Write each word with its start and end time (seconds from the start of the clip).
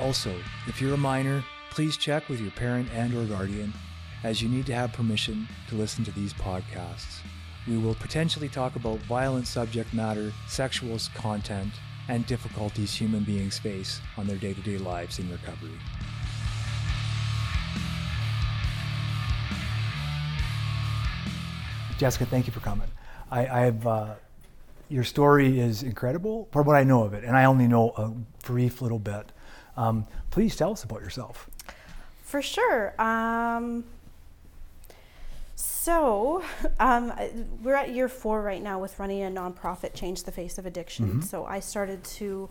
Also, 0.00 0.34
if 0.66 0.80
you're 0.80 0.94
a 0.94 0.96
minor, 0.96 1.44
please 1.70 1.96
check 1.98 2.26
with 2.30 2.40
your 2.40 2.50
parent 2.52 2.88
and 2.94 3.14
or 3.14 3.24
guardian 3.26 3.72
as 4.24 4.40
you 4.40 4.48
need 4.48 4.64
to 4.64 4.74
have 4.74 4.94
permission 4.94 5.46
to 5.68 5.74
listen 5.74 6.02
to 6.04 6.10
these 6.12 6.32
podcasts. 6.32 7.18
We 7.68 7.76
will 7.76 7.94
potentially 7.94 8.48
talk 8.48 8.76
about 8.76 8.98
violent 9.00 9.46
subject 9.46 9.92
matter, 9.92 10.32
sexual 10.48 10.98
content, 11.14 11.74
and 12.08 12.26
difficulties 12.26 12.94
human 12.94 13.24
beings 13.24 13.58
face 13.58 14.00
on 14.16 14.26
their 14.26 14.38
day-to-day 14.38 14.78
lives 14.78 15.18
in 15.18 15.30
recovery. 15.30 15.70
Jessica, 21.98 22.24
thank 22.24 22.46
you 22.46 22.52
for 22.54 22.60
coming. 22.60 22.88
I, 23.30 23.46
I 23.46 23.60
have 23.60 23.86
uh, 23.86 24.14
your 24.88 25.04
story 25.04 25.60
is 25.60 25.82
incredible 25.82 26.48
from 26.52 26.66
what 26.66 26.76
I 26.76 26.84
know 26.84 27.04
of 27.04 27.12
it, 27.12 27.22
and 27.22 27.36
I 27.36 27.44
only 27.44 27.68
know 27.68 27.90
a 27.90 28.08
brief 28.46 28.80
little 28.80 28.98
bit. 28.98 29.30
Um, 29.80 30.06
please 30.30 30.56
tell 30.56 30.72
us 30.72 30.84
about 30.84 31.00
yourself. 31.00 31.48
For 32.22 32.42
sure. 32.42 33.00
Um, 33.00 33.84
so, 35.56 36.44
um, 36.80 37.12
we're 37.62 37.74
at 37.74 37.90
year 37.90 38.08
four 38.08 38.42
right 38.42 38.62
now 38.62 38.78
with 38.78 38.98
running 38.98 39.22
a 39.22 39.30
nonprofit, 39.30 39.94
Change 39.94 40.24
the 40.24 40.32
Face 40.32 40.58
of 40.58 40.66
Addiction. 40.66 41.20
Mhm. 41.20 41.24
So, 41.24 41.46
I 41.46 41.60
started 41.60 42.04
to, 42.18 42.50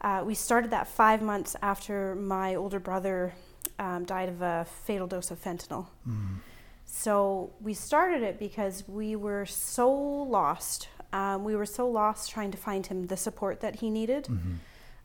uh, 0.00 0.22
we 0.24 0.34
started 0.34 0.70
that 0.70 0.88
five 0.88 1.20
months 1.22 1.54
after 1.62 2.14
my 2.14 2.54
older 2.54 2.80
brother 2.80 3.34
um, 3.78 4.04
died 4.04 4.28
of 4.28 4.40
a 4.42 4.66
fatal 4.86 5.06
dose 5.06 5.30
of 5.30 5.42
fentanyl. 5.42 5.86
Mm. 6.08 6.38
So, 6.86 7.50
we 7.60 7.74
started 7.74 8.22
it 8.22 8.38
because 8.38 8.84
we 8.88 9.16
were 9.16 9.44
so 9.46 9.90
lost. 9.92 10.88
Um, 11.12 11.44
we 11.44 11.54
were 11.56 11.66
so 11.66 11.88
lost 11.88 12.30
trying 12.30 12.50
to 12.52 12.58
find 12.58 12.86
him 12.86 13.06
the 13.08 13.16
support 13.16 13.60
that 13.60 13.76
he 13.76 13.90
needed. 13.90 14.24
Mhm. 14.24 14.56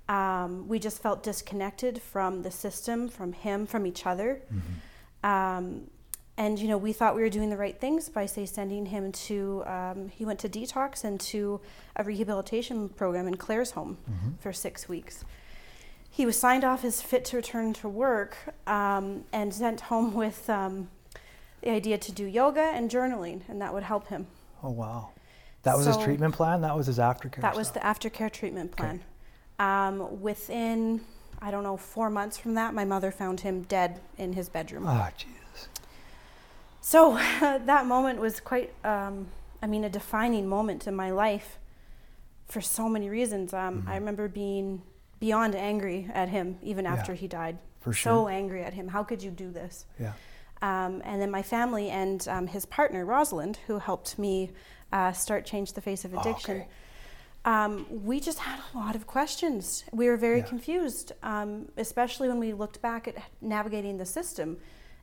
Um, 0.09 0.67
we 0.67 0.79
just 0.79 1.01
felt 1.01 1.21
disconnected 1.23 2.01
from 2.01 2.41
the 2.41 2.51
system, 2.51 3.07
from 3.07 3.31
him, 3.31 3.65
from 3.67 3.85
each 3.85 4.05
other. 4.07 4.41
Mhm. 4.51 5.27
Um, 5.29 5.87
and 6.35 6.57
you 6.57 6.67
know, 6.67 6.77
we 6.77 6.93
thought 6.93 7.15
we 7.15 7.21
were 7.21 7.29
doing 7.29 7.49
the 7.51 7.57
right 7.57 7.79
things 7.79 8.09
by 8.09 8.25
say 8.25 8.45
sending 8.45 8.87
him 8.87 9.11
to. 9.11 9.63
Um, 9.67 10.09
he 10.09 10.25
went 10.25 10.39
to 10.39 10.49
detox 10.49 11.03
and 11.03 11.19
to 11.21 11.61
a 11.95 12.03
rehabilitation 12.03 12.89
program 12.89 13.27
in 13.27 13.35
Claresholm 13.35 13.97
Mhm. 14.09 14.39
for 14.39 14.51
six 14.51 14.89
weeks. 14.89 15.23
He 16.09 16.25
was 16.25 16.39
signed 16.39 16.63
off 16.63 16.83
as 16.83 17.01
fit 17.03 17.23
to 17.25 17.37
return 17.37 17.73
to 17.73 17.87
work 17.87 18.35
um, 18.65 19.25
and 19.31 19.53
sent 19.53 19.81
home 19.81 20.13
with 20.15 20.49
um, 20.49 20.89
the 21.61 21.69
idea 21.69 21.97
to 21.99 22.11
do 22.11 22.25
yoga 22.25 22.61
and 22.73 22.89
journaling, 22.89 23.41
and 23.47 23.61
that 23.61 23.73
would 23.73 23.83
help 23.83 24.07
him. 24.07 24.25
Oh 24.63 24.71
wow, 24.71 25.09
that 25.63 25.77
was 25.77 25.85
his 25.85 25.97
treatment 25.97 26.33
plan. 26.33 26.61
That 26.61 26.75
was 26.75 26.87
his 26.87 26.97
aftercare. 26.97 27.41
That 27.41 27.55
was 27.55 27.71
the 27.71 27.79
aftercare 27.81 28.31
treatment 28.31 28.73
Okay. 28.79 28.99
Um, 29.59 30.21
within, 30.21 31.01
I 31.41 31.51
don't 31.51 31.63
know, 31.63 31.77
four 31.77 32.09
months 32.09 32.37
from 32.37 32.53
that, 32.55 32.73
my 32.73 32.85
mother 32.85 33.11
found 33.11 33.41
him 33.41 33.63
dead 33.63 33.99
in 34.17 34.33
his 34.33 34.47
bedroom. 34.49 34.85
Ah, 34.87 35.11
Jesus. 35.17 35.67
So 36.81 37.13
that 37.41 37.85
moment 37.85 38.19
was 38.19 38.39
quite, 38.39 38.73
um, 38.85 39.27
I 39.61 39.67
mean, 39.67 39.83
a 39.83 39.89
defining 39.89 40.47
moment 40.47 40.87
in 40.87 40.95
my 40.95 41.11
life 41.11 41.59
for 42.47 42.61
so 42.61 42.87
many 42.89 43.09
reasons. 43.09 43.53
Um, 43.53 43.83
I 43.85 43.91
Mhm. 43.91 43.99
remember 43.99 44.27
being 44.27 44.81
beyond 45.19 45.53
angry 45.55 46.09
at 46.13 46.29
him 46.29 46.57
even 46.63 46.85
Yeah, 46.85 46.93
after 46.93 47.13
he 47.13 47.27
died. 47.27 47.57
For 47.81 47.91
sure. 47.93 48.13
So 48.13 48.27
angry 48.29 48.63
at 48.63 48.73
him. 48.73 48.87
How 48.89 49.03
could 49.03 49.21
you 49.21 49.29
do 49.31 49.51
this? 49.51 49.85
Yeah. 49.99 50.13
Um, 50.61 51.01
and 51.05 51.21
then 51.21 51.31
my 51.31 51.41
family 51.43 51.89
and 51.89 52.25
um, 52.27 52.47
his 52.47 52.65
partner, 52.65 53.05
Rosalind, 53.05 53.57
who 53.67 53.79
helped 53.79 54.17
me 54.17 54.51
uh, 54.91 55.11
start 55.11 55.45
Change 55.45 55.73
the 55.73 55.81
Face 55.81 56.03
of 56.05 56.13
Oh, 56.13 56.19
Addiction. 56.19 56.57
okay. 56.61 56.67
Um, 57.45 57.85
we 58.05 58.19
just 58.19 58.39
had 58.39 58.59
a 58.73 58.77
lot 58.77 58.95
of 58.95 59.07
questions. 59.07 59.83
We 59.93 60.07
were 60.07 60.17
very 60.17 60.39
Yeah. 60.39 60.45
confused, 60.45 61.13
um, 61.23 61.69
especially 61.77 62.27
when 62.27 62.39
we 62.39 62.53
looked 62.53 62.81
back 62.81 63.07
at 63.07 63.15
navigating 63.41 63.97
the 63.97 64.05
system. 64.05 64.57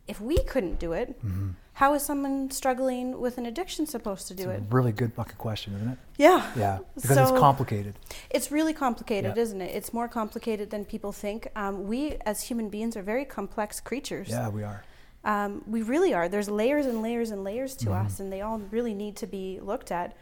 If 0.06 0.20
we 0.20 0.38
couldn't 0.44 0.78
do 0.78 0.92
it, 0.92 1.20
Mhm. 1.24 1.54
how 1.72 1.94
is 1.94 2.02
someone 2.02 2.50
struggling 2.50 3.18
with 3.20 3.38
an 3.38 3.46
addiction 3.46 3.86
supposed 3.86 4.28
to 4.28 4.34
do 4.34 4.50
It's 4.50 4.60
it? 4.62 4.70
a 4.70 4.74
really 4.74 4.92
good 4.92 5.14
fucking 5.14 5.36
question, 5.38 5.74
isn't 5.74 5.88
it? 5.88 5.98
Yeah. 6.18 6.46
Yeah, 6.54 6.78
because 6.94 7.16
it's 7.16 7.30
complicated. 7.32 7.94
It's 8.30 8.52
really 8.52 8.72
complicated, 8.74 9.34
Yeah. 9.34 9.42
isn't 9.42 9.60
it? 9.60 9.74
It's 9.74 9.92
more 9.92 10.06
complicated 10.06 10.70
than 10.70 10.84
people 10.84 11.10
think. 11.12 11.48
Um, 11.56 11.88
we, 11.88 12.18
as 12.24 12.42
human 12.42 12.68
beings, 12.68 12.96
are 12.96 13.02
very 13.02 13.24
complex 13.24 13.80
creatures. 13.80 14.28
Yeah, 14.28 14.48
we 14.50 14.62
are. 14.62 14.84
Um, 15.24 15.64
we 15.66 15.82
really 15.82 16.14
are. 16.14 16.28
There's 16.28 16.48
layers 16.48 16.86
and 16.86 17.02
layers 17.02 17.32
and 17.32 17.42
layers 17.42 17.74
to 17.76 17.86
Mhm. 17.86 18.04
us, 18.04 18.20
and 18.20 18.32
they 18.32 18.42
all 18.42 18.58
really 18.70 18.94
need 18.94 19.16
to 19.16 19.26
be 19.26 19.58
looked 19.60 19.90
at. 19.90 20.14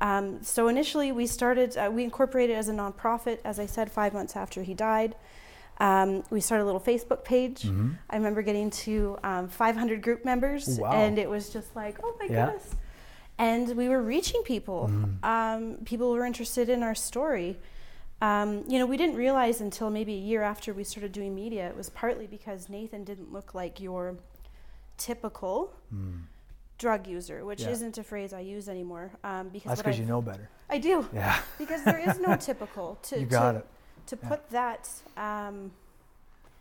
Um, 0.00 0.42
so 0.42 0.68
initially, 0.68 1.12
we 1.12 1.26
started. 1.26 1.76
Uh, 1.76 1.90
we 1.92 2.04
incorporated 2.04 2.56
as 2.56 2.68
a 2.68 2.72
nonprofit, 2.72 3.38
as 3.44 3.58
I 3.58 3.66
said, 3.66 3.90
five 3.90 4.12
months 4.14 4.34
after 4.36 4.62
he 4.62 4.74
died. 4.74 5.14
Um, 5.78 6.24
we 6.30 6.40
started 6.40 6.64
a 6.64 6.66
little 6.66 6.80
Facebook 6.80 7.24
page. 7.24 7.62
Mhm. 7.62 7.96
I 8.10 8.16
remember 8.16 8.42
getting 8.42 8.70
to 8.70 9.18
um, 9.22 9.48
500 9.48 10.02
group 10.02 10.24
members, 10.24 10.78
Wow. 10.78 10.92
and 10.92 11.18
it 11.18 11.28
was 11.28 11.48
just 11.50 11.74
like, 11.74 11.98
oh 12.02 12.14
my 12.20 12.26
Yeah. 12.26 12.46
goodness. 12.46 12.74
And 13.38 13.74
we 13.76 13.88
were 13.88 14.02
reaching 14.02 14.42
people. 14.42 14.90
Um, 15.22 15.78
people 15.86 16.10
were 16.12 16.26
interested 16.26 16.68
in 16.68 16.82
our 16.82 16.94
story. 16.94 17.58
Um, 18.20 18.64
you 18.68 18.78
know, 18.78 18.84
we 18.84 18.98
didn't 18.98 19.16
realize 19.16 19.62
until 19.62 19.88
maybe 19.88 20.12
a 20.12 20.18
year 20.18 20.42
after 20.42 20.74
we 20.74 20.84
started 20.84 21.12
doing 21.12 21.34
media, 21.34 21.66
it 21.70 21.74
was 21.74 21.88
partly 21.88 22.26
because 22.26 22.68
Nathan 22.68 23.02
didn't 23.02 23.32
look 23.32 23.54
like 23.54 23.80
your 23.80 24.16
typical 24.98 25.72
Mm. 25.94 26.24
Drug 26.80 27.06
user, 27.06 27.44
which 27.44 27.60
Yeah. 27.62 27.70
isn't 27.70 27.98
a 27.98 28.02
phrase 28.02 28.32
I 28.32 28.40
use 28.40 28.66
anymore. 28.68 29.10
Um, 29.22 29.50
because 29.50 29.68
That's 29.68 29.82
because 29.82 29.98
you 29.98 30.06
know 30.06 30.22
better. 30.22 30.48
I 30.70 30.78
do 30.78 31.06
Yeah. 31.12 31.38
because 31.58 31.84
there 31.84 31.98
is 31.98 32.18
no 32.18 32.34
typical 32.48 32.96
to 33.02 33.20
you 33.20 33.26
got 33.26 33.52
to, 33.52 33.58
it. 33.58 33.66
to 34.06 34.18
Yeah. 34.20 34.28
put 34.30 34.50
that 34.50 34.88
um, 35.16 35.70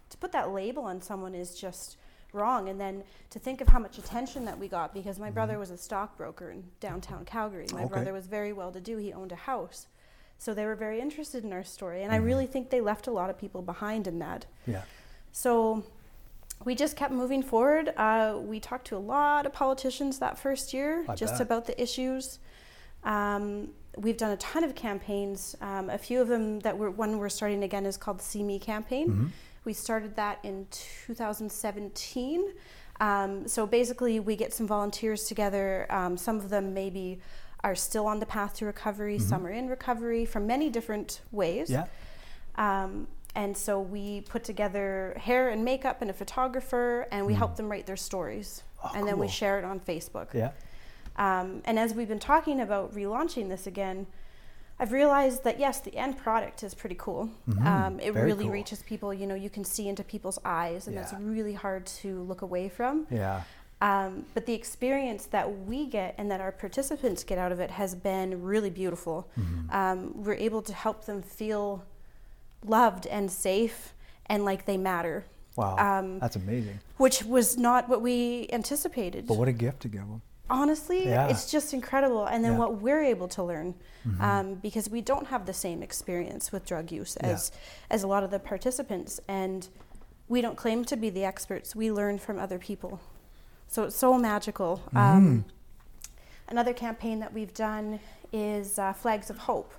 to 0.10 0.18
put 0.18 0.32
that 0.34 0.50
label 0.52 0.84
on 0.84 1.02
someone 1.02 1.34
is 1.34 1.56
just 1.56 1.98
wrong 2.34 2.68
and 2.70 2.80
then 2.80 3.04
to 3.30 3.40
think 3.40 3.62
of 3.62 3.68
how 3.70 3.80
much 3.80 3.98
attention 3.98 4.44
that 4.46 4.58
we 4.60 4.68
got 4.68 4.94
because 4.94 5.18
my 5.20 5.32
brother 5.32 5.56
Mhm. 5.56 5.60
was 5.60 5.72
a 5.72 5.78
stockbroker 5.78 6.52
in 6.52 6.64
downtown 6.80 7.24
calgary 7.26 7.66
my 7.74 7.84
Okay. 7.84 7.94
brother 7.94 8.14
was 8.14 8.28
very 8.28 8.52
well 8.54 8.72
to 8.72 8.82
do 8.82 8.98
he 8.98 9.14
owned 9.14 9.32
a 9.32 9.36
house 9.52 9.88
so 10.38 10.54
they 10.54 10.66
were 10.66 10.76
very 10.76 11.00
interested 11.00 11.44
in 11.44 11.52
our 11.54 11.64
story 11.64 12.04
and 12.04 12.12
i 12.12 12.20
Mhm. 12.20 12.26
really 12.26 12.46
think 12.48 12.70
they 12.70 12.82
left 12.82 13.08
a 13.08 13.12
lot 13.12 13.30
of 13.32 13.38
people 13.38 13.62
behind 13.64 14.06
in 14.08 14.20
that 14.20 14.46
Yeah. 14.68 14.84
so 15.32 15.84
we 16.66 16.76
just 16.76 16.96
kept 16.96 17.14
moving 17.14 17.42
forward. 17.42 17.94
Uh, 17.98 18.38
we 18.40 18.60
talked 18.60 18.88
to 18.88 18.98
a 18.98 19.00
lot 19.00 19.46
of 19.46 19.54
politicians 19.54 20.20
that 20.20 20.38
first 20.38 20.74
year 20.74 21.06
I 21.08 21.16
just 21.16 21.34
bet. 21.36 21.42
about 21.42 21.66
the 21.66 21.82
issues. 21.82 22.40
Um, 23.04 23.70
we've 23.98 24.18
done 24.18 24.32
a 24.32 24.38
ton 24.38 24.64
of 24.64 24.76
campaigns. 24.76 25.56
Um, 25.62 25.90
a 25.90 25.98
few 25.98 26.22
of 26.22 26.28
them 26.28 26.60
that 26.62 26.78
we're, 26.78 26.90
one 26.90 27.18
we're 27.18 27.30
starting 27.30 27.64
again 27.64 27.86
is 27.86 27.96
called 27.98 28.20
the 28.20 28.24
See 28.24 28.44
Me 28.44 28.60
campaign. 28.60 29.08
Mhm. 29.10 29.30
We 29.66 29.74
started 29.74 30.16
that 30.18 30.40
in 30.44 30.68
2017. 30.72 32.54
Um, 33.00 33.48
so 33.48 33.66
basically, 33.66 34.20
we 34.20 34.36
get 34.36 34.54
some 34.54 34.68
volunteers 34.68 35.24
together. 35.26 35.86
Um, 35.90 36.18
some 36.18 36.36
of 36.38 36.50
them 36.50 36.74
maybe 36.74 37.20
are 37.64 37.76
still 37.76 38.08
on 38.08 38.20
the 38.20 38.26
path 38.26 38.56
to 38.56 38.66
recovery, 38.66 39.18
Mhm. 39.18 39.22
some 39.22 39.46
are 39.48 39.52
in 39.52 39.68
recovery 39.70 40.26
from 40.26 40.48
many 40.48 40.70
different 40.70 41.22
ways. 41.32 41.70
Yeah. 41.70 41.86
Um, 42.56 43.08
and 43.36 43.56
so 43.56 43.80
we 43.80 44.22
put 44.22 44.44
together 44.44 45.16
hair 45.20 45.50
and 45.50 45.64
makeup 45.64 46.02
and 46.02 46.10
a 46.10 46.14
photographer, 46.14 47.08
and 47.12 47.26
we 47.26 47.34
Mm. 47.34 47.38
help 47.38 47.56
them 47.56 47.70
write 47.70 47.86
their 47.86 47.98
stories. 47.98 48.64
Oh, 48.84 48.92
and 48.96 49.08
then 49.08 49.20
we 49.20 49.28
share 49.28 49.60
it 49.60 49.66
on 49.66 49.80
Facebook. 49.80 50.34
Yeah. 50.34 50.52
Um, 51.18 51.62
and 51.66 51.78
as 51.78 51.94
we've 51.94 52.08
been 52.08 52.20
talking 52.20 52.62
about 52.62 52.94
relaunching 52.94 53.50
this 53.50 53.68
again, 53.68 54.08
I've 54.82 54.94
realized 54.94 55.44
that 55.44 55.60
yes, 55.60 55.82
the 55.82 55.96
end 55.98 56.18
product 56.18 56.64
is 56.64 56.74
pretty 56.74 56.96
cool. 56.98 57.30
Mhm. 57.50 57.66
Um, 57.66 58.00
it 58.00 58.14
Very 58.14 58.28
really 58.28 58.46
cool. 58.46 58.54
reaches 58.54 58.82
people. 58.82 59.14
You 59.14 59.28
know, 59.28 59.36
you 59.36 59.50
can 59.50 59.66
see 59.66 59.90
into 59.90 60.04
people's 60.06 60.40
eyes, 60.46 60.88
and 60.88 60.96
that's 60.96 61.14
really 61.14 61.54
hard 61.54 61.86
to 62.02 62.22
look 62.24 62.42
away 62.42 62.70
from. 62.70 63.06
Yeah. 63.10 63.42
Um, 63.82 64.26
but 64.34 64.46
the 64.46 64.54
experience 64.54 65.26
that 65.28 65.66
we 65.66 65.86
get 65.86 66.16
and 66.18 66.32
that 66.32 66.40
our 66.42 66.52
participants 66.54 67.24
get 67.26 67.38
out 67.38 67.52
of 67.52 67.60
it 67.60 67.72
has 67.72 67.96
been 67.96 68.42
really 68.44 68.70
beautiful. 68.70 69.28
Mhm. 69.38 69.74
Um, 69.74 70.24
we're 70.24 70.34
able 70.36 70.62
to 70.62 70.74
help 70.74 71.04
them 71.06 71.22
feel 71.22 71.84
loved 72.66 73.08
and 73.08 73.32
safe 73.32 73.94
and 74.26 74.46
like 74.46 74.66
they 74.66 74.78
matter, 74.78 75.26
Wow. 75.56 75.78
um, 75.78 76.20
That's 76.20 76.36
amazing. 76.36 76.80
which 76.98 77.24
was 77.24 77.58
not 77.58 77.90
what 77.90 78.02
we 78.02 78.48
anticipated. 78.52 79.28
But 79.28 79.38
what 79.38 79.48
a 79.48 79.52
gift 79.54 79.82
to 79.82 79.88
give 79.88 80.02
them. 80.02 80.22
Honestly, 80.52 81.08
Yeah. 81.08 81.28
it's 81.28 81.50
just 81.52 81.74
incredible. 81.74 82.26
And 82.26 82.44
then 82.44 82.54
Yeah. 82.54 82.60
what 82.60 82.82
we're 82.82 83.04
able 83.04 83.28
to 83.30 83.44
learn, 83.44 83.76
Mhm. 84.06 84.22
um, 84.22 84.54
because 84.56 84.90
we 84.90 85.02
don't 85.02 85.28
have 85.28 85.46
the 85.46 85.54
same 85.54 85.84
experience 85.84 86.52
with 86.52 86.66
drug 86.66 86.92
use 86.92 87.18
Yeah. 87.22 87.30
as 87.30 87.52
as 87.90 88.04
a 88.04 88.08
lot 88.08 88.24
of 88.24 88.32
the 88.32 88.40
participants, 88.40 89.20
and 89.28 89.68
we 90.28 90.42
don't 90.42 90.56
claim 90.58 90.86
to 90.86 90.96
be 90.98 91.10
the 91.10 91.24
experts. 91.26 91.76
We 91.76 91.92
learn 91.92 92.18
from 92.20 92.40
other 92.40 92.58
people, 92.60 93.00
so 93.68 93.84
it's 93.84 93.96
so 93.96 94.18
magical. 94.18 94.82
Um, 94.96 95.46
Mhm. 95.46 96.12
another 96.48 96.74
campaign 96.74 97.20
that 97.20 97.34
we've 97.34 97.54
done 97.54 98.00
is 98.32 98.78
uh, 98.80 98.94
Flags 98.94 99.30
of 99.30 99.40
Hope. 99.40 99.72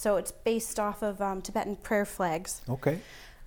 So 0.00 0.16
it's 0.16 0.32
based 0.32 0.80
off 0.80 1.02
of 1.02 1.20
um, 1.20 1.42
Tibetan 1.42 1.76
prayer 1.76 2.06
flags, 2.06 2.62
Okay. 2.66 3.00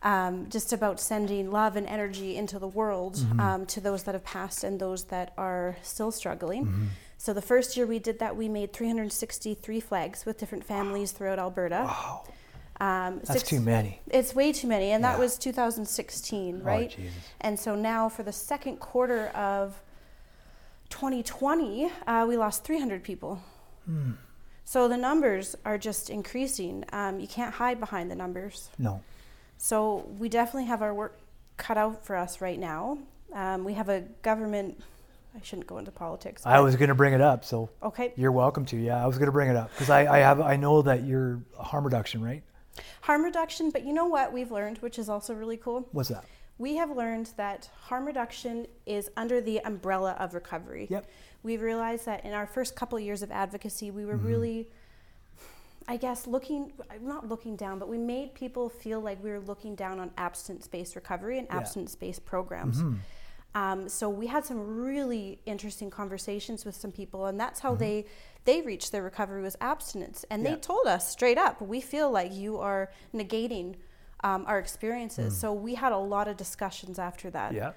um, 0.04 0.48
just 0.52 0.72
about 0.72 1.00
sending 1.00 1.50
love 1.50 1.76
and 1.76 1.88
energy 1.88 2.38
into 2.38 2.60
the 2.60 2.68
world 2.68 3.16
Mhm. 3.16 3.40
um, 3.40 3.66
to 3.74 3.82
those 3.82 4.04
that 4.04 4.14
have 4.14 4.24
passed 4.24 4.64
and 4.64 4.80
those 4.80 5.06
that 5.06 5.34
are 5.36 5.76
still 5.82 6.12
struggling. 6.12 6.66
Mhm. 6.68 6.88
So 7.18 7.34
the 7.34 7.42
first 7.42 7.76
year 7.76 7.88
we 7.88 7.98
did 7.98 8.20
that, 8.20 8.36
we 8.38 8.48
made 8.50 8.72
363 8.72 9.80
flags 9.80 10.28
with 10.28 10.38
different 10.38 10.64
families 10.64 11.12
throughout 11.12 11.40
Alberta. 11.40 11.86
Wow. 11.88 12.24
Um, 12.80 13.16
That's 13.24 13.32
six- 13.40 13.50
too 13.50 13.60
many. 13.60 14.02
It's 14.12 14.36
way 14.36 14.52
too 14.54 14.68
many, 14.68 14.92
and 14.92 15.04
that 15.04 15.18
was 15.18 15.40
2016, 15.40 16.62
right? 16.62 16.92
Oh, 16.94 17.02
Jesus. 17.02 17.24
And 17.42 17.60
so 17.60 17.74
now 17.74 18.10
for 18.10 18.22
the 18.22 18.32
second 18.32 18.78
quarter 18.80 19.30
of 19.30 19.82
2020, 20.90 21.92
uh, 22.06 22.26
we 22.30 22.38
lost 22.38 22.64
300 22.64 23.04
people. 23.04 23.40
Hmm. 23.86 24.12
So 24.66 24.88
the 24.88 24.98
numbers 24.98 25.56
are 25.66 25.78
just 25.78 26.10
increasing. 26.10 26.86
Um, 26.92 27.20
you 27.20 27.28
can't 27.28 27.54
hide 27.54 27.80
behind 27.80 28.10
the 28.10 28.16
numbers. 28.16 28.70
No. 28.78 29.02
So 29.58 30.10
we 30.18 30.30
definitely 30.30 30.66
have 30.66 30.82
our 30.82 30.94
work 30.94 31.20
cut 31.58 31.78
out 31.78 32.06
for 32.06 32.16
us 32.16 32.42
right 32.42 32.60
now. 32.60 32.98
Um, 33.34 33.64
we 33.64 33.74
have 33.74 33.90
a 33.90 34.02
government. 34.22 34.82
I 35.36 35.42
shouldn't 35.42 35.68
go 35.68 35.78
into 35.78 35.92
politics. 35.92 36.46
I 36.46 36.60
was 36.60 36.76
going 36.76 36.90
to 36.90 36.96
bring 36.96 37.14
it 37.14 37.22
up, 37.22 37.44
so 37.44 37.70
okay. 37.82 38.14
you're 38.16 38.32
welcome 38.32 38.66
to. 38.66 38.78
Yeah, 38.78 39.04
I 39.04 39.08
was 39.08 39.18
going 39.18 39.28
to 39.28 39.32
bring 39.32 39.50
it 39.50 39.56
up 39.56 39.72
because 39.72 39.90
I, 39.90 40.18
I 40.18 40.20
have 40.20 40.40
I 40.40 40.56
know 40.56 40.82
that 40.84 41.06
you're 41.06 41.42
harm 41.60 41.86
reduction, 41.86 42.24
right? 42.24 42.44
Harm 43.02 43.24
reduction, 43.24 43.72
but 43.72 43.84
you 43.84 43.94
know 43.94 44.06
what 44.06 44.32
we've 44.32 44.52
learned, 44.52 44.78
which 44.80 45.00
is 45.00 45.10
also 45.10 45.34
really 45.34 45.58
cool. 45.58 45.88
What's 45.92 46.10
that? 46.10 46.26
We 46.60 46.76
have 46.76 46.96
learned 46.96 47.32
that 47.38 47.70
harm 47.82 48.06
reduction 48.06 48.68
is 48.86 49.10
under 49.18 49.42
the 49.42 49.60
umbrella 49.62 50.16
of 50.20 50.36
recovery. 50.36 50.88
Yep. 50.90 51.10
We've 51.44 51.62
realized 51.62 52.06
that 52.06 52.24
in 52.26 52.34
our 52.34 52.48
first 52.48 52.76
couple 52.76 52.98
of 52.98 53.04
years 53.04 53.22
of 53.22 53.32
advocacy, 53.32 53.92
we 53.92 54.06
were 54.06 54.18
Mhm. 54.18 54.26
really, 54.26 54.70
I 55.88 55.98
guess, 55.98 56.26
looking, 56.26 56.72
not 57.02 57.28
looking 57.28 57.56
down, 57.58 57.78
but 57.80 57.90
we 57.90 57.98
made 57.98 58.34
people 58.34 58.70
feel 58.70 59.02
like 59.02 59.22
we 59.22 59.30
were 59.30 59.42
looking 59.42 59.76
down 59.76 60.00
on 60.00 60.12
abstinence 60.18 60.68
based 60.68 60.96
recovery 60.96 61.38
and 61.40 61.48
Yeah. 61.50 61.58
abstinence 61.58 61.96
based 61.96 62.26
programs. 62.26 62.82
Mhm. 62.82 63.00
Um, 63.56 63.88
so 63.90 64.10
we 64.10 64.28
had 64.28 64.46
some 64.46 64.82
really 64.84 65.40
interesting 65.46 65.92
conversations 65.92 66.66
with 66.66 66.76
some 66.76 66.92
people, 66.92 67.26
and 67.26 67.40
that's 67.40 67.60
how 67.60 67.76
Mhm. 67.76 67.80
they 67.80 68.06
they 68.46 68.62
reached 68.62 68.92
their 68.92 69.04
recovery 69.04 69.42
was 69.42 69.56
abstinence. 69.62 70.26
And 70.30 70.44
Yeah. 70.44 70.56
they 70.56 70.60
told 70.60 70.86
us 70.86 71.08
straight 71.10 71.38
up, 71.38 71.62
we 71.62 71.80
feel 71.80 72.12
like 72.12 72.34
you 72.34 72.58
are 72.58 72.92
negating 73.14 73.76
um, 74.22 74.44
our 74.48 74.58
experiences. 74.60 75.34
Mm. 75.34 75.38
So 75.38 75.54
we 75.54 75.76
had 75.76 75.92
a 75.94 75.98
lot 75.98 76.28
of 76.30 76.36
discussions 76.38 76.98
after 77.00 77.30
that, 77.30 77.54
Yeah. 77.54 77.72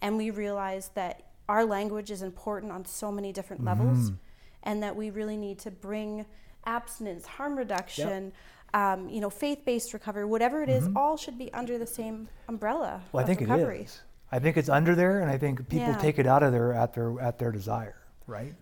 and 0.00 0.16
we 0.16 0.30
realized 0.30 0.94
that 0.94 1.22
our 1.48 1.64
language 1.64 2.10
is 2.10 2.22
important 2.22 2.70
on 2.72 2.84
so 2.84 3.10
many 3.10 3.32
different 3.32 3.64
levels, 3.64 4.10
Mhm. 4.10 4.18
and 4.64 4.82
that 4.82 4.94
we 4.96 5.10
really 5.10 5.36
need 5.36 5.58
to 5.60 5.70
bring 5.70 6.26
abstinence, 6.64 7.26
harm 7.26 7.56
reduction. 7.56 8.32
Um, 8.74 9.08
you 9.08 9.20
know, 9.22 9.30
faith-based 9.30 9.94
recovery, 9.94 10.26
whatever 10.26 10.62
it 10.62 10.68
is, 10.68 10.86
Mhm. 10.86 10.96
all 10.96 11.16
should 11.16 11.38
be 11.38 11.50
under 11.54 11.78
the 11.78 11.86
same 11.86 12.28
umbrella 12.48 13.02
Well, 13.12 13.24
I 13.24 13.26
think 13.26 13.40
recovery. 13.40 13.80
it 13.80 13.84
is. 13.84 14.02
I 14.30 14.38
think 14.38 14.58
it's 14.58 14.68
under 14.68 14.94
there, 14.94 15.20
and 15.20 15.30
I 15.30 15.38
think 15.38 15.68
people 15.70 15.88
Yeah. 15.88 15.96
take 15.96 16.18
it 16.18 16.26
out 16.26 16.42
of 16.42 16.52
there 16.52 16.74
at 16.74 16.92
their 16.92 17.18
at 17.18 17.38
their 17.38 17.50
desire, 17.50 17.96
right? 18.26 18.54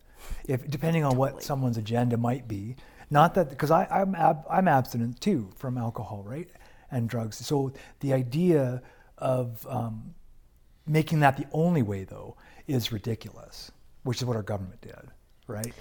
If 0.46 0.68
depending 0.70 1.02
on 1.02 1.16
what 1.16 1.42
someone's 1.42 1.76
agenda 1.76 2.16
might 2.16 2.46
be. 2.46 2.76
Not 3.10 3.34
that 3.34 3.48
because 3.50 3.72
I 3.72 3.86
I'm 3.90 4.14
ab, 4.14 4.44
I'm 4.48 4.68
abstinent 4.68 5.20
too 5.20 5.50
from 5.56 5.76
alcohol, 5.76 6.22
right, 6.22 6.48
and 6.90 7.08
drugs. 7.08 7.44
So 7.44 7.72
the 7.98 8.12
idea 8.12 8.82
of 9.18 9.66
um, 9.68 10.14
making 10.86 11.18
that 11.20 11.36
the 11.36 11.46
only 11.52 11.82
way 11.82 12.04
though 12.04 12.36
is 12.66 12.92
ridiculous, 12.92 13.70
which 14.02 14.18
is 14.18 14.24
what 14.24 14.36
our 14.36 14.42
government 14.42 14.80
did, 14.80 15.10
right? 15.46 15.72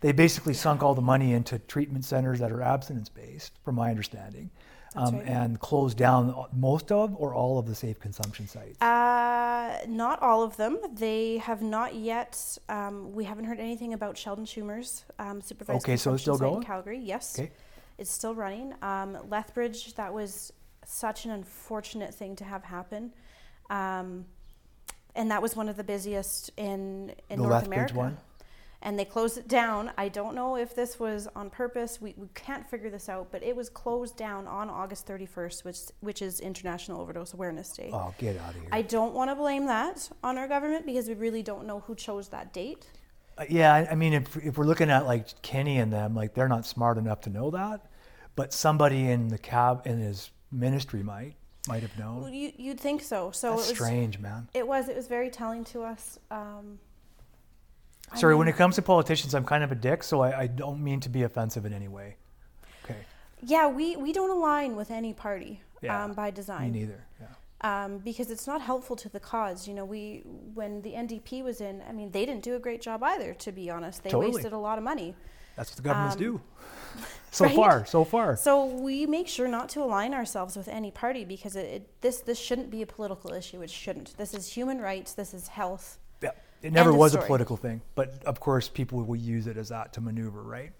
They 0.00 0.12
basically 0.12 0.54
sunk 0.54 0.82
all 0.82 0.94
the 0.94 1.00
money 1.02 1.32
into 1.32 1.58
treatment 1.60 2.04
centers 2.04 2.40
that 2.40 2.50
are 2.50 2.60
abstinence 2.62 3.08
based, 3.08 3.52
from 3.64 3.76
my 3.76 3.88
understanding, 3.90 4.50
um, 4.96 5.16
right. 5.16 5.26
and 5.26 5.60
closed 5.60 5.96
down 5.96 6.34
most 6.52 6.90
of 6.90 7.14
or 7.16 7.34
all 7.34 7.58
of 7.58 7.66
the 7.66 7.74
safe 7.74 8.00
consumption 8.00 8.46
sites. 8.48 8.80
Uh, 8.82 9.78
not 9.88 10.20
all 10.20 10.42
of 10.42 10.56
them. 10.56 10.78
They 10.92 11.38
have 11.38 11.62
not 11.62 11.94
yet. 11.94 12.58
Um, 12.68 13.12
we 13.12 13.24
haven't 13.24 13.44
heard 13.44 13.60
anything 13.60 13.94
about 13.94 14.18
Sheldon 14.18 14.44
Chumir's 14.44 15.04
um, 15.18 15.40
supervised 15.40 15.84
Okay, 15.84 15.96
so 15.96 16.14
it's 16.14 16.22
still 16.22 16.36
going? 16.36 16.56
in 16.56 16.62
Calgary. 16.64 16.98
Yes, 16.98 17.38
Okay. 17.38 17.52
it's 17.96 18.10
still 18.10 18.34
running. 18.34 18.74
Um, 18.82 19.16
Lethbridge, 19.30 19.94
that 19.94 20.12
was 20.12 20.52
such 20.84 21.24
an 21.24 21.30
unfortunate 21.30 22.12
thing 22.12 22.34
to 22.36 22.44
have 22.44 22.64
happen, 22.64 23.12
um, 23.70 24.26
and 25.14 25.30
that 25.30 25.42
was 25.42 25.54
one 25.56 25.68
of 25.68 25.76
the 25.76 25.84
busiest 25.84 26.50
in 26.56 27.14
in 27.28 27.40
The 27.40 27.48
North 27.48 27.66
America. 27.66 27.94
one? 27.94 28.16
And 28.84 28.98
they 28.98 29.04
closed 29.04 29.38
it 29.38 29.46
down. 29.46 29.92
I 29.96 30.08
don't 30.08 30.34
know 30.34 30.56
if 30.56 30.74
this 30.74 30.98
was 30.98 31.28
on 31.36 31.50
purpose. 31.50 32.00
We, 32.00 32.14
we 32.16 32.26
can't 32.34 32.68
figure 32.68 32.90
this 32.90 33.08
out, 33.08 33.28
but 33.30 33.40
it 33.44 33.54
was 33.54 33.70
closed 33.70 34.16
down 34.16 34.48
on 34.48 34.68
August 34.68 35.06
31st, 35.06 35.64
which 35.64 35.78
which 36.00 36.20
is 36.20 36.40
International 36.40 37.00
Overdose 37.00 37.32
Awareness 37.32 37.70
Day. 37.70 37.90
Oh, 37.92 38.12
get 38.18 38.36
out 38.38 38.50
of 38.50 38.56
here. 38.56 38.68
I 38.72 38.82
don't 38.82 39.14
want 39.14 39.30
to 39.30 39.36
blame 39.36 39.66
that 39.66 40.10
on 40.24 40.36
our 40.36 40.48
government 40.48 40.84
because 40.84 41.06
we 41.06 41.14
really 41.14 41.42
don't 41.44 41.64
know 41.66 41.80
who 41.80 41.94
chose 41.94 42.28
that 42.30 42.52
date. 42.52 42.86
Uh, 43.38 43.44
yeah, 43.48 43.72
I, 43.72 43.92
I 43.92 43.94
mean, 43.94 44.12
if, 44.14 44.36
if 44.36 44.58
we're 44.58 44.66
looking 44.66 44.90
at 44.90 45.06
like 45.06 45.40
Kenney 45.42 45.78
and 45.78 45.92
them, 45.92 46.14
like 46.16 46.34
they're 46.34 46.48
not 46.48 46.66
smart 46.66 46.98
enough 46.98 47.20
to 47.22 47.30
know 47.30 47.50
that, 47.52 47.86
but 48.34 48.52
somebody 48.52 49.08
in 49.08 49.28
the 49.28 49.38
cab 49.38 49.82
in 49.86 50.00
his 50.00 50.30
ministry 50.50 51.02
might 51.04 51.34
might 51.68 51.82
have 51.82 51.96
Well, 51.98 52.20
known. 52.22 52.34
you, 52.34 52.52
you'd 52.56 52.80
think 52.80 53.02
so. 53.02 53.30
So 53.30 53.50
That's 53.56 53.68
it 53.68 53.70
was, 53.70 53.78
strange, 53.78 54.18
man. 54.18 54.48
It 54.54 54.66
was. 54.66 54.88
It 54.88 54.96
was 54.96 55.06
very 55.06 55.30
telling 55.30 55.64
to 55.66 55.82
us. 55.82 56.18
Um, 56.30 56.78
I 58.10 58.18
Sorry, 58.18 58.34
when 58.34 58.48
it 58.48 58.56
comes 58.56 58.74
to 58.76 58.82
politicians, 58.82 59.34
I'm 59.34 59.44
kind 59.44 59.64
of 59.64 59.72
a 59.72 59.74
dick, 59.74 60.02
so 60.02 60.20
I, 60.20 60.40
I 60.42 60.46
don't 60.46 60.82
mean 60.82 61.00
to 61.00 61.08
be 61.08 61.22
offensive 61.22 61.64
in 61.64 61.72
any 61.72 61.88
way. 61.88 62.16
Okay, 62.84 62.98
yeah, 63.42 63.68
we, 63.68 63.96
we 63.96 64.12
don't 64.12 64.30
align 64.30 64.76
with 64.76 64.90
any 64.90 65.14
party 65.14 65.62
Yeah, 65.80 66.04
um, 66.04 66.12
by 66.12 66.30
design. 66.30 66.72
me 66.72 66.80
neither. 66.80 67.04
Yeah. 67.20 67.84
um, 67.84 67.98
because 67.98 68.30
it's 68.30 68.46
not 68.46 68.60
helpful 68.60 68.96
to 68.96 69.08
the 69.08 69.20
cause. 69.20 69.66
You 69.68 69.72
know, 69.74 69.84
we 69.86 70.22
when 70.52 70.82
the 70.82 70.92
NDP 70.92 71.42
was 71.42 71.60
in, 71.62 71.80
I 71.88 71.92
mean, 71.92 72.10
they 72.10 72.26
didn't 72.26 72.42
do 72.42 72.54
a 72.54 72.58
great 72.58 72.82
job 72.82 73.02
either. 73.02 73.32
To 73.34 73.52
be 73.52 73.70
honest, 73.70 74.02
they 74.02 74.10
Totally. 74.10 74.32
wasted 74.34 74.52
a 74.52 74.58
lot 74.58 74.76
of 74.78 74.84
money. 74.84 75.14
That's 75.56 75.70
what 75.70 75.76
the 75.76 75.82
governments 75.82 76.16
Um, 76.16 76.22
do. 76.22 76.40
So 77.34 77.46
right? 77.46 77.56
far, 77.56 77.86
so 77.86 78.04
far. 78.04 78.36
So 78.36 78.66
we 78.66 79.06
make 79.06 79.26
sure 79.26 79.48
not 79.48 79.70
to 79.70 79.80
align 79.82 80.12
ourselves 80.12 80.54
with 80.54 80.68
any 80.68 80.90
party 80.90 81.24
because 81.24 81.56
it, 81.56 81.64
it, 81.64 82.00
this 82.02 82.20
this 82.20 82.38
shouldn't 82.38 82.68
be 82.70 82.82
a 82.82 82.86
political 82.86 83.32
issue. 83.32 83.62
It 83.62 83.70
shouldn't. 83.70 84.14
This 84.18 84.34
is 84.34 84.48
human 84.52 84.82
rights. 84.82 85.14
This 85.14 85.32
is 85.32 85.48
health. 85.48 85.98
Yeah, 86.20 86.32
it 86.60 86.74
never 86.74 86.92
was 86.92 87.12
a 87.12 87.16
story. 87.16 87.26
political 87.28 87.56
thing, 87.56 87.80
but 87.94 88.22
of 88.26 88.38
course, 88.38 88.68
people 88.68 89.02
will 89.02 89.16
use 89.16 89.46
it 89.46 89.56
as 89.56 89.70
that 89.70 89.94
to 89.94 90.02
maneuver, 90.02 90.42
right? 90.42 90.72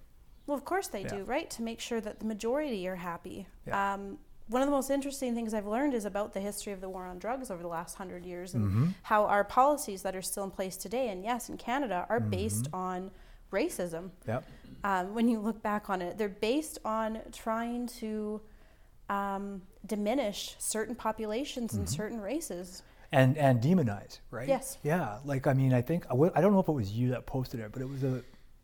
Well, 0.47 0.54
of 0.59 0.66
course 0.66 0.88
they 0.88 1.02
Yeah. 1.04 1.16
do, 1.16 1.25
right? 1.25 1.49
To 1.52 1.62
make 1.62 1.81
sure 1.81 2.02
that 2.02 2.19
the 2.19 2.26
majority 2.26 2.87
are 2.87 2.97
happy. 2.97 3.47
Yeah. 3.66 3.95
Um, 3.95 4.19
one 4.49 4.61
of 4.61 4.66
the 4.69 4.73
most 4.73 4.90
interesting 4.90 5.35
things 5.35 5.54
I've 5.54 5.66
learned 5.66 5.95
is 5.95 6.04
about 6.04 6.35
the 6.35 6.40
history 6.40 6.75
of 6.75 6.83
the 6.83 6.88
war 6.90 7.07
on 7.07 7.19
drugs 7.19 7.50
over 7.50 7.62
the 7.62 7.69
last 7.69 7.95
hundred 7.97 8.26
years 8.26 8.52
and 8.52 8.71
Mhm. 8.71 8.95
how 9.04 9.25
our 9.25 9.42
policies 9.45 10.02
that 10.02 10.14
are 10.14 10.21
still 10.21 10.45
in 10.45 10.50
place 10.50 10.76
today, 10.76 11.09
and 11.09 11.25
yes, 11.25 11.49
in 11.49 11.57
Canada, 11.57 12.04
are 12.11 12.21
based 12.21 12.64
Mm-hmm. 12.64 12.75
on 12.76 13.11
racism. 13.52 14.11
Yep. 14.26 14.44
Um, 14.85 15.14
when 15.14 15.28
you 15.28 15.38
look 15.38 15.62
back 15.62 15.88
on 15.90 16.02
it, 16.02 16.18
they're 16.18 16.28
based 16.28 16.78
on 16.85 17.21
trying 17.32 17.87
to 18.00 18.40
um, 19.09 19.62
diminish 19.87 20.56
certain 20.59 20.94
populations 20.94 21.75
and 21.75 21.85
Mm-hmm. 21.87 21.94
certain 21.94 22.21
races. 22.21 22.82
and 23.12 23.37
and 23.37 23.61
demonize, 23.61 24.21
right? 24.30 24.49
Yes. 24.49 24.78
Yeah, 24.82 25.18
like 25.25 25.47
I 25.47 25.52
mean, 25.52 25.75
I 25.75 25.82
think 25.82 26.06
I 26.06 26.11
w- 26.11 26.32
I 26.35 26.40
don't 26.40 26.52
know 26.52 26.61
if 26.61 26.68
it 26.68 26.73
was 26.73 26.90
you 26.92 27.11
that 27.11 27.26
posted 27.26 27.61
it, 27.61 27.71
but 27.73 27.82
it 27.82 27.88
was 27.88 28.02
a 28.02 28.23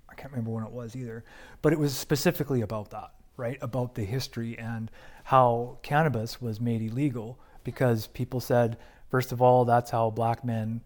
I 0.09 0.15
can't 0.15 0.33
remember 0.33 0.51
when 0.53 0.65
it 0.65 0.73
was 0.73 0.97
either, 0.97 1.23
but 1.63 1.73
it 1.75 1.79
was 1.79 1.95
specifically 1.97 2.63
about 2.63 2.91
that, 2.91 3.11
right? 3.37 3.59
About 3.61 3.95
the 3.95 4.05
history 4.05 4.59
and 4.59 4.91
how 5.25 5.79
cannabis 5.83 6.41
was 6.41 6.61
made 6.61 6.81
illegal 6.83 7.39
because 7.63 8.07
people 8.07 8.41
said, 8.41 8.79
first 9.11 9.33
of 9.33 9.43
all, 9.43 9.67
that's 9.67 9.91
how 9.91 10.09
black 10.11 10.45
men 10.45 10.81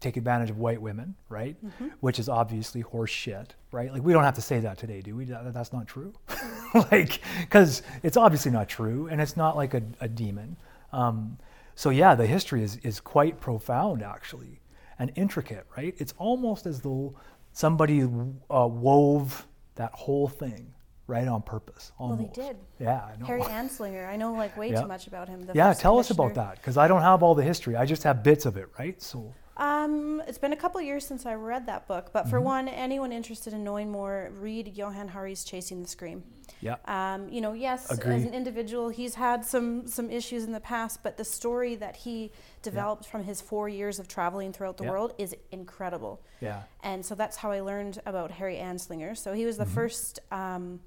take 0.00 0.16
advantage 0.16 0.50
of 0.50 0.58
white 0.58 0.80
women, 0.80 1.14
right? 1.28 1.56
Mm-hmm. 1.64 1.88
Which 2.00 2.18
is 2.18 2.28
obviously 2.28 2.80
horse 2.82 3.10
shit, 3.10 3.54
right? 3.72 3.92
Like 3.92 4.02
we 4.02 4.12
don't 4.12 4.24
have 4.24 4.34
to 4.34 4.42
say 4.42 4.60
that 4.60 4.78
today, 4.78 5.00
do 5.00 5.16
we? 5.16 5.24
That, 5.26 5.52
that's 5.54 5.72
not 5.72 5.86
true. 5.86 6.12
like, 6.90 7.20
because 7.40 7.82
it's 8.02 8.16
obviously 8.16 8.50
not 8.50 8.68
true, 8.68 9.08
and 9.10 9.20
it's 9.20 9.36
not 9.36 9.56
like 9.56 9.74
a, 9.74 9.82
a 10.00 10.08
demon. 10.08 10.56
Um, 10.92 11.38
so 11.74 11.90
yeah, 11.90 12.14
the 12.14 12.26
history 12.26 12.62
is 12.62 12.76
is 12.78 13.00
quite 13.00 13.40
profound 13.40 14.02
actually, 14.02 14.60
and 14.98 15.10
intricate, 15.16 15.66
right? 15.76 15.94
It's 15.98 16.14
almost 16.18 16.66
as 16.66 16.80
though 16.80 17.14
somebody 17.52 18.02
uh, 18.02 18.66
wove 18.66 19.46
that 19.76 19.92
whole 19.92 20.28
thing 20.28 20.72
right 21.06 21.28
on 21.28 21.42
purpose. 21.42 21.92
Well, 21.98 22.10
Almost. 22.10 22.34
they 22.34 22.42
did. 22.42 22.56
Yeah, 22.80 23.02
I 23.04 23.16
know. 23.16 23.26
Harry 23.26 23.42
Anslinger. 23.60 24.08
I 24.08 24.16
know 24.16 24.32
like 24.32 24.56
way 24.56 24.70
Yeah. 24.70 24.82
too 24.82 24.88
much 24.88 25.06
about 25.06 25.28
him. 25.28 25.44
The 25.46 25.52
yeah, 25.54 25.72
tell 25.72 25.98
us 25.98 26.10
about 26.10 26.34
that 26.34 26.56
because 26.56 26.76
I 26.76 26.88
don't 26.88 27.02
have 27.02 27.22
all 27.22 27.34
the 27.34 27.42
history. 27.42 27.76
I 27.76 27.84
just 27.86 28.02
have 28.04 28.22
bits 28.22 28.46
of 28.46 28.56
it, 28.56 28.68
right? 28.78 29.00
So 29.02 29.32
Um, 29.56 30.22
it's 30.26 30.38
been 30.38 30.52
a 30.52 30.56
couple 30.56 30.80
years 30.80 31.06
since 31.06 31.26
I 31.26 31.34
read 31.34 31.66
that 31.66 31.86
book, 31.86 32.10
but 32.12 32.22
Mm-hmm. 32.22 32.30
for 32.30 32.40
one, 32.40 32.68
anyone 32.68 33.12
interested 33.12 33.52
in 33.52 33.62
knowing 33.62 33.90
more, 33.90 34.30
read 34.40 34.76
Johan 34.76 35.08
Hari's 35.08 35.44
Chasing 35.44 35.82
the 35.82 35.88
Scream. 35.88 36.24
yeah, 36.60 36.76
Um, 36.86 37.28
you 37.28 37.40
know, 37.40 37.52
yes, 37.52 37.90
as 37.90 38.24
an 38.24 38.34
individual, 38.34 38.88
he's 38.88 39.14
had 39.14 39.44
some 39.44 39.86
some 39.86 40.10
issues 40.10 40.44
in 40.44 40.52
the 40.52 40.60
past, 40.60 41.02
but 41.02 41.16
the 41.16 41.24
story 41.24 41.74
that 41.76 41.96
he 41.96 42.32
developed 42.62 43.06
from 43.06 43.22
his 43.24 43.40
four 43.40 43.68
years 43.68 43.98
of 43.98 44.08
traveling 44.08 44.52
throughout 44.52 44.76
the 44.76 44.84
Yeah. 44.84 44.90
world 44.90 45.14
is 45.18 45.34
incredible. 45.52 46.20
yeah, 46.40 46.62
And 46.82 47.04
so 47.06 47.14
that's 47.14 47.36
how 47.36 47.50
I 47.52 47.60
learned 47.60 48.00
about 48.06 48.30
Harry 48.32 48.56
Anslinger. 48.56 49.16
So 49.16 49.32
he 49.34 49.46
was 49.46 49.56
Mm-hmm. 49.56 49.64
the 49.64 49.70
first 49.70 50.18
um, 50.32 50.80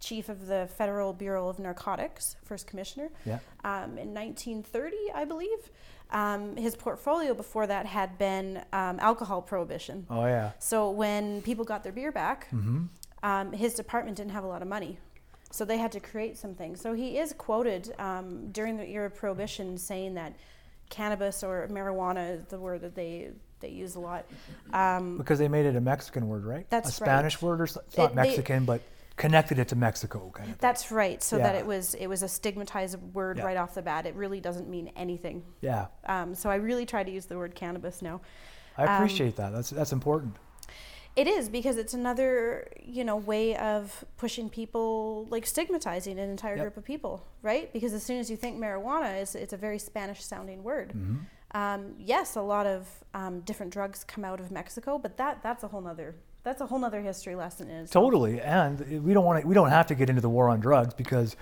chief 0.00 0.28
of 0.28 0.46
the 0.46 0.68
Federal 0.76 1.12
Bureau 1.12 1.48
of 1.48 1.58
Narcotics, 1.58 2.36
first 2.44 2.66
commissioner, 2.66 3.10
yeah, 3.24 3.38
um, 3.64 3.98
in 3.98 4.14
1930, 4.14 4.96
I 5.14 5.24
believe. 5.24 5.70
Um, 6.10 6.56
his 6.56 6.74
portfolio 6.74 7.34
before 7.34 7.66
that 7.66 7.84
had 7.84 8.16
been 8.16 8.62
um, 8.72 8.98
alcohol 8.98 9.42
prohibition. 9.42 10.06
oh 10.08 10.24
yeah, 10.24 10.52
So 10.58 10.90
when 10.90 11.42
people 11.42 11.66
got 11.66 11.82
their 11.82 11.92
beer 11.92 12.12
back, 12.12 12.46
mm-hmm. 12.50 12.84
um, 13.22 13.52
his 13.52 13.74
department 13.74 14.16
didn't 14.16 14.32
have 14.32 14.42
a 14.44 14.46
lot 14.46 14.62
of 14.62 14.68
money. 14.68 14.98
So 15.50 15.66
they 15.66 15.76
had 15.76 15.92
to 15.92 16.00
create 16.00 16.38
something. 16.38 16.76
So 16.76 16.94
he 16.94 17.18
is 17.18 17.34
quoted 17.34 17.92
um, 17.98 18.50
during 18.52 18.78
the 18.78 18.86
era 18.88 19.06
of 19.06 19.16
prohibition 19.16 19.76
saying 19.76 20.14
that 20.14 20.34
cannabis 20.88 21.42
or 21.42 21.68
marijuana 21.70 22.38
is 22.38 22.44
the 22.46 22.58
word 22.58 22.80
that 22.82 22.94
they, 22.94 23.30
they 23.60 23.68
use 23.68 23.94
a 23.94 24.00
lot. 24.00 24.24
Um, 24.72 25.18
because 25.18 25.38
they 25.38 25.48
made 25.48 25.66
it 25.66 25.76
a 25.76 25.80
Mexican 25.80 26.28
word, 26.28 26.44
right? 26.46 26.66
That's 26.70 26.88
a 26.88 26.92
Spanish 26.92 27.36
right. 27.36 27.42
word, 27.42 27.60
or 27.60 27.64
it's 27.64 27.76
not 27.76 28.12
It- 28.12 28.14
they- 28.14 28.14
Mexican, 28.14 28.64
but 28.64 28.80
connected 29.18 29.58
it 29.58 29.68
to 29.68 29.76
Mexico, 29.76 30.30
kind 30.34 30.50
of. 30.50 30.58
that's 30.58 30.90
right. 30.90 31.22
So 31.22 31.36
that 31.38 31.54
it 31.54 31.66
was 31.66 31.94
it 31.94 32.06
was 32.06 32.22
a 32.22 32.28
stigmatized 32.28 32.96
word 33.14 33.36
Yeah. 33.38 33.44
right 33.44 33.56
off 33.56 33.74
the 33.74 33.82
bat. 33.82 34.06
It 34.06 34.14
really 34.14 34.40
doesn't 34.40 34.68
mean 34.68 34.90
anything. 34.96 35.42
Yeah, 35.60 35.86
Um, 36.06 36.34
so 36.34 36.48
I 36.50 36.54
really 36.56 36.86
try 36.86 37.02
to 37.04 37.10
use 37.10 37.26
the 37.26 37.36
word 37.36 37.54
cannabis 37.54 38.00
now. 38.00 38.20
I 38.78 38.84
Um, 38.86 38.94
appreciate 38.94 39.36
that. 39.36 39.50
That's 39.50 39.70
that's 39.70 39.92
important. 39.92 40.36
It 41.16 41.26
is 41.26 41.48
because 41.48 41.78
it's 41.78 41.94
another, 41.94 42.68
you 42.80 43.02
know, 43.02 43.16
way 43.16 43.56
of 43.56 44.04
pushing 44.18 44.48
people, 44.48 45.26
like 45.30 45.46
stigmatizing 45.46 46.16
an 46.16 46.30
entire 46.30 46.54
Yep. 46.54 46.62
group 46.64 46.76
of 46.76 46.84
people, 46.84 47.24
right? 47.42 47.72
Because 47.72 47.92
as 47.92 48.04
soon 48.04 48.20
as 48.20 48.30
you 48.30 48.36
think 48.36 48.56
marijuana, 48.56 49.14
it's, 49.20 49.34
it's 49.34 49.52
a 49.52 49.56
very 49.56 49.80
Spanish-sounding 49.80 50.62
word. 50.62 50.92
Mhm. 50.94 51.18
Um, 51.60 51.94
yes, 51.98 52.36
a 52.36 52.40
lot 52.42 52.66
of 52.66 52.86
um, 53.14 53.40
different 53.40 53.72
drugs 53.72 54.04
come 54.04 54.24
out 54.24 54.38
of 54.38 54.52
Mexico, 54.52 54.96
but 54.96 55.16
that 55.16 55.42
that's 55.42 55.64
a 55.64 55.68
whole 55.68 55.80
nother 55.80 56.14
that's 56.48 56.60
a 56.62 56.66
whole 56.66 56.82
other 56.84 57.02
history 57.02 57.34
lesson. 57.34 57.68
Is 57.68 57.90
Totally, 57.90 58.40
and 58.40 59.04
we 59.04 59.12
don't 59.12 59.24
want 59.24 59.42
to. 59.42 59.46
We 59.46 59.54
don't 59.54 59.68
have 59.70 59.86
to 59.88 59.94
get 59.94 60.08
into 60.08 60.22
the 60.22 60.30
war 60.30 60.48
on 60.48 60.60
drugs 60.60 60.94
because 60.94 61.36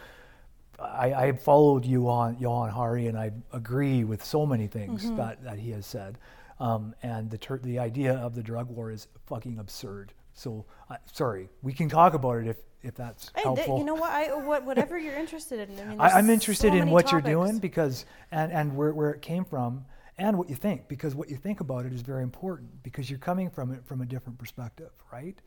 I, 0.81 1.15
I 1.15 1.33
followed 1.33 1.85
Johan 1.87 2.37
Johan 2.41 2.71
Hari, 2.71 3.07
and 3.07 3.17
I 3.17 3.31
agree 3.53 4.05
with 4.05 4.25
so 4.25 4.45
many 4.45 4.67
things 4.67 5.05
Mm-hmm. 5.05 5.17
that, 5.17 5.43
that 5.45 5.59
he 5.59 5.71
has 5.71 5.87
said. 5.87 6.19
Um, 6.59 6.95
and 7.03 7.31
the 7.31 7.39
ter- 7.39 7.59
the 7.59 7.79
idea 7.79 8.15
of 8.15 8.35
the 8.35 8.43
drug 8.43 8.69
war 8.69 8.91
is 8.91 9.09
fucking 9.27 9.59
absurd. 9.59 10.13
So, 10.33 10.65
uh, 10.91 10.97
sorry, 11.13 11.49
we 11.63 11.73
can 11.73 11.89
talk 11.89 12.15
about 12.15 12.39
it 12.39 12.47
if 12.49 12.57
if 12.83 12.95
that's 12.95 13.29
Hey, 13.35 13.43
th- 13.43 13.45
helpful. 13.45 13.79
you 13.79 13.85
know 13.85 13.95
what? 13.95 14.11
I 14.11 14.35
what, 14.35 14.65
whatever 14.65 14.99
you're 14.99 15.15
interested 15.17 15.69
in. 15.69 15.79
I 15.81 15.85
mean, 15.89 16.01
I'm 16.01 16.31
interested 16.31 16.73
so 16.73 16.77
in 16.79 16.91
what 16.91 17.13
you're 17.13 17.21
doing 17.21 17.59
because 17.59 18.05
and 18.33 18.51
and 18.53 18.77
where 18.77 18.93
where 18.93 19.11
it 19.13 19.23
came 19.23 19.45
from 19.45 19.85
and 20.19 20.39
what 20.39 20.49
you 20.49 20.57
think 20.57 20.89
because 20.89 21.15
what 21.15 21.29
you 21.29 21.37
think 21.37 21.61
about 21.61 21.85
it 21.87 21.93
is 21.93 22.01
very 22.03 22.23
important 22.23 22.83
because 22.83 23.11
you're 23.11 23.19
coming 23.19 23.51
from 23.51 23.73
it 23.73 23.85
from 23.85 24.01
a 24.01 24.07
different 24.07 24.39
perspective, 24.39 24.91
right? 25.13 25.39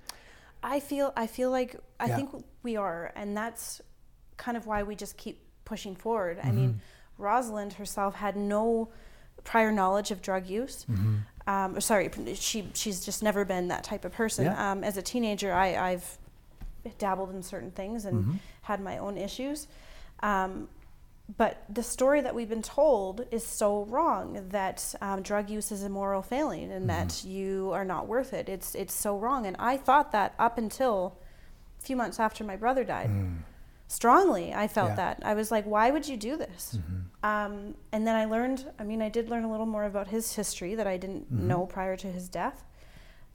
I 0.61 0.79
feel 0.79 1.13
I 1.15 1.27
feel 1.27 1.51
like 1.51 1.75
I 1.99 2.07
Yeah. 2.07 2.15
think 2.17 2.45
we 2.63 2.75
are, 2.75 3.11
and 3.15 3.35
that's 3.35 3.81
kind 4.37 4.55
of 4.57 4.67
why 4.67 4.83
we 4.83 4.95
just 4.95 5.17
keep 5.17 5.41
pushing 5.65 5.95
forward. 5.95 6.39
I 6.39 6.47
Mm-hmm. 6.47 6.55
mean, 6.55 6.81
Rosalind 7.17 7.73
herself 7.73 8.15
had 8.15 8.35
no 8.35 8.89
prior 9.43 9.71
knowledge 9.71 10.11
of 10.11 10.21
drug 10.21 10.47
use. 10.47 10.85
Mm-hmm. 10.89 11.15
Um, 11.47 11.75
or 11.77 11.81
sorry, 11.81 12.09
she 12.35 12.69
she's 12.73 13.03
just 13.05 13.23
never 13.23 13.43
been 13.45 13.69
that 13.69 13.83
type 13.83 14.05
of 14.05 14.11
person. 14.11 14.45
Yeah. 14.45 14.71
Um, 14.71 14.83
as 14.83 14.97
a 14.97 15.01
teenager, 15.01 15.51
I, 15.51 15.75
I've 15.91 16.17
dabbled 16.97 17.31
in 17.33 17.41
certain 17.41 17.71
things 17.71 18.05
and 18.05 18.23
Mm-hmm. 18.23 18.35
had 18.61 18.81
my 18.81 18.97
own 18.99 19.17
issues. 19.17 19.67
Um, 20.21 20.67
but 21.37 21.63
the 21.69 21.83
story 21.83 22.21
that 22.21 22.33
we've 22.33 22.49
been 22.49 22.61
told 22.63 23.25
is 23.31 23.45
so 23.45 23.83
wrong 23.85 24.47
that 24.49 24.95
um, 25.01 25.21
drug 25.21 25.49
use 25.49 25.71
is 25.71 25.83
a 25.83 25.89
moral 25.89 26.21
failing 26.23 26.71
and 26.71 26.89
that 26.89 27.09
Mm-hmm. 27.09 27.29
you 27.29 27.71
are 27.73 27.85
not 27.85 28.07
worth 28.07 28.33
it. 28.33 28.49
It's 28.49 28.73
it's 28.75 28.93
so 28.95 29.17
wrong. 29.17 29.45
And 29.45 29.55
I 29.59 29.77
thought 29.77 30.11
that 30.11 30.33
up 30.39 30.57
until 30.57 31.17
a 31.79 31.83
few 31.83 31.95
months 31.95 32.19
after 32.19 32.43
my 32.43 32.55
brother 32.55 32.83
died. 32.83 33.11
Strongly, 33.87 34.53
I 34.53 34.67
felt 34.67 34.89
Mm. 34.91 34.97
Yeah. 34.97 35.13
that. 35.15 35.21
I 35.23 35.33
was 35.33 35.49
like, 35.51 35.65
why 35.65 35.89
would 35.91 36.07
you 36.07 36.15
do 36.17 36.35
this? 36.37 36.77
Mm-hmm. 36.77 37.25
Um, 37.25 37.75
and 37.91 38.05
then 38.05 38.15
I 38.15 38.25
learned, 38.25 38.65
I 38.79 38.83
mean, 38.83 39.01
I 39.01 39.09
did 39.09 39.29
learn 39.29 39.43
a 39.43 39.51
little 39.51 39.65
more 39.65 39.85
about 39.85 40.07
his 40.09 40.35
history 40.35 40.75
that 40.75 40.87
I 40.87 40.97
didn't 40.97 41.25
Mm-hmm. 41.33 41.47
know 41.47 41.65
prior 41.65 41.95
to 41.97 42.07
his 42.07 42.29
death. 42.29 42.63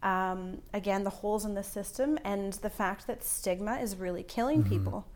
Um, 0.02 0.60
again, 0.72 1.02
the 1.04 1.10
holes 1.10 1.44
in 1.44 1.54
the 1.54 1.62
system 1.62 2.18
and 2.24 2.52
the 2.54 2.70
fact 2.70 3.06
that 3.06 3.24
stigma 3.24 3.78
is 3.78 3.96
really 3.96 4.22
killing 4.22 4.62
people. 4.62 5.06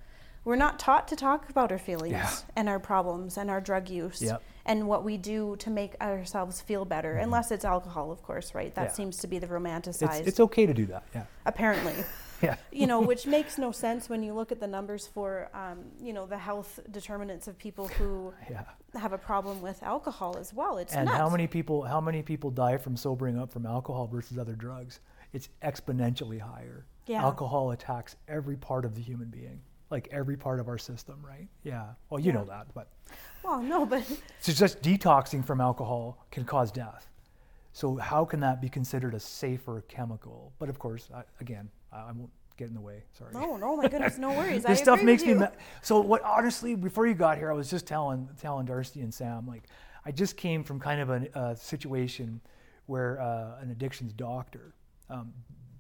We're 0.49 0.57
not 0.57 0.79
taught 0.79 1.09
to 1.09 1.17
talk 1.17 1.51
about 1.51 1.71
our 1.73 1.79
feelings 1.79 2.15
Mm-hmm. 2.15 2.47
Yeah. 2.47 2.53
and 2.57 2.69
our 2.71 2.79
problems 2.79 3.37
and 3.37 3.51
our 3.51 3.61
drug 3.61 3.91
use 3.91 4.23
Yep. 4.23 4.43
and 4.65 4.89
what 4.89 5.05
we 5.05 5.19
do 5.19 5.57
to 5.57 5.69
make 5.69 5.95
ourselves 6.01 6.63
feel 6.63 6.87
better, 6.87 7.13
unless 7.17 7.51
it's 7.51 7.67
alcohol, 7.67 8.11
of 8.11 8.23
course, 8.23 8.55
right? 8.55 8.75
That 8.75 8.81
Mm-hmm. 8.89 8.91
Yeah. 8.93 8.97
seems 8.97 9.17
to 9.19 9.27
be 9.27 9.39
the 9.39 9.45
It's 9.45 9.53
romanticized, 9.53 10.27
it's 10.27 10.41
okay 10.41 10.65
to 10.65 10.73
do 10.73 10.87
that. 10.87 11.05
Yeah. 11.15 11.25
apparently. 11.45 11.95
Yeah. 12.41 12.55
you 12.71 12.87
know, 12.87 13.01
which 13.13 13.27
makes 13.27 13.59
no 13.59 13.73
sense 13.73 14.09
when 14.09 14.23
you 14.23 14.33
look 14.33 14.53
at 14.53 14.61
the 14.61 14.67
numbers 14.69 15.09
for, 15.09 15.51
um, 15.53 15.79
you 16.01 16.13
know, 16.13 16.25
the 16.25 16.39
health 16.39 16.79
determinants 16.89 17.49
of 17.49 17.59
people 17.59 17.89
who 17.89 18.33
Yeah. 18.49 18.63
have 18.95 19.13
a 19.13 19.19
problem 19.19 19.61
with 19.61 19.83
alcohol 19.83 20.37
as 20.39 20.55
well. 20.55 20.79
It's 20.79 20.95
and 20.95 21.07
nuts. 21.07 21.19
how 21.19 21.29
many 21.29 21.47
people 21.49 21.83
how 21.83 22.01
many 22.01 22.23
people 22.23 22.51
die 22.53 22.77
from 22.77 22.97
sobering 22.97 23.37
up 23.37 23.51
from 23.53 23.67
alcohol 23.67 24.07
versus 24.07 24.39
other 24.39 24.55
drugs? 24.55 25.01
It's 25.33 25.49
exponentially 25.63 26.39
higher. 26.41 26.87
Yeah. 27.07 27.23
Alcohol 27.25 27.73
attacks 27.73 28.15
every 28.29 28.57
part 28.57 28.85
of 28.85 28.95
the 28.95 29.03
human 29.03 29.31
being, 29.31 29.61
like 29.91 30.09
every 30.11 30.37
part 30.37 30.61
of 30.61 30.69
our 30.69 30.79
system, 30.79 31.17
right? 31.27 31.49
Yeah. 31.63 31.87
Well, 32.11 32.21
you 32.21 32.27
Yeah. 32.27 32.39
know 32.39 32.45
that, 32.45 32.67
but 32.75 32.89
Well, 33.43 33.63
no, 33.63 33.87
but 33.87 34.03
so 34.41 34.53
just 34.53 34.83
detoxing 34.83 35.45
from 35.45 35.61
alcohol 35.61 36.27
can 36.31 36.45
cause 36.45 36.71
death. 36.71 37.07
So 37.73 37.97
how 37.97 38.25
can 38.25 38.41
that 38.41 38.61
be 38.61 38.69
considered 38.69 39.15
a 39.15 39.21
safer 39.21 39.83
chemical? 39.89 40.53
But 40.59 40.69
of 40.69 40.79
course, 40.79 41.09
I, 41.15 41.23
again, 41.41 41.71
I, 41.93 41.99
I 42.09 42.13
won't 42.13 42.31
get 42.57 42.69
in 42.69 42.75
the 42.75 42.81
way. 42.81 43.05
Sorry. 43.17 43.33
no, 43.33 43.57
no, 43.57 43.77
my 43.77 43.87
goodness, 43.89 44.19
no 44.19 44.33
worries. 44.37 44.65
I 44.65 44.71
this 44.71 44.81
stuff 44.81 44.99
agree 44.99 45.13
makes 45.13 45.25
me 45.25 45.35
ma- 45.35 45.49
so 45.81 46.01
what 46.01 46.23
honestly 46.25 46.75
before 46.75 47.07
you 47.07 47.15
got 47.15 47.39
here 47.39 47.51
i 47.53 47.55
was 47.55 47.71
just 47.71 47.87
telling 47.87 48.29
telling 48.41 48.67
darcy 48.67 49.01
and 49.01 49.15
sam 49.15 49.47
like 49.47 49.63
i 50.05 50.11
just 50.11 50.37
came 50.37 50.65
from 50.65 50.81
kind 50.81 51.01
of 51.01 51.09
a 51.11 51.39
uh, 51.39 51.55
situation 51.55 52.41
where 52.87 53.21
uh, 53.21 53.61
an 53.63 53.71
addictions 53.71 54.13
doctor 54.13 54.75
um, 55.09 55.33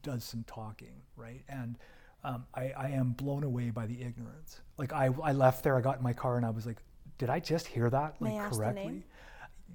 does 0.04 0.22
some 0.22 0.44
talking 0.46 1.02
right 1.16 1.42
and 1.48 1.76
um, 2.25 2.44
I, 2.54 2.72
I 2.76 2.88
am 2.90 3.10
blown 3.12 3.44
away 3.44 3.70
by 3.70 3.87
the 3.87 4.00
ignorance. 4.00 4.60
Like 4.76 4.92
I, 4.92 5.10
I 5.22 5.32
left 5.32 5.62
there 5.64 5.76
i 5.76 5.80
got 5.80 5.98
in 5.98 6.02
my 6.02 6.12
car 6.12 6.37
and 6.37 6.44
i 6.44 6.50
was 6.50 6.66
like 6.66 6.78
did 7.18 7.30
i 7.30 7.40
just 7.40 7.66
hear 7.66 7.90
that 7.90 8.20
May 8.20 8.38
like 8.38 8.50
the 8.50 8.56
correctly? 8.56 9.02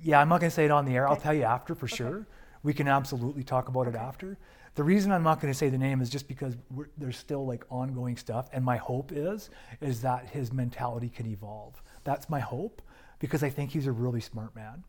Yeah 0.01 0.19
i'm 0.19 0.29
not 0.29 0.39
going 0.39 0.50
to 0.50 0.55
say 0.55 0.65
it 0.65 0.71
on 0.71 0.85
the 0.85 0.95
air. 0.95 1.07
I'll 1.07 1.15
tell 1.17 1.33
you 1.33 1.43
after 1.43 1.75
for 1.75 1.88
sure. 1.88 2.27
We 2.63 2.73
can 2.73 2.88
absolutely 2.88 3.43
talk 3.43 3.67
about 3.67 3.89
it 3.89 3.95
after. 3.95 4.38
The 4.75 4.83
reason 4.83 5.12
i'm 5.12 5.23
not 5.23 5.39
going 5.39 5.51
to 5.53 5.57
say 5.57 5.69
the 5.69 5.77
name 5.77 6.01
is 6.01 6.09
just 6.09 6.27
because 6.27 6.55
we're, 6.71 6.88
there's 6.97 7.17
still 7.17 7.45
like 7.45 7.65
ongoing 7.69 8.17
stuff 8.17 8.50
and 8.53 8.63
my 8.63 8.77
hope 8.77 9.12
is 9.12 9.50
is 9.81 10.01
that 10.01 10.27
his 10.29 10.51
mentality 10.51 11.09
can 11.09 11.25
evolve. 11.27 11.81
That's 12.03 12.29
my 12.29 12.39
hope 12.39 12.81
because 13.19 13.43
i 13.43 13.50
think 13.50 13.71
he's 13.71 13.88
a 13.88 13.91
really 13.91 14.21
smart 14.21 14.55
man 14.55 14.83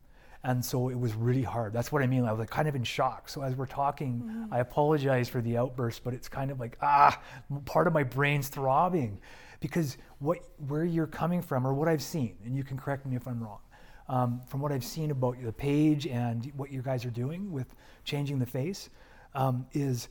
and 0.45 0.65
so 0.65 0.89
it 0.91 0.99
was 0.99 1.15
really 1.15 1.43
hard. 1.43 1.73
That's 1.73 1.91
what 1.91 2.03
i 2.03 2.07
mean. 2.07 2.25
I 2.25 2.31
was 2.31 2.39
like 2.39 2.51
kind 2.51 2.69
of 2.69 2.77
in 2.77 2.85
shock. 2.85 3.29
So 3.29 3.43
as 3.43 3.57
we're 3.57 3.67
talking 3.67 4.49
i 4.53 4.61
apologize 4.61 5.29
for 5.29 5.41
the 5.41 5.57
outburst 5.57 6.05
but 6.05 6.15
it's 6.15 6.29
kind 6.29 6.51
of 6.51 6.61
like 6.61 6.79
ah 6.83 7.21
part 7.65 7.87
of 7.87 7.93
my 7.93 8.05
brain's 8.05 8.49
throbbing. 8.49 9.21
Because 9.61 9.97
what 10.19 10.39
where 10.69 10.85
you're 10.85 11.07
coming 11.07 11.43
from 11.43 11.67
or 11.67 11.73
what 11.75 11.89
i've 11.89 12.03
seen 12.03 12.37
and 12.45 12.57
you 12.57 12.63
can 12.63 12.77
correct 12.79 13.07
me 13.07 13.17
if 13.17 13.27
i'm 13.27 13.43
wrong 13.43 13.61
um, 14.09 14.43
from 14.47 14.61
what 14.61 14.73
I've 14.73 14.85
seen 14.85 15.11
about 15.11 15.43
the 15.43 15.53
page 15.53 16.07
and 16.07 16.53
what 16.57 16.71
you 16.71 16.83
guys 16.83 17.05
are 17.05 17.11
doing 17.11 17.51
with 17.51 17.75
changing 18.05 18.39
the 18.39 18.47
face, 18.47 18.91
um, 19.35 19.67
is 19.73 20.09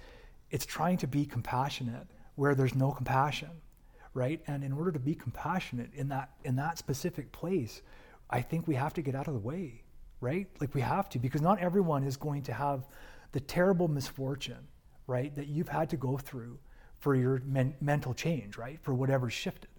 it's 0.49 0.65
trying 0.65 0.97
to 0.97 1.07
be 1.07 1.25
compassionate 1.25 2.07
where 2.35 2.55
there's 2.55 2.75
no 2.75 2.91
compassion, 2.91 3.49
right? 4.13 4.41
And 4.47 4.63
in 4.63 4.71
order 4.73 4.91
to 4.91 4.99
be 4.99 5.13
compassionate 5.13 5.91
in 5.93 6.09
that 6.09 6.31
in 6.43 6.55
that 6.55 6.77
specific 6.77 7.31
place, 7.31 7.81
I 8.29 8.41
think 8.41 8.67
we 8.67 8.75
have 8.75 8.93
to 8.93 9.01
get 9.01 9.15
out 9.15 9.27
of 9.27 9.33
the 9.33 9.39
way, 9.39 9.82
right? 10.23 10.47
Like 10.61 10.73
we 10.73 10.81
have 10.81 11.09
to 11.09 11.19
because 11.19 11.41
not 11.41 11.59
everyone 11.59 12.03
is 12.03 12.15
going 12.15 12.43
to 12.43 12.53
have 12.53 12.87
the 13.33 13.41
terrible 13.41 13.87
misfortune, 13.87 14.67
right, 15.05 15.35
that 15.35 15.47
you've 15.47 15.67
had 15.67 15.89
to 15.89 15.97
go 15.97 16.17
through 16.17 16.57
for 16.99 17.13
your 17.13 17.41
men- 17.45 17.75
mental 17.81 18.13
change, 18.13 18.57
right, 18.57 18.79
for 18.81 18.93
whatever 18.93 19.29
shifted. 19.29 19.69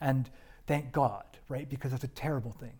And 0.00 0.28
thank 0.66 0.90
God, 0.90 1.24
right, 1.48 1.68
because 1.68 1.92
that's 1.92 2.02
a 2.04 2.08
terrible 2.08 2.50
thing, 2.50 2.72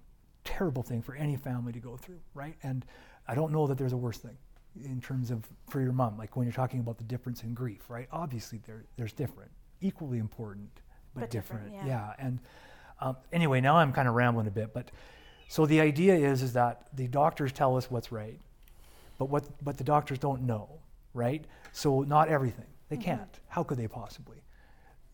terrible 0.42 0.83
thing 0.83 1.02
for 1.02 1.14
any 1.14 1.37
family 1.37 1.73
to 1.73 1.78
go 1.78 1.97
through, 1.97 2.21
right? 2.35 2.56
And 2.64 2.85
I 3.28 3.35
don't 3.37 3.52
know 3.52 3.66
that 3.68 3.78
there's 3.78 3.92
a 3.92 3.97
worse 3.97 4.18
thing 4.18 4.37
in 4.85 5.00
terms 5.00 5.30
of 5.30 5.44
for 5.71 5.80
your 5.80 5.92
mom, 5.92 6.18
like 6.18 6.37
when 6.37 6.47
you're 6.47 6.52
talking 6.52 6.80
about 6.80 6.99
the 6.99 7.04
difference 7.04 7.44
in 7.44 7.54
grief, 7.54 7.88
right? 7.88 8.09
Obviously, 8.11 8.61
there, 8.66 8.85
there's 8.97 9.12
different, 9.12 9.52
equally 9.80 10.18
important, 10.18 10.68
but, 11.14 11.21
But 11.21 11.30
different, 11.30 11.66
different. 11.66 11.87
yeah. 11.87 12.12
And 12.18 12.40
um, 13.00 13.16
anyway, 13.33 13.61
now 13.61 13.76
I'm 13.76 13.92
kind 13.92 14.09
of 14.09 14.14
rambling 14.14 14.49
a 14.49 14.50
bit, 14.50 14.75
but 14.75 14.90
so 15.49 15.67
the 15.67 15.81
idea 15.81 16.15
is 16.15 16.43
is 16.43 16.53
that 16.55 16.87
the 16.93 17.07
doctors 17.07 17.53
tell 17.53 17.77
us 17.77 17.91
what's 17.91 18.11
right, 18.13 18.39
but 19.19 19.27
what 19.27 19.45
but 19.63 19.77
the 19.77 19.85
doctors 19.85 20.19
don't 20.19 20.43
know, 20.43 20.69
right? 21.13 21.45
So 21.73 22.03
not 22.03 22.29
everything. 22.29 22.67
They 22.89 22.97
can't. 22.97 23.41
How 23.49 23.63
could 23.63 23.79
they 23.79 23.89
possibly? 23.89 24.39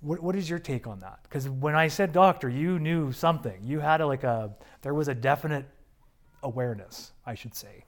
What, 0.01 0.21
what 0.21 0.35
is 0.35 0.49
your 0.49 0.59
take 0.59 0.87
on 0.87 1.01
that? 1.01 1.21
Because 1.23 1.49
when 1.49 1.75
I 1.75 1.89
said 1.89 2.13
doctor, 2.13 2.49
you 2.49 2.79
knew 2.79 3.13
something. 3.13 3.61
You 3.63 3.81
had 3.81 4.01
a, 4.01 4.07
like 4.07 4.25
a 4.25 4.55
there 4.83 4.95
was 4.95 5.09
a 5.09 5.15
definite 5.15 5.67
awareness, 6.43 7.13
I 7.27 7.35
should 7.35 7.55
say. 7.55 7.85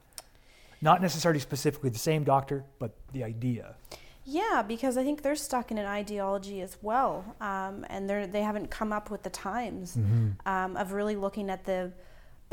Not 0.81 1.01
necessarily 1.01 1.41
specifically 1.41 1.91
the 1.91 1.99
same 1.99 2.25
doctor, 2.25 2.65
but 2.79 2.95
the 3.13 3.25
idea. 3.25 3.77
Yeah, 4.25 4.63
because 4.67 4.97
I 4.97 5.05
think 5.05 5.23
they're 5.23 5.37
stuck 5.37 5.71
in 5.71 5.79
an 5.79 5.87
ideology 5.87 6.61
as 6.61 6.77
well, 6.83 7.25
um, 7.41 7.85
and 7.89 8.09
they 8.09 8.27
they 8.27 8.43
haven't 8.43 8.71
come 8.71 8.93
up 8.93 9.11
with 9.11 9.23
the 9.23 9.31
times 9.31 9.99
um, 10.47 10.77
of 10.77 10.93
really 10.93 11.17
looking 11.17 11.51
at 11.51 11.65
the 11.65 11.93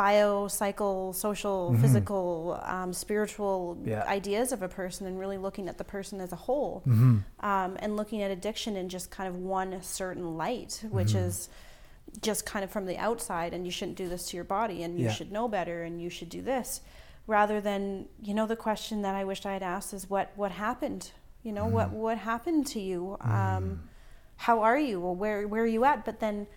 bio, 0.03 0.47
psycho, 0.47 1.11
social, 1.11 1.73
physical, 1.81 2.57
um, 2.63 2.93
spiritual 2.93 3.77
Yeah. 3.83 4.05
ideas 4.07 4.53
of 4.53 4.61
a 4.61 4.69
person, 4.69 5.05
and 5.07 5.19
really 5.19 5.37
looking 5.37 5.67
at 5.67 5.77
the 5.77 5.83
person 5.83 6.21
as 6.21 6.31
a 6.31 6.37
whole, 6.47 6.83
Mm-hmm. 6.87 7.17
um, 7.51 7.71
and 7.83 7.97
looking 7.97 8.21
at 8.21 8.31
addiction 8.31 8.77
in 8.77 8.87
just 8.87 9.11
kind 9.11 9.27
of 9.27 9.35
one 9.35 9.81
certain 9.83 10.37
light, 10.37 10.85
which 10.89 11.13
is 11.15 11.49
just 12.21 12.45
kind 12.45 12.63
of 12.63 12.71
from 12.71 12.85
the 12.85 12.97
outside, 12.97 13.53
and 13.53 13.65
you 13.65 13.71
shouldn't 13.71 13.97
do 13.97 14.07
this 14.07 14.23
to 14.29 14.37
your 14.37 14.45
body, 14.45 14.83
and 14.83 14.97
you 14.97 15.05
Yeah. 15.07 15.11
should 15.11 15.31
know 15.33 15.49
better, 15.49 15.83
and 15.83 16.01
you 16.01 16.09
should 16.09 16.29
do 16.29 16.41
this, 16.41 16.79
rather 17.27 17.59
than 17.59 18.07
you 18.27 18.33
know 18.33 18.47
the 18.47 18.55
question 18.55 19.01
that 19.01 19.15
I 19.15 19.25
wished 19.25 19.45
I 19.45 19.51
had 19.51 19.63
asked 19.63 19.93
is 19.93 20.09
what 20.09 20.27
what 20.37 20.51
happened, 20.51 21.11
you 21.43 21.51
know 21.51 21.67
what 21.67 21.89
what 21.91 22.17
happened 22.19 22.65
to 22.67 22.79
you, 22.79 23.17
um, 23.19 23.81
how 24.47 24.61
are 24.61 24.79
you, 24.79 25.01
or 25.01 25.13
where 25.13 25.45
where 25.45 25.63
are 25.63 25.73
you 25.77 25.83
at, 25.83 26.05
but 26.05 26.21
then. 26.21 26.47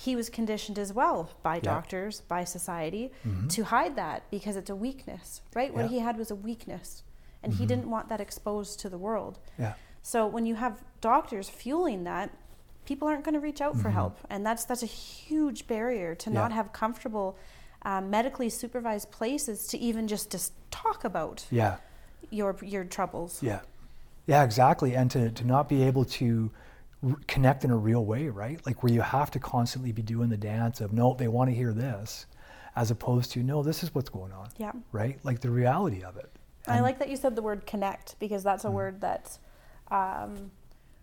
He 0.00 0.14
was 0.14 0.30
conditioned 0.30 0.78
as 0.78 0.92
well 0.92 1.30
by 1.42 1.58
doctors, 1.58 2.20
by 2.20 2.44
society, 2.44 3.10
mm-hmm. 3.26 3.48
to 3.48 3.64
hide 3.64 3.96
that 3.96 4.22
because 4.30 4.54
it's 4.54 4.70
a 4.70 4.76
weakness, 4.76 5.42
right? 5.56 5.74
What 5.74 5.86
he 5.90 5.98
had 5.98 6.16
was 6.16 6.30
a 6.30 6.36
weakness, 6.36 7.02
and 7.42 7.52
he 7.52 7.58
mm-hmm. 7.58 7.66
didn't 7.66 7.90
want 7.90 8.08
that 8.08 8.20
exposed 8.20 8.78
to 8.78 8.88
the 8.88 8.96
world. 8.96 9.40
Yeah. 9.58 9.72
So 10.02 10.24
when 10.24 10.46
you 10.46 10.54
have 10.54 10.84
doctors 11.00 11.48
fueling 11.48 12.04
that, 12.04 12.30
people 12.84 13.08
aren't 13.08 13.24
going 13.24 13.34
to 13.34 13.40
reach 13.40 13.60
out 13.60 13.74
for 13.74 13.88
mm-hmm. 13.88 13.94
help, 13.94 14.18
and 14.30 14.46
that's 14.46 14.64
that's 14.64 14.84
a 14.84 14.86
huge 14.86 15.66
barrier 15.66 16.14
to 16.14 16.30
not 16.30 16.52
have 16.52 16.72
comfortable, 16.72 17.36
um, 17.82 18.08
medically 18.08 18.50
supervised 18.50 19.10
places 19.10 19.66
to 19.66 19.78
even 19.78 20.06
just 20.06 20.30
just 20.30 20.52
talk 20.70 21.02
about 21.02 21.44
Yeah. 21.50 21.78
your 22.30 22.56
your 22.62 22.84
troubles. 22.84 23.42
Yeah. 23.42 23.62
Yeah, 24.28 24.44
exactly. 24.44 24.94
And 24.94 25.10
to, 25.10 25.30
to 25.30 25.44
not 25.44 25.68
be 25.68 25.82
able 25.82 26.04
to 26.04 26.52
r- 27.06 27.16
connect 27.26 27.64
in 27.64 27.70
a 27.70 27.76
real 27.76 28.04
way, 28.04 28.28
right? 28.28 28.64
Like 28.66 28.82
where 28.82 28.92
you 28.92 29.00
have 29.00 29.30
to 29.32 29.38
constantly 29.38 29.92
be 29.92 30.02
doing 30.02 30.28
the 30.28 30.36
dance 30.36 30.80
of, 30.80 30.92
no, 30.92 31.14
they 31.14 31.28
want 31.28 31.50
to 31.50 31.56
hear 31.56 31.72
this, 31.72 32.26
as 32.76 32.90
opposed 32.90 33.32
to, 33.32 33.42
no, 33.42 33.62
this 33.62 33.82
is 33.82 33.94
what's 33.94 34.08
going 34.10 34.32
on, 34.32 34.48
Yeah. 34.56 34.72
right? 34.92 35.18
Like 35.24 35.40
the 35.40 35.50
reality 35.50 36.02
of 36.02 36.16
it. 36.16 36.30
I 36.66 36.80
like 36.80 36.98
that 36.98 37.08
you 37.08 37.16
said 37.16 37.34
the 37.34 37.42
word 37.42 37.66
connect 37.66 38.18
because 38.18 38.42
that's 38.42 38.64
a 38.64 38.70
word 38.70 39.00
that 39.00 39.38
um, 39.90 40.50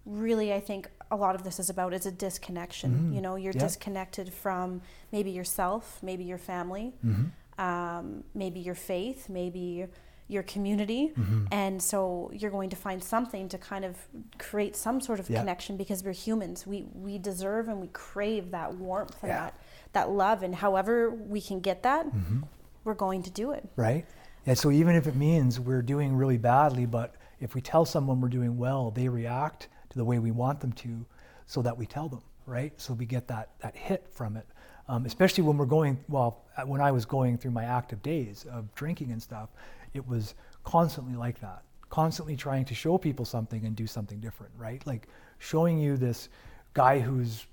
really 0.06 0.54
I 0.54 0.60
think 0.60 0.90
a 1.10 1.16
lot 1.16 1.34
of 1.34 1.44
this 1.44 1.60
is 1.60 1.70
about 1.72 1.92
is 1.94 2.06
a 2.06 2.12
disconnection. 2.12 3.12
You 3.14 3.22
know, 3.22 3.36
you're 3.36 3.52
Mm-hmm. 3.52 3.60
Yeah. 3.62 3.66
disconnected 3.68 4.32
from 4.34 4.82
maybe 5.12 5.32
yourself, 5.32 6.00
maybe 6.04 6.24
your 6.24 6.38
family, 6.38 6.94
Mm-hmm. 7.04 7.62
um, 7.62 8.24
maybe 8.36 8.60
your 8.60 8.75
faith, 8.75 9.28
maybe 9.28 9.88
your 10.27 10.44
community, 10.44 11.12
Mm-hmm. 11.15 11.46
and 11.51 11.82
so 11.82 12.32
you're 12.34 12.50
going 12.51 12.70
to 12.72 12.75
find 12.75 13.03
something 13.03 13.48
to 13.50 13.58
kind 13.58 13.86
of 13.86 13.96
create 14.39 14.75
some 14.75 15.00
sort 15.00 15.20
of 15.20 15.29
Yeah. 15.29 15.40
connection 15.40 15.77
because 15.77 16.03
we're 16.03 16.14
humans. 16.14 16.66
We 16.66 16.85
we 16.96 17.18
deserve 17.20 17.68
and 17.70 17.79
we 17.79 17.88
crave 17.90 18.51
that 18.51 18.74
warmth 18.75 19.18
and 19.22 19.29
Yeah. 19.29 19.42
that 19.46 19.53
that 19.94 20.09
love, 20.09 20.42
and 20.44 20.55
however 20.55 21.09
we 21.11 21.42
can 21.42 21.59
get 21.59 21.83
that, 21.83 22.05
Mm-hmm. 22.07 22.42
we're 22.83 22.96
going 22.96 23.22
to 23.24 23.29
do 23.31 23.51
it. 23.51 23.70
right? 23.75 24.05
And 24.48 24.57
so 24.57 24.70
even 24.72 24.96
if 24.96 25.07
it 25.07 25.16
means 25.16 25.59
we're 25.59 25.81
doing 25.81 26.16
really 26.16 26.38
badly, 26.38 26.85
but 26.85 27.16
if 27.40 27.55
we 27.55 27.61
tell 27.61 27.85
someone 27.85 28.22
we're 28.22 28.29
doing 28.29 28.57
well, 28.57 28.92
they 28.92 29.07
react 29.09 29.68
to 29.90 29.98
the 29.98 30.05
way 30.05 30.20
we 30.20 30.31
want 30.31 30.59
them 30.59 30.72
to, 30.74 31.05
so 31.48 31.61
that 31.61 31.77
we 31.77 31.85
tell 31.85 32.09
them, 32.09 32.22
right? 32.48 32.74
So 32.81 32.94
we 32.94 33.05
get 33.05 33.27
that 33.27 33.50
that 33.59 33.75
hit 33.75 34.07
from 34.11 34.38
it, 34.38 34.48
um, 34.88 35.05
especially 35.05 35.44
when 35.44 35.57
we're 35.57 35.66
going. 35.79 35.98
Well, 36.09 36.42
uh, 36.57 36.64
when 36.64 36.81
I 36.81 36.92
was 36.92 37.05
going 37.05 37.38
through 37.38 37.51
my 37.51 37.66
active 37.66 38.01
days 38.01 38.46
of 38.51 38.74
drinking 38.75 39.11
and 39.11 39.22
stuff, 39.22 39.50
it 39.96 40.08
was 40.08 40.36
constantly 40.64 41.16
like 41.16 41.40
that, 41.42 41.64
constantly 41.90 42.36
trying 42.36 42.66
to 42.66 42.75
show 42.75 42.98
people 42.98 43.25
something 43.25 43.66
and 43.66 43.75
do 43.75 43.88
something 43.88 44.20
different, 44.20 44.53
right? 44.58 44.86
Like 44.86 45.08
showing 45.38 45.77
you 45.77 45.98
this 45.98 46.29
guy 46.74 47.00
who's 47.00 47.46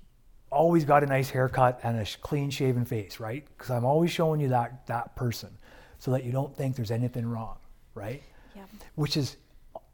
always 0.51 0.85
got 0.85 1.03
a 1.03 1.05
nice 1.05 1.29
haircut 1.29 1.79
and 1.83 1.97
a 1.97 2.05
sh- 2.05 2.17
clean 2.17 2.49
shaven 2.49 2.85
face, 2.85 3.19
right? 3.19 3.45
Because 3.57 3.71
I'm 3.71 3.85
always 3.85 4.11
showing 4.11 4.39
you 4.39 4.49
that 4.49 4.85
that 4.87 5.15
person, 5.15 5.57
so 5.97 6.11
that 6.11 6.23
you 6.23 6.31
don't 6.31 6.55
think 6.55 6.75
there's 6.75 6.91
anything 6.91 7.25
wrong, 7.25 7.57
right? 7.95 8.21
Yeah. 8.55 8.63
Which 8.95 9.17
is, 9.17 9.37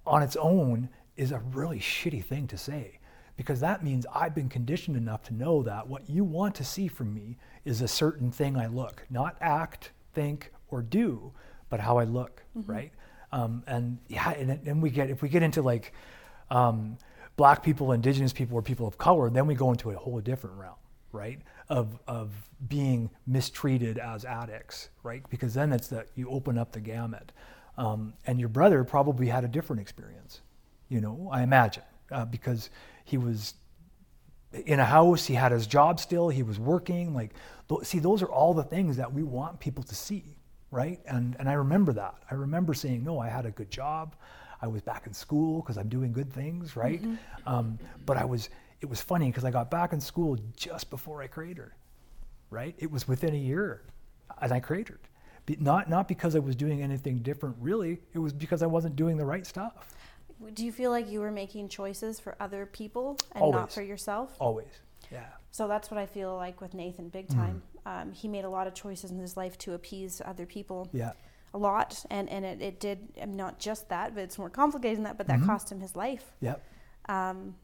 on 0.06 0.22
its 0.24 0.36
own, 0.36 0.90
is 1.16 1.32
a 1.32 1.40
really 1.40 1.80
shitty 1.80 2.24
thing 2.24 2.48
to 2.48 2.58
say, 2.58 3.00
because 3.38 3.60
that 3.62 3.84
means 3.84 4.06
I've 4.14 4.36
been 4.36 4.50
conditioned 4.50 4.98
enough 4.98 5.24
to 5.24 5.34
know 5.34 5.64
that 5.64 5.88
what 5.88 6.10
you 6.10 6.24
want 6.24 6.56
to 6.56 6.66
see 6.66 6.88
from 6.88 7.14
me 7.14 7.38
is 7.64 7.82
a 7.82 7.88
certain 7.88 8.32
thing 8.32 8.58
I 8.58 8.68
look, 8.68 9.06
not 9.10 9.38
act, 9.40 9.92
think, 10.14 10.52
or 10.70 10.82
do, 10.82 11.32
but 11.70 11.80
how 11.80 11.98
I 11.98 12.04
look, 12.06 12.44
right? 12.68 12.92
Um, 13.32 13.64
and 13.68 14.00
yeah, 14.08 14.32
and 14.32 14.60
then 14.64 14.82
we 14.82 14.90
get 14.90 15.10
if 15.10 15.22
we 15.22 15.30
get 15.30 15.44
into 15.44 15.62
like 15.62 15.94
um, 16.50 16.98
black 17.38 17.64
people, 17.64 17.92
indigenous 17.92 18.34
people, 18.34 18.58
or 18.58 18.62
people 18.62 18.88
of 18.88 18.98
color, 18.98 19.30
then 19.30 19.48
we 19.48 19.56
go 19.56 19.72
into 19.72 19.92
a 19.92 19.96
whole 19.96 20.20
different 20.20 20.58
realm, 20.58 20.76
right? 21.12 21.40
Of 21.70 22.00
of 22.08 22.32
being 22.68 23.10
mistreated 23.28 23.98
as 24.00 24.26
addicts, 24.26 24.90
right? 25.04 25.24
Because 25.30 25.54
then 25.54 25.72
it's 25.72 25.88
that 25.90 26.08
you 26.16 26.30
open 26.30 26.58
up 26.58 26.72
the 26.72 26.80
gamut. 26.82 27.32
Um, 27.78 28.14
and 28.26 28.40
your 28.40 28.50
brother 28.50 28.84
probably 28.84 29.28
had 29.28 29.46
a 29.46 29.48
different 29.48 29.82
experience, 29.82 30.42
you 30.90 31.00
know, 31.00 31.30
I 31.32 31.44
imagine, 31.44 31.84
uh, 32.12 32.26
because 32.26 32.70
he 33.06 33.18
was 33.18 33.54
in 34.52 34.80
a 34.82 34.86
house, 34.86 35.26
he 35.28 35.36
had 35.36 35.52
his 35.54 35.66
job 35.66 36.00
still, 36.00 36.28
he 36.28 36.44
was 36.44 36.60
working. 36.60 37.14
Like, 37.14 37.34
th- 37.70 37.86
see, 37.86 38.00
those 38.00 38.22
are 38.22 38.28
all 38.28 38.54
the 38.54 38.64
things 38.64 38.98
that 38.98 39.14
we 39.14 39.24
want 39.24 39.60
people 39.62 39.84
to 39.84 39.96
see, 39.96 40.38
right? 40.72 41.00
And 41.06 41.36
and 41.40 41.50
I 41.50 41.54
remember 41.54 41.94
that. 41.94 42.16
I 42.30 42.36
remember 42.36 42.74
saying, 42.74 43.04
no, 43.04 43.20
I 43.20 43.28
had 43.30 43.46
a 43.46 43.52
good 43.52 43.72
job, 43.72 44.16
I 44.62 44.68
was 44.68 44.82
back 44.82 45.08
in 45.08 45.14
school 45.14 45.62
because 45.62 45.78
I'm 45.78 45.90
doing 45.90 46.12
good 46.12 46.32
things, 46.32 46.76
right? 46.76 47.02
Um, 47.46 47.80
but 48.06 48.18
I 48.18 48.26
was. 48.26 48.50
It 48.82 48.90
was 48.90 49.02
funny 49.02 49.28
because 49.28 49.44
I 49.44 49.52
got 49.52 49.70
back 49.70 49.92
in 49.92 50.00
school 50.00 50.38
just 50.56 50.90
before 50.90 51.22
I 51.22 51.28
cratered, 51.28 51.74
right? 52.50 52.76
It 52.78 52.90
was 52.90 53.08
within 53.08 53.34
a 53.34 53.38
year, 53.38 53.84
and 54.42 54.54
I 54.54 54.60
cratered. 54.62 55.02
Be, 55.46 55.58
not 55.60 55.90
not 55.90 56.08
because 56.08 56.36
I 56.36 56.40
was 56.40 56.56
doing 56.56 56.82
anything 56.82 57.18
different, 57.20 57.58
really. 57.60 58.00
It 58.14 58.20
was 58.20 58.34
because 58.34 58.62
I 58.62 58.68
wasn't 58.68 58.96
doing 58.96 59.18
the 59.18 59.26
right 59.26 59.46
stuff. 59.46 59.74
Do 60.54 60.66
you 60.66 60.72
feel 60.72 60.92
like 60.92 61.10
you 61.10 61.20
were 61.20 61.32
making 61.32 61.68
choices 61.68 62.20
for 62.20 62.36
other 62.40 62.66
people 62.66 63.18
and 63.34 63.52
not 63.52 63.72
for 63.74 63.82
yourself? 63.82 64.36
Always, 64.40 64.72
yeah. 65.12 65.26
So 65.52 65.68
that's 65.68 65.90
what 65.90 65.98
I 65.98 66.06
feel 66.06 66.36
like 66.36 66.62
with 66.62 66.74
Nathan, 66.74 67.10
big 67.10 67.28
Mm. 67.28 67.36
time. 67.36 67.62
Um, 67.86 68.12
he 68.12 68.28
made 68.28 68.46
a 68.46 68.50
lot 68.50 68.68
of 68.68 68.74
choices 68.74 69.10
in 69.12 69.18
his 69.20 69.36
life 69.36 69.58
to 69.60 69.74
appease 69.74 70.22
other 70.24 70.46
people, 70.46 70.90
Yeah. 70.94 71.14
a 71.54 71.58
lot, 71.58 72.06
and 72.12 72.30
and 72.30 72.46
it, 72.46 72.62
it 72.62 72.80
did 72.80 73.00
not 73.28 73.58
just 73.60 73.90
that, 73.90 74.14
but 74.14 74.22
it's 74.24 74.38
more 74.38 74.50
complicated 74.50 74.98
than 74.98 75.04
that. 75.06 75.18
But 75.18 75.28
Mm-hmm. 75.28 75.42
that 75.42 75.48
cost 75.48 75.72
him 75.72 75.80
his 75.80 75.96
life. 75.96 76.34
Yep. 76.42 76.64
Um, 77.08 77.56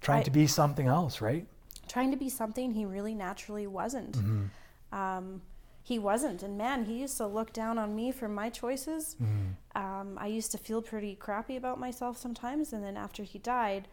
Trying 0.00 0.20
I- 0.20 0.24
to 0.24 0.30
be 0.32 0.46
something 0.46 0.86
else, 0.86 1.20
right? 1.20 1.46
trying 1.88 2.10
to 2.12 2.16
be 2.16 2.28
something 2.28 2.72
he 2.72 2.86
really 2.86 3.14
naturally 3.14 3.66
wasn't. 3.66 4.16
Mm-hmm. 4.16 4.96
Um, 4.98 5.42
he 5.82 5.98
wasn't, 5.98 6.42
and 6.42 6.56
man, 6.56 6.84
he 6.86 7.00
used 7.00 7.16
to 7.18 7.26
look 7.26 7.52
down 7.52 7.76
on 7.76 7.94
me 7.94 8.12
for 8.12 8.28
my 8.28 8.48
choices. 8.50 9.16
Mm-hmm. 9.20 9.82
Um, 9.84 10.16
I 10.18 10.28
used 10.28 10.52
to 10.52 10.58
feel 10.58 10.80
pretty 10.80 11.14
crappy 11.16 11.56
about 11.56 11.78
myself 11.80 12.16
sometimes, 12.16 12.72
and 12.72 12.82
then 12.84 12.96
after 12.96 13.24
he 13.24 13.38
died, 13.38 13.88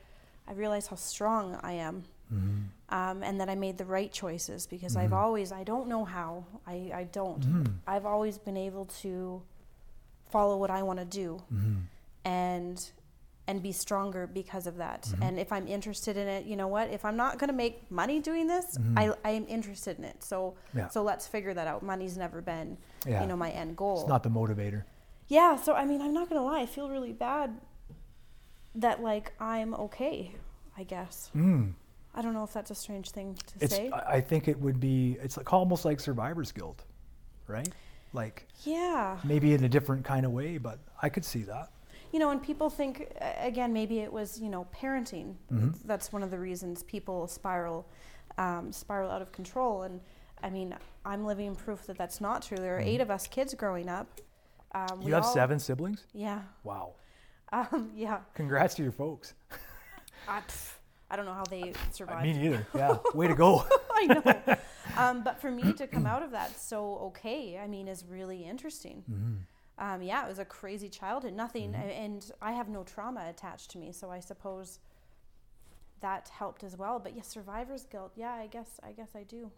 I 0.47 0.53
realized 0.53 0.87
how 0.89 0.95
strong 0.97 1.59
I 1.61 1.73
am, 1.73 2.03
Mm-hmm. 2.33 2.61
Um, 2.89 3.23
and 3.23 3.39
that 3.39 3.49
I 3.49 3.55
made 3.55 3.77
the 3.77 3.85
right 3.85 4.11
choices 4.11 4.67
because 4.67 4.95
I've 4.95 5.13
always, 5.13 5.51
I 5.51 5.63
don't 5.63 5.87
know 5.87 6.05
how, 6.05 6.45
I, 6.67 6.91
I 6.93 7.03
don't. 7.11 7.41
Mm-hmm. 7.41 7.73
I've 7.87 8.05
always 8.05 8.37
been 8.37 8.57
able 8.57 8.85
to 9.01 9.41
follow 10.29 10.57
what 10.57 10.69
I 10.71 10.83
want 10.83 10.99
to 10.99 11.05
do, 11.05 11.41
Mm-hmm. 11.53 11.75
and 12.25 12.91
and 13.47 13.63
be 13.63 13.71
stronger 13.71 14.27
because 14.27 14.67
of 14.67 14.77
that. 14.77 15.11
And 15.23 15.39
if 15.39 15.51
I'm 15.51 15.67
interested 15.67 16.15
in 16.17 16.27
it, 16.27 16.45
you 16.45 16.55
know 16.55 16.67
what? 16.67 16.91
If 16.91 17.03
I'm 17.03 17.15
not 17.17 17.39
going 17.39 17.47
to 17.47 17.55
make 17.55 17.89
money 17.89 18.19
doing 18.19 18.45
this, 18.45 18.77
I, 18.95 19.11
I 19.25 19.31
am 19.31 19.45
interested 19.47 19.97
in 19.97 20.03
it. 20.03 20.23
So 20.23 20.53
Yeah. 20.75 20.87
so 20.89 21.01
let's 21.01 21.25
figure 21.25 21.55
that 21.55 21.65
out. 21.65 21.81
Money's 21.81 22.15
never 22.15 22.41
been, 22.41 22.77
Yeah. 23.07 23.21
you 23.21 23.27
know, 23.27 23.35
my 23.35 23.49
end 23.49 23.75
goal. 23.75 24.01
It's 24.01 24.07
not 24.07 24.21
the 24.21 24.29
motivator. 24.29 24.83
Yeah, 25.29 25.55
so 25.55 25.73
I 25.73 25.85
mean, 25.85 25.99
I'm 25.99 26.13
not 26.13 26.29
gonna 26.29 26.43
lie, 26.43 26.61
I 26.61 26.67
feel 26.67 26.89
really 26.91 27.11
bad 27.11 27.59
that 28.75 29.01
like 29.01 29.33
I'm 29.39 29.73
okay. 29.73 30.35
I 30.77 30.83
guess 30.83 31.31
Mm. 31.35 31.73
I 32.15 32.21
don't 32.21 32.33
know 32.33 32.43
if 32.43 32.51
that's 32.53 32.71
a 32.71 32.75
strange 32.75 33.11
thing 33.11 33.35
to 33.35 33.53
It's. 33.65 33.75
say. 33.75 33.89
I 33.91 34.15
I 34.17 34.21
think 34.21 34.47
it 34.47 34.59
would 34.59 34.79
be. 34.79 35.17
It's 35.21 35.37
like 35.37 35.51
almost 35.53 35.85
like 35.85 35.99
survivor's 35.99 36.51
guilt, 36.51 36.83
right? 37.47 37.69
Like 38.13 38.47
yeah, 38.65 39.17
maybe 39.23 39.53
in 39.53 39.63
a 39.63 39.69
different 39.69 40.03
kind 40.03 40.25
of 40.25 40.31
way, 40.31 40.57
but 40.57 40.79
I 41.01 41.09
could 41.09 41.23
see 41.25 41.43
that. 41.43 41.69
you 42.11 42.17
know, 42.19 42.31
and 42.31 42.41
people 42.41 42.69
think 42.71 43.13
again, 43.39 43.71
maybe 43.71 43.99
it 43.99 44.11
was 44.11 44.39
you 44.41 44.49
know 44.49 44.65
parenting. 44.75 45.35
Mhm. 45.51 45.75
That's 45.85 46.11
one 46.11 46.23
of 46.23 46.31
the 46.31 46.39
reasons 46.39 46.81
people 46.83 47.27
spiral, 47.27 47.85
um, 48.39 48.71
spiral 48.71 49.11
out 49.11 49.21
of 49.21 49.31
control. 49.31 49.83
And 49.83 50.01
I 50.41 50.49
mean, 50.49 50.75
I'm 51.05 51.23
living 51.25 51.55
proof 51.55 51.85
that 51.85 51.97
that's 51.99 52.19
not 52.19 52.41
true. 52.41 52.57
There 52.57 52.77
are 52.77 52.79
eight 52.79 52.99
of 53.01 53.11
us 53.11 53.27
kids 53.27 53.53
growing 53.53 53.87
up. 53.89 54.07
Um, 54.73 55.01
You 55.03 55.13
have 55.13 55.23
all- 55.25 55.33
seven 55.33 55.59
siblings. 55.59 56.05
Yeah, 56.13 56.41
Wow. 56.63 56.93
um, 57.51 57.91
yeah. 57.95 58.19
Congrats 58.35 58.73
to 58.75 58.83
your 58.83 58.91
folks. 58.91 59.33
I, 60.27 60.39
pff, 60.47 60.73
I 61.11 61.15
don't 61.15 61.25
know 61.25 61.33
how 61.33 61.43
they 61.45 61.73
survived. 61.91 62.23
Me 62.23 62.33
neither. 62.33 62.67
Yeah. 62.75 62.97
Way 63.13 63.27
to 63.27 63.35
go. 63.35 63.65
I 63.93 64.05
know. 64.05 64.57
Um, 64.97 65.23
but 65.23 65.39
for 65.39 65.51
me 65.51 65.71
to 65.73 65.85
come 65.87 66.07
out 66.07 66.23
of 66.23 66.31
that 66.31 66.59
so 66.59 66.97
okay, 67.09 67.57
I 67.63 67.67
mean, 67.67 67.87
is 67.87 68.03
really 68.09 68.43
interesting. 68.43 69.03
Mm-hmm. 69.09 69.35
Um, 69.77 70.01
yeah, 70.01 70.25
it 70.25 70.27
was 70.27 70.39
a 70.39 70.45
crazy 70.45 70.89
childhood. 70.89 71.33
Nothing, 71.35 71.73
a- 71.75 71.77
and 71.77 72.29
I 72.41 72.51
have 72.53 72.67
no 72.69 72.83
trauma 72.83 73.27
attached 73.29 73.69
to 73.71 73.77
me, 73.77 73.91
so 73.93 74.09
I 74.09 74.19
suppose 74.19 74.79
that 76.01 76.29
helped 76.29 76.63
as 76.63 76.75
well. 76.75 76.99
But 76.99 77.15
yes, 77.15 77.27
survivor's 77.27 77.85
guilt. 77.85 78.11
Yeah, 78.15 78.33
I 78.33 78.47
guess, 78.47 78.79
I 78.83 78.91
guess 78.91 79.09
I 79.15 79.23
do. 79.23 79.51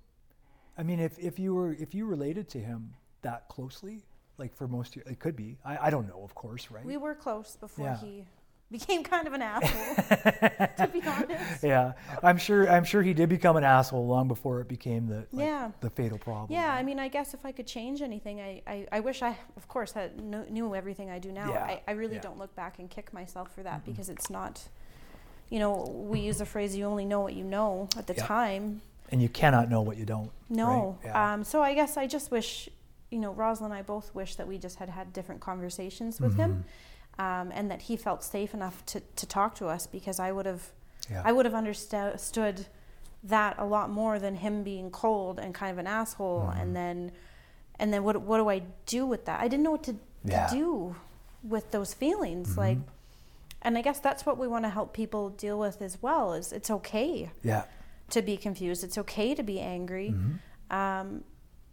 I 0.78 0.84
mean, 0.84 1.00
if, 1.00 1.18
if 1.18 1.40
you 1.40 1.56
were 1.56 1.74
if 1.74 1.96
you 1.96 2.06
related 2.06 2.50
to 2.50 2.60
him 2.60 2.94
that 3.22 3.48
closely, 3.48 4.04
like 4.38 4.54
for 4.56 4.68
most, 4.68 4.98
it 4.98 5.20
could 5.20 5.36
be. 5.36 5.58
I, 5.66 5.88
I 5.88 5.90
don't 5.90 6.08
know, 6.08 6.22
of 6.24 6.36
course, 6.36 6.70
right? 6.70 6.86
We 6.86 6.98
were 6.98 7.16
close 7.16 7.56
before 7.56 7.86
Yeah. 7.86 7.98
he 7.98 8.26
became 8.72 9.04
kind 9.04 9.28
of 9.28 9.34
an 9.34 9.42
asshole. 9.42 9.96
to 10.78 10.90
be 10.92 11.02
honest. 11.06 11.64
yeah, 11.64 11.94
I'm 12.24 12.38
sure. 12.38 12.70
I'm 12.70 12.84
sure 12.84 13.02
he 13.02 13.14
did 13.14 13.30
become 13.30 13.58
an 13.58 13.64
asshole 13.64 14.08
long 14.08 14.28
before 14.28 14.62
it 14.62 14.68
became 14.68 15.08
the 15.08 15.26
like, 15.32 15.46
Yeah. 15.46 15.72
the 15.82 15.90
fatal 15.90 16.18
problem. 16.18 16.48
Yeah, 16.52 16.74
I 16.74 16.82
mean, 16.84 17.00
I 17.00 17.08
guess 17.08 17.34
if 17.34 17.46
I 17.46 17.52
could 17.52 17.68
change 17.68 18.02
anything, 18.02 18.40
I, 18.40 18.62
I, 18.66 18.88
I 18.92 19.00
wish 19.02 19.22
I, 19.22 19.38
of 19.58 19.68
course, 19.68 19.92
had 19.92 20.20
knew 20.22 20.74
everything 20.76 21.10
I 21.10 21.20
do 21.20 21.32
now. 21.32 21.50
Yeah, 21.50 21.64
I, 21.64 21.82
I 21.88 21.92
really 21.92 22.16
yeah. 22.16 22.22
don't 22.22 22.38
look 22.38 22.56
back 22.56 22.80
and 22.80 22.90
kick 22.90 23.14
myself 23.14 23.54
for 23.54 23.64
that 23.64 23.86
because 23.86 24.10
it's 24.10 24.30
not, 24.30 24.62
you 25.50 25.60
know, 25.60 25.86
we 26.10 26.20
use 26.22 26.38
the 26.38 26.46
phrase 26.46 26.76
"you 26.76 26.86
only 26.86 27.06
know 27.06 27.20
what 27.20 27.34
you 27.34 27.44
know" 27.44 27.90
at 27.98 28.08
the 28.08 28.14
time. 28.14 28.82
and 29.12 29.22
you 29.22 29.28
cannot 29.30 29.70
know 29.70 29.82
what 29.82 29.98
you 29.98 30.06
don't. 30.06 30.32
No, 30.50 30.98
Right? 31.04 31.10
Yeah. 31.12 31.34
um, 31.34 31.44
so 31.44 31.62
I 31.62 31.74
guess 31.74 31.98
I 31.98 32.08
just 32.08 32.32
wish, 32.32 32.70
you 33.10 33.20
know, 33.20 33.34
Rosalind 33.34 33.74
and 33.74 33.80
I 33.80 33.82
both 33.84 34.16
wish 34.16 34.36
that 34.36 34.48
we 34.48 34.58
just 34.58 34.78
had 34.80 34.90
had 34.90 35.12
different 35.12 35.42
conversations 35.42 36.22
with 36.22 36.38
him, 36.38 36.52
Mm-hmm. 36.52 36.62
Um, 37.26 37.52
and 37.58 37.66
that 37.72 37.82
he 37.88 37.96
felt 38.08 38.24
safe 38.24 38.52
enough 38.54 38.78
to, 38.92 38.98
to 39.16 39.26
talk 39.38 39.52
to 39.56 39.66
us 39.68 39.84
because 39.98 40.18
I 40.28 40.30
would 40.36 40.46
have, 40.46 40.64
yeah. 41.12 41.22
I 41.24 41.32
would 41.32 41.46
have 41.46 41.54
understood 41.64 42.66
that 43.24 43.56
a 43.60 43.66
lot 43.66 43.88
more 44.02 44.18
than 44.26 44.36
him 44.46 44.64
being 44.64 44.90
cold 44.92 45.36
and 45.40 45.54
kind 45.62 45.72
of 45.72 45.78
an 45.78 45.88
asshole 46.00 46.42
Mm-hmm. 46.50 46.60
and 46.62 46.76
then 46.76 46.98
and 47.80 47.92
then 47.94 48.04
what 48.04 48.16
what 48.30 48.38
do 48.42 48.50
I 48.50 48.60
do 48.98 49.02
with 49.06 49.24
that? 49.26 49.40
I 49.40 49.48
didn't 49.48 49.64
know 49.64 49.72
what 49.78 49.84
to, 49.90 49.96
Yeah. 50.24 50.48
to 50.48 50.56
do 50.56 50.96
with 51.54 51.66
those 51.72 51.94
feelings 51.94 52.50
Mm-hmm. 52.50 52.60
like 52.66 52.78
and 53.62 53.78
I 53.78 53.82
guess 53.88 54.00
that's 54.00 54.26
what 54.26 54.38
we 54.40 54.48
want 54.48 54.64
to 54.66 54.70
help 54.70 54.90
people 54.94 55.30
deal 55.46 55.58
with 55.60 55.82
as 55.84 55.96
well 56.02 56.34
is 56.34 56.52
it's 56.52 56.72
okay 56.80 57.30
yeah. 57.44 57.64
to 58.10 58.20
be 58.24 58.36
confused. 58.38 58.84
It's 58.84 58.98
okay 58.98 59.36
to 59.36 59.44
be 59.44 59.60
angry. 59.60 60.10
Mm-hmm. 60.10 60.76
Um, 60.82 61.24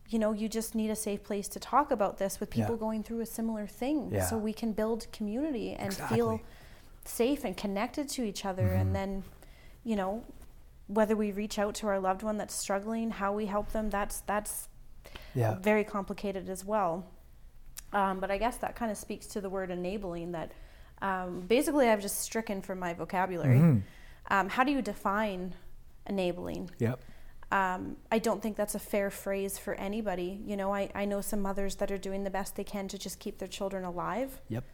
you 0.09 0.19
know, 0.19 0.33
you 0.33 0.49
just 0.49 0.75
need 0.75 0.91
a 0.91 0.97
safe 0.97 1.23
place 1.23 1.49
to 1.49 1.61
talk 1.61 1.91
about 1.91 2.17
this 2.19 2.41
with 2.41 2.49
people 2.51 2.75
Yeah. 2.77 2.81
going 2.81 3.03
through 3.03 3.21
a 3.21 3.27
similar 3.27 3.67
thing 3.67 4.11
Yeah. 4.11 4.25
so 4.25 4.39
we 4.39 4.53
can 4.55 4.73
build 4.73 5.07
community 5.13 5.75
and 5.75 5.89
Exactly. 5.93 6.17
feel 6.17 6.41
safe 7.05 7.45
and 7.45 7.57
connected 7.57 8.09
to 8.11 8.23
each 8.25 8.45
other 8.45 8.63
Mm-hmm. 8.69 8.81
and 8.81 8.95
then 8.95 9.25
you 9.85 9.97
know 9.97 10.25
whether 10.87 11.15
we 11.15 11.33
reach 11.33 11.59
out 11.59 11.75
to 11.75 11.87
our 11.87 11.99
loved 12.01 12.23
one 12.23 12.37
that's 12.39 12.55
struggling 12.55 13.11
how 13.11 13.33
we 13.33 13.47
help 13.47 13.73
them 13.73 13.91
that's 13.91 14.21
that's 14.23 14.69
Yeah. 15.35 15.59
very 15.61 15.85
complicated 15.85 16.49
as 16.49 16.65
well 16.65 17.05
um, 17.93 18.21
but 18.21 18.31
i 18.31 18.37
guess 18.39 18.57
that 18.59 18.75
kind 18.77 18.91
of 18.91 18.97
speaks 18.99 19.27
to 19.29 19.41
the 19.41 19.49
word 19.51 19.71
enabling 19.71 20.33
that 20.33 20.53
um, 21.03 21.41
basically 21.47 21.89
i've 21.89 22.01
just 22.03 22.19
stricken 22.21 22.61
from 22.63 22.79
my 22.79 22.93
vocabulary 22.95 23.59
Mhm. 23.59 23.83
um, 24.31 24.49
how 24.51 24.65
do 24.65 24.73
you 24.73 24.83
define 24.83 25.55
enabling 26.07 26.71
Yep. 26.79 27.01
Um, 27.51 27.97
I 28.13 28.19
don't 28.19 28.43
think 28.43 28.57
that's 28.57 28.75
a 28.75 28.79
fair 28.79 29.11
phrase 29.11 29.59
for 29.59 29.75
anybody. 29.75 30.41
You 30.45 30.57
know, 30.57 30.75
I, 30.75 30.91
I 30.95 31.05
know 31.05 31.21
some 31.21 31.41
mothers 31.41 31.77
that 31.77 31.91
are 31.91 31.99
doing 31.99 32.25
the 32.25 32.31
best 32.31 32.57
they 32.57 32.65
can 32.65 32.89
to 32.89 32.99
just 32.99 33.19
keep 33.19 33.39
their 33.39 33.49
children 33.49 33.85
alive. 33.85 34.41
Yep. 34.49 34.65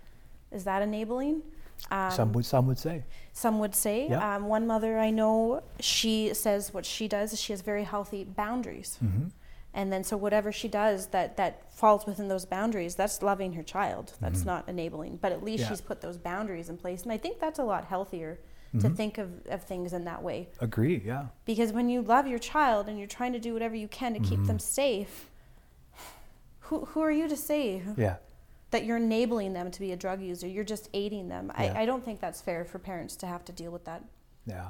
Is 0.51 0.65
that 0.65 0.83
enabling? 0.83 1.43
Um, 1.91 2.11
some 2.11 2.33
would 2.33 2.47
some 2.47 2.67
would 2.69 2.79
say. 2.79 3.05
some 3.33 3.59
would 3.59 3.75
say. 3.75 4.09
Yeah. 4.09 4.37
Um, 4.37 4.47
one 4.47 4.67
mother 4.67 4.99
I 4.99 5.11
know, 5.11 5.63
she 5.81 6.33
says 6.35 6.73
what 6.73 6.87
she 6.87 7.09
does 7.09 7.33
is 7.33 7.41
she 7.41 7.53
has 7.53 7.63
very 7.63 7.85
healthy 7.85 8.25
boundaries. 8.25 8.99
Mm-hmm. 9.05 9.29
And 9.77 9.93
then 9.93 10.05
so 10.05 10.17
whatever 10.17 10.53
she 10.53 10.69
does 10.69 11.09
that, 11.09 11.37
that 11.37 11.73
falls 11.75 12.07
within 12.07 12.29
those 12.29 12.45
boundaries, 12.45 12.95
that's 12.95 13.23
loving 13.23 13.55
her 13.55 13.63
child. 13.65 14.13
That's 14.21 14.45
not 14.45 14.69
enabling. 14.69 15.19
But 15.21 15.33
at 15.33 15.43
least 15.43 15.65
Mm-hmm. 15.65 15.73
Yeah. 15.73 15.77
she's 15.77 15.81
put 15.81 16.01
those 16.01 16.17
boundaries 16.17 16.69
in 16.69 16.77
place. 16.77 17.03
And 17.03 17.11
I 17.11 17.17
think 17.19 17.41
that's 17.41 17.59
a 17.59 17.65
lot 17.65 17.87
healthier 17.87 18.39
to 18.81 18.87
Mm-hmm. 18.89 18.95
think 18.97 19.19
of, 19.19 19.31
of 19.47 19.63
things 19.63 19.93
in 19.93 20.05
that 20.05 20.23
way 20.23 20.49
Agree. 20.61 21.01
Yeah. 21.05 21.27
because 21.45 21.73
when 21.73 21.89
you 21.89 22.03
love 22.03 22.27
your 22.27 22.39
child 22.41 22.89
and 22.89 22.99
you're 22.99 23.07
trying 23.09 23.33
to 23.33 23.39
do 23.39 23.53
whatever 23.53 23.75
you 23.77 23.89
can 23.89 24.15
to 24.15 24.19
keep 24.21 24.39
Mm-hmm. 24.41 24.45
them 24.47 24.59
safe 24.59 25.29
who, 26.61 26.85
who 26.87 27.01
are 27.01 27.11
you 27.13 27.29
to 27.29 27.37
say 27.37 27.83
Yeah. 27.97 28.17
that 28.71 28.85
you're 28.85 28.97
enabling 28.97 29.53
them 29.53 29.71
to 29.71 29.81
be 29.81 29.93
a 29.93 29.97
drug 29.97 30.21
user 30.21 30.47
you're 30.47 30.65
just 30.65 30.89
aiding 30.95 31.29
them 31.29 31.53
Yeah. 31.59 31.73
I, 31.77 31.83
I 31.83 31.87
don't 31.87 32.05
think 32.05 32.21
that's 32.21 32.41
fair 32.41 32.65
for 32.65 32.79
parents 32.79 33.17
to 33.17 33.27
have 33.27 33.45
to 33.47 33.53
deal 33.53 33.71
with 33.71 33.85
that 33.85 34.03
Yeah, 34.47 34.69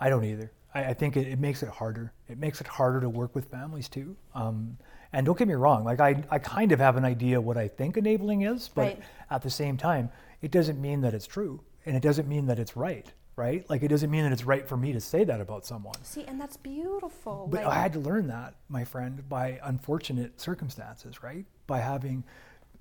I 0.00 0.08
don't 0.08 0.24
either. 0.24 0.50
I, 0.74 0.86
I 0.86 0.94
think 0.94 1.16
it, 1.16 1.28
it 1.28 1.38
makes 1.38 1.62
it 1.62 1.68
harder. 1.68 2.12
It 2.28 2.38
makes 2.38 2.60
it 2.60 2.66
harder 2.66 3.00
to 3.00 3.08
work 3.08 3.34
with 3.34 3.44
families 3.46 3.88
too. 3.88 4.16
Um, 4.34 4.76
and 5.12 5.24
don't 5.24 5.38
get 5.38 5.46
me 5.46 5.54
wrong, 5.54 5.84
like 5.84 6.00
I, 6.00 6.24
I 6.30 6.38
kind 6.40 6.72
of 6.72 6.80
have 6.80 6.96
an 6.96 7.04
idea 7.04 7.40
what 7.40 7.56
I 7.56 7.68
think 7.68 7.96
enabling 7.96 8.42
is, 8.42 8.68
but 8.74 8.82
Right. 8.82 9.00
at 9.30 9.42
the 9.42 9.50
same 9.50 9.76
time, 9.76 10.10
it 10.42 10.50
doesn't 10.50 10.80
mean 10.80 11.00
that 11.02 11.14
it's 11.14 11.26
true, 11.28 11.60
and 11.86 11.94
it 11.96 12.02
doesn't 12.02 12.26
mean 12.28 12.46
that 12.46 12.58
it's 12.58 12.76
right, 12.76 13.06
right? 13.36 13.68
Like 13.68 13.82
it 13.82 13.88
doesn't 13.88 14.10
mean 14.10 14.24
that 14.24 14.32
it's 14.32 14.44
right 14.44 14.66
for 14.68 14.76
me 14.76 14.92
to 14.92 15.00
say 15.00 15.24
that 15.24 15.40
about 15.40 15.64
someone. 15.66 15.94
see 16.02 16.24
and 16.24 16.40
that's 16.40 16.56
beautiful 16.56 17.48
But 17.50 17.64
like, 17.64 17.72
I 17.74 17.80
had 17.80 17.92
to 17.94 17.98
learn 17.98 18.28
that, 18.28 18.54
my 18.68 18.84
friend, 18.84 19.28
by 19.28 19.60
unfortunate 19.62 20.40
circumstances, 20.40 21.22
right? 21.22 21.44
By 21.66 21.80
having 21.80 22.24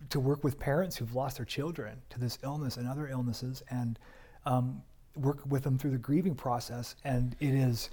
to 0.09 0.19
work 0.19 0.43
with 0.43 0.59
parents 0.59 0.97
who've 0.97 1.15
lost 1.15 1.37
their 1.37 1.45
children 1.45 2.01
to 2.09 2.19
this 2.19 2.37
illness 2.43 2.77
and 2.77 2.87
other 2.87 3.07
illnesses 3.07 3.63
and 3.69 3.97
um, 4.45 4.83
work 5.15 5.39
with 5.47 5.63
them 5.63 5.77
through 5.77 5.91
the 5.91 5.97
grieving 5.97 6.35
process. 6.35 6.95
And 7.03 7.35
it 7.39 7.53
is 7.53 7.89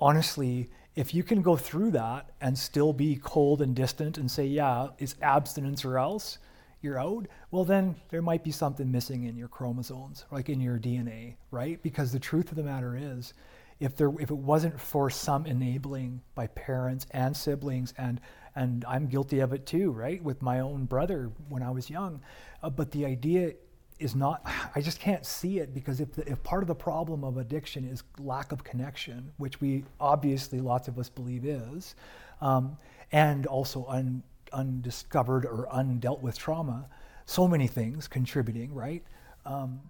honestly, 0.00 0.70
if 0.94 1.14
you 1.14 1.22
can 1.22 1.42
go 1.42 1.56
through 1.56 1.92
that 1.92 2.30
and 2.40 2.56
still 2.56 2.92
be 2.92 3.16
cold 3.16 3.62
and 3.62 3.74
distant 3.74 4.18
and 4.18 4.30
say, 4.30 4.44
yeah, 4.44 4.88
it's 4.98 5.16
abstinence 5.22 5.84
or 5.84 5.98
else, 5.98 6.38
you're 6.84 7.00
out, 7.00 7.26
well, 7.50 7.64
then 7.64 7.96
there 8.10 8.22
might 8.22 8.44
be 8.44 8.52
something 8.52 8.92
missing 8.92 9.24
in 9.24 9.36
your 9.36 9.48
chromosomes, 9.48 10.26
like 10.30 10.48
in 10.48 10.60
your 10.60 10.78
DNA, 10.78 11.34
right? 11.50 11.82
Because 11.82 12.12
the 12.12 12.20
truth 12.20 12.50
of 12.50 12.56
the 12.56 12.62
matter 12.62 12.96
is, 12.96 13.32
if 13.80 13.96
there 13.96 14.12
if 14.20 14.30
it 14.30 14.36
wasn't 14.36 14.80
for 14.80 15.10
some 15.10 15.46
enabling 15.46 16.20
by 16.34 16.46
parents 16.48 17.06
and 17.10 17.36
siblings 17.36 17.92
and 17.98 18.20
and 18.54 18.84
I'm 18.86 19.08
guilty 19.08 19.40
of 19.40 19.52
it 19.52 19.66
too, 19.66 19.90
right? 19.90 20.22
With 20.22 20.42
my 20.42 20.60
own 20.60 20.84
brother 20.84 21.32
when 21.48 21.62
I 21.62 21.70
was 21.70 21.90
young, 21.90 22.20
uh, 22.62 22.70
but 22.70 22.92
the 22.92 23.04
idea 23.04 23.54
is 23.98 24.14
not 24.14 24.42
I 24.74 24.80
just 24.80 25.00
can't 25.00 25.26
see 25.26 25.58
it 25.58 25.74
because 25.74 26.00
if 26.00 26.12
the, 26.12 26.30
if 26.30 26.42
part 26.42 26.62
of 26.62 26.68
the 26.68 26.74
problem 26.74 27.24
of 27.24 27.36
addiction 27.36 27.84
is 27.84 28.04
lack 28.18 28.52
of 28.52 28.62
connection, 28.62 29.32
which 29.38 29.60
we 29.60 29.84
obviously 29.98 30.60
lots 30.60 30.86
of 30.86 30.98
us 30.98 31.08
believe 31.08 31.44
is, 31.44 31.96
um, 32.40 32.76
and 33.10 33.46
also 33.46 33.86
un, 33.88 34.22
undiscovered 34.54 35.44
or 35.44 35.68
undealt 35.72 36.20
with 36.20 36.38
trauma, 36.38 36.88
so 37.26 37.46
many 37.46 37.66
things 37.66 38.08
contributing, 38.08 38.72
right? 38.74 39.02
Um, 39.44 39.80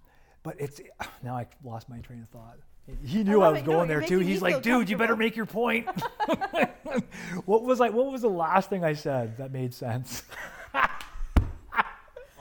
but 0.43 0.57
it's 0.59 0.81
now 1.23 1.37
I 1.37 1.47
lost 1.63 1.89
my 1.89 1.99
train 1.99 2.23
of 2.23 2.29
thought. 2.31 2.57
He 3.03 3.25
knew 3.25 3.41
I, 3.41 3.45
love 3.45 3.53
was 3.55 3.63
it. 3.63 3.65
Going 3.65 3.89
you're 3.89 4.01
there 4.01 4.09
too. 4.09 4.19
He's 4.19 4.43
like, 4.43 4.63
dude, 4.63 4.91
you 4.91 4.99
better 4.99 5.17
make 5.17 5.37
your 5.37 5.47
point. 5.47 5.87
what 7.47 7.63
was 7.63 7.81
like? 7.81 7.95
What 7.95 8.13
was 8.13 8.21
the 8.21 8.29
last 8.29 8.69
thing 8.69 8.85
I 8.85 8.93
said 8.93 9.39
that 9.39 9.53
made 9.53 9.73
sense? 9.73 10.23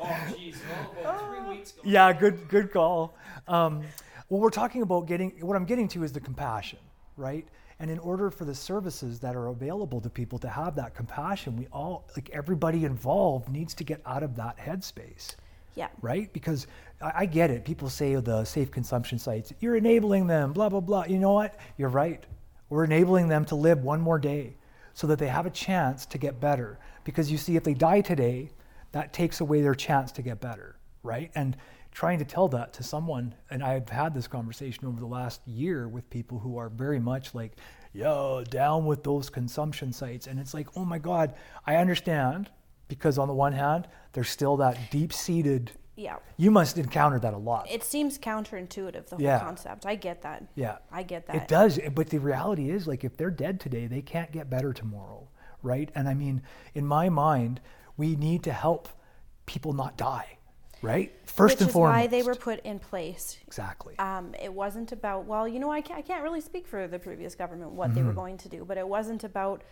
Oh, 0.04 0.06
jeez. 0.06 0.56
Well, 0.68 1.00
about 1.00 1.30
three 1.30 1.50
weeks 1.56 1.72
ago. 1.72 1.82
yeah, 1.86 2.12
good, 2.12 2.50
good 2.50 2.74
call. 2.74 3.16
Um, 3.48 3.84
well, 4.28 4.42
we're 4.42 4.50
talking 4.50 4.82
about 4.82 5.08
getting. 5.08 5.32
What 5.40 5.56
I'm 5.56 5.64
getting 5.64 5.88
to 5.90 6.04
is 6.04 6.12
the 6.12 6.20
compassion, 6.20 6.80
right? 7.16 7.48
And 7.80 7.90
in 7.90 8.00
order 8.00 8.30
for 8.30 8.46
the 8.46 8.56
services 8.56 9.20
that 9.20 9.36
are 9.36 9.48
available 9.48 10.00
to 10.02 10.10
people 10.10 10.40
to 10.40 10.50
have 10.50 10.76
that 10.76 10.96
compassion, 10.96 11.58
we 11.58 11.68
all, 11.72 12.08
like 12.16 12.30
everybody 12.32 12.86
involved, 12.86 13.50
needs 13.50 13.74
to 13.76 13.84
get 13.84 14.02
out 14.06 14.24
of 14.24 14.36
that 14.36 14.58
headspace. 14.58 15.36
Yeah. 15.76 15.88
Right? 16.02 16.32
Because 16.34 16.68
I, 17.02 17.12
I 17.16 17.26
get 17.26 17.50
it. 17.50 17.66
People 17.66 17.90
say 17.90 18.16
oh, 18.16 18.22
the 18.22 18.46
safe 18.46 18.72
consumption 18.72 19.18
sites, 19.18 19.54
you're 19.60 19.76
enabling 19.76 20.28
them, 20.28 20.54
blah, 20.54 20.70
blah, 20.70 20.80
blah. 20.80 21.06
You 21.06 21.18
know 21.18 21.34
what? 21.34 21.60
You're 21.78 21.90
right. 21.90 22.24
We're 22.70 22.84
enabling 22.84 23.28
them 23.28 23.46
to 23.46 23.56
live 23.56 23.84
one 23.84 24.02
more 24.02 24.20
day 24.20 24.56
so 24.94 25.08
that 25.08 25.20
they 25.20 25.28
have 25.28 25.46
a 25.46 25.52
chance 25.52 26.06
to 26.08 26.18
get 26.18 26.40
better. 26.40 26.80
Because 27.04 27.32
you 27.32 27.38
see, 27.38 27.56
if 27.56 27.64
they 27.64 27.74
die 27.74 28.02
today, 28.02 28.52
that 28.92 29.14
takes 29.14 29.42
away 29.42 29.62
their 29.62 29.76
chance 29.76 30.12
to 30.14 30.22
get 30.22 30.40
better, 30.40 30.76
right? 31.02 31.32
And 31.36 31.58
trying 31.94 32.18
to 32.20 32.26
tell 32.26 32.48
that 32.50 32.74
to 32.74 32.84
someone, 32.84 33.36
and 33.52 33.64
I've 33.64 33.88
had 33.88 34.14
this 34.14 34.28
conversation 34.28 34.86
over 34.88 35.00
the 35.00 35.06
last 35.06 35.42
year 35.48 35.88
with 35.88 36.10
people 36.10 36.40
who 36.40 36.58
are 36.58 36.70
very 36.70 37.00
much 37.00 37.34
like, 37.36 37.54
yo, 37.94 38.44
down 38.50 38.86
with 38.86 39.04
those 39.04 39.30
consumption 39.30 39.94
sites. 39.94 40.26
And 40.28 40.40
it's 40.40 40.54
like, 40.54 40.68
oh 40.76 40.84
my 40.86 40.98
God, 40.98 41.36
I 41.68 41.76
understand 41.76 42.50
because 42.88 43.18
on 43.18 43.28
the 43.28 43.34
one 43.34 43.54
hand, 43.54 43.88
there's 44.14 44.30
still 44.30 44.58
that 44.58 44.78
deep 44.92 45.14
seated, 45.14 45.72
Yeah. 45.96 46.18
you 46.38 46.50
must 46.50 46.78
encounter 46.80 47.20
that 47.20 47.34
a 47.36 47.38
lot. 47.38 47.70
It 47.72 47.84
seems 47.84 48.18
counterintuitive, 48.18 49.08
the 49.08 49.16
whole 49.16 49.24
Yeah. 49.24 49.40
concept. 49.40 49.86
I 49.86 49.94
get 49.96 50.24
that. 50.24 50.44
Yeah. 50.56 50.78
I 50.92 51.04
get 51.04 51.28
that. 51.28 51.36
It 51.36 51.48
does, 51.48 51.80
but 51.94 52.10
the 52.10 52.18
reality 52.20 52.72
is, 52.72 52.88
like, 52.88 53.04
if 53.04 53.16
they're 53.18 53.30
dead 53.32 53.60
today, 53.60 53.86
they 53.86 54.02
can't 54.02 54.32
get 54.32 54.50
better 54.50 54.74
tomorrow, 54.74 55.28
right? 55.62 55.92
And 55.94 56.10
I 56.10 56.16
mean, 56.16 56.42
in 56.74 56.88
my 56.88 57.10
mind, 57.10 57.62
we 57.98 58.16
need 58.16 58.42
to 58.44 58.52
help 58.54 58.90
people 59.46 59.74
not 59.74 59.96
die, 59.98 60.38
right? 60.84 61.12
First 61.26 61.56
Which 61.56 61.62
and 61.62 61.70
is 61.70 61.74
foremost. 61.74 61.98
why 61.98 62.08
they 62.08 62.22
were 62.22 62.36
put 62.36 62.60
in 62.64 62.78
place. 62.78 63.38
exactly. 63.48 63.98
Um, 63.98 64.36
it 64.42 64.54
wasn't 64.54 64.92
about, 64.92 65.26
well, 65.26 65.48
you 65.48 65.60
know, 65.60 65.72
I 65.72 65.82
can't, 65.82 65.98
I 65.98 66.02
can't 66.02 66.24
really 66.24 66.42
speak 66.42 66.68
for 66.68 66.88
the 66.88 67.00
previous 67.00 67.34
government, 67.36 67.72
what 67.72 67.96
they 67.96 68.04
were 68.04 68.14
going 68.14 68.38
to 68.40 68.50
do, 68.50 68.66
but 68.66 68.78
it 68.78 68.88
wasn't 68.88 69.24
about 69.24 69.64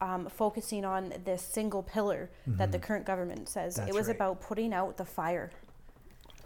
um, 0.00 0.26
focusing 0.26 0.84
on 0.84 1.12
this 1.24 1.42
single 1.42 1.82
pillar 1.82 2.30
that 2.46 2.72
the 2.72 2.78
current 2.78 3.06
government 3.06 3.48
says. 3.48 3.76
That's 3.76 3.88
it 3.88 3.94
was 3.94 4.08
right. 4.08 4.16
about 4.16 4.40
putting 4.40 4.72
out 4.72 4.96
the 4.96 5.04
fire, 5.04 5.50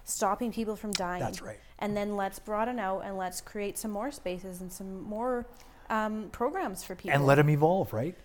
stopping 0.05 0.53
people 0.53 0.77
from 0.77 0.93
dying. 0.93 1.21
That's 1.21 1.41
right. 1.41 1.59
And 1.79 1.97
then 1.97 2.17
let's 2.17 2.39
broaden 2.39 2.79
out 2.79 3.01
and 3.05 3.17
let's 3.17 3.41
create 3.41 3.79
some 3.79 3.91
more 3.91 4.11
spaces 4.11 4.61
and 4.61 4.71
some 4.73 5.03
more 5.03 5.47
um, 5.91 6.29
programs 6.31 6.85
for 6.85 6.95
people. 6.95 7.15
and 7.15 7.27
let 7.27 7.37
them 7.37 7.51
evolve, 7.51 7.93
right? 7.93 8.17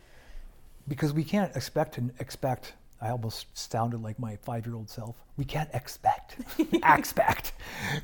Because 0.87 1.13
we 1.13 1.23
can't 1.23 1.55
expect 1.55 1.95
to 1.95 2.09
expect. 2.19 2.73
I 3.01 3.09
almost 3.09 3.57
sounded 3.57 4.01
like 4.01 4.19
my 4.19 4.35
five-year-old 4.37 4.89
self. 4.89 5.15
We 5.37 5.45
can't 5.45 5.69
expect, 5.73 6.37
expect. 6.83 7.53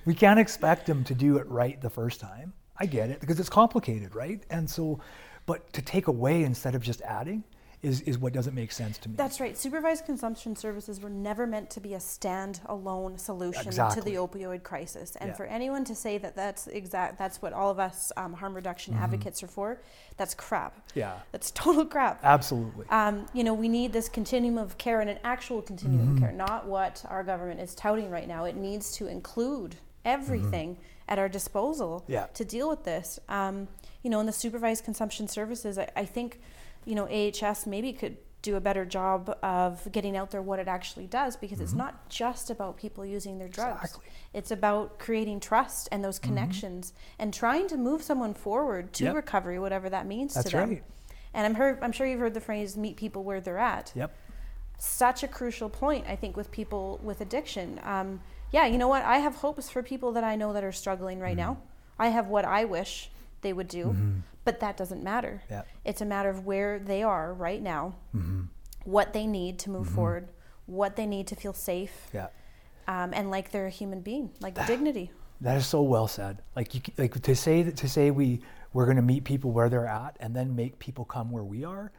We 0.06 0.14
can't 0.14 0.40
expect 0.40 0.86
them 0.86 1.04
to 1.06 1.14
do 1.14 1.38
it 1.38 1.48
right 1.48 1.80
the 1.82 1.90
first 1.90 2.20
time. 2.20 2.54
I 2.78 2.86
get 2.86 3.10
it 3.10 3.20
because 3.20 3.40
it's 3.40 3.50
complicated, 3.50 4.16
right? 4.16 4.44
And 4.50 4.70
so, 4.70 5.00
but 5.46 5.72
to 5.74 5.82
take 5.82 6.08
away 6.08 6.44
instead 6.44 6.76
of 6.76 6.82
just 6.82 7.02
adding 7.02 7.44
is 7.86 8.02
is 8.02 8.18
what 8.18 8.34
doesn't 8.34 8.56
make 8.56 8.72
sense 8.72 8.98
to 9.00 9.10
me. 9.10 9.16
That's 9.16 9.40
right. 9.40 9.58
Supervised 9.58 10.06
consumption 10.06 10.56
services 10.56 11.00
were 11.00 11.10
never 11.10 11.46
meant 11.48 11.70
to 11.72 11.80
be 11.80 11.94
a 11.94 12.00
stand-alone 12.00 13.18
solution 13.18 13.68
Exactly. 13.68 14.02
to 14.02 14.06
the 14.06 14.16
opioid 14.16 14.64
crisis. 14.64 15.16
And 15.18 15.30
Yeah. 15.30 15.36
for 15.36 15.46
anyone 15.46 15.84
to 15.86 15.96
say 15.96 16.18
that 16.18 16.36
that's 16.36 16.68
exact, 16.68 17.18
that's 17.18 17.42
what 17.42 17.54
all 17.54 17.70
of 17.72 17.80
us 17.80 18.12
um, 18.18 18.34
harm 18.34 18.54
reduction 18.54 18.94
advocates 18.96 19.42
are 19.44 19.48
for. 19.48 19.82
That's 20.18 20.34
crap. 20.34 20.76
Mm-hmm. 20.90 21.00
Yeah. 21.00 21.20
That's 21.32 21.52
total 21.64 21.86
crap. 21.86 22.20
Absolutely. 22.24 22.86
Um, 22.90 23.28
you 23.34 23.44
know, 23.44 23.54
we 23.54 23.68
need 23.70 23.94
this 23.94 24.10
continuum 24.10 24.58
of 24.58 24.78
care 24.78 25.02
and 25.02 25.10
an 25.10 25.20
actual 25.24 25.62
continuum 25.62 26.08
Mm-hmm. 26.08 26.16
of 26.16 26.22
care, 26.22 26.32
not 26.32 26.68
what 26.68 27.04
our 27.08 27.24
government 27.24 27.60
is 27.62 27.76
touting 27.76 28.10
right 28.10 28.28
now. 28.28 28.46
It 28.46 28.56
needs 28.56 28.92
to 28.98 29.08
include 29.08 29.76
everything 30.04 30.78
at 31.08 31.20
our 31.20 31.30
disposal 31.30 32.02
Mm-hmm. 32.02 32.12
Yeah. 32.12 32.26
to 32.34 32.46
deal 32.46 32.70
with 32.70 32.84
this. 32.84 33.20
Um, 33.30 33.68
you 34.04 34.10
know, 34.10 34.20
in 34.20 34.26
the 34.26 34.32
supervised 34.32 34.84
consumption 34.84 35.28
services, 35.28 35.78
I, 35.78 35.90
I 35.96 36.06
think, 36.06 36.40
you 36.86 36.96
know, 36.96 37.08
AHS 37.08 37.66
maybe 37.68 37.92
could 37.94 38.18
do 38.42 38.56
a 38.56 38.62
better 38.62 38.86
job 38.86 39.36
of 39.42 39.92
getting 39.92 40.16
out 40.16 40.30
there 40.30 40.42
what 40.42 40.60
it 40.60 40.68
actually 40.68 41.08
does 41.08 41.36
because 41.36 41.60
it's 41.60 41.74
not 41.74 42.08
just 42.10 42.52
about 42.52 42.78
people 42.78 43.04
using 43.04 43.40
their 43.40 43.48
drugs. 43.48 43.72
Mm-hmm. 43.78 43.86
Exactly. 43.86 44.06
It's 44.36 44.52
about 44.52 45.00
creating 45.00 45.40
trust 45.40 45.90
and 45.92 46.04
those 46.04 46.20
connections 46.20 46.94
and 47.18 47.34
trying 47.34 47.68
to 47.70 47.78
move 47.78 48.04
someone 48.04 48.36
forward 48.36 48.94
to 48.94 49.06
Yep. 49.06 49.16
recovery, 49.16 49.58
whatever 49.58 49.90
that 49.90 50.06
means 50.06 50.36
That's 50.36 50.52
to 50.52 50.58
them. 50.58 50.70
right. 50.70 50.84
And 51.34 51.46
I'm, 51.48 51.56
heard, 51.56 51.80
I'm 51.82 51.92
sure 51.92 52.06
you've 52.06 52.20
heard 52.20 52.36
the 52.36 52.40
phrase 52.42 52.78
meet 52.78 52.98
people 52.98 53.24
where 53.24 53.42
they're 53.42 53.58
at. 53.58 53.92
Yep. 53.96 54.16
Such 54.78 55.24
a 55.24 55.28
crucial 55.28 55.70
point, 55.70 56.06
I 56.08 56.16
think, 56.16 56.38
with 56.38 56.52
people 56.52 57.00
with 57.02 57.22
addiction. 57.22 57.80
Um, 57.84 58.22
yeah, 58.52 58.68
you 58.68 58.78
know 58.78 58.88
what? 58.88 59.04
I 59.04 59.18
have 59.18 59.36
hopes 59.38 59.70
for 59.72 59.82
people 59.82 60.12
that 60.12 60.24
I 60.24 60.36
know 60.36 60.54
that 60.54 60.64
are 60.64 60.72
struggling 60.72 61.20
right 61.20 61.32
Mm-hmm. 61.36 61.54
now. 61.54 61.58
I 61.98 62.10
have 62.10 62.28
what 62.28 62.46
I 62.46 62.66
wish 62.66 63.10
they 63.42 63.54
would 63.54 63.70
do, 63.70 63.96
but 64.46 64.60
that 64.62 64.78
doesn't 64.78 65.04
matter. 65.04 65.42
Yeah. 65.50 65.64
It's 65.84 66.02
a 66.02 66.06
matter 66.06 66.30
of 66.30 66.46
where 66.46 66.80
they 66.80 67.04
are 67.04 67.34
right 67.34 67.62
now, 67.62 67.96
Mm-hmm. 68.16 68.44
what 68.86 69.12
they 69.12 69.28
need 69.28 69.60
to 69.60 69.70
move 69.70 69.88
forward, 69.90 70.30
what 70.68 70.96
they 70.96 71.06
need 71.06 71.28
to 71.28 71.36
feel 71.36 71.54
safe, 71.54 72.08
Yeah. 72.14 72.28
um, 72.88 73.14
and 73.14 73.30
like 73.32 73.52
they're 73.52 73.66
a 73.68 73.70
human 73.82 74.02
being, 74.02 74.32
like 74.40 74.56
dignity. 74.68 75.12
That 75.42 75.58
is 75.58 75.66
so 75.68 75.82
well 75.82 76.08
said. 76.08 76.42
Like 76.56 76.74
you, 76.74 76.82
like 76.98 77.20
to 77.22 77.36
say 77.36 77.62
that 77.64 77.76
to 77.78 77.90
say 77.90 78.10
we 78.12 78.40
we're 78.74 78.86
going 78.86 78.98
to 78.98 79.02
meet 79.04 79.24
people 79.24 79.52
where 79.52 79.70
they're 79.70 79.88
at 79.88 80.18
and 80.20 80.36
then 80.36 80.56
make 80.56 80.80
people 80.80 81.06
come 81.06 81.30
where 81.32 81.44
we 81.44 81.64
are, 81.66 81.92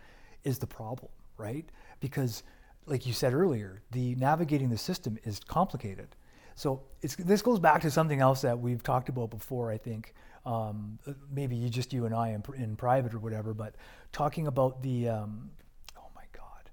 is 0.44 0.58
the 0.58 0.66
problem, 0.66 1.10
right? 1.38 1.64
Because, 2.00 2.42
like 2.86 3.06
you 3.06 3.12
said 3.14 3.32
earlier, 3.34 3.82
the 3.92 4.14
navigating 4.16 4.68
the 4.68 4.76
system 4.78 5.18
is 5.24 5.40
complicated. 5.40 6.08
So 6.54 6.82
it's 7.02 7.16
this 7.16 7.42
goes 7.42 7.58
back 7.58 7.80
to 7.82 7.90
something 7.90 8.20
else 8.20 8.40
that 8.42 8.58
we've 8.58 8.82
talked 8.82 9.08
about 9.08 9.30
before. 9.30 9.70
I 9.70 9.78
think 9.78 10.14
um, 10.46 10.98
maybe 11.30 11.56
you 11.56 11.68
just 11.68 11.92
you 11.92 12.06
and 12.06 12.14
I 12.14 12.28
in, 12.28 12.42
in 12.56 12.76
private 12.76 13.12
or 13.12 13.18
whatever, 13.18 13.52
but 13.52 13.74
talking 14.12 14.46
about 14.46 14.80
the 14.82 15.08
um, 15.08 15.50
oh 15.98 16.08
my 16.14 16.22
god, 16.32 16.70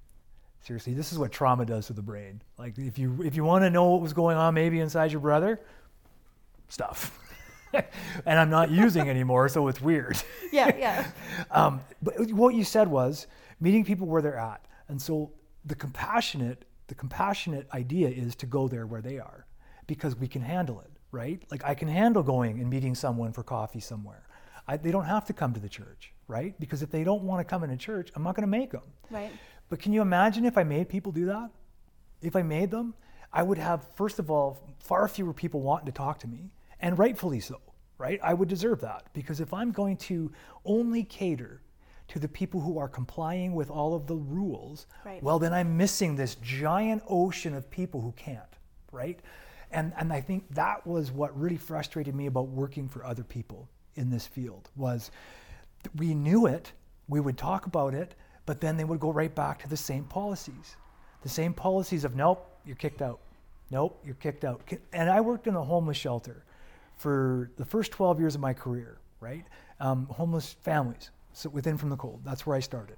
seriously, 0.62 0.94
this 0.94 1.12
is 1.12 1.18
what 1.18 1.32
trauma 1.32 1.66
does 1.66 1.88
to 1.88 1.94
the 1.94 2.02
brain. 2.02 2.42
Like 2.58 2.78
if 2.78 3.00
you 3.00 3.24
if 3.24 3.36
you 3.36 3.44
want 3.44 3.64
to 3.64 3.72
know 3.72 3.90
what 3.90 4.02
was 4.02 4.14
going 4.14 4.38
on 4.38 4.54
maybe 4.54 4.80
inside 4.80 5.12
your 5.12 5.22
brother, 5.22 5.60
stuff. 6.70 7.20
and 7.74 8.40
I'm 8.40 8.52
not 8.52 8.70
using 8.70 9.10
anymore, 9.10 9.50
so 9.50 9.68
it's 9.68 9.82
weird. 9.82 10.22
Yeah, 10.52 10.72
yeah. 10.78 11.12
Um, 11.52 11.82
but 12.00 12.32
what 12.32 12.54
you 12.54 12.64
said 12.64 12.88
was 12.88 13.26
meeting 13.60 13.84
people 13.84 14.06
where 14.06 14.22
they're 14.22 14.38
at, 14.38 14.64
and 14.88 15.02
so 15.02 15.32
the 15.66 15.74
compassionate, 15.74 16.66
the 16.88 16.94
compassionate 16.94 17.68
idea 17.74 18.10
is 18.10 18.36
to 18.36 18.46
go 18.46 18.68
there 18.68 18.86
where 18.86 19.02
they 19.02 19.18
are, 19.18 19.48
because 19.88 20.16
we 20.16 20.28
can 20.28 20.44
handle 20.44 20.80
it, 20.82 20.92
right? 21.14 21.42
Like 21.52 21.64
I 21.64 21.76
can 21.76 21.88
handle 21.88 22.24
going 22.24 22.60
and 22.60 22.70
meeting 22.70 22.96
someone 22.96 23.32
for 23.32 23.44
coffee 23.44 23.80
somewhere. 23.80 24.24
I, 24.68 24.76
they 24.78 24.92
don't 24.92 25.06
have 25.06 25.26
to 25.26 25.34
come 25.34 25.54
to 25.54 25.60
the 25.60 25.70
church, 25.70 26.12
right? 26.28 26.60
Because 26.60 26.82
if 26.82 26.90
they 26.90 27.04
don't 27.04 27.24
want 27.24 27.40
to 27.40 27.50
come 27.50 27.64
into 27.64 27.78
church, 27.78 28.10
I'm 28.16 28.24
not 28.24 28.36
going 28.36 28.42
to 28.44 28.48
make 28.60 28.72
them. 28.72 28.82
Right. 29.12 29.32
But 29.70 29.80
can 29.80 29.94
you 29.94 30.02
imagine 30.02 30.44
if 30.46 30.58
I 30.58 30.64
made 30.64 30.90
people 30.90 31.12
do 31.12 31.26
that? 31.28 31.50
If 32.22 32.36
I 32.36 32.42
made 32.42 32.72
them, 32.72 32.94
I 33.32 33.44
would 33.44 33.58
have, 33.58 33.86
first 33.96 34.20
of 34.20 34.32
all, 34.32 34.68
far 34.80 35.08
fewer 35.08 35.34
people 35.34 35.62
wanting 35.62 35.86
to 35.88 35.92
talk 35.92 36.20
to 36.20 36.28
me, 36.28 36.52
and 36.80 36.98
rightfully 36.98 37.40
so, 37.42 37.60
right? 37.98 38.20
I 38.24 38.34
would 38.34 38.50
deserve 38.50 38.82
that 38.82 39.08
because 39.14 39.40
if 39.40 39.54
I'm 39.54 39.72
going 39.72 39.98
to 39.98 40.32
only 40.66 41.04
cater 41.04 41.62
to 42.10 42.20
the 42.20 42.28
people 42.28 42.62
who 42.62 42.78
are 42.78 42.88
complying 42.88 43.54
with 43.54 43.70
all 43.70 43.94
of 43.94 44.08
the 44.08 44.16
rules, 44.16 44.88
Right. 45.06 45.22
well, 45.22 45.40
then 45.40 45.54
I'm 45.54 45.76
missing 45.78 46.16
this 46.16 46.36
giant 46.36 47.04
ocean 47.08 47.54
of 47.54 47.70
people 47.70 48.02
who 48.02 48.14
can't, 48.14 48.42
right? 48.92 49.20
And, 49.74 49.94
and 49.98 50.14
I 50.14 50.22
think 50.22 50.46
that 50.56 50.86
was 50.86 51.12
what 51.12 51.38
really 51.40 51.58
frustrated 51.58 52.16
me 52.16 52.28
about 52.28 52.48
working 52.48 52.88
for 52.88 53.06
other 53.06 53.24
people 53.24 53.68
in 53.96 54.10
this 54.10 54.26
field 54.26 54.70
was 54.76 55.12
we 55.96 56.14
knew 56.14 56.46
it, 56.46 56.72
we 57.08 57.20
would 57.20 57.38
talk 57.38 57.66
about 57.66 57.94
it, 57.94 58.16
but 58.46 58.62
then 58.62 58.78
they 58.78 58.84
would 58.84 59.00
go 59.00 59.12
right 59.12 59.34
back 59.34 59.62
to 59.64 59.70
the 59.70 59.78
same 59.78 60.04
policies. 60.06 60.78
The 61.22 61.30
same 61.30 61.54
policies 61.54 62.04
of 62.04 62.16
nope, 62.16 62.46
you're 62.66 62.76
kicked 62.76 63.02
out. 63.02 63.20
Nope, 63.72 64.00
you're 64.06 64.16
kicked 64.16 64.46
out. 64.46 64.62
And 64.92 65.10
I 65.10 65.22
worked 65.22 65.48
in 65.48 65.56
a 65.56 65.64
homeless 65.64 65.98
shelter 65.98 66.44
for 66.96 67.52
the 67.58 67.66
first 67.66 67.92
12 67.92 68.20
years 68.20 68.36
of 68.36 68.42
my 68.42 68.54
career, 68.54 68.98
right? 69.20 69.46
Um, 69.80 70.06
homeless 70.08 70.54
families, 70.62 71.10
so 71.34 71.50
with 71.50 71.66
Inn 71.68 71.78
from 71.78 71.90
the 71.90 71.96
cold. 71.96 72.22
That's 72.24 72.46
where 72.46 72.56
I 72.56 72.60
started. 72.60 72.98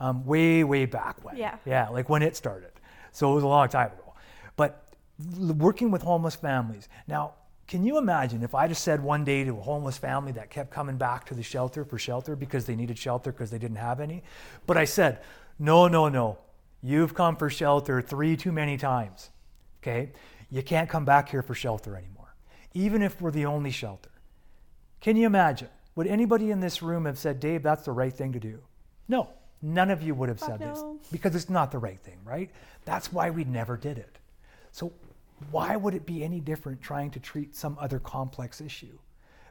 Um, 0.00 0.24
way, 0.24 0.64
way 0.64 0.86
back 0.86 1.24
when. 1.24 1.36
Yeah. 1.36 1.56
Yeah, 1.64 1.88
like 1.88 2.08
when 2.08 2.22
it 2.22 2.36
started. 2.36 2.72
So 3.12 3.30
it 3.32 3.34
was 3.34 3.44
a 3.44 3.48
long 3.48 3.68
time 3.68 3.88
ago. 3.92 4.01
Working 5.36 5.90
with 5.90 6.02
homeless 6.02 6.34
families. 6.34 6.88
Now, 7.06 7.34
can 7.66 7.84
you 7.84 7.98
imagine 7.98 8.42
if 8.42 8.54
I 8.54 8.68
just 8.68 8.82
said 8.82 9.02
one 9.02 9.24
day 9.24 9.44
to 9.44 9.56
a 9.56 9.60
homeless 9.60 9.96
family 9.96 10.32
that 10.32 10.50
kept 10.50 10.70
coming 10.70 10.96
back 10.96 11.24
to 11.26 11.34
the 11.34 11.42
shelter 11.42 11.84
for 11.84 11.98
shelter 11.98 12.36
because 12.36 12.66
they 12.66 12.76
needed 12.76 12.98
shelter 12.98 13.32
because 13.32 13.50
they 13.50 13.58
didn't 13.58 13.76
have 13.76 14.00
any? 14.00 14.22
But 14.66 14.76
I 14.76 14.84
said, 14.84 15.20
no, 15.58 15.88
no, 15.88 16.08
no. 16.08 16.38
You've 16.82 17.14
come 17.14 17.36
for 17.36 17.48
shelter 17.48 18.02
three 18.02 18.36
too 18.36 18.52
many 18.52 18.76
times. 18.76 19.30
Okay? 19.82 20.12
You 20.50 20.62
can't 20.62 20.88
come 20.88 21.04
back 21.04 21.30
here 21.30 21.42
for 21.42 21.54
shelter 21.54 21.96
anymore, 21.96 22.34
even 22.74 23.00
if 23.02 23.20
we're 23.20 23.30
the 23.30 23.46
only 23.46 23.70
shelter. 23.70 24.10
Can 25.00 25.16
you 25.16 25.26
imagine? 25.26 25.68
Would 25.94 26.06
anybody 26.06 26.50
in 26.50 26.60
this 26.60 26.82
room 26.82 27.06
have 27.06 27.18
said, 27.18 27.40
Dave, 27.40 27.62
that's 27.62 27.84
the 27.84 27.92
right 27.92 28.12
thing 28.12 28.32
to 28.32 28.40
do? 28.40 28.60
No, 29.08 29.28
none 29.60 29.90
of 29.90 30.02
you 30.02 30.14
would 30.14 30.28
have 30.28 30.40
said 30.40 30.58
this 30.58 30.82
because 31.10 31.34
it's 31.34 31.50
not 31.50 31.70
the 31.70 31.78
right 31.78 32.00
thing, 32.00 32.18
right? 32.24 32.50
That's 32.84 33.12
why 33.12 33.30
we 33.30 33.44
never 33.44 33.76
did 33.76 33.98
it. 33.98 34.18
So, 34.72 34.92
why 35.50 35.76
would 35.76 35.94
it 35.94 36.06
be 36.06 36.24
any 36.24 36.40
different 36.40 36.80
trying 36.80 37.10
to 37.12 37.20
treat 37.20 37.54
some 37.54 37.76
other 37.80 37.98
complex 37.98 38.60
issue? 38.60 38.98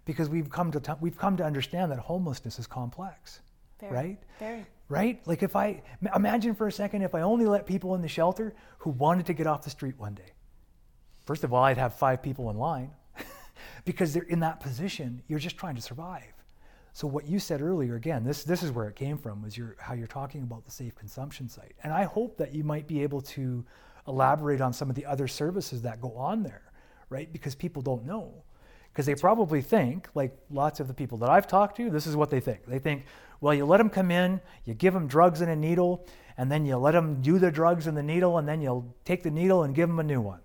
Because 0.06 0.30
we've 0.30 0.50
come 0.50 0.72
to 0.72 0.80
t- 0.80 0.94
we've 1.00 1.18
come 1.18 1.38
to 1.38 1.44
understand 1.44 1.92
that 1.92 2.00
homelessness 2.00 2.60
is 2.60 2.68
complex, 2.68 3.42
Very, 3.80 3.94
right? 3.94 4.18
Very. 4.40 4.66
Right? 4.90 5.22
Like 5.26 5.44
if 5.44 5.56
I 5.56 5.84
imagine 6.16 6.56
for 6.56 6.68
a 6.68 6.72
second 6.72 7.04
if 7.04 7.16
I 7.16 7.22
only 7.22 7.46
let 7.46 7.66
people 7.66 7.96
in 7.96 8.02
the 8.02 8.08
shelter 8.08 8.54
who 8.80 8.90
wanted 8.90 9.26
to 9.28 9.34
get 9.34 9.48
off 9.48 9.64
the 9.64 9.70
street 9.70 9.96
one 9.98 10.16
day, 10.16 10.34
first 11.26 11.44
of 11.44 11.54
all, 11.54 11.64
I'd 11.64 11.78
have 11.78 11.94
five 11.94 12.22
people 12.22 12.50
in 12.50 12.58
line 12.58 12.92
because 13.86 14.14
they're 14.14 14.24
in 14.24 14.40
that 14.42 14.60
position. 14.60 15.22
You're 15.28 15.40
just 15.40 15.58
trying 15.58 15.76
to 15.76 15.82
survive. 15.82 16.34
So 16.94 17.08
what 17.08 17.26
you 17.26 17.40
said 17.40 17.62
earlier, 17.62 17.96
again, 17.96 18.24
this 18.24 18.44
this 18.44 18.64
is 18.64 18.72
where 18.72 18.88
it 18.88 18.96
came 18.96 19.18
from, 19.18 19.42
was 19.42 19.58
your 19.58 19.76
how 19.80 19.94
you're 19.94 20.08
talking 20.08 20.44
about 20.44 20.66
the 20.66 20.72
safe 20.72 20.96
consumption 20.96 21.48
site, 21.48 21.76
and 21.84 21.94
I 21.94 22.04
hope 22.04 22.38
that 22.38 22.54
you 22.54 22.64
might 22.64 22.88
be 22.88 23.02
able 23.04 23.22
to 23.22 23.66
elaborate 24.08 24.62
on 24.62 24.74
some 24.74 24.90
of 24.90 24.96
the 24.96 25.06
other 25.06 25.28
services 25.28 25.82
that 25.84 26.02
go 26.02 26.16
on 26.16 26.44
there, 26.44 26.72
right? 27.10 27.32
Because 27.32 27.56
people 27.56 27.82
don't 27.82 28.06
know, 28.06 28.34
because 28.92 29.06
they 29.06 29.16
probably 29.16 29.62
think, 29.62 30.08
like 30.16 30.36
lots 30.50 30.80
of 30.80 30.88
the 30.88 30.94
people 30.94 31.18
that 31.20 31.30
I've 31.30 31.48
talked 31.48 31.78
to, 31.78 31.90
this 31.90 32.08
is 32.08 32.16
what 32.16 32.30
they 32.30 32.40
think. 32.40 32.66
They 32.66 32.80
think, 32.80 33.06
well, 33.40 33.54
you 33.54 33.66
let 33.66 33.78
them 33.78 33.90
come 33.90 34.12
in, 34.12 34.40
you 34.66 34.74
give 34.74 34.94
them 34.94 35.08
drugs 35.08 35.42
and 35.42 35.50
a 35.50 35.56
needle, 35.56 36.06
and 36.38 36.52
then 36.52 36.66
you 36.66 36.78
let 36.78 36.92
them 36.92 37.22
do 37.22 37.40
the 37.40 37.52
drugs 37.52 37.88
and 37.88 37.96
the 37.96 38.04
needle, 38.04 38.38
and 38.38 38.48
then 38.48 38.62
you'll 38.62 38.96
take 39.06 39.24
the 39.24 39.32
needle 39.32 39.64
and 39.64 39.76
give 39.76 39.90
them 39.90 40.00
a 40.00 40.04
new 40.04 40.22
one. 40.22 40.40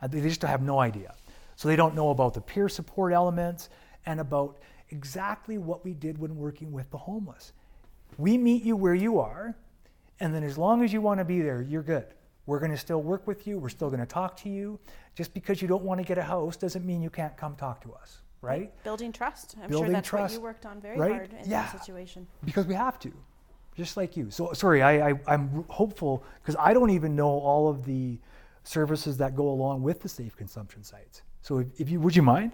And 0.00 0.12
they 0.12 0.20
just 0.20 0.42
have 0.42 0.62
no 0.62 0.78
idea. 0.78 1.14
So 1.56 1.68
they 1.68 1.76
don't 1.76 1.94
know 1.94 2.10
about 2.10 2.34
the 2.34 2.40
peer 2.40 2.68
support 2.68 3.12
elements 3.12 3.68
and 4.04 4.20
about 4.20 4.58
exactly 4.90 5.58
what 5.58 5.84
we 5.84 5.94
did 5.94 6.18
when 6.18 6.36
working 6.36 6.70
with 6.70 6.90
the 6.90 6.98
homeless. 6.98 7.52
We 8.18 8.38
meet 8.38 8.62
you 8.62 8.76
where 8.76 8.94
you 8.94 9.18
are, 9.18 9.56
and 10.20 10.34
then 10.34 10.44
as 10.44 10.56
long 10.56 10.84
as 10.84 10.92
you 10.92 11.00
want 11.00 11.18
to 11.18 11.24
be 11.24 11.40
there, 11.40 11.62
you're 11.62 11.82
good. 11.82 12.06
We're 12.46 12.58
going 12.60 12.70
to 12.70 12.76
still 12.76 13.02
work 13.02 13.26
with 13.26 13.46
you. 13.46 13.58
We're 13.58 13.68
still 13.68 13.88
going 13.88 14.00
to 14.00 14.06
talk 14.06 14.36
to 14.38 14.48
you. 14.48 14.78
Just 15.14 15.34
because 15.34 15.60
you 15.60 15.68
don't 15.68 15.82
want 15.82 16.00
to 16.00 16.06
get 16.06 16.16
a 16.18 16.22
house 16.22 16.56
doesn't 16.56 16.84
mean 16.86 17.02
you 17.02 17.10
can't 17.10 17.36
come 17.36 17.56
talk 17.56 17.80
to 17.82 17.92
us, 17.92 18.18
right? 18.40 18.70
Building 18.84 19.12
trust. 19.12 19.56
I'm 19.62 19.68
Building 19.68 19.86
sure 19.88 19.92
that's 19.94 20.08
trust, 20.08 20.34
what 20.34 20.38
you 20.38 20.44
worked 20.44 20.66
on 20.66 20.80
very 20.80 20.98
right? 20.98 21.12
hard 21.12 21.32
in 21.32 21.50
Yeah. 21.50 21.62
that 21.62 21.80
situation. 21.80 22.26
Because 22.44 22.66
we 22.66 22.74
have 22.74 22.98
to, 23.00 23.12
just 23.76 23.96
like 23.96 24.16
you. 24.16 24.30
So 24.30 24.52
sorry, 24.52 24.82
I, 24.82 25.10
I 25.10 25.14
I'm 25.26 25.64
hopeful 25.68 26.22
because 26.40 26.54
I 26.58 26.72
don't 26.72 26.90
even 26.90 27.16
know 27.16 27.28
all 27.28 27.68
of 27.68 27.84
the 27.84 28.18
services 28.62 29.16
that 29.16 29.34
go 29.34 29.48
along 29.48 29.82
with 29.82 30.00
the 30.00 30.08
safe 30.08 30.36
consumption 30.36 30.84
sites. 30.84 31.22
So 31.42 31.58
if, 31.58 31.66
if 31.80 31.90
you 31.90 32.00
would 32.00 32.14
you 32.14 32.22
mind? 32.22 32.52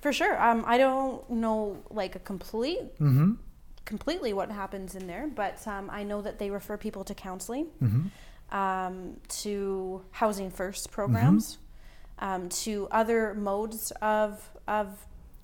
For 0.00 0.12
sure. 0.12 0.40
Um, 0.40 0.62
I 0.66 0.78
don't 0.78 1.28
know 1.30 1.82
like 1.90 2.14
a 2.14 2.20
complete, 2.20 2.94
Mm-hmm. 3.00 3.32
completely 3.84 4.32
what 4.32 4.50
happens 4.50 4.94
in 4.94 5.06
there, 5.08 5.26
but 5.26 5.66
um, 5.66 5.88
I 5.90 6.04
know 6.04 6.22
that 6.22 6.38
they 6.38 6.50
refer 6.50 6.76
people 6.76 7.02
to 7.04 7.14
counseling, 7.14 7.66
Mm-hmm. 7.82 8.06
Um, 8.54 9.16
to 9.28 10.00
housing 10.12 10.50
first 10.50 10.90
programs, 10.90 11.58
um, 12.20 12.48
to 12.48 12.88
other 12.90 13.34
modes 13.34 13.90
of 14.00 14.48
of 14.66 14.88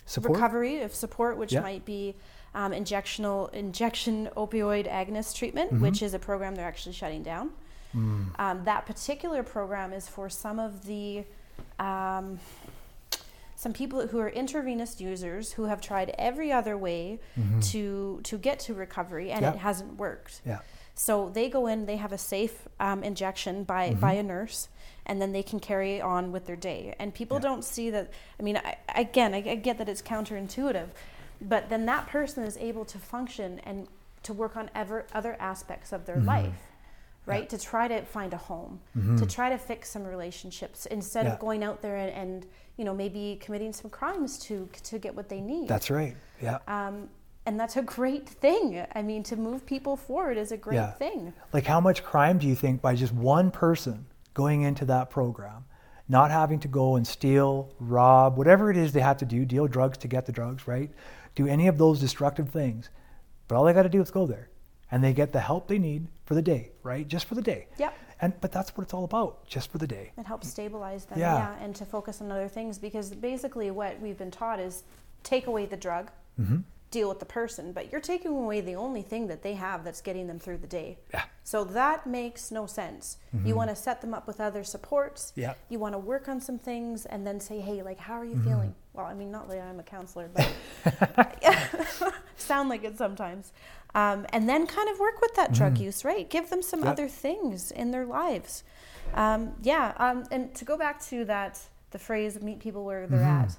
Support. 0.07 0.35
recovery 0.37 0.81
of 0.81 0.95
support, 0.95 1.37
which 1.37 1.53
Yeah. 1.53 1.61
might 1.61 1.85
be 1.85 2.15
um, 2.55 2.73
injectional 2.73 3.53
injection 3.53 4.29
opioid 4.37 4.89
agonist 4.91 5.37
treatment, 5.37 5.71
Mm-hmm. 5.73 5.83
which 5.83 6.03
is 6.03 6.15
a 6.15 6.19
program 6.19 6.55
they're 6.55 6.67
actually 6.67 6.95
shutting 6.95 7.23
down. 7.23 7.51
Mm. 7.95 8.39
Um, 8.39 8.65
that 8.65 8.87
particular 8.87 9.43
program 9.43 9.93
is 9.93 10.09
for 10.09 10.29
some 10.31 10.59
of 10.59 10.85
the 10.87 11.25
um, 11.79 12.39
some 13.57 13.73
people 13.75 14.07
who 14.07 14.19
are 14.19 14.29
intravenous 14.31 15.01
users 15.01 15.53
who 15.53 15.65
have 15.65 15.81
tried 15.81 16.15
every 16.19 16.51
other 16.51 16.77
way 16.79 17.19
to 17.71 18.21
to 18.25 18.39
get 18.39 18.59
to 18.61 18.75
recovery 18.75 19.31
and 19.31 19.45
Mm-hmm. 19.45 19.55
Yeah. 19.55 19.61
it 19.61 19.65
hasn't 19.69 19.97
worked. 19.99 20.41
Yeah. 20.47 20.61
So 21.01 21.31
they 21.33 21.49
go 21.49 21.67
in, 21.67 21.87
they 21.87 21.97
have 21.97 22.13
a 22.13 22.19
safe 22.19 22.69
um, 22.79 23.03
injection 23.03 23.65
by, 23.65 23.89
Mm-hmm. 23.89 24.01
by 24.01 24.13
a 24.13 24.23
nurse, 24.23 24.69
and 25.07 25.19
then 25.21 25.33
they 25.33 25.43
can 25.43 25.59
carry 25.59 25.99
on 25.99 26.31
with 26.31 26.45
their 26.45 26.57
day. 26.57 26.95
And 26.99 27.15
people 27.15 27.39
Yeah. 27.39 27.49
don't 27.49 27.65
see 27.65 27.89
that. 27.89 28.11
I 28.39 28.43
mean, 28.43 28.59
I, 28.59 28.77
again, 28.95 29.33
I, 29.33 29.39
I 29.39 29.55
get 29.55 29.79
that 29.79 29.89
it's 29.89 30.03
counterintuitive, 30.03 30.89
but 31.41 31.71
then 31.71 31.87
that 31.87 32.07
person 32.09 32.45
is 32.45 32.59
able 32.59 32.85
to 32.85 32.99
function 32.99 33.61
and 33.61 33.89
to 34.25 34.35
work 34.35 34.59
on 34.59 34.69
ever 34.75 35.07
other 35.15 35.39
aspects 35.41 35.91
of 35.93 36.05
their 36.05 36.17
Mm-hmm. 36.17 36.27
life, 36.37 36.63
right? 37.25 37.49
To 37.49 37.57
try 37.57 37.89
to 37.89 38.03
find 38.03 38.35
a 38.35 38.43
home, 38.51 38.81
to 39.21 39.25
try 39.25 39.49
to 39.49 39.57
fix 39.57 39.89
some 39.91 40.05
relationships 40.05 40.85
instead 40.85 41.25
Yeah. 41.25 41.33
of 41.33 41.39
going 41.41 41.65
out 41.65 41.81
there 41.81 41.97
and, 41.97 42.11
and 42.23 42.47
you 42.77 42.85
know 42.85 42.95
maybe 42.95 43.39
committing 43.45 43.73
some 43.73 43.91
crimes 43.91 44.39
to 44.47 44.69
to 44.91 44.99
get 44.99 45.15
what 45.15 45.29
they 45.31 45.41
need. 45.41 45.67
That's 45.69 45.91
right. 45.91 46.15
Yeah. 46.43 46.59
um, 46.69 47.09
and 47.51 47.59
that's 47.59 47.77
a 47.77 47.83
great 47.83 48.29
thing. 48.29 48.87
I 48.95 49.03
mean, 49.03 49.25
to 49.25 49.35
move 49.37 49.67
people 49.67 49.97
forward 49.97 50.37
is 50.37 50.53
a 50.53 50.57
great 50.57 50.77
Yeah. 50.77 50.93
thing. 50.93 51.33
Like, 51.53 51.67
how 51.67 51.81
much 51.81 52.05
crime 52.05 52.39
do 52.39 52.47
you 52.47 52.55
think 52.55 52.81
by 52.81 52.95
just 52.95 53.13
one 53.13 53.51
person 53.51 54.07
going 54.35 54.63
into 54.63 54.85
that 54.85 55.11
program, 55.11 55.65
not 56.09 56.31
having 56.31 56.61
to 56.61 56.69
go 56.69 56.95
and 56.95 57.05
steal, 57.05 57.71
rob, 57.81 58.37
whatever 58.39 58.71
it 58.71 58.77
is 58.77 58.93
they 58.93 59.01
have 59.01 59.17
to 59.17 59.25
do, 59.25 59.45
deal 59.45 59.67
drugs 59.67 59.99
to 59.99 60.07
get 60.07 60.27
the 60.27 60.33
drugs, 60.33 60.69
right? 60.69 60.91
Do 61.35 61.49
any 61.49 61.67
of 61.67 61.77
those 61.77 61.99
destructive 61.99 62.51
things. 62.51 62.89
But 63.49 63.57
all 63.57 63.65
they 63.65 63.73
got 63.73 63.83
to 63.83 63.89
do 63.89 64.01
is 64.01 64.13
go 64.13 64.27
there 64.27 64.49
and 64.93 65.03
they 65.03 65.13
get 65.13 65.33
the 65.33 65.41
help 65.41 65.67
they 65.67 65.79
need 65.81 66.07
for 66.27 66.37
the 66.37 66.43
day, 66.43 66.71
right? 66.85 67.07
Just 67.09 67.25
for 67.27 67.35
the 67.35 67.43
day. 67.43 67.67
Yep. 67.79 67.93
And 68.21 68.41
but 68.41 68.53
that's 68.53 68.77
what 68.77 68.85
it's 68.85 68.95
all 68.95 69.03
about, 69.03 69.45
just 69.49 69.73
for 69.73 69.79
the 69.79 69.89
day. 69.89 70.13
It 70.17 70.27
helps 70.27 70.49
stabilize 70.49 71.07
them, 71.07 71.19
Yeah. 71.19 71.35
yeah. 71.59 71.65
and 71.65 71.75
to 71.75 71.85
focus 71.85 72.21
on 72.21 72.31
other 72.31 72.47
things 72.49 72.79
because 72.79 73.13
basically 73.13 73.73
what 73.73 73.99
we've 74.01 74.19
been 74.19 74.31
taught 74.31 74.61
is 74.61 74.85
take 75.25 75.49
away 75.49 75.67
the 75.67 75.77
drug, 75.77 76.13
Mm-hmm. 76.41 76.59
Deal 76.91 77.09
with 77.09 77.21
the 77.21 77.25
person, 77.25 77.73
but 77.73 77.93
you're 77.93 78.01
taking 78.01 78.33
away 78.33 78.61
the 78.61 78.75
only 78.75 79.03
thing 79.03 79.29
that 79.29 79.43
they 79.43 79.55
have 79.55 79.85
that's 79.85 80.01
getting 80.01 80.27
them 80.27 80.39
through 80.41 80.59
the 80.59 80.67
day. 80.67 80.99
Yeah. 81.15 81.23
So 81.45 81.63
that 81.65 82.07
makes 82.07 82.51
no 82.51 82.67
sense. 82.67 83.17
You 83.45 83.55
want 83.55 83.71
to 83.71 83.77
set 83.77 84.01
them 84.01 84.13
up 84.13 84.27
with 84.27 84.41
other 84.41 84.65
supports. 84.65 85.33
Yeah. 85.37 85.55
You 85.69 85.79
want 85.79 85.95
to 85.95 85.99
work 85.99 86.29
on 86.29 86.41
some 86.41 86.59
things 86.59 87.07
and 87.07 87.25
then 87.27 87.39
say, 87.41 87.61
hey, 87.61 87.83
like, 87.83 87.99
how 87.99 88.15
are 88.15 88.25
you 88.25 88.35
Mm-hmm. 88.35 88.49
feeling? 88.49 88.75
Well, 88.93 89.07
I 89.07 89.15
mean, 89.15 89.31
not 89.31 89.49
that 89.49 89.61
I'm 89.61 89.79
a 89.79 89.85
counselor, 89.85 90.29
but 90.35 90.53
sound 92.37 92.69
like 92.69 92.85
it 92.85 92.97
sometimes. 92.99 93.53
Um, 93.95 94.27
and 94.33 94.49
then 94.49 94.67
kind 94.67 94.89
of 94.89 94.99
work 94.99 95.21
with 95.21 95.35
that 95.35 95.53
drug 95.53 95.79
use, 95.79 96.05
right? 96.05 96.29
Give 96.29 96.49
them 96.51 96.63
some 96.63 96.81
Mm-hmm. 96.81 96.89
Other 96.89 97.09
things 97.09 97.71
in 97.71 97.91
their 97.91 98.07
lives. 98.07 98.65
Um, 99.15 99.53
yeah. 99.63 99.93
Um, 99.99 100.25
and 100.31 100.55
to 100.57 100.65
go 100.65 100.77
back 100.79 101.01
to 101.07 101.25
that, 101.27 101.61
the 101.91 101.99
phrase 101.99 102.41
meet 102.41 102.59
people 102.61 102.85
where 102.85 103.07
they're 103.07 103.19
Mm-hmm. 103.21 103.45
at. 103.45 103.57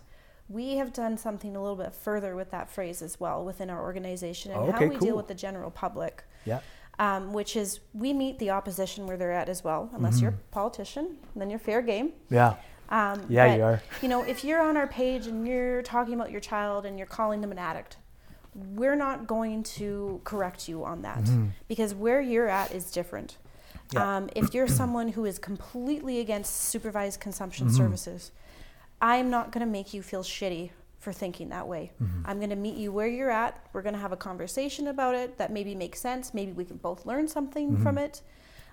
We 0.51 0.75
have 0.77 0.91
done 0.93 1.17
something 1.17 1.55
a 1.55 1.61
little 1.61 1.77
bit 1.77 1.93
further 1.93 2.35
with 2.35 2.51
that 2.51 2.69
phrase 2.69 3.01
as 3.01 3.19
well 3.19 3.43
within 3.45 3.69
our 3.69 3.81
organization 3.81 4.51
and 4.51 4.59
Oh, 4.61 4.71
how 4.71 4.79
we 4.81 4.89
cool. 4.89 4.99
deal 4.99 5.15
with 5.15 5.27
the 5.27 5.33
general 5.35 5.71
public 5.71 6.23
Yeah. 6.45 6.59
um, 6.99 7.31
which 7.33 7.55
is 7.55 7.79
we 7.93 8.11
meet 8.13 8.37
the 8.39 8.49
opposition 8.51 9.07
where 9.07 9.17
they're 9.17 9.31
at 9.31 9.49
as 9.49 9.63
well, 9.63 9.89
unless 9.93 10.19
you're 10.21 10.31
a 10.31 10.51
politician, 10.51 11.17
then 11.35 11.49
you're 11.49 11.59
fair 11.59 11.81
game. 11.81 12.13
Yeah. 12.29 12.55
Um, 12.89 13.19
Mm-hmm. 13.21 13.31
Yeah, 13.33 13.47
but, 13.47 13.57
you 13.57 13.63
are. 13.63 13.81
You 14.01 14.09
know, 14.09 14.23
if 14.23 14.43
you're 14.43 14.61
on 14.61 14.75
our 14.75 14.87
page 14.87 15.25
and 15.27 15.47
you're 15.47 15.81
talking 15.83 16.13
about 16.13 16.29
your 16.31 16.41
child 16.41 16.85
and 16.85 16.97
you're 16.97 17.07
calling 17.07 17.39
them 17.41 17.51
an 17.51 17.57
addict, 17.57 17.97
we're 18.53 18.97
not 18.97 19.27
going 19.27 19.63
to 19.63 20.19
correct 20.25 20.67
you 20.67 20.83
on 20.83 21.01
that 21.03 21.23
because 21.69 21.95
where 21.95 22.19
you're 22.19 22.49
at 22.49 22.71
is 22.73 22.91
different. 22.91 23.37
Mm-hmm. 23.37 23.97
Yeah. 23.97 24.17
Um, 24.17 24.29
if 24.35 24.53
you're 24.53 24.67
someone 24.67 25.09
who 25.09 25.23
is 25.25 25.39
completely 25.39 26.19
against 26.19 26.53
supervised 26.55 27.19
consumption 27.21 27.67
Mm-hmm. 27.67 27.77
services, 27.77 28.31
I'm 29.01 29.29
not 29.29 29.51
going 29.51 29.65
to 29.65 29.71
make 29.71 29.93
you 29.93 30.01
feel 30.03 30.23
shitty 30.23 30.69
for 30.99 31.11
thinking 31.11 31.49
that 31.49 31.67
way. 31.67 31.91
Mm-hmm. 32.01 32.21
I'm 32.25 32.37
going 32.37 32.51
to 32.51 32.55
meet 32.55 32.75
you 32.77 32.91
where 32.91 33.07
you're 33.07 33.31
at. 33.31 33.65
We're 33.73 33.81
going 33.81 33.95
to 33.95 33.99
have 33.99 34.11
a 34.11 34.17
conversation 34.17 34.87
about 34.87 35.15
it 35.15 35.37
that 35.39 35.51
maybe 35.51 35.73
makes 35.73 35.99
sense. 35.99 36.33
Maybe 36.33 36.51
we 36.51 36.63
can 36.65 36.77
both 36.77 37.05
learn 37.05 37.27
something 37.27 37.71
Mm-hmm. 37.71 37.83
from 37.83 37.97
it. 37.97 38.21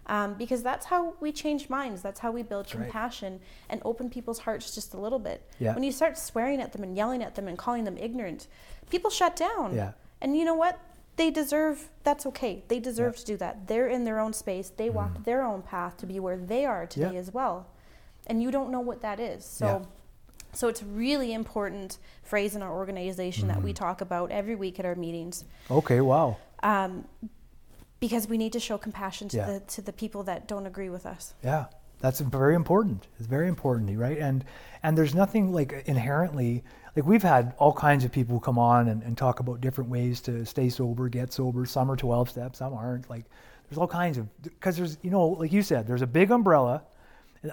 Um, 0.07 0.35
because 0.35 0.63
that's 0.63 0.87
how 0.87 1.15
we 1.21 1.33
change 1.33 1.69
minds. 1.69 2.01
That's 2.01 2.19
how 2.21 2.31
we 2.33 2.43
build 2.43 2.67
right. 2.75 2.83
compassion 2.85 3.41
and 3.69 3.83
open 3.85 4.09
people's 4.09 4.39
hearts 4.39 4.75
just 4.75 4.95
a 4.95 4.97
little 4.99 5.19
bit. 5.19 5.43
Yeah. 5.59 5.75
When 5.75 5.83
you 5.83 5.93
start 5.93 6.17
swearing 6.17 6.63
at 6.63 6.73
them 6.73 6.83
and 6.83 6.97
yelling 6.97 7.23
at 7.23 7.35
them 7.35 7.47
and 7.47 7.59
calling 7.59 7.85
them 7.85 7.99
ignorant, 7.99 8.47
people 8.91 9.11
shut 9.11 9.37
down. 9.37 9.75
Yeah. 9.75 9.93
And 10.23 10.35
you 10.35 10.47
know 10.47 10.55
what? 10.55 10.79
They 11.17 11.31
deserve, 11.31 11.91
that's 12.05 12.25
okay. 12.25 12.63
They 12.69 12.79
deserve 12.81 13.17
to 13.19 13.25
do 13.27 13.37
that. 13.39 13.67
They're 13.69 13.89
in 13.89 14.05
their 14.05 14.19
own 14.19 14.33
space. 14.33 14.71
They 14.75 14.89
walked 14.89 15.25
their 15.25 15.43
own 15.43 15.61
path 15.61 15.99
to 15.99 16.07
be 16.07 16.19
where 16.21 16.39
they 16.39 16.65
are 16.65 16.87
today. 16.87 17.13
Yeah. 17.13 17.19
as 17.21 17.35
well. 17.35 17.67
And 18.29 18.43
you 18.43 18.51
don't 18.51 18.71
know 18.71 18.81
what 18.81 19.03
that 19.03 19.21
is. 19.21 19.45
So, 19.45 19.67
Yeah. 19.67 19.87
So 20.53 20.69
it's 20.69 20.83
really 20.83 21.33
important 21.33 21.99
phrase 22.23 22.57
in 22.57 22.63
our 22.63 22.73
organization 22.73 23.49
that 23.49 23.59
Mm-hmm. 23.59 23.65
we 23.67 23.73
talk 23.73 24.01
about 24.01 24.31
every 24.31 24.55
week 24.55 24.79
at 24.81 24.87
our 24.87 24.95
meetings. 24.95 25.45
Okay. 25.71 26.01
Wow. 26.01 26.37
Um, 26.63 27.05
because 28.01 28.29
we 28.29 28.39
need 28.39 28.53
to 28.53 28.61
show 28.61 28.79
compassion 28.79 29.29
to 29.31 29.37
Yeah. 29.37 29.47
the 29.47 29.61
to 29.61 29.83
the 29.83 29.93
people 29.93 30.23
that 30.25 30.47
don't 30.49 30.67
agree 30.67 30.89
with 30.89 31.05
us. 31.07 31.35
Yeah, 31.43 31.67
that's 32.01 32.21
very 32.21 32.55
important. 32.55 33.07
It's 33.19 33.27
very 33.27 33.49
important, 33.49 33.97
right? 33.99 34.19
And 34.19 34.45
and 34.83 34.97
there's 34.97 35.15
nothing 35.15 35.53
like 35.53 35.83
inherently 35.87 36.63
like 36.97 37.05
we've 37.07 37.23
had 37.23 37.55
all 37.59 37.73
kinds 37.73 38.05
of 38.05 38.13
people 38.13 38.41
come 38.41 38.59
on 38.59 38.89
and, 38.89 39.03
and 39.03 39.17
talk 39.19 39.41
about 39.41 39.61
different 39.61 39.91
ways 39.91 40.21
to 40.23 40.45
stay 40.47 40.69
sober, 40.69 41.09
get 41.09 41.33
sober. 41.33 41.67
Some 41.67 41.91
are 41.91 41.97
12 41.97 42.31
steps, 42.31 42.59
some 42.59 42.73
aren't. 42.73 43.11
Like 43.11 43.25
there's 43.69 43.79
all 43.79 43.89
kinds 43.89 44.17
of 44.19 44.27
because 44.43 44.77
there's 44.77 44.97
you 45.03 45.11
know 45.11 45.27
like 45.29 45.53
you 45.53 45.63
said 45.63 45.87
there's 45.87 46.03
a 46.03 46.07
big 46.07 46.31
umbrella. 46.31 46.83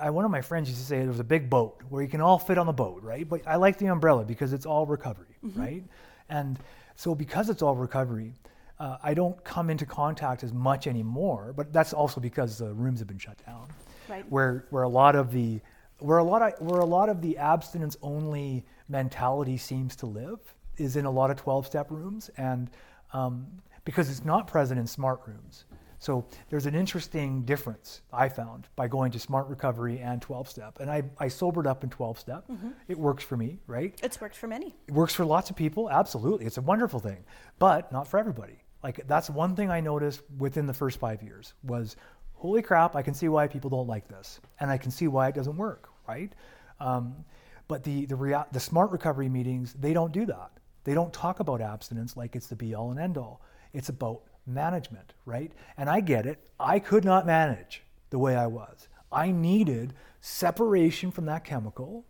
I, 0.01 0.09
one 0.09 0.25
of 0.25 0.31
my 0.31 0.41
friends 0.41 0.67
used 0.69 0.81
to 0.81 0.85
say 0.87 0.99
there 0.99 1.07
was 1.07 1.19
a 1.19 1.23
big 1.23 1.49
boat 1.49 1.81
where 1.89 2.01
you 2.01 2.09
can 2.09 2.21
all 2.21 2.39
fit 2.39 2.57
on 2.57 2.65
the 2.65 2.73
boat, 2.73 3.03
right? 3.03 3.27
But 3.27 3.41
I 3.47 3.55
like 3.57 3.77
the 3.77 3.87
umbrella 3.87 4.23
because 4.25 4.53
it's 4.53 4.65
all 4.65 4.85
recovery, 4.85 5.35
right? 5.55 5.83
And 6.29 6.57
so 6.95 7.13
because 7.13 7.49
it's 7.49 7.61
all 7.61 7.75
recovery, 7.75 8.33
uh, 8.79 8.97
I 9.03 9.13
don't 9.13 9.41
come 9.43 9.69
into 9.69 9.85
contact 9.85 10.43
as 10.43 10.51
much 10.53 10.87
anymore. 10.87 11.53
But 11.55 11.71
that's 11.71 11.93
also 11.93 12.19
because 12.19 12.57
the 12.57 12.73
rooms 12.73 12.99
have 12.99 13.07
been 13.07 13.19
shut 13.19 13.37
down 13.45 13.67
Right. 14.07 14.23
where 14.29 14.65
where 14.69 14.83
a 14.83 14.89
lot 14.89 15.15
of 15.15 15.31
the 15.31 15.59
where 15.99 16.17
a 16.19 16.23
lot 16.23 16.41
of 16.41 16.53
where 16.67 16.79
a 16.79 16.85
lot 16.85 17.09
of 17.09 17.21
the 17.21 17.37
abstinence 17.37 17.97
only 18.01 18.63
mentality 18.89 19.57
seems 19.57 19.95
to 19.97 20.05
live 20.05 20.39
is 20.77 20.95
in 20.95 21.05
a 21.05 21.11
lot 21.11 21.31
of 21.31 21.37
12 21.37 21.65
step 21.65 21.89
rooms 21.89 22.29
and 22.37 22.69
um, 23.13 23.47
because 23.83 24.09
it's 24.11 24.23
not 24.25 24.45
present 24.47 24.79
in 24.79 24.85
smart 24.85 25.21
rooms 25.25 25.65
So 25.99 26.25
there's 26.49 26.65
an 26.65 26.75
interesting 26.75 27.43
difference 27.43 28.01
I 28.11 28.29
found 28.29 28.67
by 28.75 28.87
going 28.87 29.11
to 29.13 29.19
Smart 29.19 29.47
Recovery 29.47 29.99
and 29.99 30.21
12 30.21 30.49
Step. 30.49 30.79
And 30.79 30.89
I, 30.91 31.03
I 31.17 31.27
sobered 31.27 31.67
up 31.67 31.83
in 31.83 31.89
12 31.89 32.19
Step. 32.19 32.45
It 32.87 32.97
works 32.97 33.23
for 33.23 33.37
me, 33.37 33.59
right? 33.67 33.97
It's 34.03 34.19
worked 34.19 34.35
for 34.35 34.47
many. 34.47 34.75
It 34.87 34.93
works 34.93 35.15
for 35.15 35.25
lots 35.25 35.49
of 35.49 35.55
people, 35.55 35.89
absolutely. 35.89 36.45
It's 36.45 36.57
a 36.57 36.61
wonderful 36.61 36.99
thing, 36.99 37.23
but 37.59 37.91
not 37.91 38.07
for 38.07 38.19
everybody. 38.19 38.63
Like 38.83 39.07
that's 39.07 39.29
one 39.29 39.55
thing 39.55 39.71
I 39.71 39.79
noticed 39.79 40.21
within 40.37 40.67
the 40.67 40.73
first 40.73 40.99
five 40.99 41.23
years 41.23 41.53
was, 41.63 41.95
holy 42.33 42.61
crap, 42.61 42.95
I 42.95 43.01
can 43.01 43.13
see 43.15 43.27
why 43.29 43.47
people 43.47 43.69
don't 43.69 43.87
like 43.87 44.07
this, 44.07 44.39
and 44.59 44.69
I 44.69 44.77
can 44.77 44.91
see 44.91 45.07
why 45.07 45.27
it 45.29 45.35
doesn't 45.35 45.57
work, 45.57 45.89
right? 46.07 46.31
Um, 46.79 47.25
but 47.67 47.83
the 47.83 48.05
the 48.05 48.15
rea- 48.15 48.45
the 48.51 48.59
smart 48.59 48.91
recovery 48.91 49.29
meetings 49.29 49.73
they 49.73 49.93
don't 49.93 50.11
do 50.11 50.25
that. 50.27 50.51
They 50.83 50.93
don't 50.93 51.11
talk 51.11 51.39
about 51.39 51.61
abstinence 51.61 52.15
like 52.15 52.35
it's 52.35 52.45
the 52.45 52.55
be 52.55 52.75
all 52.75 52.91
and 52.91 52.99
end 52.99 53.17
all. 53.17 53.41
It's 53.73 53.89
about 53.89 54.21
management, 54.45 55.13
right? 55.25 55.51
And 55.77 55.89
I 55.89 55.99
get 55.99 56.25
it. 56.25 56.39
I 56.59 56.79
could 56.79 57.03
not 57.03 57.25
manage 57.25 57.83
the 58.09 58.19
way 58.19 58.35
I 58.35 58.47
was. 58.47 58.87
I 59.11 59.31
needed 59.31 59.93
separation 60.21 61.11
from 61.11 61.25
that 61.25 61.43
chemical, 61.43 62.05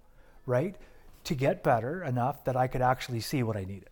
right? 0.46 0.76
To 1.26 1.36
get 1.36 1.64
better 1.64 2.04
enough 2.04 2.44
that 2.46 2.56
I 2.56 2.68
could 2.68 2.82
actually 2.82 3.20
see 3.20 3.44
what 3.44 3.58
I 3.58 3.66
needed. 3.66 3.90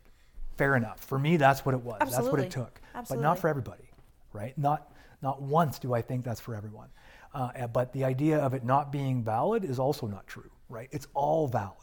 Fair 0.58 0.76
enough. 0.76 1.00
For 1.00 1.18
me, 1.18 1.38
that's 1.38 1.66
what 1.66 1.74
it 1.74 1.82
was. 1.82 2.00
That's 2.00 2.28
what 2.28 2.40
it 2.40 2.52
took. 2.52 2.80
But 3.10 3.20
not 3.20 3.40
for 3.40 3.48
everybody, 3.48 3.90
right? 4.34 4.58
Not 4.58 4.92
not 5.22 5.42
once 5.42 5.80
do 5.80 5.94
I 5.94 6.02
think 6.02 6.26
that's 6.26 6.42
for 6.42 6.54
everyone. 6.54 6.90
Uh, 7.34 7.50
uh, 7.56 7.68
but 7.68 7.94
the 7.94 8.04
idea 8.04 8.38
of 8.38 8.54
it 8.54 8.64
not 8.64 8.92
being 8.92 9.24
valid 9.24 9.64
is 9.64 9.80
also 9.80 10.06
not 10.06 10.28
true, 10.28 10.52
right? 10.70 10.90
It's 10.92 11.08
all 11.14 11.48
valid. 11.48 11.78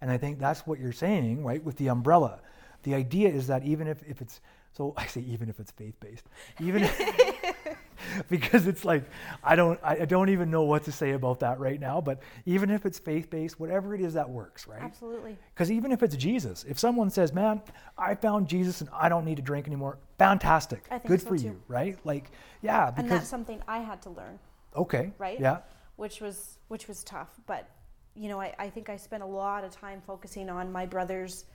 And 0.00 0.10
I 0.10 0.18
think 0.18 0.38
that's 0.38 0.66
what 0.66 0.78
you're 0.78 0.92
saying, 0.92 1.42
right, 1.42 1.62
with 1.64 1.76
the 1.76 1.88
umbrella. 1.88 2.40
The 2.82 2.94
idea 2.94 3.28
is 3.28 3.46
that 3.46 3.64
even 3.64 3.88
if, 3.88 4.02
if 4.02 4.20
it's, 4.20 4.40
so 4.72 4.94
I 4.96 5.06
say 5.06 5.20
even 5.22 5.48
if 5.48 5.60
it's 5.60 5.70
faith 5.72 5.98
based, 6.00 6.26
even 6.60 6.88
because 8.28 8.66
it's 8.66 8.84
like, 8.84 9.04
I 9.44 9.56
don't, 9.56 9.78
I 9.82 10.04
don't 10.04 10.28
even 10.28 10.50
know 10.50 10.62
what 10.62 10.84
to 10.84 10.92
say 10.92 11.12
about 11.12 11.40
that 11.40 11.58
right 11.60 11.78
now, 11.80 12.00
but 12.00 12.20
even 12.46 12.70
if 12.70 12.84
it's 12.86 12.98
faith 12.98 13.30
based, 13.30 13.60
whatever 13.60 13.94
it 13.94 14.00
is 14.00 14.14
that 14.14 14.28
works, 14.28 14.66
right? 14.66 14.82
Absolutely. 14.82 15.36
Because 15.54 15.70
even 15.70 15.92
if 15.92 16.02
it's 16.02 16.16
Jesus, 16.16 16.64
if 16.68 16.78
someone 16.78 17.10
says, 17.10 17.32
"Man, 17.32 17.62
I 17.96 18.14
found 18.14 18.48
Jesus 18.48 18.80
and 18.80 18.90
I 18.92 19.08
don't 19.08 19.24
need 19.24 19.36
to 19.36 19.42
drink 19.42 19.66
anymore," 19.66 19.98
fantastic, 20.18 20.84
I 20.90 20.98
think 20.98 21.08
good 21.08 21.20
so 21.22 21.28
for 21.28 21.36
too. 21.36 21.44
you, 21.44 21.62
right? 21.68 21.98
Like, 22.04 22.30
yeah, 22.62 22.92
And 22.96 23.10
that's 23.10 23.28
something 23.28 23.62
I 23.68 23.78
had 23.78 24.02
to 24.02 24.10
learn, 24.10 24.38
okay, 24.76 25.12
right? 25.18 25.38
yeah, 25.40 25.58
Which 25.96 26.20
was 26.20 26.58
which 26.68 26.88
was 26.88 27.04
tough, 27.04 27.28
but 27.46 27.68
you 28.14 28.28
know, 28.28 28.40
I, 28.40 28.54
I 28.58 28.68
think 28.68 28.88
I 28.90 28.96
spent 28.96 29.22
a 29.22 29.26
lot 29.26 29.64
of 29.64 29.70
time 29.70 30.02
focusing 30.06 30.50
on 30.50 30.70
my 30.70 30.84
brother's 30.84 31.46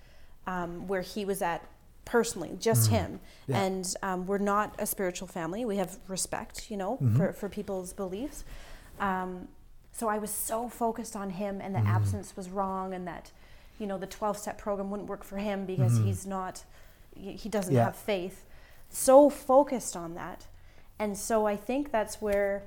um, 0.47 0.87
where 0.87 1.01
he 1.01 1.23
was 1.25 1.41
at 1.43 1.63
personally, 2.07 2.57
just 2.59 2.89
him. 2.89 3.11
Mm. 3.11 3.19
Yeah. 3.47 3.61
And 3.63 3.93
um, 4.01 4.25
we're 4.27 4.37
not 4.39 4.73
a 4.79 4.85
spiritual 4.85 5.27
family. 5.27 5.65
We 5.65 5.77
have 5.77 5.97
respect, 6.07 6.71
you 6.71 6.77
know, 6.77 6.93
Mm-hmm. 6.97 7.17
for, 7.17 7.33
for 7.33 7.49
people's 7.49 7.93
beliefs. 7.93 8.43
Um, 8.99 9.47
so 9.91 10.07
I 10.07 10.17
was 10.17 10.31
so 10.31 10.69
focused 10.69 11.15
on 11.15 11.29
him 11.31 11.59
and 11.61 11.75
the 11.75 11.79
Mm-hmm. 11.79 11.87
abstinence 11.95 12.35
was 12.35 12.49
wrong 12.49 12.93
and 12.93 13.07
that, 13.07 13.31
you 13.79 13.85
know, 13.87 13.97
the 13.97 14.07
12 14.07 14.37
step 14.37 14.57
program 14.57 14.89
wouldn't 14.89 15.09
work 15.09 15.23
for 15.23 15.37
him 15.37 15.65
because 15.65 15.97
he's 15.99 16.25
not, 16.25 16.63
he 17.15 17.49
doesn't. 17.49 17.73
Yeah. 17.73 17.85
have 17.85 17.95
faith. 17.95 18.45
So 18.89 19.29
focused 19.29 19.95
on 19.97 20.15
that. 20.15 20.45
And 20.99 21.17
so 21.17 21.45
I 21.45 21.55
think 21.55 21.91
that's 21.91 22.21
where 22.21 22.63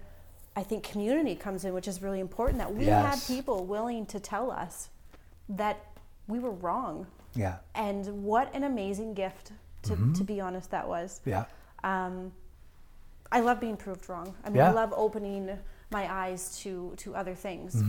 I 0.54 0.62
think 0.62 0.84
community 0.84 1.34
comes 1.34 1.64
in, 1.64 1.72
which 1.72 1.88
is 1.88 2.02
really 2.02 2.20
important 2.20 2.58
that 2.58 2.74
we 2.74 2.84
Yes. 2.86 3.26
had 3.26 3.34
people 3.36 3.64
willing 3.64 4.04
to 4.06 4.20
tell 4.20 4.50
us 4.50 4.88
that 5.48 5.78
we 6.28 6.38
were 6.38 6.50
wrong. 6.50 7.06
Yeah, 7.34 7.58
And 7.74 8.24
what 8.24 8.54
an 8.54 8.64
amazing 8.64 9.14
gift, 9.14 9.52
to, 9.82 9.92
Mm-hmm. 9.92 10.12
to 10.14 10.24
be 10.24 10.40
honest, 10.40 10.70
that 10.70 10.86
was. 10.88 11.20
yeah, 11.24 11.44
Um, 11.84 12.32
I 13.32 13.40
love 13.40 13.60
being 13.60 13.76
proved 13.76 14.08
wrong. 14.08 14.34
I 14.44 14.48
mean, 14.48 14.56
Yeah. 14.56 14.70
I 14.70 14.72
love 14.72 14.92
opening 14.96 15.56
my 15.90 16.12
eyes 16.12 16.58
to, 16.60 16.94
to 16.98 17.14
other 17.14 17.34
things. 17.34 17.82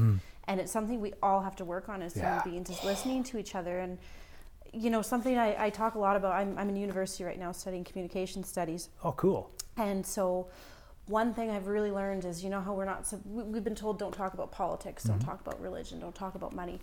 And 0.48 0.60
it's 0.60 0.72
something 0.72 1.00
we 1.02 1.14
all 1.24 1.42
have 1.42 1.56
to 1.58 1.66
work 1.66 1.90
on 1.90 2.02
as 2.02 2.14
Mm-hmm. 2.14 2.20
Yeah. 2.22 2.42
human 2.44 2.52
beings, 2.64 2.70
is 2.70 2.84
listening 2.84 3.24
to 3.26 3.38
each 3.38 3.56
other. 3.56 3.80
And, 3.80 3.98
you 4.74 4.90
know, 4.90 5.02
something 5.02 5.38
I, 5.38 5.66
I 5.66 5.70
talk 5.70 5.96
a 5.96 6.00
lot 6.00 6.16
about, 6.16 6.34
I'm, 6.34 6.58
I'm 6.58 6.70
in 6.70 6.76
university 6.76 7.24
right 7.24 7.40
now 7.40 7.52
studying 7.52 7.84
communication 7.84 8.44
studies. 8.44 8.90
oh, 9.04 9.12
cool, 9.14 9.52
And 9.78 10.06
so, 10.06 10.48
one 11.08 11.34
thing 11.34 11.50
I've 11.50 11.68
really 11.68 11.92
learned 11.92 12.24
is, 12.26 12.44
you 12.44 12.50
know, 12.50 12.62
how 12.62 12.74
we're 12.74 12.86
not, 12.86 13.06
so 13.08 13.20
we- 13.26 13.44
we've 13.44 13.64
been 13.64 13.76
told 13.76 13.98
don't 14.00 14.14
talk 14.14 14.34
about 14.34 14.52
politics, 14.52 15.04
don't 15.04 15.20
talk 15.20 15.42
about 15.42 15.60
religion, 15.60 16.00
don't 16.00 16.16
talk 16.16 16.36
about 16.36 16.54
money. 16.56 16.80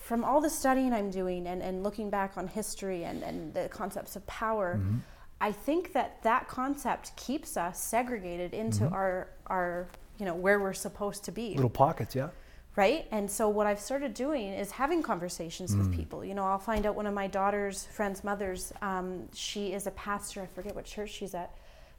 From 0.00 0.24
all 0.24 0.40
the 0.40 0.50
studying 0.50 0.92
I'm 0.92 1.10
doing 1.10 1.46
and, 1.46 1.62
and 1.62 1.84
looking 1.84 2.10
back 2.10 2.36
on 2.36 2.48
history 2.48 3.04
and, 3.04 3.22
and 3.22 3.54
the 3.54 3.68
concepts 3.68 4.16
of 4.16 4.26
power, 4.26 4.78
mm-hmm. 4.78 4.96
I 5.40 5.52
think 5.52 5.92
that 5.92 6.22
that 6.22 6.48
concept 6.48 7.14
keeps 7.16 7.56
us 7.56 7.80
segregated 7.80 8.52
into 8.52 8.84
mm-hmm. 8.84 8.94
our, 8.94 9.28
our, 9.46 9.88
you 10.18 10.24
know, 10.24 10.34
where 10.34 10.58
we're 10.58 10.72
supposed 10.72 11.24
to 11.24 11.32
be 11.32 11.54
little 11.54 11.70
pockets, 11.70 12.14
yeah, 12.16 12.30
right? 12.76 13.06
And 13.10 13.30
so 13.30 13.48
what 13.48 13.66
I've 13.66 13.78
started 13.78 14.14
doing 14.14 14.48
is 14.48 14.70
having 14.70 15.02
conversations 15.02 15.76
with 15.76 15.92
mm. 15.92 15.96
people. 15.96 16.24
You 16.24 16.34
know, 16.34 16.44
I'll 16.44 16.58
find 16.58 16.86
out 16.86 16.94
one 16.94 17.06
of 17.06 17.14
my 17.14 17.26
daughter's 17.26 17.84
friends' 17.84 18.24
mothers. 18.24 18.72
Um, 18.80 19.28
she 19.34 19.72
is 19.72 19.86
a 19.86 19.90
pastor. 19.92 20.42
I 20.42 20.46
forget 20.46 20.74
what 20.74 20.86
church 20.86 21.10
she's 21.10 21.34
at. 21.34 21.54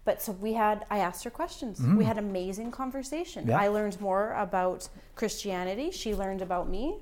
But 0.05 0.21
so 0.21 0.31
we 0.33 0.53
had. 0.53 0.85
I 0.89 0.99
asked 0.99 1.23
her 1.23 1.29
questions. 1.29 1.79
Mm. 1.79 1.97
We 1.97 2.05
had 2.05 2.17
amazing 2.17 2.71
conversation. 2.71 3.47
Yeah. 3.47 3.59
I 3.59 3.67
learned 3.67 4.01
more 4.01 4.33
about 4.33 4.89
Christianity. 5.15 5.91
She 5.91 6.15
learned 6.15 6.41
about 6.41 6.67
me. 6.67 6.97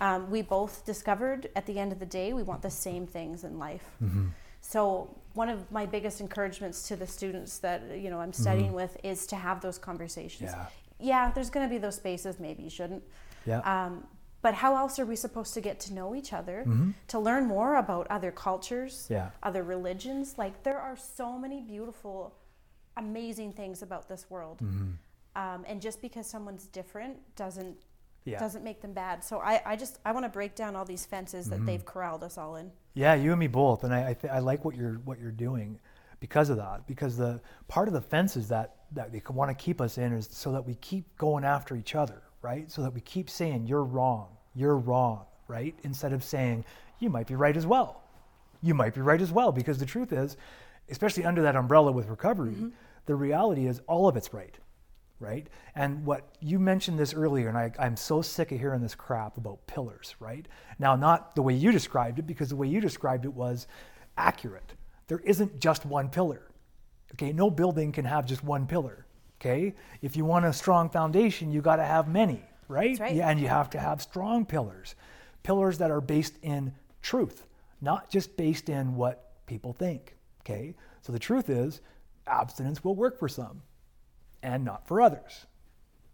Um, 0.00 0.30
we 0.30 0.40
both 0.42 0.84
discovered 0.86 1.50
at 1.54 1.66
the 1.66 1.78
end 1.78 1.92
of 1.92 1.98
the 1.98 2.06
day 2.06 2.32
we 2.32 2.42
want 2.42 2.62
the 2.62 2.70
same 2.70 3.06
things 3.06 3.44
in 3.44 3.58
life. 3.58 3.84
So 4.62 5.16
one 5.34 5.48
of 5.48 5.70
my 5.72 5.86
biggest 5.86 6.20
encouragements 6.20 6.86
to 6.88 6.96
the 6.96 7.06
students 7.06 7.58
that 7.58 7.82
you 7.98 8.10
know 8.10 8.20
I'm 8.20 8.32
studying 8.32 8.72
with 8.72 8.96
is 9.02 9.26
to 9.28 9.36
have 9.36 9.60
those 9.60 9.78
conversations. 9.78 10.50
Yeah. 10.52 10.66
Yeah, 11.02 11.32
there's 11.32 11.48
going 11.50 11.66
to 11.66 11.70
be 11.70 11.78
those 11.78 11.96
spaces. 11.96 12.38
Maybe 12.38 12.62
you 12.62 12.70
shouldn't. 12.70 13.02
yeah, 13.46 13.60
Um, 13.60 14.06
but 14.42 14.52
how 14.54 14.76
else 14.76 14.98
are 14.98 15.06
we 15.06 15.16
supposed 15.16 15.54
to 15.54 15.60
get 15.62 15.80
to 15.80 15.94
know 15.94 16.14
each 16.14 16.32
other, 16.34 16.66
to 17.08 17.18
learn 17.18 17.46
more 17.46 17.76
about 17.76 18.06
other 18.10 18.30
cultures, 18.30 18.94
Mm-hmm. 19.04 19.12
Yeah. 19.14 19.30
other 19.42 19.62
religions? 19.62 20.36
Like 20.36 20.62
there 20.62 20.78
are 20.78 20.96
so 20.96 21.38
many 21.38 21.60
beautiful, 21.62 22.34
amazing 22.98 23.52
things 23.54 23.80
about 23.82 24.08
this 24.08 24.28
world. 24.30 24.58
Mm-hmm. 24.62 24.90
Um, 25.36 25.64
and 25.66 25.80
just 25.80 26.02
because 26.02 26.26
someone's 26.26 26.66
different 26.66 27.16
doesn't 27.36 27.76
Yeah. 28.24 28.38
doesn't 28.38 28.62
make 28.62 28.80
them 28.82 28.92
bad. 28.92 29.24
So 29.24 29.38
I, 29.38 29.60
I 29.64 29.76
just 29.76 29.98
I 30.04 30.12
want 30.12 30.24
to 30.24 30.28
break 30.30 30.54
down 30.54 30.76
all 30.76 30.84
these 30.84 31.06
fences 31.06 31.46
Mm-hmm. 31.46 31.58
that 31.58 31.66
they've 31.66 31.84
corralled 31.84 32.22
us 32.22 32.36
all 32.38 32.56
in. 32.56 32.70
yeah. 32.94 33.14
You 33.14 33.30
and 33.32 33.40
me 33.40 33.46
both, 33.46 33.84
and 33.84 33.92
I 33.94 34.10
I, 34.10 34.14
th- 34.14 34.32
I 34.32 34.38
like 34.40 34.64
what 34.64 34.76
you're 34.76 35.00
what 35.04 35.18
you're 35.20 35.30
doing 35.32 35.78
because 36.20 36.50
of 36.50 36.56
that. 36.58 36.86
Because 36.86 37.16
the 37.16 37.40
part 37.68 37.88
of 37.88 37.94
the 37.94 38.00
fences 38.02 38.48
that 38.48 38.76
that 38.92 39.12
they 39.12 39.22
want 39.30 39.50
to 39.56 39.64
keep 39.64 39.80
us 39.80 39.98
in 39.98 40.12
is 40.12 40.28
so 40.32 40.52
that 40.52 40.66
we 40.66 40.74
keep 40.76 41.04
going 41.16 41.44
after 41.44 41.76
each 41.76 41.94
other, 41.94 42.22
right? 42.42 42.70
So 42.70 42.82
that 42.82 42.92
we 42.92 43.00
keep 43.00 43.30
saying 43.30 43.66
you're 43.66 43.84
wrong, 43.84 44.28
you're 44.54 44.76
wrong, 44.76 45.24
right? 45.48 45.74
Instead 45.84 46.12
of 46.12 46.22
saying 46.24 46.64
you 46.98 47.08
might 47.08 47.26
be 47.26 47.34
right 47.36 47.56
as 47.56 47.66
well. 47.66 48.02
You 48.62 48.74
might 48.74 48.94
be 48.94 49.00
right 49.00 49.22
as 49.22 49.32
well, 49.32 49.52
because 49.52 49.78
the 49.78 49.86
truth 49.86 50.12
is, 50.12 50.36
especially 50.90 51.24
under 51.24 51.40
that 51.42 51.56
umbrella 51.56 51.90
with 51.92 52.08
recovery, 52.08 52.56
the 53.06 53.14
reality 53.14 53.66
is 53.66 53.80
all 53.86 54.06
of 54.08 54.16
it's 54.18 54.34
right. 54.34 54.54
Right? 55.20 55.46
And 55.74 56.04
what 56.04 56.34
you 56.40 56.58
mentioned 56.58 56.98
this 56.98 57.14
earlier, 57.14 57.48
and 57.48 57.56
I, 57.56 57.70
I'm 57.78 57.96
so 57.96 58.22
sick 58.22 58.50
of 58.50 58.58
hearing 58.58 58.80
this 58.80 58.94
crap 58.94 59.36
about 59.36 59.66
pillars, 59.66 60.16
right? 60.18 60.46
Now, 60.78 60.96
not 60.96 61.36
the 61.36 61.42
way 61.42 61.54
you 61.54 61.70
described 61.70 62.18
it, 62.18 62.26
because 62.26 62.48
the 62.48 62.56
way 62.56 62.66
you 62.66 62.80
described 62.80 63.24
it 63.26 63.34
was 63.34 63.66
accurate. 64.16 64.72
There 65.06 65.20
isn't 65.20 65.60
just 65.60 65.84
one 65.84 66.08
pillar. 66.08 66.42
Okay, 67.14 67.32
no 67.32 67.50
building 67.50 67.92
can 67.92 68.04
have 68.04 68.24
just 68.26 68.42
one 68.42 68.66
pillar. 68.66 69.06
Okay, 69.40 69.74
if 70.02 70.16
you 70.16 70.24
want 70.24 70.44
a 70.44 70.52
strong 70.52 70.90
foundation, 70.90 71.50
you 71.50 71.62
got 71.62 71.76
to 71.76 71.84
have 71.84 72.08
many, 72.08 72.42
right? 72.68 72.98
Right. 72.98 73.14
Yeah, 73.14 73.28
and 73.28 73.40
you 73.40 73.48
have 73.48 73.70
to 73.70 73.78
have 73.78 74.02
strong 74.02 74.44
pillars, 74.44 74.94
pillars 75.42 75.78
that 75.78 75.90
are 75.90 76.00
based 76.00 76.34
in 76.42 76.74
truth, 77.02 77.46
not 77.80 78.10
just 78.10 78.36
based 78.36 78.68
in 78.68 78.96
what 78.96 79.46
people 79.46 79.72
think. 79.72 80.14
Okay, 80.42 80.74
so 81.02 81.12
the 81.12 81.18
truth 81.18 81.50
is, 81.50 81.80
abstinence 82.26 82.84
will 82.84 82.94
work 82.94 83.18
for 83.18 83.28
some, 83.28 83.62
and 84.42 84.64
not 84.64 84.86
for 84.86 85.00
others. 85.00 85.46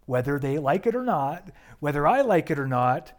Whether 0.05 0.39
they 0.39 0.57
like 0.57 0.87
it 0.87 0.95
or 0.95 1.03
not, 1.03 1.49
whether 1.79 2.07
I 2.07 2.21
like 2.21 2.49
it 2.49 2.59
or 2.59 2.67
not, 2.67 3.11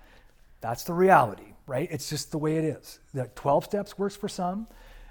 that's 0.60 0.84
the 0.84 0.94
reality, 0.94 1.54
right? 1.66 1.88
It's 1.90 2.08
just 2.08 2.30
the 2.30 2.38
way 2.38 2.56
it 2.56 2.64
is. 2.64 2.98
That 3.14 3.36
12 3.36 3.64
steps 3.64 3.98
works 3.98 4.16
for 4.16 4.28
some, 4.28 4.66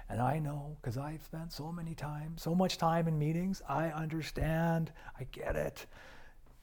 and 0.08 0.20
I 0.20 0.38
know 0.38 0.76
because 0.80 0.98
I've 0.98 1.22
spent 1.22 1.52
so 1.52 1.70
many 1.70 1.94
time, 1.94 2.36
so 2.36 2.54
much 2.54 2.78
time 2.78 3.08
in 3.08 3.18
meetings. 3.18 3.62
I 3.68 3.88
understand, 3.88 4.92
I 5.18 5.24
get 5.30 5.56
it, 5.56 5.86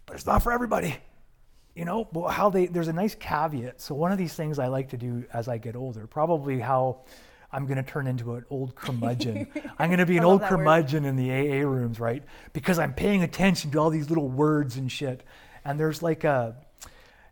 but 0.05 0.15
it's 0.15 0.25
not 0.25 0.43
for 0.43 0.51
everybody. 0.51 0.97
You 1.75 1.83
know, 1.83 2.05
but 2.05 2.29
how 2.29 2.49
they 2.49 2.67
there's 2.67 2.87
a 2.87 2.93
nice 2.93 3.15
caveat. 3.15 3.81
So 3.81 3.95
one 3.95 4.11
of 4.13 4.17
these 4.17 4.33
things 4.33 4.59
I 4.59 4.67
like 4.67 4.89
to 4.89 4.97
do 4.97 5.25
as 5.33 5.47
I 5.49 5.57
get 5.57 5.75
older, 5.75 6.07
probably 6.07 6.59
how 6.59 7.03
I'm 7.55 7.65
going 7.67 7.77
to 7.77 7.83
turn 7.83 8.05
into 8.05 8.35
an 8.35 8.43
old 8.49 8.75
curmudgeon. 8.75 9.47
I'm 9.79 9.89
going 9.89 9.99
to 9.99 10.05
be 10.05 10.17
an 10.17 10.25
old 10.25 10.41
that 10.41 10.51
word. 10.51 10.57
curmudgeon 10.57 11.05
in 11.05 11.15
the 11.15 11.31
AA 11.31 11.65
rooms, 11.65 12.01
right? 12.01 12.21
Because 12.51 12.79
I'm 12.79 12.93
paying 12.93 13.23
attention 13.23 13.71
to 13.71 13.79
all 13.79 13.89
these 13.89 14.09
little 14.09 14.27
words 14.27 14.75
and 14.75 14.91
shit. 14.91 15.23
And 15.63 15.79
there's 15.79 16.03
like 16.03 16.25
a, 16.25 16.57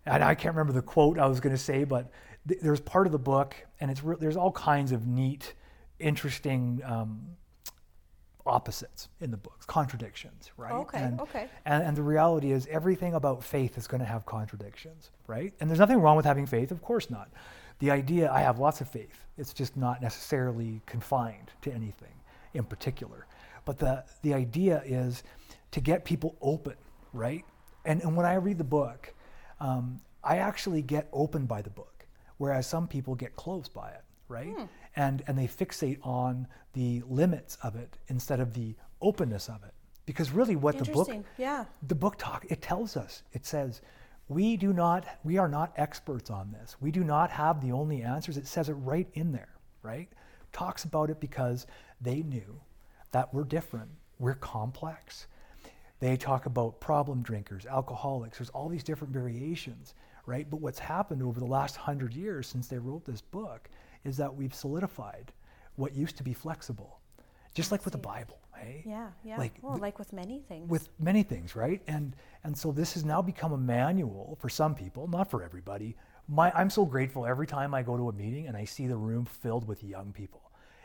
and 0.06 0.24
I 0.24 0.34
can't 0.36 0.56
remember 0.56 0.72
the 0.72 0.82
quote 0.82 1.20
I 1.20 1.28
was 1.28 1.42
going 1.42 1.54
to 1.54 1.62
say, 1.62 1.84
but 1.84 2.10
th- 2.48 2.62
there's 2.62 2.80
part 2.80 3.06
of 3.06 3.12
the 3.12 3.20
book, 3.20 3.54
and 3.82 3.92
it's 3.92 4.02
re- 4.02 4.16
there's 4.18 4.38
all 4.38 4.54
kinds 4.54 4.94
of 4.94 5.06
neat, 5.06 5.54
interesting 6.00 6.82
um, 6.86 7.22
opposites 8.46 9.10
in 9.20 9.30
the 9.30 9.38
books, 9.38 9.66
contradictions, 9.66 10.52
right? 10.56 10.74
Okay, 10.74 11.00
And, 11.00 11.20
okay. 11.20 11.48
And, 11.66 11.84
and 11.84 11.98
the 11.98 12.02
reality 12.02 12.54
is, 12.54 12.66
everything 12.68 13.14
about 13.14 13.44
faith 13.44 13.78
is 13.78 13.88
going 13.88 14.02
to 14.02 14.08
have 14.08 14.26
contradictions, 14.26 15.12
right? 15.28 15.54
And 15.60 15.70
there's 15.70 15.80
nothing 15.80 16.00
wrong 16.00 16.16
with 16.16 16.26
having 16.26 16.46
faith, 16.46 16.72
of 16.72 16.82
course 16.82 17.10
not. 17.10 17.30
The 17.80 17.92
idea, 17.92 18.32
I 18.32 18.40
have 18.40 18.60
lots 18.60 18.82
of 18.82 18.90
faith. 18.90 19.26
It's 19.38 19.54
just 19.54 19.76
not 19.76 20.02
necessarily 20.02 20.82
confined 20.86 21.52
to 21.62 21.72
anything 21.72 22.14
in 22.54 22.64
particular. 22.64 23.26
But 23.66 23.80
the, 23.80 24.04
the 24.22 24.34
idea 24.34 24.82
is 24.86 25.24
to 25.72 25.82
get 25.82 26.06
people 26.06 26.36
open, 26.42 26.76
right? 27.14 27.44
And, 27.86 28.02
and 28.02 28.16
when 28.16 28.26
I 28.26 28.36
read 28.36 28.58
the 28.58 28.64
book, 28.64 29.14
um, 29.60 30.00
I 30.24 30.38
actually 30.38 30.82
get 30.82 31.10
opened 31.12 31.48
by 31.48 31.62
the 31.62 31.70
book, 31.70 32.06
whereas 32.38 32.68
some 32.68 32.88
people 32.88 33.16
get 33.16 33.36
closed 33.36 33.74
by 33.74 33.90
it, 33.90 34.04
right? 34.28 34.56
And, 34.96 35.24
and 35.28 35.38
they 35.38 35.48
fixate 35.48 36.00
on 36.04 36.48
the 36.74 37.02
limits 37.08 37.58
of 37.64 37.76
it 37.76 37.98
instead 38.08 38.40
of 38.40 38.54
the 38.54 38.76
openness 39.02 39.50
of 39.50 39.64
it. 39.64 39.74
Because 40.06 40.32
really, 40.32 40.56
what 40.56 40.78
the 40.78 40.86
book, 40.86 41.10
yeah. 41.38 41.66
the 41.88 41.96
book 41.96 42.18
talk 42.18 42.46
it 42.50 42.62
tells 42.62 42.98
us 42.98 43.24
it 43.32 43.46
says 43.46 43.82
we 44.28 44.58
do 44.58 44.74
not 44.74 45.06
we 45.24 45.38
are 45.38 45.50
not 45.50 45.74
experts 45.76 46.30
on 46.30 46.52
this. 46.52 46.76
We 46.80 46.92
do 46.92 47.04
not 47.04 47.30
have 47.32 47.62
the 47.62 47.72
only 47.72 48.02
answers. 48.02 48.38
It 48.38 48.48
says 48.48 48.70
it 48.70 48.74
right 48.74 49.08
in 49.14 49.32
there 49.32 49.50
right? 49.84 50.10
Talks 50.52 50.86
about 50.86 51.10
it 51.10 51.20
because 51.20 51.68
they 52.02 52.24
knew 52.24 52.62
that 53.12 53.34
we're 53.34 53.44
different. 53.44 53.90
We're 54.18 54.36
complex. 54.36 55.28
They 56.00 56.18
talk 56.18 56.46
about 56.46 56.80
problem 56.80 57.22
drinkers 57.22 57.66
alcoholics. 57.66 58.38
There's 58.38 58.50
all 58.50 58.70
these 58.70 58.84
different 58.84 59.14
variations 59.14 59.94
right? 60.26 60.50
But 60.50 60.62
what's 60.62 60.80
happened 60.80 61.22
over 61.22 61.40
the 61.40 61.46
last 61.46 61.76
hundred 61.76 62.14
years 62.14 62.48
since 62.48 62.68
they 62.68 62.78
wrote 62.78 63.06
this 63.06 63.22
book 63.22 63.70
is 64.04 64.18
that 64.18 64.34
we've 64.34 64.54
solidified 64.54 65.32
what 65.76 65.96
used 65.96 66.18
to 66.18 66.24
be 66.24 66.34
flexible. 66.34 67.00
Just 67.54 67.72
like 67.72 67.84
with 67.86 67.92
the 67.92 67.98
bible 67.98 68.40
hey 68.64 68.84
Yeah. 68.86 69.10
Yeah. 69.24 69.38
Like 69.38 69.54
well, 69.62 69.78
like 69.78 70.00
with 70.00 70.14
many 70.14 70.42
things. 70.48 70.70
with 70.70 70.90
many 71.00 71.24
things, 71.24 71.56
right? 71.56 71.82
And 71.88 72.16
and 72.44 72.58
so 72.58 72.72
this 72.72 72.94
has 72.94 73.04
now 73.06 73.22
become 73.22 73.54
a 73.54 73.58
manual 73.58 74.38
for 74.40 74.50
some 74.50 74.76
people, 74.76 75.08
not 75.08 75.30
for 75.30 75.44
everybody. 75.44 75.96
My, 76.28 76.52
I'm 76.52 76.70
so 76.70 76.86
grateful 76.86 77.26
every 77.26 77.48
time 77.48 77.74
I 77.74 77.84
go 77.84 77.98
to 77.98 78.08
a 78.10 78.14
meeting 78.14 78.48
and 78.48 78.56
I 78.56 78.64
see 78.64 78.88
the 78.88 78.96
room 78.96 79.26
filled 79.26 79.68
with 79.68 79.84
young 79.84 80.14
people. 80.14 80.42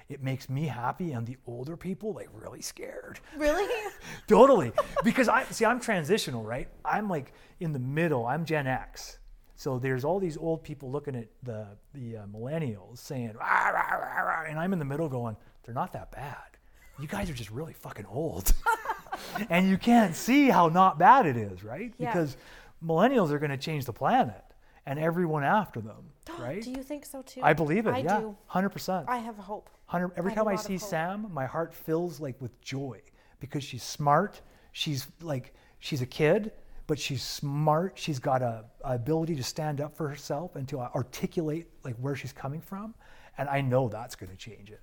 It 0.09 0.22
makes 0.22 0.49
me 0.49 0.64
happy, 0.66 1.12
and 1.12 1.26
the 1.26 1.37
older 1.47 1.76
people 1.76 2.14
like 2.14 2.29
really 2.33 2.62
scared. 2.62 3.20
really? 3.37 3.68
totally, 4.26 4.72
because 5.05 5.29
I 5.29 5.45
see 5.45 5.66
I'm 5.66 5.81
transitional, 5.81 6.43
right? 6.43 6.68
I'm 6.85 7.09
like 7.09 7.35
in 7.61 7.72
the 7.72 7.79
middle. 7.79 8.26
I'm 8.26 8.45
Gen 8.47 8.66
X, 8.66 9.18
so 9.55 9.79
there's 9.79 10.05
all 10.05 10.18
these 10.18 10.39
old 10.39 10.64
people 10.64 10.91
looking 10.91 11.14
at 11.14 11.29
the 11.43 11.66
the 11.93 12.18
uh, 12.18 12.26
millennials 12.26 12.99
saying, 12.99 13.35
"Rah, 13.35 13.68
rah, 13.68 13.97
rah, 13.97 14.22
rah," 14.22 14.45
and 14.49 14.59
I'm 14.59 14.72
in 14.72 14.79
the 14.79 14.85
middle 14.87 15.09
going, 15.11 15.37
they're 15.64 15.74
not 15.74 15.93
that 15.93 16.11
bad. 16.11 16.57
You 17.01 17.09
guys 17.09 17.30
are 17.30 17.34
just 17.34 17.51
really 17.51 17.72
fucking 17.72 18.07
old. 18.07 18.53
and 19.51 19.68
you 19.68 19.78
can't 19.78 20.14
see 20.14 20.49
how 20.49 20.68
not 20.68 20.99
bad 20.99 21.26
it 21.26 21.36
is, 21.36 21.62
right? 21.62 21.92
Yeah. 21.99 22.12
Because 22.12 22.36
millennials 22.84 23.30
are 23.30 23.38
going 23.38 23.51
to 23.51 23.57
change 23.57 23.84
the 23.84 23.92
planet 23.92 24.42
and 24.88 24.99
everyone 24.99 25.44
after 25.44 25.80
them, 25.80 26.11
right? 26.38 26.62
Do 26.62 26.70
you 26.70 26.82
think 26.82 27.05
so 27.05 27.22
too? 27.22 27.40
I 27.42 27.53
believe 27.53 27.86
it. 27.86 27.90
I 27.90 27.99
yeah, 27.99 28.20
do. 28.20 28.36
hundred 28.46 28.70
percent. 28.70 29.07
I 29.09 29.18
have 29.18 29.36
hope. 29.36 29.70
Hundred. 29.86 30.12
Every 30.16 30.32
I 30.32 30.34
time 30.34 30.49
I 30.49 30.57
see. 30.57 30.78
Sam, 30.78 31.26
my 31.30 31.46
heart 31.46 31.74
fills 31.74 32.20
like 32.20 32.40
with 32.40 32.59
joy 32.62 33.01
because 33.38 33.62
she's 33.62 33.82
smart. 33.82 34.40
She's 34.72 35.07
like 35.20 35.55
she's 35.78 36.01
a 36.01 36.07
kid, 36.07 36.53
but 36.86 36.99
she's 36.99 37.22
smart. 37.22 37.92
She's 37.96 38.18
got 38.18 38.42
a, 38.42 38.64
a 38.82 38.94
ability 38.94 39.36
to 39.36 39.44
stand 39.44 39.80
up 39.80 39.94
for 39.96 40.09
herself 40.09 40.57
and 40.57 40.66
to 40.68 40.80
articulate 40.80 41.66
like 41.84 41.96
where 41.96 42.16
she's 42.16 42.32
coming 42.32 42.61
from, 42.61 42.94
and 43.36 43.49
I 43.49 43.61
know 43.61 43.88
that's 43.88 44.16
going 44.16 44.30
to 44.30 44.36
change 44.36 44.70
it. 44.70 44.80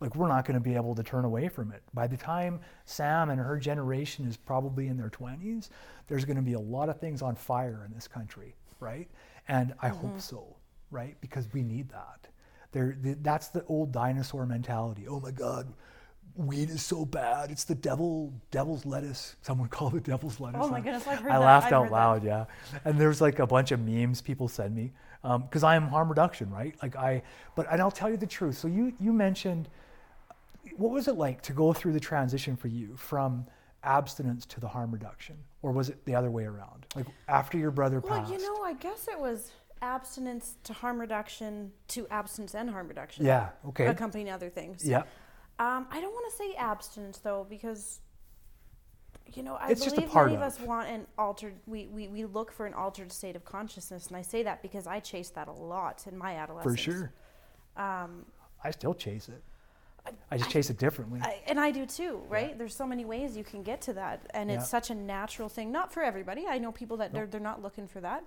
Like 0.00 0.14
we're 0.14 0.28
not 0.28 0.44
going 0.44 0.54
to 0.54 0.60
be 0.60 0.74
able 0.76 0.94
to 0.94 1.02
turn 1.02 1.24
away 1.24 1.48
from 1.48 1.72
it. 1.72 1.82
By 1.92 2.06
the 2.06 2.16
time 2.16 2.60
Sam 2.84 3.30
and 3.30 3.40
her 3.40 3.58
generation 3.58 4.26
is 4.26 4.36
probably 4.36 4.86
in 4.88 4.96
their 4.96 5.10
20s, 5.10 5.70
there's 6.06 6.24
going 6.24 6.36
to 6.36 6.42
be 6.42 6.52
a 6.54 6.60
lot 6.60 6.88
of 6.88 7.00
things 7.00 7.20
on 7.22 7.34
fire 7.34 7.84
in 7.86 7.92
this 7.94 8.06
country, 8.08 8.54
right? 8.80 9.08
And 9.48 9.74
I 9.82 9.88
Mm-hmm. 9.88 10.06
hope 10.08 10.20
so, 10.20 10.56
right? 10.90 11.16
Because 11.20 11.48
we 11.52 11.62
need 11.62 11.88
that. 11.90 12.28
There, 12.72 12.92
th- 13.02 13.18
that's 13.22 13.48
the 13.48 13.64
old 13.64 13.92
dinosaur 13.92 14.46
mentality. 14.46 15.06
Oh 15.08 15.18
my 15.20 15.30
God, 15.32 15.72
weed 16.36 16.70
is 16.70 16.82
so 16.82 17.04
bad. 17.04 17.50
It's 17.50 17.64
the 17.64 17.74
devil, 17.74 18.32
devil's 18.50 18.86
lettuce. 18.86 19.34
Someone 19.42 19.68
called 19.76 19.94
it 19.96 20.04
devil's 20.04 20.38
lettuce. 20.38 20.60
Oh 20.62 20.68
my 20.68 20.80
goodness, 20.80 21.06
I've 21.08 21.18
heard 21.18 21.32
I 21.32 21.38
that. 21.38 21.44
laughed 21.44 21.66
I've 21.68 21.72
out 21.72 21.82
heard 21.84 21.90
that. 21.90 21.94
loud, 21.96 22.24
yeah. 22.24 22.44
And 22.84 23.00
there's 23.00 23.20
like 23.20 23.38
a 23.40 23.46
bunch 23.46 23.72
of 23.72 23.80
memes 23.80 24.20
people 24.20 24.46
send 24.48 24.74
me 24.76 24.92
because 25.22 25.64
I 25.64 25.74
am 25.76 25.88
harm 25.88 26.08
reduction, 26.08 26.50
right? 26.50 26.74
Like 26.82 26.94
I, 26.94 27.22
but 27.56 27.66
and 27.70 27.80
I'll 27.80 27.90
tell 27.90 28.10
you 28.10 28.16
the 28.16 28.26
truth. 28.26 28.56
So 28.58 28.68
you 28.68 28.92
you 29.00 29.12
mentioned, 29.12 29.68
what 30.76 30.90
was 30.90 31.08
it 31.08 31.16
like 31.16 31.42
to 31.42 31.52
go 31.52 31.72
through 31.72 31.92
the 31.92 32.00
transition 32.00 32.56
for 32.56 32.68
you 32.68 32.96
from 32.96 33.46
abstinence 33.84 34.44
to 34.46 34.60
the 34.60 34.68
harm 34.68 34.90
reduction, 34.92 35.36
or 35.62 35.72
was 35.72 35.88
it 35.88 36.04
the 36.04 36.14
other 36.14 36.30
way 36.30 36.44
around? 36.44 36.86
Like 36.94 37.06
after 37.28 37.58
your 37.58 37.70
brother 37.70 38.00
Well, 38.00 38.18
passed. 38.18 38.30
Well, 38.30 38.40
you 38.40 38.46
know, 38.46 38.62
I 38.64 38.74
guess 38.74 39.08
it 39.08 39.18
was 39.18 39.50
abstinence 39.80 40.56
to 40.64 40.72
harm 40.72 41.00
reduction 41.00 41.70
to 41.88 42.06
abstinence 42.08 42.54
and 42.54 42.68
harm 42.70 42.88
reduction. 42.88 43.24
Yeah. 43.24 43.50
Okay. 43.68 43.86
Accompanying 43.86 44.30
other 44.30 44.50
things. 44.50 44.84
Yeah. 44.84 45.02
Um, 45.60 45.86
I 45.90 46.00
don't 46.00 46.12
want 46.12 46.30
to 46.30 46.36
say 46.36 46.54
abstinence 46.54 47.18
though, 47.18 47.46
because 47.48 48.00
you 49.32 49.42
know 49.42 49.54
I 49.54 49.70
It's 49.70 49.84
believe 49.84 50.12
many 50.14 50.34
of 50.34 50.40
of. 50.40 50.46
us 50.46 50.60
want 50.60 50.88
an 50.88 51.06
altered. 51.16 51.54
We, 51.66 51.86
we 51.86 52.08
we 52.08 52.24
look 52.24 52.52
for 52.52 52.66
an 52.66 52.74
altered 52.74 53.12
state 53.12 53.36
of 53.36 53.44
consciousness, 53.44 54.08
and 54.08 54.16
I 54.16 54.22
say 54.22 54.42
that 54.44 54.62
because 54.62 54.86
I 54.86 55.00
chased 55.00 55.34
that 55.34 55.48
a 55.48 55.52
lot 55.52 56.04
in 56.10 56.16
my 56.16 56.36
adolescence. 56.36 56.76
For 56.76 56.90
sure. 56.90 57.12
Um, 57.76 58.24
I 58.64 58.70
still 58.72 58.94
chase 58.94 59.28
it. 59.28 59.42
I 60.30 60.38
just 60.38 60.50
chase 60.50 60.70
it 60.70 60.78
differently. 60.78 61.20
I, 61.22 61.40
and 61.46 61.58
I 61.58 61.70
do 61.70 61.86
too, 61.86 62.22
right? 62.28 62.56
There's 62.56 62.74
so 62.74 62.86
many 62.86 63.04
ways 63.04 63.36
you 63.36 63.44
can 63.44 63.62
get 63.62 63.80
to 63.82 63.92
that, 63.94 64.20
and 64.30 64.50
Yeah. 64.50 64.56
it's 64.56 64.68
such 64.68 64.90
a 64.90 64.94
natural 64.94 65.48
thing. 65.48 65.70
Not 65.72 65.92
for 65.92 66.02
everybody. 66.02 66.46
I 66.48 66.58
know 66.58 66.72
people 66.72 66.96
that 66.98 67.12
they're 67.12 67.26
they're 67.26 67.40
not 67.40 67.62
looking 67.62 67.86
for 67.88 68.00
that, 68.00 68.24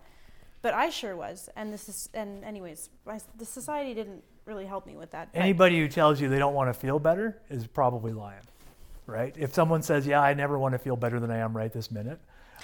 but 0.62 0.74
I 0.74 0.90
sure 0.90 1.16
was. 1.16 1.50
And 1.56 1.72
this 1.74 1.88
is 1.90 2.10
and 2.14 2.44
anyways, 2.44 2.90
my, 3.06 3.20
the 3.38 3.46
society 3.46 3.94
didn't 3.94 4.24
really 4.46 4.66
help 4.66 4.86
me 4.86 4.96
with 4.96 5.12
that. 5.12 5.30
Anybody 5.34 5.80
who 5.80 5.88
tells 5.88 6.20
you 6.20 6.30
they 6.30 6.40
don't 6.40 6.54
want 6.56 6.70
to 6.74 6.74
feel 6.80 7.00
better 7.00 7.38
is 7.50 7.68
probably 7.68 8.12
lying, 8.14 8.42
right? 9.06 9.36
If 9.38 9.54
someone 9.54 9.82
says, 9.82 10.06
"Yeah, 10.08 10.22
I 10.22 10.34
never 10.34 10.58
want 10.60 10.74
to 10.74 10.80
feel 10.80 10.96
better 10.96 11.20
than 11.20 11.32
I 11.32 11.38
am 11.38 11.56
right 11.56 11.72
this 11.72 11.92
minute," 11.92 12.20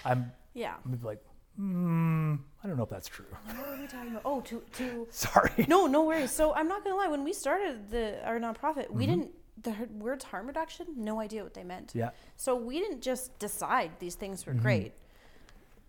I'm, 0.06 0.32
yeah. 0.54 0.76
I'm 0.86 1.00
like, 1.04 1.20
mm, 1.60 2.40
I 2.64 2.68
don't 2.68 2.78
know 2.78 2.84
if 2.84 2.90
that's 2.90 3.08
true. 3.08 3.26
What 3.46 3.68
were 3.70 3.82
we 3.82 3.88
talking 3.88 4.12
about? 4.12 4.22
Oh, 4.26 4.42
to 4.42 4.62
to 4.74 5.08
Sorry. 5.12 5.66
no, 5.68 5.88
no 5.88 6.04
worries. 6.04 6.32
So 6.32 6.54
I'm 6.54 6.68
not 6.68 6.84
gonna 6.84 6.96
lie. 6.96 7.08
When 7.08 7.24
we 7.24 7.34
started 7.34 7.90
the 7.90 8.26
our 8.26 8.40
nonprofit, 8.40 8.90
we 8.92 9.06
Mm-hmm. 9.08 9.20
didn't 9.20 9.32
the 9.64 9.74
words 9.98 10.24
harm 10.26 10.48
reduction. 10.48 10.86
No 10.96 11.20
idea 11.20 11.44
what 11.44 11.54
they 11.56 11.64
meant. 11.64 11.94
Yeah. 11.96 12.12
So 12.36 12.56
we 12.56 12.80
didn't 12.80 13.02
just 13.02 13.38
decide 13.40 13.92
these 14.00 14.16
things 14.16 14.44
Mm-hmm. 14.44 14.56
were 14.58 14.62
great. 14.62 14.94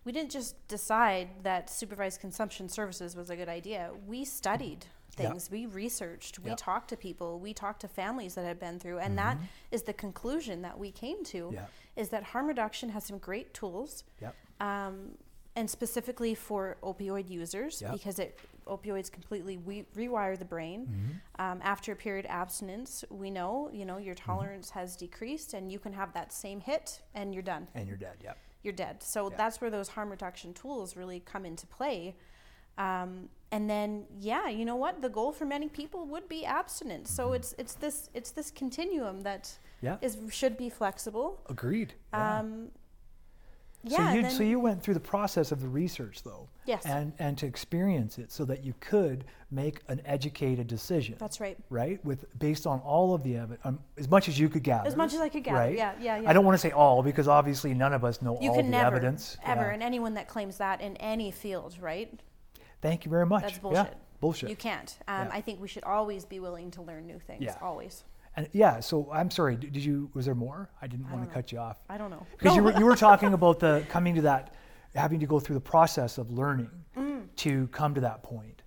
We 0.05 0.11
didn't 0.11 0.31
just 0.31 0.55
decide 0.67 1.27
that 1.43 1.69
supervised 1.69 2.19
consumption 2.21 2.67
services 2.69 3.15
was 3.15 3.29
a 3.29 3.35
good 3.35 3.49
idea. 3.49 3.91
We 4.07 4.25
studied 4.25 4.85
Yeah. 5.19 5.29
things. 5.29 5.51
We 5.51 5.65
researched. 5.67 6.39
We 6.39 6.49
Yeah. 6.49 6.55
talked 6.55 6.89
to 6.89 6.97
people. 6.97 7.39
We 7.39 7.53
talked 7.53 7.81
to 7.81 7.87
families 7.87 8.33
that 8.35 8.45
had 8.45 8.59
been 8.59 8.79
through, 8.79 8.99
and 8.99 9.17
that 9.19 9.37
is 9.69 9.83
the 9.83 9.93
conclusion 9.93 10.61
that 10.63 10.79
we 10.79 10.91
came 10.91 11.23
to. 11.25 11.45
Mm-hmm. 11.45 11.55
Yeah. 11.55 11.65
Is 11.95 12.09
that 12.09 12.23
harm 12.23 12.47
reduction 12.47 12.89
has 12.89 13.03
some 13.05 13.17
great 13.19 13.53
tools 13.53 14.03
Yep. 14.21 14.33
um, 14.61 15.17
and 15.55 15.69
specifically 15.69 16.35
for 16.35 16.77
opioid 16.83 17.29
users 17.29 17.81
Yep. 17.81 17.91
because 17.93 18.19
it 18.19 18.39
opioids 18.67 19.11
completely 19.11 19.57
we, 19.57 19.83
rewire 19.95 20.37
the 20.37 20.45
brain. 20.45 20.85
Mm-hmm. 20.87 21.41
Um, 21.41 21.59
after 21.63 21.91
a 21.91 21.95
period 21.95 22.25
of 22.25 22.31
abstinence, 22.31 23.03
we 23.09 23.29
know 23.31 23.69
you 23.73 23.85
know 23.85 23.97
your 23.97 24.15
tolerance 24.15 24.69
has 24.71 24.95
decreased, 24.95 25.53
and 25.53 25.71
you 25.71 25.79
can 25.79 25.93
have 25.93 26.13
that 26.13 26.31
same 26.31 26.59
hit, 26.61 27.01
and 27.15 27.33
you're 27.33 27.43
done. 27.43 27.67
And 27.75 27.87
you're 27.87 27.97
dead. 27.97 28.17
Yep. 28.23 28.37
You're 28.63 28.73
dead. 28.73 29.01
So 29.03 29.29
Yeah. 29.29 29.37
that's 29.37 29.59
where 29.61 29.69
those 29.69 29.89
harm 29.89 30.09
reduction 30.09 30.53
tools 30.53 30.95
really 30.95 31.19
come 31.21 31.45
into 31.45 31.65
play. 31.65 32.15
Um, 32.77 33.29
and 33.51 33.69
then, 33.69 34.05
yeah, 34.19 34.47
you 34.47 34.63
know 34.63 34.75
what? 34.77 35.01
The 35.01 35.09
goal 35.09 35.31
for 35.33 35.45
many 35.45 35.67
people 35.67 36.05
would 36.05 36.29
be 36.29 36.45
abstinence. 36.45 37.09
So 37.11 37.33
it's 37.33 37.53
it's 37.57 37.73
this 37.73 38.09
it's 38.13 38.31
this 38.31 38.51
continuum 38.51 39.21
that 39.21 39.47
is 39.47 40.15
Mm-hmm. 40.15 40.25
Yeah. 40.25 40.29
should 40.31 40.57
be 40.57 40.69
flexible. 40.69 41.41
Agreed. 41.49 41.93
Yeah. 42.13 42.39
Um, 42.39 42.71
yeah. 43.83 44.11
so 44.11 44.17
you 44.17 44.29
so 44.29 44.43
you 44.43 44.59
went 44.59 44.81
through 44.83 44.93
the 44.95 44.99
process 44.99 45.51
of 45.51 45.61
the 45.61 45.67
research 45.67 46.23
though. 46.23 46.47
Yes. 46.65 46.85
And 46.85 47.13
and 47.19 47.37
to 47.39 47.45
experience 47.45 48.17
it 48.17 48.31
so 48.31 48.45
that 48.45 48.63
you 48.63 48.73
could 48.79 49.25
make 49.51 49.81
an 49.87 50.01
educated 50.05 50.67
decision. 50.67 51.15
That's 51.17 51.39
right. 51.39 51.57
Right, 51.69 52.03
with 52.05 52.25
based 52.37 52.67
on 52.67 52.79
all 52.81 53.13
of 53.15 53.23
the 53.23 53.37
evidence, 53.37 53.61
um, 53.65 53.79
as 53.97 54.07
much 54.09 54.27
as 54.27 54.37
you 54.39 54.49
could 54.49 54.63
gather. 54.63 54.87
As 54.87 54.95
much 54.95 55.13
as 55.13 55.21
I 55.21 55.29
could 55.29 55.43
gather, 55.43 55.57
Right? 55.59 55.75
yeah, 55.77 55.93
yeah, 55.99 56.19
yeah. 56.19 56.29
I 56.29 56.33
don't 56.33 56.45
want 56.45 56.53
to 56.55 56.59
say 56.59 56.71
all 56.71 57.01
because 57.01 57.27
obviously 57.27 57.73
none 57.73 57.93
of 57.93 58.03
us 58.05 58.21
know 58.21 58.37
You 58.39 58.49
all 58.51 58.55
can 58.57 58.65
the 58.65 58.71
never, 58.71 58.95
evidence. 58.97 59.37
ever, 59.43 59.61
Yeah. 59.61 59.73
and 59.73 59.81
anyone 59.83 60.13
that 60.15 60.27
claims 60.27 60.57
that 60.57 60.81
in 60.81 60.95
any 60.97 61.31
field, 61.31 61.77
right? 61.81 62.19
Thank 62.81 63.05
you 63.05 63.09
very 63.11 63.25
much. 63.25 63.41
That's 63.41 63.55
Yeah, 63.55 63.61
bullshit. 63.61 63.97
bullshit. 64.21 64.49
You 64.51 64.55
can't. 64.55 64.97
Um, 65.07 65.27
Yeah. 65.27 65.33
I 65.33 65.41
think 65.41 65.59
we 65.61 65.67
should 65.67 65.83
always 65.83 66.25
be 66.25 66.39
willing 66.39 66.69
to 66.71 66.81
learn 66.81 67.07
new 67.07 67.19
things. 67.19 67.41
Yeah. 67.43 67.55
Always. 67.61 68.03
And 68.35 68.47
yeah, 68.53 68.79
so 68.79 69.09
I'm 69.11 69.29
sorry. 69.31 69.55
Did 69.55 69.75
you? 69.77 70.09
Was 70.13 70.25
there 70.25 70.35
more? 70.35 70.69
I 70.81 70.87
didn't 70.87 71.09
want 71.09 71.23
to 71.23 71.27
know. 71.27 71.33
cut 71.33 71.51
you 71.51 71.59
off 71.59 71.77
I 71.89 71.97
don't 71.97 72.09
know. 72.11 72.25
because 72.37 72.55
you 72.55 72.63
were 72.63 72.77
you 72.77 72.85
were 72.85 72.95
talking 72.95 73.33
about 73.33 73.59
the 73.59 73.83
coming 73.89 74.15
to 74.15 74.21
that, 74.21 74.53
having 74.95 75.19
to 75.19 75.25
go 75.25 75.39
through 75.39 75.55
the 75.55 75.61
process 75.61 76.17
of 76.17 76.31
learning 76.31 76.69
Mm. 76.97 77.27
to 77.37 77.67
come 77.67 77.93
to 77.95 78.01
that 78.01 78.23
point. 78.23 78.61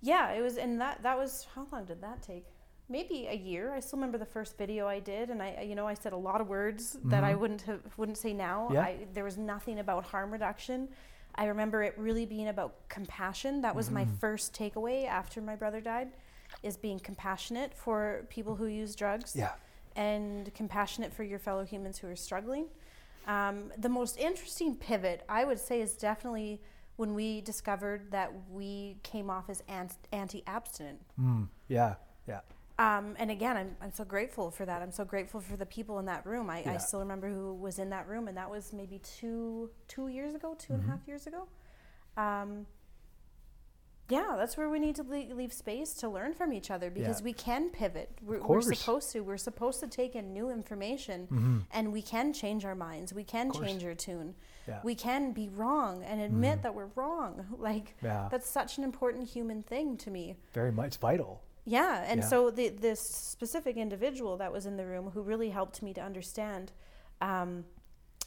Yeah, 0.00 0.30
it 0.32 0.40
was, 0.40 0.56
and 0.56 0.80
that 0.80 1.02
that 1.02 1.16
was 1.18 1.46
how 1.54 1.66
long 1.72 1.84
did 1.84 2.00
that 2.02 2.22
take? 2.22 2.46
maybe 2.88 3.28
a 3.30 3.36
year. 3.36 3.72
I 3.72 3.78
still 3.78 3.98
remember 3.98 4.18
the 4.18 4.24
first 4.26 4.58
video 4.58 4.88
I 4.88 4.98
did, 4.98 5.30
and 5.30 5.40
I, 5.40 5.64
you 5.68 5.76
know, 5.76 5.86
I 5.86 5.94
said 5.94 6.12
a 6.12 6.16
lot 6.16 6.40
of 6.40 6.48
words 6.48 6.98
that 7.04 7.22
I 7.22 7.36
wouldn't 7.36 7.62
have 7.62 7.80
wouldn't 7.96 8.18
say 8.18 8.32
now. 8.32 8.64
Mm-hmm. 8.64 8.74
Yeah. 8.74 8.80
I, 8.82 8.96
there 9.14 9.22
was 9.22 9.38
nothing 9.38 9.78
about 9.78 10.04
harm 10.04 10.32
reduction. 10.32 10.88
I 11.36 11.44
remember 11.44 11.84
it 11.84 11.94
really 11.96 12.26
being 12.26 12.48
about 12.48 12.74
compassion. 12.88 13.60
That 13.60 13.76
was 13.76 13.90
my 13.92 14.04
Mm-hmm. 14.04 14.16
first 14.16 14.52
takeaway 14.52 15.06
after 15.06 15.40
my 15.40 15.54
brother 15.54 15.80
died, 15.80 16.08
is 16.62 16.76
being 16.76 16.98
compassionate 17.00 17.74
for 17.74 18.26
people 18.28 18.56
who 18.56 18.66
use 18.66 18.94
drugs 18.94 19.34
Yeah. 19.36 19.52
and 19.96 20.52
compassionate 20.54 21.12
for 21.12 21.22
your 21.22 21.38
fellow 21.38 21.64
humans 21.64 21.98
who 21.98 22.08
are 22.08 22.16
struggling. 22.16 22.66
Um, 23.26 23.72
the 23.78 23.88
most 23.88 24.18
interesting 24.18 24.74
pivot, 24.76 25.24
I 25.28 25.44
would 25.44 25.58
say, 25.58 25.80
is 25.80 25.94
definitely 25.96 26.60
when 26.96 27.14
we 27.14 27.40
discovered 27.40 28.10
that 28.10 28.30
we 28.50 28.96
came 29.02 29.30
off 29.30 29.48
as 29.48 29.62
anti-abstinent. 30.12 31.00
Mm, 31.18 31.48
yeah. 31.68 31.94
Yeah. 32.26 32.40
Um, 32.78 33.14
and 33.18 33.30
again, 33.30 33.56
I'm, 33.56 33.76
I'm 33.82 33.92
so 33.92 34.04
grateful 34.04 34.50
for 34.50 34.64
that. 34.64 34.80
I'm 34.82 34.90
so 34.92 35.04
grateful 35.04 35.40
for 35.40 35.56
the 35.56 35.66
people 35.66 35.98
in 35.98 36.06
that 36.06 36.24
room. 36.24 36.48
I, 36.48 36.60
Yeah. 36.62 36.72
I 36.74 36.76
still 36.78 37.00
remember 37.00 37.28
who 37.28 37.54
was 37.54 37.78
in 37.78 37.90
that 37.90 38.08
room, 38.08 38.26
and 38.28 38.36
that 38.36 38.50
was 38.50 38.72
maybe 38.72 38.98
two 39.00 39.70
two 39.88 40.08
years 40.08 40.34
ago, 40.34 40.54
two 40.58 40.72
and 40.74 40.80
a 40.82 40.84
Mm-hmm. 40.84 40.92
half 40.92 41.06
years 41.08 41.26
ago. 41.26 41.46
Um, 42.16 42.66
yeah, 44.10 44.34
that's 44.36 44.56
where 44.56 44.68
we 44.68 44.78
need 44.78 44.96
to 44.96 45.02
leave, 45.02 45.52
space 45.52 45.94
to 45.94 46.08
learn 46.08 46.34
from 46.34 46.52
each 46.52 46.70
other 46.70 46.90
because 46.90 47.20
Yeah. 47.20 47.24
we 47.24 47.32
can 47.32 47.70
pivot. 47.70 48.10
We're, 48.22 48.40
we're 48.42 48.60
supposed 48.62 49.12
to. 49.12 49.20
We're 49.20 49.36
supposed 49.36 49.80
to 49.80 49.86
take 49.86 50.14
in 50.16 50.32
new 50.32 50.50
information, 50.50 51.28
Mhm. 51.30 51.62
and 51.72 51.92
we 51.92 52.02
can 52.02 52.32
change 52.32 52.64
our 52.64 52.74
minds. 52.74 53.12
We 53.14 53.24
can 53.24 53.52
change 53.52 53.84
our 53.84 53.94
tune. 53.94 54.34
Yeah. 54.66 54.74
Mm-hmm. 54.78 54.86
We 54.86 54.94
can 54.94 55.32
be 55.32 55.48
wrong 55.48 56.02
and 56.04 56.20
admit 56.20 56.62
that 56.62 56.74
we're 56.74 56.90
wrong. 56.94 57.46
Like 57.58 57.94
Yeah. 58.02 58.28
that's 58.30 58.48
such 58.48 58.78
an 58.78 58.84
important 58.84 59.28
human 59.28 59.62
thing 59.62 59.96
to 59.98 60.10
me. 60.10 60.36
Very 60.52 60.72
much. 60.72 60.96
Vital. 60.98 61.40
Yeah, 61.64 62.04
and 62.06 62.24
so 62.24 62.50
the, 62.50 62.68
this 62.70 63.00
specific 63.00 63.76
individual 63.76 64.36
that 64.38 64.50
was 64.52 64.66
in 64.66 64.76
the 64.76 64.86
room 64.86 65.10
who 65.10 65.22
really 65.22 65.50
helped 65.50 65.82
me 65.82 65.92
to 65.94 66.00
understand, 66.00 66.72
um, 67.20 67.64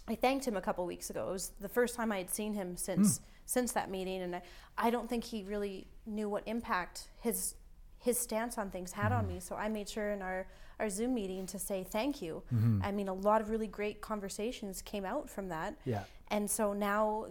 I 0.07 0.15
thanked 0.15 0.45
him 0.47 0.55
a 0.55 0.61
couple 0.61 0.85
weeks 0.85 1.09
ago. 1.09 1.29
It 1.29 1.31
was 1.31 1.51
the 1.59 1.69
first 1.69 1.95
time 1.95 2.11
I 2.11 2.17
had 2.17 2.29
seen 2.29 2.53
him 2.53 2.77
since 2.77 3.17
Hmm. 3.17 3.23
Since 3.45 3.71
that 3.73 3.89
meeting, 3.89 4.21
and 4.21 4.35
I, 4.37 4.41
I 4.77 4.89
don't 4.89 5.09
think 5.09 5.23
he 5.23 5.43
really 5.43 5.87
knew 6.05 6.29
what 6.29 6.43
impact 6.45 7.09
his 7.19 7.55
his 7.99 8.17
stance 8.19 8.57
on 8.57 8.69
things 8.69 8.91
had 8.91 9.11
Hmm. 9.13 9.19
on 9.19 9.27
me. 9.27 9.39
So 9.39 9.55
I 9.55 9.69
made 9.69 9.87
sure 9.87 10.11
in 10.11 10.21
our 10.21 10.47
our 10.79 10.89
Zoom 10.89 11.13
meeting 11.13 11.45
to 11.47 11.59
say 11.59 11.83
thank 11.83 12.21
you. 12.21 12.41
Mm-hmm. 12.53 12.81
I 12.83 12.91
mean, 12.91 13.07
a 13.07 13.13
lot 13.13 13.41
of 13.41 13.49
really 13.49 13.67
great 13.67 14.01
conversations 14.01 14.81
came 14.81 15.05
out 15.05 15.29
from 15.29 15.49
that. 15.49 15.75
Yeah. 15.85 16.03
And 16.29 16.49
so 16.49 16.73
now, 16.73 17.27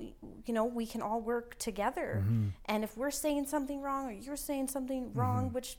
you 0.47 0.55
know, 0.55 0.65
we 0.65 0.87
can 0.87 1.03
all 1.03 1.21
work 1.21 1.59
together. 1.59 2.23
Mm-hmm. 2.25 2.49
And 2.67 2.85
if 2.85 2.97
we're 2.97 3.11
saying 3.11 3.47
something 3.47 3.81
wrong 3.83 4.07
or 4.07 4.13
you're 4.13 4.37
saying 4.37 4.69
something 4.69 5.13
wrong, 5.13 5.53
which 5.53 5.77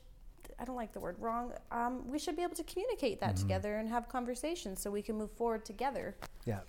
I 0.58 0.64
don't 0.66 0.76
like 0.76 0.92
the 0.92 1.00
word 1.00 1.16
wrong, 1.18 1.52
um, 1.72 2.06
we 2.06 2.18
should 2.18 2.36
be 2.36 2.42
able 2.42 2.54
to 2.56 2.64
communicate 2.64 3.18
that 3.20 3.36
together 3.36 3.76
and 3.78 3.88
have 3.88 4.08
conversations 4.08 4.82
so 4.82 4.90
we 4.90 5.02
can 5.02 5.16
move 5.16 5.32
forward 5.32 5.64
together. 5.64 6.16
Yeah, 6.44 6.60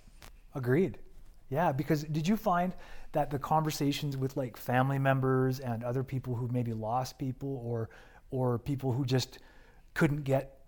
agreed. 0.55 0.97
Yeah, 1.49 1.71
because 1.71 2.03
did 2.03 2.27
you 2.27 2.37
find 2.37 2.73
that 3.11 3.29
the 3.29 3.39
conversations 3.39 4.17
with 4.17 4.35
like 4.35 4.57
family 4.57 4.99
members 4.99 5.59
and 5.59 5.83
other 5.83 6.03
people 6.03 6.35
who 6.35 6.47
maybe 6.47 6.73
lost 6.73 7.17
people 7.17 7.61
or 7.63 7.89
or 8.31 8.57
people 8.59 8.91
who 8.91 9.05
just 9.05 9.39
couldn't 9.93 10.23
get 10.23 10.59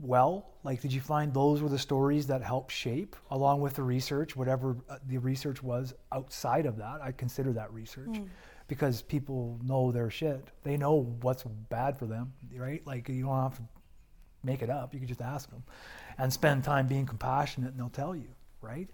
well, 0.00 0.50
like 0.64 0.80
did 0.80 0.92
you 0.92 1.00
find 1.00 1.32
those 1.32 1.62
were 1.62 1.68
the 1.68 1.78
stories 1.78 2.26
that 2.26 2.42
helped 2.42 2.72
shape 2.72 3.14
along 3.30 3.60
with 3.60 3.74
the 3.74 3.82
research, 3.82 4.36
whatever 4.36 4.76
uh, 4.88 4.98
the 5.06 5.18
research 5.18 5.62
was 5.62 5.94
outside 6.10 6.66
of 6.66 6.76
that? 6.76 7.00
I 7.02 7.12
consider 7.12 7.52
that 7.52 7.72
research. 7.72 8.16
Because 8.68 9.02
people 9.02 9.58
know 9.62 9.92
their 9.92 10.08
shit. 10.08 10.48
They 10.62 10.76
know 10.76 11.16
what's 11.20 11.42
bad 11.42 11.98
for 11.98 12.06
them, 12.06 12.32
right? 12.54 12.84
Like 12.86 13.08
you 13.08 13.24
don't 13.24 13.42
have 13.42 13.56
to 13.56 13.62
make 14.44 14.62
it 14.62 14.70
up. 14.70 14.94
You 14.94 15.00
can 15.00 15.08
just 15.08 15.20
ask 15.20 15.50
them 15.50 15.62
and 16.18 16.32
spend 16.32 16.64
time 16.64 16.86
being 16.86 17.06
compassionate 17.06 17.70
and 17.70 17.78
they'll 17.78 17.90
tell 17.90 18.16
you, 18.16 18.28
right? 18.60 18.88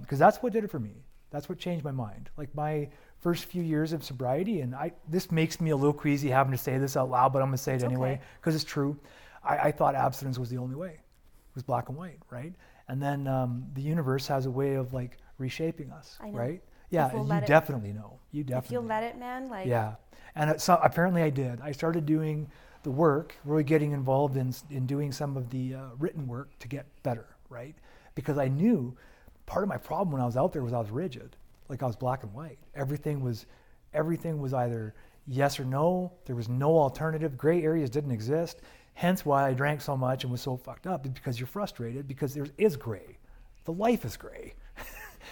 Because 0.00 0.18
that's 0.18 0.38
what 0.38 0.52
did 0.52 0.64
it 0.64 0.70
for 0.70 0.78
me. 0.80 1.04
That's 1.30 1.48
what 1.48 1.58
changed 1.58 1.84
my 1.84 1.92
mind. 1.92 2.28
Like 2.36 2.54
my 2.54 2.88
first 3.20 3.44
few 3.44 3.62
years 3.62 3.92
of 3.92 4.02
sobriety, 4.02 4.60
and 4.62 4.74
I 4.74 4.92
this 5.08 5.30
makes 5.30 5.60
me 5.60 5.70
a 5.70 5.76
little 5.76 5.92
queasy 5.92 6.28
having 6.28 6.52
to 6.52 6.58
say 6.58 6.78
this 6.78 6.96
out 6.96 7.08
loud, 7.10 7.32
but 7.32 7.40
I'm 7.42 7.48
gonna 7.48 7.58
say 7.58 7.74
it 7.74 7.82
anyway 7.84 8.12
okay. 8.14 8.20
because 8.40 8.54
it's 8.54 8.64
true. 8.64 8.98
I, 9.44 9.58
I 9.68 9.72
thought 9.72 9.94
abstinence 9.94 10.38
was 10.38 10.50
the 10.50 10.58
only 10.58 10.74
way. 10.76 10.90
It 10.92 11.54
was 11.54 11.62
black 11.62 11.88
and 11.88 11.96
white, 11.96 12.18
right? 12.30 12.52
And 12.88 13.00
then 13.02 13.26
um, 13.26 13.64
the 13.74 13.82
universe 13.82 14.26
has 14.26 14.46
a 14.46 14.50
way 14.50 14.74
of 14.74 14.92
like 14.92 15.18
reshaping 15.38 15.90
us, 15.92 16.18
I 16.20 16.30
know. 16.30 16.38
right? 16.38 16.62
Yeah, 16.90 17.10
we'll 17.12 17.22
you 17.22 17.28
let 17.28 17.44
it- 17.44 17.46
definitely 17.46 17.92
know. 17.92 18.18
You 18.32 18.40
If 18.42 18.46
definitely. 18.48 18.74
you'll 18.74 18.84
let 18.84 19.02
it, 19.04 19.18
man, 19.18 19.48
like, 19.48 19.66
Yeah, 19.66 19.94
and 20.34 20.50
it, 20.50 20.60
so 20.60 20.78
apparently 20.82 21.22
I 21.22 21.30
did. 21.30 21.60
I 21.60 21.72
started 21.72 22.04
doing 22.06 22.48
the 22.82 22.90
work, 22.90 23.34
really 23.44 23.62
getting 23.64 23.92
involved 23.92 24.36
in 24.36 24.52
in 24.70 24.86
doing 24.86 25.12
some 25.12 25.36
of 25.36 25.50
the 25.50 25.74
uh, 25.74 25.80
written 25.98 26.26
work 26.26 26.58
to 26.58 26.68
get 26.68 26.86
better, 27.04 27.26
right? 27.48 27.76
Because 28.16 28.38
I 28.38 28.48
knew 28.48 28.96
part 29.50 29.64
of 29.64 29.68
my 29.68 29.76
problem 29.76 30.12
when 30.12 30.22
I 30.22 30.26
was 30.26 30.36
out 30.36 30.52
there 30.52 30.62
was 30.62 30.72
I 30.72 30.78
was 30.78 30.90
rigid, 30.90 31.36
like 31.68 31.82
I 31.82 31.86
was 31.86 31.96
black 31.96 32.22
and 32.22 32.32
white. 32.32 32.58
Everything 32.76 33.20
was, 33.20 33.46
everything 33.92 34.40
was 34.40 34.54
either 34.54 34.94
yes 35.26 35.58
or 35.58 35.64
no. 35.64 36.12
There 36.24 36.36
was 36.36 36.48
no 36.48 36.78
alternative. 36.78 37.36
Gray 37.36 37.64
areas 37.64 37.90
didn't 37.90 38.12
exist. 38.12 38.60
Hence 38.94 39.26
why 39.26 39.48
I 39.48 39.52
drank 39.52 39.80
so 39.80 39.96
much 39.96 40.22
and 40.22 40.30
was 40.30 40.40
so 40.40 40.56
fucked 40.56 40.86
up 40.86 41.04
is 41.04 41.10
because 41.10 41.40
you're 41.40 41.48
frustrated 41.48 42.06
because 42.06 42.32
there 42.32 42.46
is 42.58 42.76
gray. 42.76 43.18
The 43.64 43.72
life 43.72 44.04
is 44.04 44.16
gray. 44.16 44.54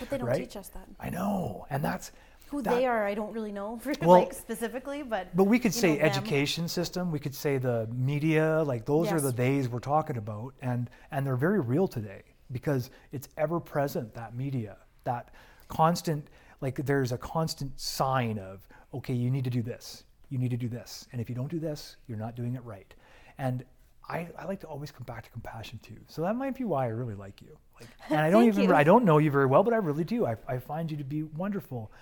but 0.01 0.11
they 0.11 0.19
don't 0.19 0.27
right? 0.33 0.39
teach 0.39 0.57
us 0.57 0.69
that. 0.71 0.89
I 0.99 1.11
know, 1.11 1.66
and 1.71 1.83
that's 1.83 2.11
Who 2.49 2.61
that- 2.62 2.75
they 2.75 2.87
are, 2.87 3.07
I 3.07 3.14
don't 3.14 3.33
really 3.33 3.53
know, 3.53 3.81
Well, 4.01 4.11
like 4.11 4.33
specifically, 4.33 5.05
but 5.05 5.29
But 5.37 5.45
we 5.45 5.61
could 5.61 5.73
say 5.73 5.91
know, 5.91 5.99
them. 5.99 6.07
education 6.07 6.66
system. 6.66 7.12
We 7.12 7.21
could 7.21 7.37
say 7.37 7.59
the 7.59 7.89
media. 7.95 8.64
Like 8.64 8.85
those 8.85 9.12
are 9.12 9.21
the 9.21 9.33
days 9.33 9.69
we're 9.69 9.79
talking 9.79 10.16
about, 10.16 10.55
and 10.61 10.91
and 11.12 11.25
they're 11.25 11.37
very 11.37 11.61
real 11.61 11.87
today 11.87 12.23
because 12.53 12.90
it's 13.12 13.28
ever 13.36 13.61
present. 13.61 14.14
That 14.14 14.34
media, 14.34 14.76
that 15.05 15.30
constant, 15.68 16.28
like 16.61 16.76
there's 16.86 17.12
a 17.12 17.18
constant 17.18 17.78
sign 17.78 18.38
of 18.38 18.66
okay, 18.94 19.14
you 19.14 19.30
need 19.30 19.44
to 19.44 19.51
do 19.51 19.62
this, 19.62 20.05
you 20.30 20.38
need 20.38 20.51
to 20.51 20.57
do 20.57 20.68
this, 20.68 21.07
and 21.12 21.20
if 21.20 21.28
you 21.28 21.34
don't 21.34 21.51
do 21.51 21.59
this, 21.59 21.96
you're 22.07 22.18
not 22.18 22.34
doing 22.34 22.55
it 22.55 22.64
right. 22.64 22.94
And 23.36 23.64
I, 24.09 24.28
I 24.38 24.46
like 24.46 24.61
to 24.61 24.66
always 24.66 24.90
come 24.90 25.05
back 25.05 25.24
to 25.24 25.30
compassion 25.30 25.78
too. 25.82 25.99
So 26.07 26.22
that 26.22 26.34
might 26.34 26.57
be 26.57 26.64
why 26.64 26.86
I 26.86 26.88
really 26.88 27.14
like 27.14 27.42
you. 27.42 27.57
Like, 27.78 27.88
and 28.11 28.20
I 28.20 28.30
don't 28.30 28.44
even 28.44 28.64
you. 28.64 28.74
I 28.74 28.84
don't 28.84 29.05
know 29.05 29.18
you 29.18 29.30
very 29.30 29.46
well, 29.46 29.62
but 29.62 29.74
I 29.74 29.76
really 29.76 30.05
do. 30.05 30.26
I, 30.26 30.36
I 30.46 30.59
find 30.59 30.90
you 30.90 30.96
to 30.96 31.05
be 31.05 31.24
wonderful 31.24 31.92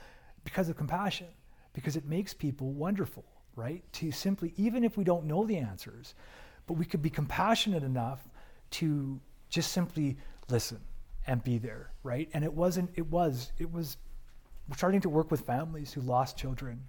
because 0.45 0.69
of 0.69 0.77
compassion, 0.77 1.27
because 1.73 1.97
it 1.97 2.07
makes 2.07 2.33
people 2.33 2.73
wonderful, 2.73 3.25
right? 3.57 3.83
To 3.95 4.13
simply, 4.13 4.55
even 4.57 4.85
if 4.85 4.97
we 4.97 5.03
don't 5.03 5.25
know 5.25 5.45
the 5.45 5.57
answers, 5.57 6.15
but 6.67 6.75
we 6.75 6.85
could 6.85 7.03
be 7.03 7.11
compassionate 7.11 7.83
enough 7.83 8.29
to 8.71 9.21
just 9.49 9.73
simply 9.73 10.17
listen 10.51 10.81
and 11.27 11.43
be 11.43 11.59
there, 11.59 11.91
right? 12.03 12.29
And 12.33 12.45
it 12.45 12.53
wasn't, 12.53 12.91
it 12.95 13.07
was, 13.11 13.53
it 13.59 13.71
was 13.73 13.97
starting 14.77 15.01
to 15.01 15.09
work 15.09 15.31
with 15.31 15.41
families 15.41 15.93
who 15.93 16.01
lost 16.03 16.37
children 16.37 16.81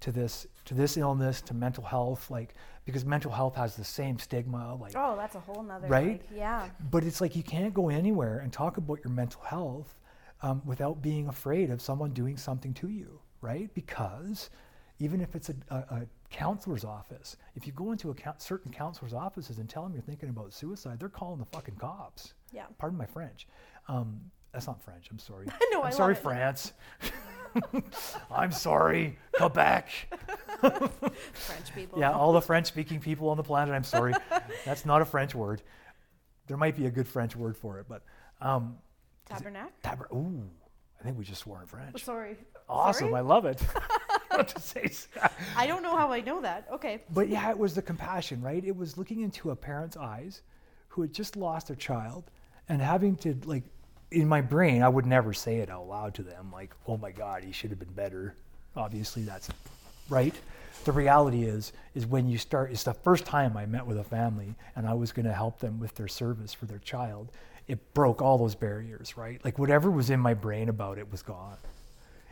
to 0.00 0.10
this, 0.12 0.46
to 0.64 0.74
this 0.74 0.96
illness, 0.96 1.40
to 1.42 1.54
mental 1.54 1.84
health, 1.84 2.30
like, 2.30 2.54
because 2.84 3.04
mental 3.04 3.30
health 3.30 3.54
has 3.54 3.76
the 3.76 3.84
same 3.84 4.18
stigma, 4.18 4.74
like, 4.74 4.92
Oh, 4.96 5.16
that's 5.16 5.34
a 5.36 5.40
whole 5.40 5.62
nother, 5.62 5.86
Right? 5.88 6.22
like, 6.22 6.28
yeah. 6.34 6.68
but 6.90 7.04
it's 7.04 7.20
like 7.20 7.36
you 7.36 7.42
can't 7.42 7.72
go 7.72 7.88
anywhere 7.88 8.38
and 8.40 8.52
talk 8.52 8.76
about 8.76 8.98
your 9.04 9.12
mental 9.12 9.40
health 9.42 9.94
um, 10.42 10.60
without 10.64 11.00
being 11.00 11.28
afraid 11.28 11.70
of 11.70 11.80
someone 11.80 12.10
doing 12.12 12.36
something 12.36 12.74
to 12.74 12.88
you, 12.88 13.20
right? 13.40 13.72
Because 13.74 14.50
even 14.98 15.20
if 15.20 15.34
it's 15.34 15.48
a, 15.48 15.54
a, 15.70 15.76
a 15.76 16.06
counselor's 16.30 16.84
office, 16.84 17.36
if 17.54 17.66
you 17.66 17.72
go 17.72 17.92
into 17.92 18.10
a 18.10 18.14
certain 18.38 18.72
counselor's 18.72 19.14
offices 19.14 19.58
and 19.58 19.68
tell 19.70 19.84
them 19.84 19.92
you're 19.92 20.02
thinking 20.02 20.28
about 20.28 20.52
suicide, 20.52 20.98
they're 21.00 21.08
calling 21.08 21.38
the 21.38 21.46
fucking 21.46 21.76
cops. 21.76 22.34
Yeah. 22.54 22.64
Pardon 22.78 22.96
my 22.98 23.06
French. 23.06 23.46
Um, 23.88 24.20
that's 24.52 24.66
not 24.66 24.80
French. 24.82 25.08
I'm 25.10 25.18
sorry. 25.18 25.46
No, 25.72 25.80
I'm 25.82 25.88
I 25.88 25.90
sorry. 25.90 26.14
France. 26.14 26.72
I'm 28.30 28.52
sorry, 28.52 29.18
Quebec. 29.32 29.88
French 30.60 31.74
people. 31.74 31.98
Yeah, 31.98 32.12
all 32.12 32.32
the 32.32 32.40
French 32.40 32.66
speaking 32.66 33.00
people 33.00 33.28
on 33.28 33.36
the 33.36 33.42
planet, 33.42 33.74
I'm 33.74 33.84
sorry. 33.84 34.14
That's 34.64 34.84
not 34.86 35.02
a 35.02 35.04
French 35.04 35.34
word. 35.34 35.62
There 36.46 36.56
might 36.56 36.76
be 36.76 36.86
a 36.86 36.90
good 36.90 37.08
French 37.08 37.34
word 37.36 37.56
for 37.56 37.78
it, 37.80 37.86
but 37.88 38.02
um, 38.40 38.76
Tabernacle? 39.26 39.70
taber- 39.82 40.08
ooh, 40.12 40.42
I 41.00 41.04
think 41.04 41.18
we 41.18 41.24
just 41.24 41.42
swore 41.42 41.60
in 41.60 41.66
French. 41.66 42.04
Sorry. 42.04 42.36
Awesome, 42.68 43.08
Sorry? 43.08 43.14
I 43.18 43.20
love 43.20 43.44
it. 43.46 43.60
What 44.30 44.48
to 44.48 44.60
say, 44.60 44.90
I 45.56 45.66
don't 45.66 45.82
know 45.82 45.96
how 45.96 46.10
I 46.10 46.20
know 46.20 46.40
that. 46.42 46.66
Okay. 46.72 47.02
but 47.10 47.28
yeah, 47.28 47.50
it 47.50 47.58
was 47.58 47.74
the 47.74 47.82
compassion, 47.82 48.42
right? 48.42 48.64
It 48.64 48.76
was 48.76 48.96
looking 48.98 49.20
into 49.20 49.50
a 49.50 49.56
parent's 49.56 49.96
eyes 49.96 50.42
who 50.88 51.02
had 51.02 51.12
just 51.12 51.36
lost 51.36 51.68
their 51.68 51.76
child 51.76 52.30
and 52.68 52.80
having 52.80 53.16
to 53.16 53.36
like 53.44 53.64
in 54.14 54.28
my 54.28 54.40
brain, 54.40 54.82
I 54.82 54.88
would 54.88 55.06
never 55.06 55.32
say 55.32 55.56
it 55.56 55.70
out 55.70 55.88
loud 55.88 56.14
to 56.14 56.22
them, 56.22 56.50
like, 56.52 56.72
oh 56.86 56.96
my 56.96 57.10
God, 57.10 57.42
he 57.42 57.52
should 57.52 57.70
have 57.70 57.78
been 57.78 57.92
better. 57.92 58.34
Obviously 58.76 59.22
that's 59.22 59.48
right. 60.08 60.34
The 60.84 60.92
reality 60.92 61.44
is, 61.44 61.72
is 61.94 62.06
when 62.06 62.28
you 62.28 62.38
start, 62.38 62.70
it's 62.70 62.84
the 62.84 62.94
first 62.94 63.24
time 63.24 63.56
I 63.56 63.66
met 63.66 63.86
with 63.86 63.98
a 63.98 64.04
family 64.04 64.54
and 64.76 64.86
I 64.86 64.94
was 64.94 65.12
going 65.12 65.26
to 65.26 65.32
help 65.32 65.58
them 65.58 65.80
with 65.80 65.94
their 65.94 66.08
service 66.08 66.52
for 66.52 66.66
their 66.66 66.78
child. 66.78 67.32
It 67.66 67.94
broke 67.94 68.20
all 68.20 68.36
those 68.36 68.54
barriers, 68.54 69.16
right? 69.16 69.42
Like 69.44 69.58
whatever 69.58 69.90
was 69.90 70.10
in 70.10 70.20
my 70.20 70.34
brain 70.34 70.68
about 70.68 70.98
it 70.98 71.10
was 71.10 71.22
gone. 71.22 71.56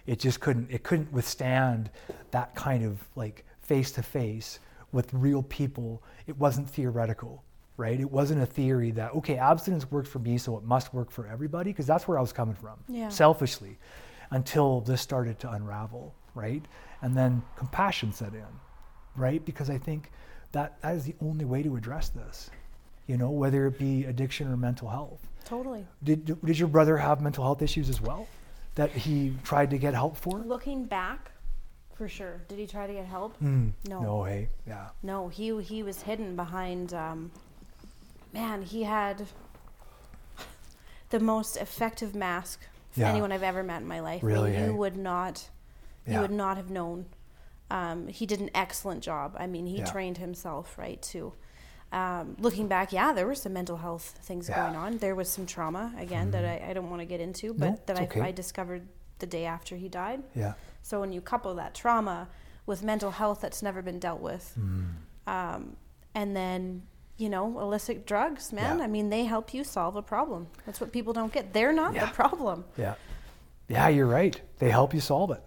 It 0.07 0.19
just 0.19 0.41
couldn't, 0.41 0.71
it 0.71 0.83
couldn't 0.83 1.13
withstand 1.13 1.91
that 2.33 2.55
kind 2.55 2.85
of 2.85 3.03
like 3.17 3.45
face 3.63 3.93
to 3.93 4.03
face 4.03 4.59
with 4.91 5.13
real 5.15 5.43
people. 5.45 6.03
It 6.27 6.37
wasn't 6.37 6.69
theoretical, 6.69 7.43
right? 7.83 7.99
It 8.01 8.11
wasn't 8.11 8.41
a 8.43 8.47
theory 8.47 8.93
that, 8.93 9.13
okay, 9.15 9.37
abstinence 9.39 9.91
works 9.91 10.09
for 10.09 10.21
me, 10.21 10.39
so 10.39 10.57
it 10.57 10.63
must 10.63 10.95
work 10.95 11.11
for 11.11 11.27
everybody, 11.27 11.71
because 11.71 11.85
that's 11.87 12.07
where 12.07 12.17
I 12.17 12.21
was 12.21 12.33
coming 12.33 12.55
from, 12.55 12.77
Yeah. 12.89 13.09
selfishly, 13.09 13.77
until 14.31 14.81
this 14.83 15.01
started 15.01 15.41
to 15.41 15.51
unravel, 15.51 16.15
right? 16.37 16.65
And 17.03 17.17
then 17.17 17.43
compassion 17.57 18.13
set 18.13 18.35
in, 18.35 18.47
right? 19.17 19.45
Because 19.45 19.69
I 19.69 19.79
think 19.79 20.13
that 20.53 20.81
that 20.83 20.95
is 20.95 21.05
the 21.05 21.17
only 21.21 21.45
way 21.45 21.61
to 21.65 21.75
address 21.77 22.09
this, 22.11 22.51
you 23.09 23.17
know, 23.17 23.31
whether 23.31 23.67
it 23.67 23.79
be 23.81 24.05
addiction 24.05 24.47
or 24.53 24.57
mental 24.57 24.89
health. 24.89 25.27
Totally. 25.45 25.85
Did, 26.05 26.41
did 26.45 26.59
your 26.61 26.69
brother 26.69 26.97
have 26.99 27.21
mental 27.21 27.43
health 27.43 27.63
issues 27.63 27.89
as 27.89 28.01
well 28.01 28.29
that 28.77 28.91
he 28.93 29.35
tried 29.43 29.71
to 29.71 29.79
get 29.79 29.93
help 29.93 30.17
for? 30.17 30.39
Looking 30.39 30.85
back, 30.85 31.33
for 31.95 32.07
sure. 32.09 32.43
Did 32.47 32.59
he 32.61 32.67
try 32.69 32.87
to 32.87 32.93
get 32.93 33.07
help? 33.07 33.37
Mm, 33.41 33.73
No. 33.89 34.01
No, 34.01 34.23
hey, 34.23 34.49
yeah. 34.69 34.91
No, 35.03 35.27
he 35.29 35.61
he 35.63 35.83
was 35.83 36.01
hidden 36.03 36.37
behind. 36.37 36.95
Um, 36.95 37.33
man, 38.33 38.63
he 38.63 38.83
had 38.85 39.27
the 41.11 41.21
most 41.21 41.57
effective 41.57 42.15
mask 42.15 42.61
Yeah. 42.95 43.09
anyone 43.11 43.33
I've 43.33 43.43
ever 43.43 43.63
met 43.63 43.83
in 43.83 43.89
my 43.89 44.01
life. 44.01 44.23
Really, 44.23 44.53
you 44.53 44.57
hey? 44.65 44.71
would 44.71 44.97
not, 44.97 45.49
you 46.07 46.21
would 46.21 46.31
not 46.31 46.57
have 46.57 46.71
known. 46.71 47.07
Um, 47.71 48.07
he 48.09 48.27
did 48.27 48.41
an 48.41 48.51
excellent 48.55 49.03
job. 49.03 49.35
I 49.39 49.47
mean, 49.47 49.67
he 49.67 49.79
Yeah. 49.79 49.85
trained 49.91 50.19
himself 50.19 50.77
right 50.77 51.01
too. 51.01 51.33
Um, 51.91 52.37
looking 52.39 52.69
back, 52.69 52.93
yeah, 52.93 53.13
there 53.13 53.27
were 53.27 53.35
some 53.35 53.53
mental 53.53 53.77
health 53.79 54.19
things 54.23 54.49
Yeah. 54.49 54.57
Mm-hmm. 54.57 54.73
going 54.73 54.77
on. 54.77 54.99
There 54.99 55.15
was 55.15 55.29
some 55.31 55.47
trauma 55.47 55.93
again 55.99 56.31
that 56.31 56.45
I, 56.45 56.71
I 56.71 56.73
don't 56.73 56.89
want 56.91 57.01
to 57.01 57.07
get 57.07 57.21
into, 57.21 57.53
but 57.55 57.71
No, 57.71 57.79
that 57.87 57.99
I, 58.01 58.03
okay. 58.05 58.21
I 58.23 58.31
discovered 58.33 58.89
the 59.19 59.27
day 59.27 59.45
after 59.45 59.77
he 59.77 59.89
died. 59.89 60.23
Yeah. 60.35 60.55
So 60.83 61.01
when 61.01 61.13
you 61.13 61.21
couple 61.21 61.55
that 61.55 61.75
trauma 61.75 62.29
with 62.67 62.83
mental 62.83 63.11
health 63.11 63.41
that's 63.43 63.63
never 63.63 63.83
been 63.83 63.99
dealt 63.99 64.21
with, 64.21 64.55
Mm. 64.59 64.95
um, 65.27 65.77
and 66.15 66.35
then 66.35 66.83
you 67.23 67.29
know 67.29 67.59
illicit 67.61 68.05
drugs, 68.05 68.53
man. 68.53 68.79
Yeah. 68.79 68.85
I 68.85 68.89
mean, 68.89 69.09
they 69.09 69.25
help 69.25 69.55
you 69.55 69.63
solve 69.63 69.95
a 69.97 70.03
problem. 70.03 70.49
That's 70.67 70.81
what 70.81 70.93
people 70.93 71.13
don't 71.13 71.33
get. 71.33 71.53
They're 71.53 71.73
not 71.73 71.95
Yeah. 71.95 72.07
the 72.07 72.13
problem. 72.13 72.65
Yeah. 72.77 72.95
Yeah, 73.69 73.89
you're 73.89 74.07
right. 74.09 74.39
They 74.59 74.71
help 74.71 74.93
you 74.93 75.01
solve 75.01 75.31
it. 75.31 75.43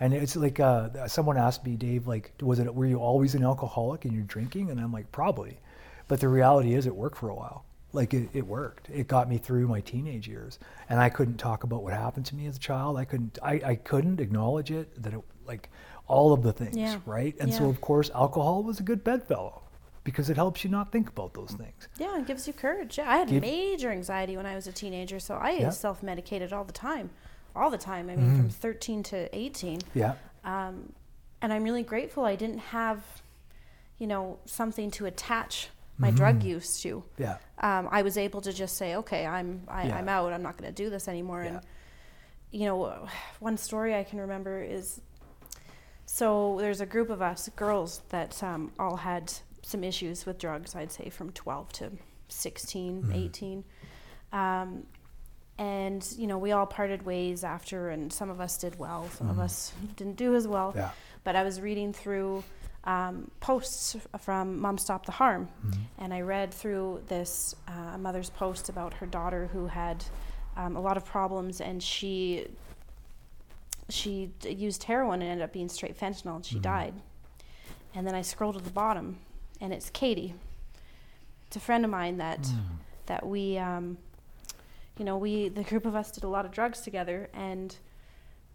And 0.00 0.14
it's 0.14 0.36
like 0.36 0.58
uh, 0.58 1.06
someone 1.06 1.36
asked 1.36 1.64
me, 1.64 1.76
Dave, 1.76 2.06
like, 2.06 2.32
was 2.40 2.58
it 2.60 2.74
were 2.74 2.86
you 2.86 2.98
always 2.98 3.34
an 3.34 3.44
alcoholic 3.44 4.04
and 4.04 4.14
you're 4.14 4.24
drinking? 4.24 4.70
And 4.70 4.80
I'm 4.80 4.92
like, 4.92 5.10
probably. 5.12 5.60
But 6.08 6.20
the 6.20 6.28
reality 6.28 6.74
is, 6.74 6.86
it 6.86 6.94
worked 6.96 7.18
for 7.18 7.28
a 7.28 7.34
while. 7.34 7.64
Like 7.92 8.14
it, 8.14 8.28
it 8.32 8.46
worked. 8.46 8.88
It 8.90 9.06
got 9.08 9.28
me 9.28 9.38
through 9.38 9.66
my 9.68 9.80
teenage 9.80 10.28
years, 10.28 10.58
and 10.88 11.00
I 11.00 11.08
couldn't 11.08 11.36
talk 11.38 11.64
about 11.64 11.82
what 11.82 11.92
happened 11.94 12.26
to 12.26 12.34
me 12.36 12.46
as 12.46 12.56
a 12.56 12.60
child. 12.60 12.96
I 12.98 13.04
couldn't. 13.04 13.38
I, 13.42 13.60
I 13.64 13.74
couldn't 13.76 14.20
acknowledge 14.20 14.70
it. 14.70 15.02
That 15.02 15.12
it 15.14 15.20
like 15.46 15.68
all 16.06 16.32
of 16.32 16.42
the 16.42 16.52
things, 16.52 16.76
Yeah. 16.76 16.98
right? 17.06 17.34
And 17.40 17.52
so 17.52 17.68
of 17.68 17.80
course, 17.80 18.10
alcohol 18.14 18.62
was 18.62 18.78
a 18.80 18.82
good 18.82 19.02
bedfellow 19.04 19.62
because 20.10 20.30
it 20.30 20.36
helps 20.36 20.64
you 20.64 20.70
not 20.70 20.90
think 20.90 21.08
about 21.10 21.34
those 21.34 21.50
things. 21.50 21.86
Yeah, 21.98 22.18
it 22.18 22.26
gives 22.26 22.46
you 22.46 22.54
courage. 22.54 22.96
Yeah, 22.96 23.10
I 23.10 23.18
had 23.18 23.28
Give- 23.28 23.42
major 23.42 23.90
anxiety 23.90 24.36
when 24.38 24.46
I 24.46 24.54
was 24.54 24.66
a 24.66 24.72
teenager, 24.72 25.20
so 25.20 25.34
I 25.34 25.50
Yeah. 25.50 25.68
self-medicated 25.70 26.50
all 26.52 26.64
the 26.64 26.72
time, 26.72 27.10
all 27.54 27.68
the 27.70 27.76
time. 27.78 28.08
I 28.08 28.16
mean, 28.16 28.36
from 28.36 28.48
13 28.48 29.02
to 29.04 29.28
18. 29.36 29.80
Yeah. 29.94 30.14
um, 30.44 30.92
and 31.42 31.52
I'm 31.52 31.62
really 31.62 31.82
grateful 31.82 32.24
I 32.24 32.36
didn't 32.36 32.58
have, 32.58 33.02
you 33.98 34.06
know, 34.06 34.38
something 34.46 34.90
to 34.92 35.04
attach 35.06 35.68
my 35.98 36.10
drug 36.10 36.42
use 36.42 36.80
to. 36.82 37.04
Yeah. 37.18 37.36
Um, 37.58 37.88
I 37.92 38.00
was 38.02 38.16
able 38.16 38.40
to 38.40 38.52
just 38.52 38.76
say, 38.76 38.94
okay, 38.96 39.26
I'm 39.26 39.62
I, 39.68 39.88
Yeah. 39.88 39.96
I'm 39.98 40.08
out. 40.08 40.32
I'm 40.32 40.42
not 40.42 40.56
going 40.56 40.72
to 40.72 40.82
do 40.84 40.88
this 40.90 41.06
anymore. 41.08 41.42
Yeah. 41.42 41.48
And 41.50 41.60
you 42.50 42.64
know, 42.66 43.06
one 43.40 43.56
story 43.58 43.94
I 43.94 44.04
can 44.04 44.18
remember 44.20 44.62
is, 44.62 45.00
so 46.06 46.56
there's 46.60 46.80
a 46.80 46.86
group 46.86 47.10
of 47.10 47.20
us 47.20 47.48
girls 47.56 48.00
that 48.08 48.42
um, 48.42 48.72
all 48.78 48.96
had 48.96 49.32
some 49.68 49.84
issues 49.84 50.26
with 50.26 50.38
drugs. 50.38 50.74
I'd 50.74 50.90
say 50.92 51.10
from 51.10 51.30
12 51.32 51.72
to 51.74 51.90
16, 52.28 53.02
Mm-hmm. 53.02 53.12
18. 53.12 53.64
Um, 54.32 54.84
and 55.58 56.06
you 56.16 56.26
know 56.28 56.38
we 56.38 56.52
all 56.52 56.66
parted 56.66 57.02
ways 57.04 57.42
after 57.42 57.88
and 57.88 58.12
some 58.12 58.30
of 58.30 58.40
us 58.40 58.58
did 58.58 58.78
well 58.78 59.08
some 59.08 59.28
of 59.28 59.40
us 59.40 59.72
didn't 59.96 60.16
do 60.16 60.36
as 60.36 60.46
well 60.46 60.68
Mm-hmm. 60.68 60.78
Yeah. 60.78 60.90
but 61.24 61.34
i 61.34 61.42
was 61.42 61.60
reading 61.60 61.92
through 61.92 62.44
um, 62.84 63.28
posts 63.40 63.96
from 64.20 64.60
mom 64.60 64.78
stop 64.78 65.04
the 65.06 65.10
harm 65.12 65.48
Mm-hmm. 65.66 65.80
and 66.04 66.14
i 66.14 66.20
read 66.20 66.54
through 66.54 67.02
this 67.08 67.56
uh, 67.66 67.98
mother's 67.98 68.30
post 68.30 68.68
about 68.68 68.94
her 68.94 69.06
daughter 69.06 69.48
who 69.52 69.66
had 69.66 70.04
um, 70.56 70.76
a 70.76 70.80
lot 70.80 70.96
of 70.96 71.04
problems 71.04 71.60
and 71.60 71.82
she 71.82 72.46
she 73.88 74.30
used 74.44 74.84
heroin 74.84 75.22
and 75.22 75.30
ended 75.30 75.44
up 75.44 75.52
being 75.52 75.68
straight 75.68 75.98
fentanyl 75.98 76.36
and 76.36 76.46
she 76.46 76.54
Mm-hmm. 76.56 76.62
died 76.62 76.94
and 77.94 78.06
then 78.06 78.14
i 78.14 78.22
scrolled 78.22 78.56
to 78.58 78.62
the 78.62 78.70
bottom 78.70 79.18
and 79.60 79.72
it's 79.72 79.90
katie 79.90 80.34
it's 81.46 81.56
a 81.56 81.60
friend 81.60 81.84
of 81.84 81.90
mine 81.90 82.18
that 82.18 82.40
Mm. 82.42 82.60
that 83.06 83.26
we 83.26 83.56
um, 83.58 83.96
you 84.98 85.04
know 85.04 85.16
we 85.18 85.48
the 85.48 85.62
group 85.62 85.86
of 85.86 85.94
us 85.94 86.10
did 86.10 86.24
a 86.24 86.28
lot 86.28 86.44
of 86.44 86.50
drugs 86.52 86.80
together 86.80 87.28
and 87.32 87.76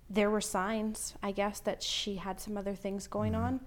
there 0.09 0.29
were 0.29 0.41
signs 0.41 1.13
i 1.23 1.31
guess 1.31 1.59
that 1.61 1.81
she 1.81 2.15
had 2.17 2.39
some 2.39 2.57
other 2.57 2.75
things 2.75 3.07
going 3.07 3.33
Mm-hmm. 3.33 3.43
on 3.45 3.59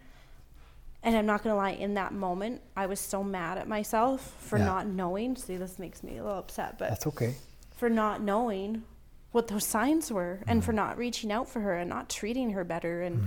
and 1.03 1.17
i'm 1.17 1.27
not 1.27 1.43
going 1.43 1.53
to 1.53 1.57
lie 1.57 1.71
in 1.71 1.95
that 1.95 2.13
moment 2.13 2.61
i 2.77 2.87
was 2.87 3.01
so 3.01 3.23
mad 3.25 3.59
at 3.59 3.67
myself 3.69 4.35
for 4.41 4.59
Yeah. 4.59 4.65
not 4.67 4.87
knowing 4.87 5.37
see 5.37 5.57
this 5.57 5.79
makes 5.79 6.03
me 6.03 6.19
a 6.19 6.23
little 6.23 6.39
upset 6.39 6.79
but 6.79 6.89
That's 6.91 7.07
okay. 7.09 7.35
for 7.77 7.89
not 7.89 8.21
knowing 8.23 8.85
what 9.33 9.49
those 9.49 9.65
signs 9.67 10.11
were 10.13 10.41
and 10.47 10.63
Mm. 10.63 10.65
for 10.65 10.73
not 10.73 10.97
reaching 10.99 11.31
out 11.33 11.49
for 11.49 11.61
her 11.61 11.75
and 11.75 11.91
not 11.91 12.09
treating 12.09 12.51
her 12.51 12.65
better 12.65 13.03
and 13.03 13.23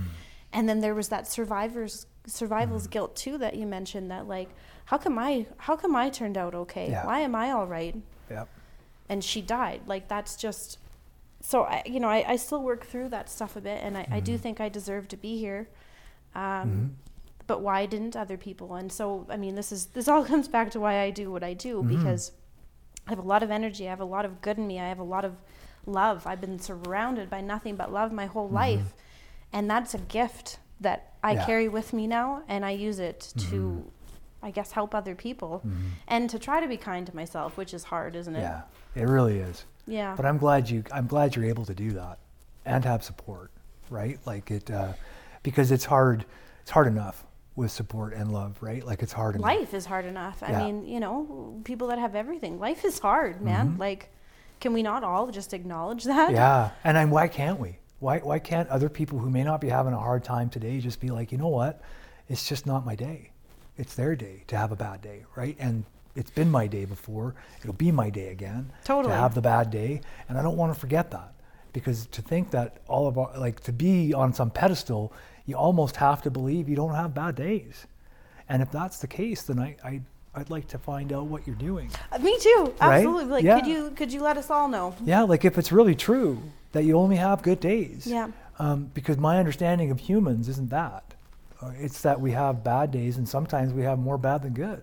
and 0.52 0.68
then 0.68 0.80
there 0.80 0.94
was 0.94 1.08
that 1.10 1.28
survivor's 1.28 2.06
survival's 2.26 2.86
Mm. 2.86 2.90
guilt 2.90 3.16
too 3.16 3.38
that 3.38 3.54
you 3.56 3.66
mentioned 3.66 4.10
that 4.10 4.26
like 4.28 4.50
how 4.86 4.98
come 4.98 5.18
i 5.18 5.46
how 5.58 5.76
come 5.76 5.96
i 5.96 6.08
turned 6.10 6.36
out 6.36 6.54
okay? 6.54 6.90
Yeah. 6.90 7.06
why 7.06 7.20
am 7.20 7.34
i 7.34 7.50
all 7.50 7.66
right? 7.66 7.96
Yep. 8.30 8.48
and 9.08 9.24
she 9.24 9.40
died. 9.42 9.80
Like 9.86 10.06
that's 10.08 10.36
just 10.36 10.78
so 11.40 11.62
i 11.64 11.82
you 11.86 11.98
know 12.00 12.08
i, 12.08 12.24
I 12.32 12.36
still 12.36 12.62
work 12.62 12.84
through 12.86 13.08
that 13.08 13.30
stuff 13.30 13.56
a 13.56 13.60
bit 13.60 13.80
and 13.82 13.96
i, 13.96 14.06
I 14.10 14.20
do 14.20 14.32
Mm-hmm. 14.32 14.42
think 14.42 14.60
i 14.60 14.68
deserve 14.68 15.08
to 15.08 15.16
be 15.16 15.38
here. 15.38 15.68
Um, 16.34 16.96
but 17.46 17.60
why 17.62 17.86
didn't 17.86 18.14
other 18.14 18.36
people? 18.36 18.74
And 18.74 18.92
so 18.92 19.26
i 19.30 19.36
mean 19.36 19.54
this 19.54 19.72
is 19.72 19.86
this 19.86 20.06
all 20.08 20.24
comes 20.32 20.46
back 20.48 20.70
to 20.72 20.80
why 20.80 21.00
i 21.00 21.10
do 21.10 21.30
what 21.32 21.42
i 21.42 21.54
do 21.54 21.78
Mm-hmm. 21.82 21.96
because 21.96 22.32
i 23.06 23.10
have 23.10 23.18
a 23.18 23.22
lot 23.22 23.42
of 23.42 23.50
energy. 23.50 23.86
I 23.86 23.90
have 23.90 24.00
a 24.00 24.04
lot 24.04 24.24
of 24.24 24.40
good 24.42 24.58
in 24.58 24.66
me. 24.66 24.78
I 24.78 24.88
have 24.88 24.98
a 25.00 25.04
lot 25.16 25.24
of 25.24 25.36
love. 25.86 26.26
I've 26.26 26.40
been 26.40 26.58
surrounded 26.58 27.28
by 27.30 27.40
nothing 27.40 27.74
but 27.76 27.90
love 27.92 28.12
my 28.12 28.26
whole 28.26 28.48
life. 28.48 28.94
And 29.52 29.68
that's 29.68 29.94
a 29.94 29.98
gift 29.98 30.58
that 30.80 31.09
i 31.22 31.30
Mm-hmm. 31.32 31.38
Yeah. 31.40 31.46
carry 31.46 31.68
with 31.68 31.92
me 31.92 32.06
now 32.06 32.42
and 32.48 32.64
i 32.64 32.70
use 32.70 32.98
it 32.98 33.32
to 33.50 33.84
i 34.42 34.50
guess 34.50 34.72
help 34.72 34.94
other 34.94 35.14
people 35.14 35.62
and 36.08 36.30
to 36.30 36.38
try 36.38 36.60
to 36.60 36.68
be 36.68 36.76
kind 36.76 37.06
to 37.06 37.14
myself 37.14 37.56
which 37.56 37.74
is 37.74 37.84
hard 37.84 38.16
isn't 38.16 38.34
it 38.36 38.40
Yeah. 38.40 38.62
It 38.94 39.06
really 39.08 39.38
is. 39.38 39.64
yeah 39.86 40.14
But 40.16 40.26
I'm 40.26 40.38
glad 40.38 40.68
you 40.70 40.82
I'm 40.92 41.06
glad 41.06 41.36
you're 41.36 41.44
able 41.54 41.64
to 41.66 41.74
do 41.74 41.90
that 41.92 42.18
and 42.64 42.84
have 42.84 43.02
support, 43.04 43.50
right? 43.88 44.18
Like 44.26 44.50
it 44.50 44.70
uh, 44.70 44.92
because 45.42 45.70
it's 45.70 45.84
hard 45.84 46.24
it's 46.62 46.70
hard 46.70 46.86
enough 46.86 47.24
with 47.56 47.70
support 47.70 48.12
and 48.14 48.32
love, 48.32 48.52
right? 48.62 48.84
Like 48.84 49.02
it's 49.02 49.12
hard 49.12 49.34
enough. 49.36 49.44
life 49.46 49.74
is 49.74 49.84
hard 49.86 50.06
enough. 50.06 50.42
I 50.42 50.52
mean, 50.62 50.86
you 50.86 51.00
know, 51.00 51.60
people 51.64 51.88
that 51.88 51.98
have 51.98 52.14
everything, 52.14 52.58
life 52.58 52.84
is 52.84 52.98
hard, 53.00 53.42
man. 53.42 53.76
Like, 53.78 54.08
can 54.60 54.72
we 54.72 54.82
not 54.82 55.04
all 55.04 55.30
just 55.30 55.52
acknowledge 55.52 56.04
that? 56.04 56.28
Mm-hmm. 56.28 56.36
Yeah. 56.36 56.70
And 56.84 56.96
I'm, 56.96 57.10
why 57.10 57.28
can't 57.28 57.58
we? 57.58 57.78
Why 58.00 58.18
why 58.18 58.38
can't 58.38 58.68
other 58.68 58.88
people 58.88 59.18
who 59.18 59.30
may 59.30 59.44
not 59.44 59.60
be 59.60 59.68
having 59.68 59.92
a 59.92 59.98
hard 59.98 60.24
time 60.24 60.48
today 60.50 60.80
just 60.80 61.00
be 61.00 61.10
like, 61.10 61.30
"You 61.32 61.38
know 61.38 61.48
what? 61.48 61.80
It's 62.28 62.48
just 62.48 62.66
not 62.66 62.84
my 62.84 62.94
day. 62.94 63.30
It's 63.76 63.94
their 63.94 64.16
day 64.16 64.42
to 64.48 64.56
have 64.56 64.72
a 64.72 64.76
bad 64.76 65.00
day, 65.02 65.24
right? 65.36 65.56
And 65.60 65.84
it's 66.16 66.30
been 66.30 66.50
my 66.50 66.66
day 66.66 66.84
before. 66.84 67.34
It'll 67.60 67.72
be 67.72 67.92
my 67.92 68.10
day 68.10 68.28
again 68.28 68.72
Totally. 68.84 69.12
to 69.14 69.18
have 69.18 69.34
the 69.34 69.40
bad 69.40 69.70
day, 69.70 70.00
and 70.28 70.36
I 70.38 70.42
don't 70.42 70.56
want 70.56 70.72
to 70.74 70.78
forget 70.80 71.10
that. 71.12 71.34
Because 71.72 72.06
to 72.06 72.20
think 72.22 72.50
that 72.50 72.78
all 72.88 73.06
of 73.06 73.16
our 73.16 73.30
like 73.38 73.60
to 73.60 73.72
be 73.72 74.12
on 74.14 74.32
some 74.32 74.50
pedestal, 74.50 75.12
you 75.46 75.54
almost 75.56 75.96
have 75.96 76.22
to 76.22 76.30
believe 76.30 76.68
you 76.68 76.76
don't 76.76 76.94
have 76.94 77.14
bad 77.14 77.36
days. 77.36 77.86
And 78.48 78.60
if 78.62 78.70
that's 78.72 78.98
the 78.98 79.06
case, 79.06 79.42
then 79.42 79.58
I, 79.60 79.76
I 79.84 80.00
I'd 80.34 80.50
like 80.50 80.66
to 80.68 80.78
find 80.78 81.12
out 81.12 81.26
what 81.26 81.46
you're 81.46 81.56
doing. 81.56 81.90
Uh, 82.12 82.18
Me 82.18 82.36
too. 82.40 82.74
Right? 82.80 82.96
Absolutely. 82.98 83.24
Like, 83.26 83.44
Yeah. 83.44 83.58
could 83.60 83.68
you 83.68 83.90
could 83.90 84.12
you 84.12 84.22
let 84.22 84.36
us 84.36 84.50
all 84.50 84.68
know? 84.68 84.94
Yeah, 85.04 85.22
like 85.22 85.44
if 85.44 85.58
it's 85.58 85.70
really 85.70 85.94
true 85.94 86.42
that 86.72 86.84
you 86.84 86.96
only 86.96 87.16
have 87.16 87.42
good 87.42 87.60
days. 87.60 88.06
Yeah. 88.06 88.28
Um, 88.58 88.90
because 88.92 89.16
my 89.16 89.38
understanding 89.38 89.90
of 89.90 90.00
humans 90.00 90.48
isn't 90.48 90.70
that. 90.70 91.14
Uh, 91.62 91.72
it's 91.78 92.02
that 92.02 92.20
we 92.20 92.32
have 92.32 92.64
bad 92.64 92.90
days, 92.90 93.16
and 93.16 93.28
sometimes 93.28 93.72
we 93.72 93.82
have 93.82 93.98
more 93.98 94.18
bad 94.18 94.42
than 94.42 94.52
good. 94.52 94.82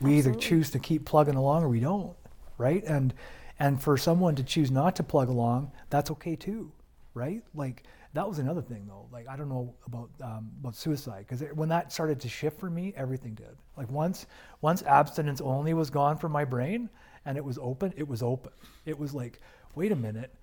We 0.00 0.18
either 0.18 0.34
choose 0.34 0.70
to 0.72 0.78
keep 0.78 1.04
plugging 1.04 1.36
along 1.36 1.64
or 1.64 1.68
we 1.68 1.80
don't, 1.80 2.14
right? 2.58 2.84
And 2.84 3.14
and 3.58 3.80
for 3.80 3.96
someone 3.96 4.34
to 4.36 4.42
choose 4.42 4.70
not 4.70 4.96
to 4.96 5.02
plug 5.02 5.28
along, 5.28 5.70
that's 5.88 6.10
okay 6.10 6.36
too, 6.36 6.72
right? 7.14 7.42
Like 7.54 7.84
that 8.12 8.28
was 8.28 8.38
another 8.38 8.62
thing 8.62 8.86
though. 8.86 9.06
Like 9.12 9.28
I 9.28 9.36
don't 9.36 9.48
know 9.48 9.74
about 9.86 10.10
um, 10.22 10.50
about 10.60 10.76
suicide 10.76 11.26
because 11.28 11.42
when 11.54 11.68
that 11.68 11.92
started 11.92 12.20
to 12.20 12.28
shift 12.28 12.58
for 12.58 12.70
me, 12.70 12.92
everything 12.96 13.34
did. 13.34 13.56
Like 13.76 13.90
once 13.90 14.26
once 14.60 14.82
abstinence 14.82 15.40
only 15.40 15.74
was 15.74 15.90
gone 15.90 16.18
from 16.18 16.32
my 16.32 16.44
brain 16.44 16.90
and 17.24 17.36
it 17.36 17.44
was 17.44 17.58
open, 17.60 17.92
it 17.96 18.06
was 18.06 18.22
open. 18.22 18.52
It 18.84 18.98
was 18.98 19.14
like, 19.14 19.40
wait 19.74 19.92
a 19.92 19.96
minute, 19.96 20.34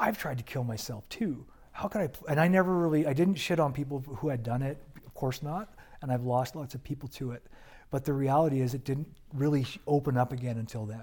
I've 0.00 0.18
tried 0.18 0.38
to 0.38 0.44
kill 0.44 0.64
myself 0.64 1.08
too. 1.08 1.46
How 1.72 1.88
could 1.88 2.00
I? 2.00 2.06
pl-" 2.08 2.26
And 2.28 2.40
I 2.40 2.48
never 2.48 2.76
really, 2.76 3.06
I 3.06 3.12
didn't 3.12 3.36
shit 3.36 3.60
on 3.60 3.72
people 3.72 4.00
who 4.00 4.28
had 4.28 4.42
done 4.42 4.62
it. 4.62 4.82
Of 5.06 5.14
course 5.14 5.42
not. 5.42 5.68
and 6.02 6.10
I've 6.12 6.24
lost 6.24 6.56
lots 6.56 6.74
of 6.74 6.82
people 6.82 7.08
to 7.10 7.32
it. 7.32 7.46
But 7.90 8.04
the 8.04 8.12
reality 8.12 8.60
is, 8.60 8.74
it 8.74 8.84
didn't 8.84 9.08
really 9.34 9.66
open 9.86 10.16
up 10.16 10.32
again 10.32 10.58
until 10.58 10.86
then, 10.86 11.02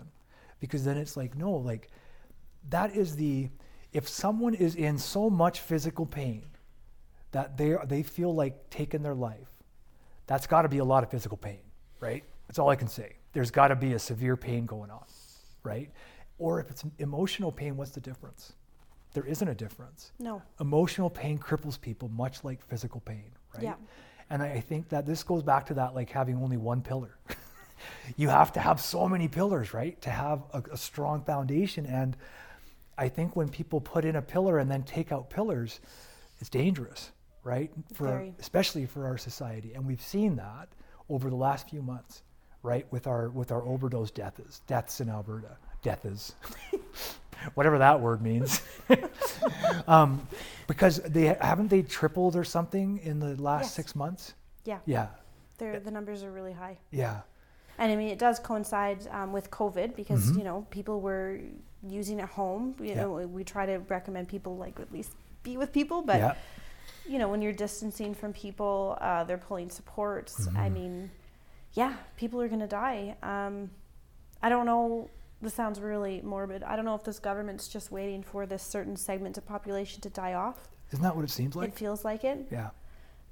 because 0.60 0.84
then 0.86 0.98
it's 0.98 1.18
like, 1.18 1.36
no, 1.36 1.52
like 1.52 1.90
that 2.70 2.96
is 2.96 3.16
the 3.16 3.50
if 3.94 4.08
someone 4.08 4.54
is 4.54 4.76
in 4.76 4.98
so 4.98 5.30
much 5.30 5.60
physical 5.62 6.06
pain 6.06 6.44
that 7.32 7.58
they 7.58 7.76
they 7.86 8.04
feel 8.04 8.34
like 8.34 8.70
taking 8.70 9.04
their 9.04 9.16
life, 9.16 9.50
that's 10.28 10.48
got 10.48 10.64
to 10.64 10.70
be 10.70 10.80
a 10.80 10.86
lot 10.86 11.04
of 11.04 11.12
physical 11.12 11.38
pain, 11.38 11.60
right? 12.00 12.24
That's 12.48 12.60
all 12.60 12.70
I 12.70 12.76
can 12.76 12.88
say. 12.88 13.18
There's 13.34 13.52
got 13.52 13.68
to 13.68 13.76
be 13.76 13.94
a 13.94 14.00
severe 14.00 14.38
pain 14.38 14.66
going 14.66 14.90
on, 14.90 15.04
right? 15.64 15.90
Or 16.40 16.60
if 16.60 16.70
it's 16.70 16.86
emotional 17.00 17.52
pain, 17.52 17.76
what's 17.78 17.92
the 17.92 18.00
difference? 18.00 18.54
There 19.18 19.26
isn't 19.26 19.48
a 19.48 19.56
difference. 19.56 20.12
No. 20.20 20.44
Emotional 20.60 21.10
pain 21.10 21.40
cripples 21.40 21.82
people 21.82 22.08
much 22.10 22.44
like 22.44 22.64
physical 22.68 23.00
pain, 23.00 23.32
right? 23.56 23.64
Yeah. 23.64 23.74
And 24.30 24.44
I 24.44 24.60
think 24.60 24.90
that 24.90 25.08
this 25.08 25.24
goes 25.24 25.42
back 25.42 25.66
to 25.66 25.74
that 25.74 25.96
like 25.96 26.12
having 26.12 26.36
only 26.36 26.58
one 26.58 26.84
pillar. 26.84 27.18
you 28.16 28.30
have 28.30 28.54
to 28.54 28.60
have 28.60 28.80
so 28.80 29.10
many 29.10 29.28
pillars, 29.28 29.74
right? 29.74 30.00
To 30.04 30.12
have 30.12 30.44
a, 30.54 30.62
a 30.74 30.78
strong 30.78 31.24
foundation. 31.24 31.88
And 31.88 32.16
I 32.96 33.10
think 33.10 33.36
when 33.36 33.50
people 33.50 33.82
put 33.82 34.06
in 34.06 34.18
a 34.18 34.22
pillar 34.22 34.60
and 34.60 34.70
then 34.70 34.84
take 34.84 35.12
out 35.12 35.32
pillars, 35.32 35.80
it's 36.40 36.52
dangerous, 36.52 37.10
right? 37.44 37.72
For 37.96 38.10
Very. 38.10 38.36
especially 38.38 38.86
for 38.86 39.08
our 39.08 39.18
society. 39.18 39.74
And 39.74 39.88
we've 39.88 40.00
seen 40.00 40.36
that 40.36 40.70
over 41.10 41.32
the 41.32 41.36
last 41.36 41.72
few 41.72 41.82
months, 41.82 42.22
right? 42.62 42.86
With 42.92 43.08
our 43.08 43.30
with 43.30 43.52
our 43.52 43.64
overdose 43.64 44.12
deaths, 44.12 44.62
deaths 44.68 45.02
in 45.02 45.10
Alberta, 45.10 45.58
deaths, 45.82 46.36
whatever 47.56 47.78
that 47.80 48.00
word 48.02 48.22
means. 48.22 48.62
um, 49.88 50.28
because 50.68 50.98
they 51.04 51.26
haven't 51.40 51.70
they 51.70 51.82
tripled 51.82 52.36
or 52.36 52.44
something 52.44 53.00
in 53.00 53.20
the 53.20 53.42
last 53.42 53.64
Yes. 53.66 53.74
six 53.74 53.96
months. 53.96 54.34
Yeah. 54.66 54.80
Yeah, 54.86 55.08
They're, 55.58 55.80
the 55.80 55.92
numbers 55.92 56.24
are 56.24 56.32
really 56.32 56.52
high. 56.54 56.78
yeah, 56.92 57.22
And 57.78 57.92
I 57.92 57.96
mean, 57.96 58.10
it 58.10 58.20
does 58.20 58.40
coincide 58.40 59.08
um, 59.12 59.32
with 59.32 59.50
COVID 59.50 59.96
because 59.96 60.32
Mhm. 60.32 60.38
you 60.40 60.44
know 60.44 60.66
people 60.70 61.00
were 61.02 61.40
using 61.88 62.20
at 62.20 62.30
home. 62.30 62.76
You 62.80 62.88
Yeah. 62.90 62.96
know, 63.02 63.12
we 63.28 63.44
try 63.44 63.66
to 63.66 63.78
recommend 63.88 64.28
people 64.28 64.58
like 64.58 64.80
at 64.80 64.92
least 64.92 65.12
be 65.44 65.56
with 65.58 65.72
people, 65.72 66.02
but 66.02 66.18
yeah. 66.18 66.36
you 67.08 67.18
know, 67.20 67.30
when 67.30 67.42
you're 67.42 67.54
distancing 67.54 68.14
from 68.14 68.34
people, 68.34 68.98
uh, 69.00 69.24
they're 69.24 69.38
pulling 69.38 69.70
supports. 69.70 70.48
I 70.58 70.68
Mhm. 70.70 70.74
mean, 70.74 71.12
yeah, 71.74 71.94
people 72.18 72.42
are 72.42 72.50
gonna 72.50 72.68
die. 72.68 73.16
Um, 73.24 73.70
I 74.44 74.50
don't 74.50 74.66
know. 74.66 75.10
This 75.42 75.54
sounds 75.54 75.80
really 75.80 76.22
morbid. 76.22 76.64
I 76.64 76.76
don't 76.76 76.86
know 76.86 76.96
if 76.96 77.04
this 77.04 77.20
government's 77.20 77.68
just 77.68 77.92
waiting 77.92 78.24
for 78.24 78.46
this 78.46 78.64
certain 78.64 78.96
segment 78.98 79.38
of 79.38 79.46
population 79.46 80.02
to 80.02 80.10
die 80.10 80.34
off. 80.34 80.68
Isn't 80.92 81.04
that 81.04 81.16
what 81.16 81.24
it 81.26 81.30
seems 81.30 81.56
like? 81.56 81.70
it 81.70 81.76
feels 81.76 82.04
like 82.06 82.24
it. 82.24 82.48
yeah, 82.52 82.70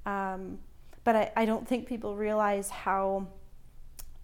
Um, 0.04 0.58
but 1.04 1.16
I, 1.16 1.32
I 1.36 1.44
don't 1.46 1.66
think 1.66 1.86
people 1.86 2.14
realize 2.16 2.68
how 2.70 3.26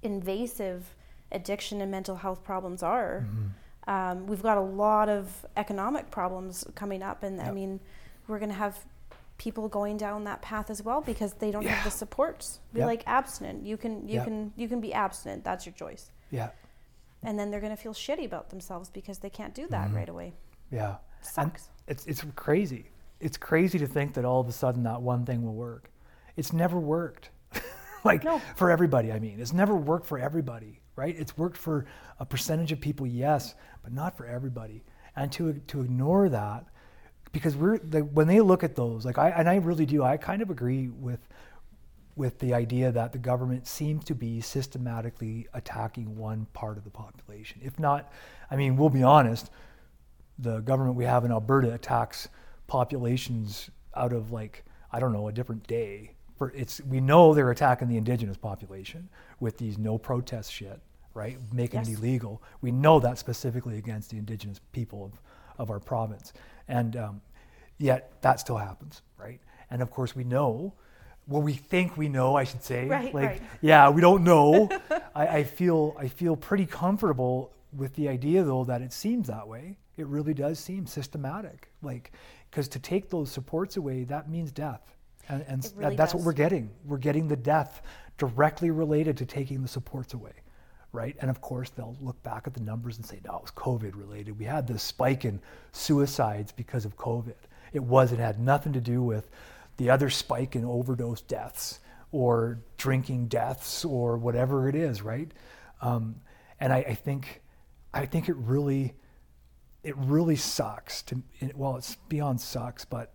invasive 0.03 0.95
addiction 1.30 1.80
and 1.80 1.91
mental 1.91 2.16
health 2.16 2.43
problems 2.45 2.83
are. 2.83 3.26
Mhm. 3.26 3.51
Um, 3.91 4.26
we've 4.26 4.43
got 4.43 4.59
a 4.59 4.62
lot 4.62 5.09
of 5.09 5.45
economic 5.57 6.11
problems 6.11 6.64
coming 6.74 7.03
up, 7.03 7.22
and 7.22 7.41
I 7.41 7.51
mean, 7.51 7.80
we're 8.28 8.39
going 8.39 8.51
to 8.51 8.55
have 8.57 8.78
people 9.39 9.66
going 9.68 9.97
down 9.97 10.24
that 10.24 10.41
path 10.41 10.70
as 10.70 10.83
well 10.85 11.01
because 11.01 11.33
they 11.35 11.51
don't 11.51 11.66
have 11.66 11.83
the 11.85 11.91
supports. 11.91 12.61
Be 12.72 12.78
Yep. 12.80 12.87
like 12.87 13.03
abstinent. 13.07 13.66
You 13.66 13.76
can 13.76 14.07
you 14.09 14.14
Yep. 14.16 14.24
can 14.24 14.53
you 14.57 14.68
can 14.68 14.80
be 14.80 14.93
abstinent. 14.95 15.43
That's 15.43 15.66
your 15.66 15.72
choice. 15.74 16.12
yeah, 16.30 16.51
And 17.23 17.39
then 17.39 17.51
they're 17.51 17.61
going 17.61 17.75
to 17.77 17.81
feel 17.83 17.95
shitty 17.95 18.25
about 18.25 18.51
themselves 18.51 18.91
because 18.91 19.18
they 19.18 19.31
can't 19.31 19.55
do 19.55 19.66
that 19.68 19.91
Mhm. 19.91 19.95
right 19.95 20.09
away. 20.09 20.35
yeah. 20.70 20.97
And 21.37 21.53
Sucks. 21.53 21.68
it's 21.87 22.05
it's 22.07 22.25
crazy. 22.35 22.91
It's 23.20 23.37
crazy 23.37 23.79
to 23.79 23.87
think 23.87 24.14
that 24.14 24.25
all 24.25 24.41
of 24.41 24.49
a 24.49 24.53
sudden 24.53 24.83
that 24.83 25.01
one 25.03 25.25
thing 25.25 25.45
will 25.45 25.55
work. 25.55 25.91
It's 26.37 26.53
never 26.53 26.81
worked. 26.81 27.31
like 28.05 28.25
No. 28.25 28.41
for 28.57 28.70
everybody, 28.70 29.12
I 29.12 29.20
mean, 29.20 29.39
it's 29.39 29.53
never 29.53 29.77
worked 29.77 30.07
for 30.07 30.18
everybody, 30.18 30.81
right? 30.97 31.14
It's 31.16 31.39
worked 31.39 31.57
for 31.57 31.87
a 32.18 32.27
percentage 32.27 32.73
of 32.73 32.81
people, 32.81 33.07
yes, 33.07 33.55
but 33.85 33.93
not 33.93 34.16
for 34.16 34.27
everybody. 34.27 34.83
And 35.14 35.31
to 35.33 35.53
to 35.68 35.83
ignore 35.83 36.29
that, 36.31 36.64
because 37.31 37.57
we're 37.57 37.79
the, 37.79 38.01
when 38.01 38.27
they 38.27 38.41
look 38.41 38.64
at 38.64 38.75
those, 38.75 39.05
like 39.05 39.18
I 39.18 39.29
and 39.31 39.49
I 39.49 39.57
really 39.57 39.87
do, 39.87 40.03
I 40.03 40.16
kind 40.16 40.43
of 40.43 40.51
agree 40.51 40.89
with 40.89 41.29
with 42.15 42.39
the 42.39 42.53
idea 42.53 42.93
that 42.93 43.13
the 43.13 43.19
government 43.19 43.67
seems 43.67 44.05
to 44.05 44.15
be 44.15 44.41
systematically 44.41 45.47
attacking 45.55 46.17
one 46.17 46.47
part 46.53 46.77
of 46.77 46.85
the 46.85 46.91
population. 46.91 47.61
If 47.65 47.79
not, 47.79 48.13
I 48.51 48.57
mean, 48.57 48.77
we'll 48.77 48.91
be 48.91 49.03
honest, 49.03 49.51
the 50.39 50.61
government 50.61 50.97
we 50.97 51.05
have 51.05 51.25
in 51.25 51.33
Alberta 51.33 51.73
attacks 51.73 52.29
populations 52.67 53.71
out 53.95 54.13
of 54.13 54.33
like 54.33 54.65
I 54.91 55.01
don't 55.01 55.13
know 55.13 55.29
a 55.29 55.33
different 55.33 55.67
day. 55.67 56.13
For 56.37 56.51
it's 56.55 56.81
we 56.83 57.01
know 57.01 57.35
they're 57.35 57.51
attacking 57.51 57.89
the 57.89 57.97
indigenous 57.97 58.37
population 58.37 59.09
with 59.41 59.59
these 59.59 59.79
no 59.79 59.99
protest 59.99 60.53
shit, 60.53 60.81
right? 61.15 61.39
Making 61.53 61.81
it 61.81 61.89
illegal. 61.89 62.43
We 62.61 62.73
know 62.73 63.01
that 63.01 63.19
specifically 63.19 63.79
against 63.79 64.11
the 64.11 64.19
indigenous 64.19 64.61
people 64.73 65.05
of, 65.05 65.13
of 65.59 65.71
our 65.71 65.81
province, 65.81 66.33
and 66.69 66.97
um, 66.97 67.21
yet 67.79 68.21
that 68.23 68.41
still 68.41 68.57
happens, 68.57 69.03
right? 69.19 69.41
And 69.71 69.81
of 69.81 69.91
course 69.91 70.15
we 70.15 70.25
know. 70.25 70.75
Well, 71.29 71.43
we 71.43 71.55
think 71.55 71.97
we 71.97 72.09
know, 72.09 72.35
I 72.37 72.45
should 72.45 72.62
say. 72.62 72.89
Right, 72.89 73.14
like, 73.14 73.25
right. 73.25 73.43
yeah, 73.61 73.89
we 73.89 74.01
don't 74.01 74.25
know. 74.25 74.68
I, 75.14 75.27
I 75.27 75.45
feel 75.45 75.95
I 75.99 76.09
feel 76.09 76.37
pretty 76.37 76.66
comfortable 76.66 77.53
with 77.73 77.95
the 77.95 78.09
idea, 78.09 78.43
though, 78.43 78.64
that 78.64 78.83
it 78.83 78.93
seems 78.93 79.29
that 79.29 79.47
way. 79.47 79.79
It 79.97 80.07
really 80.07 80.35
does 80.35 80.59
seem 80.59 80.87
systematic. 80.87 81.70
Like, 81.83 82.12
because 82.51 82.68
to 82.68 82.79
take 82.79 83.09
those 83.09 83.31
supports 83.31 83.77
away, 83.77 84.05
that 84.05 84.29
means 84.29 84.51
death, 84.51 84.97
and, 85.29 85.45
and 85.47 85.73
really 85.77 85.97
that's 85.97 86.12
what 86.12 86.25
we're 86.25 86.33
getting. 86.33 86.70
We're 86.85 86.99
getting 86.99 87.29
the 87.29 87.37
death 87.37 87.83
directly 88.18 88.70
related 88.70 89.16
to 89.18 89.27
taking 89.27 89.62
the 89.62 89.68
supports 89.68 90.14
away, 90.14 90.35
right? 90.93 91.16
And 91.20 91.31
of 91.31 91.41
course, 91.41 91.70
they'll 91.70 91.97
look 92.01 92.23
back 92.23 92.47
at 92.47 92.55
the 92.55 92.61
numbers 92.61 92.97
and 92.97 93.07
say, 93.07 93.20
"No, 93.25 93.37
it 93.37 93.43
was 93.43 93.51
COVID 93.53 93.97
related. 93.97 94.39
We 94.39 94.45
had 94.45 94.66
this 94.66 94.83
spike 94.83 95.25
in 95.25 95.41
suicides 95.73 96.53
because 96.53 96.85
of 96.85 96.97
COVID. 96.97 97.35
It 97.73 97.83
was. 97.83 98.12
It 98.12 98.18
had 98.18 98.41
nothing 98.41 98.73
to 98.73 98.81
do 98.81 99.03
with." 99.03 99.31
The 99.77 99.91
other 99.91 100.11
spike 100.11 100.55
in 100.57 100.64
overdose 100.64 101.20
deaths 101.23 101.81
or 102.11 102.61
drinking 102.77 103.27
deaths 103.27 103.85
or 103.85 104.18
whatever 104.18 104.68
it 104.68 104.75
is, 104.75 105.03
right? 105.03 105.31
Um, 105.81 106.16
and 106.61 106.73
I, 106.73 106.79
I 106.79 106.95
think, 106.95 107.41
I 107.93 108.07
think 108.07 108.29
it 108.29 108.37
really, 108.37 108.95
it 109.83 109.97
really 109.97 110.37
sucks 110.37 111.03
to. 111.03 111.23
It, 111.41 111.57
well, 111.57 111.77
it's 111.77 111.97
beyond 112.09 112.41
sucks, 112.41 112.85
but 112.85 113.12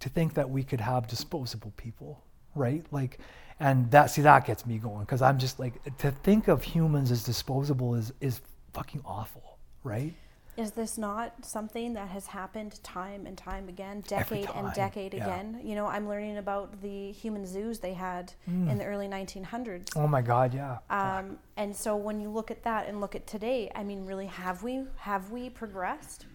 to 0.00 0.08
think 0.08 0.34
that 0.34 0.50
we 0.50 0.64
could 0.64 0.80
have 0.80 1.06
disposable 1.06 1.72
people, 1.76 2.24
right? 2.54 2.84
Like, 2.90 3.18
and 3.60 3.90
that 3.90 4.06
see 4.06 4.22
that 4.22 4.46
gets 4.46 4.66
me 4.66 4.78
going 4.78 5.00
because 5.00 5.22
I'm 5.22 5.38
just 5.38 5.58
like 5.60 5.74
to 5.98 6.10
think 6.10 6.48
of 6.48 6.64
humans 6.64 7.10
as 7.10 7.22
disposable 7.22 7.94
is 7.94 8.12
is 8.20 8.40
fucking 8.72 9.02
awful, 9.04 9.58
right? 9.84 10.14
Is 10.56 10.72
this 10.72 10.98
not 10.98 11.44
something 11.44 11.94
that 11.94 12.08
has 12.08 12.26
happened 12.26 12.82
time 12.82 13.26
and 13.26 13.36
time 13.36 13.68
again, 13.68 14.02
decade 14.06 14.48
and 14.54 14.72
decade 14.74 15.14
yeah. 15.14 15.24
again? 15.24 15.60
You 15.64 15.74
know, 15.74 15.86
I'm 15.86 16.08
learning 16.08 16.36
about 16.38 16.82
the 16.82 17.12
human 17.12 17.46
zoos 17.46 17.78
they 17.78 17.94
had 17.94 18.32
Mm. 18.48 18.70
in 18.70 18.78
the 18.78 18.84
early 18.84 19.08
1900s. 19.08 19.88
Oh 19.96 20.06
my 20.06 20.22
God, 20.22 20.52
yeah. 20.54 20.78
Um, 20.90 21.38
and 21.56 21.74
so 21.74 21.96
when 21.96 22.20
you 22.20 22.28
look 22.30 22.50
at 22.50 22.62
that 22.64 22.88
and 22.88 23.00
look 23.00 23.14
at 23.14 23.26
today, 23.26 23.70
I 23.74 23.84
mean, 23.84 24.04
really, 24.06 24.26
have 24.26 24.62
we 24.62 24.84
have 24.96 25.30
we 25.30 25.50
progressed? 25.50 26.26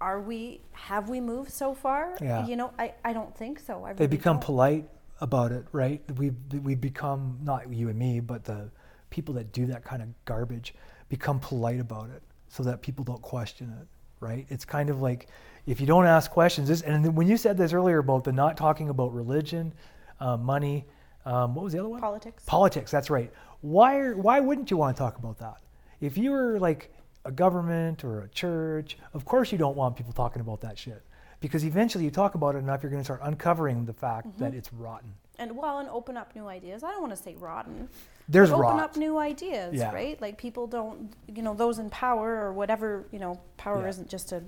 Are 0.00 0.20
we 0.20 0.60
have 0.72 1.08
we 1.08 1.20
moved 1.20 1.50
so 1.50 1.74
far? 1.74 2.16
Yeah. 2.20 2.46
You 2.46 2.56
know, 2.56 2.72
I, 2.78 2.94
I 3.04 3.12
don't 3.14 3.34
think 3.34 3.58
so. 3.60 3.84
I 3.84 3.92
they 3.94 4.04
really 4.04 4.16
become 4.18 4.36
don't. 4.36 4.44
polite 4.44 4.88
about 5.22 5.52
it, 5.52 5.64
right? 5.72 6.02
We 6.18 6.30
we 6.62 6.74
become 6.74 7.38
not 7.42 7.72
you 7.72 7.88
and 7.88 7.98
me, 7.98 8.20
but 8.20 8.44
the 8.44 8.70
people 9.08 9.32
that 9.34 9.52
do 9.52 9.66
that 9.66 9.84
kind 9.84 10.02
of 10.02 10.08
garbage 10.26 10.74
become 11.08 11.38
polite 11.38 11.80
about 11.80 12.10
it, 12.10 12.22
so 12.48 12.62
that 12.62 12.82
people 12.82 13.04
don't 13.04 13.22
question 13.22 13.74
it, 13.80 13.86
right? 14.20 14.46
It's 14.48 14.64
kind 14.64 14.90
of 14.90 15.00
like 15.00 15.28
if 15.66 15.80
you 15.80 15.86
don't 15.86 16.06
ask 16.06 16.30
questions. 16.30 16.68
This, 16.68 16.82
and 16.82 17.16
when 17.16 17.26
you 17.26 17.36
said 17.36 17.56
this 17.56 17.72
earlier 17.72 17.98
about 17.98 18.24
the 18.24 18.32
not 18.32 18.56
talking 18.56 18.88
about 18.88 19.12
religion, 19.12 19.72
uh, 20.20 20.36
money, 20.36 20.84
um, 21.24 21.54
what 21.54 21.64
was 21.64 21.72
the 21.72 21.78
other 21.80 21.88
one? 21.88 22.00
Politics. 22.00 22.44
Politics. 22.46 22.90
That's 22.90 23.10
right. 23.10 23.32
Why 23.62 23.96
are, 23.98 24.16
why 24.16 24.38
wouldn't 24.40 24.70
you 24.70 24.76
want 24.76 24.96
to 24.96 25.00
talk 25.02 25.18
about 25.18 25.38
that? 25.38 25.56
If 26.00 26.16
you 26.16 26.30
were 26.30 26.58
like 26.60 26.92
a 27.24 27.32
government 27.32 28.04
or 28.04 28.20
a 28.20 28.28
church, 28.28 28.96
of 29.12 29.24
course 29.24 29.50
you 29.50 29.58
don't 29.58 29.76
want 29.76 29.96
people 29.96 30.12
talking 30.12 30.40
about 30.40 30.60
that 30.60 30.78
shit. 30.78 31.02
Because 31.40 31.64
eventually 31.64 32.04
you 32.04 32.10
talk 32.10 32.34
about 32.34 32.54
it 32.54 32.58
enough, 32.58 32.82
you're 32.82 32.90
going 32.90 33.00
to 33.00 33.04
start 33.04 33.20
uncovering 33.22 33.84
the 33.84 33.92
fact 33.92 34.38
that 34.38 34.50
Mm-hmm. 34.50 34.58
it's 34.58 34.72
rotten. 34.72 35.12
and 35.38 35.54
well, 35.56 35.80
and 35.80 35.88
open 35.90 36.16
up 36.16 36.34
new 36.34 36.46
ideas. 36.46 36.82
I 36.84 36.90
don't 36.92 37.02
want 37.02 37.14
to 37.16 37.22
say 37.22 37.34
rotten. 37.34 37.88
There's 38.28 38.50
open 38.50 38.62
rot. 38.62 38.80
up 38.80 38.96
new 38.96 39.18
ideas, 39.18 39.74
Yeah. 39.74 39.92
right? 39.92 40.20
Like 40.20 40.36
people 40.38 40.66
don't, 40.66 41.12
you 41.28 41.42
know, 41.42 41.54
those 41.54 41.78
in 41.78 41.90
power 41.90 42.34
or 42.44 42.52
whatever, 42.52 43.04
you 43.12 43.18
know, 43.18 43.38
power 43.56 43.82
Yeah. 43.82 43.88
isn't 43.88 44.08
just 44.08 44.32
a 44.32 44.42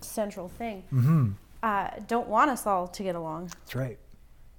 central 0.00 0.48
thing. 0.48 0.84
Mm-hmm. 0.92 1.30
Uh, 1.62 1.88
don't 2.06 2.28
want 2.28 2.50
us 2.50 2.66
all 2.66 2.86
to 2.88 3.02
get 3.02 3.14
along 3.14 3.46
That's 3.46 3.74
right. 3.74 3.98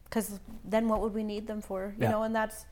because 0.05 0.39
then 0.63 0.87
what 0.87 1.01
would 1.01 1.13
we 1.13 1.23
need 1.23 1.45
them 1.45 1.61
for? 1.61 1.93
You 1.97 2.03
Yeah. 2.05 2.11
know, 2.11 2.23
and 2.23 2.35
that's, 2.35 2.65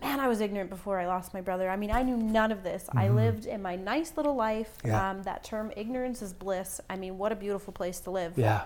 man, 0.00 0.20
I 0.20 0.28
was 0.28 0.40
ignorant 0.40 0.70
before 0.70 0.98
I 0.98 1.06
lost 1.06 1.34
my 1.34 1.42
brother. 1.42 1.68
I 1.68 1.76
mean, 1.76 1.90
I 1.90 2.02
knew 2.02 2.16
none 2.16 2.50
of 2.52 2.62
this. 2.62 2.88
I 2.94 3.08
lived 3.08 3.44
in 3.44 3.60
my 3.60 3.76
nice 3.76 4.16
little 4.16 4.34
life. 4.34 4.78
Mm-hmm. 4.78 4.88
Yeah. 4.88 5.10
Um, 5.10 5.22
that 5.24 5.44
term, 5.44 5.70
ignorance 5.76 6.22
is 6.22 6.32
bliss. 6.32 6.80
I 6.88 6.96
mean, 6.96 7.18
what 7.18 7.30
a 7.32 7.36
beautiful 7.36 7.72
place 7.74 8.00
to 8.00 8.10
live. 8.10 8.32
Yeah. 8.38 8.64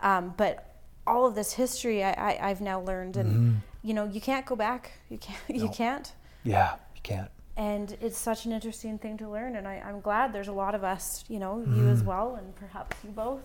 Um, 0.00 0.32
but 0.38 0.70
all 1.06 1.26
of 1.26 1.34
this 1.34 1.52
history 1.52 2.02
I, 2.02 2.12
I, 2.12 2.48
I've 2.50 2.62
now 2.62 2.80
learned, 2.80 3.18
and 3.18 3.30
Mm-hmm. 3.30 3.58
You 3.84 3.94
know, 3.94 4.04
you 4.06 4.20
can't 4.20 4.46
go 4.46 4.56
back. 4.56 4.90
You 5.10 5.18
can't. 5.18 5.38
You 5.62 5.68
can't. 5.68 6.12
Yeah, 6.42 6.72
you 6.96 7.00
can't. 7.02 7.30
And 7.56 7.96
it's 8.00 8.18
such 8.18 8.46
an 8.46 8.52
interesting 8.52 8.98
thing 8.98 9.16
to 9.18 9.28
learn. 9.28 9.54
And 9.56 9.68
I, 9.68 9.74
I'm 9.86 10.00
glad 10.00 10.32
there's 10.32 10.48
a 10.48 10.52
lot 10.64 10.74
of 10.74 10.82
us, 10.82 11.24
you 11.28 11.38
know, 11.38 11.62
you 11.76 11.88
as 11.88 12.02
well, 12.02 12.34
and 12.34 12.54
perhaps 12.56 12.96
you 13.04 13.10
both, 13.10 13.42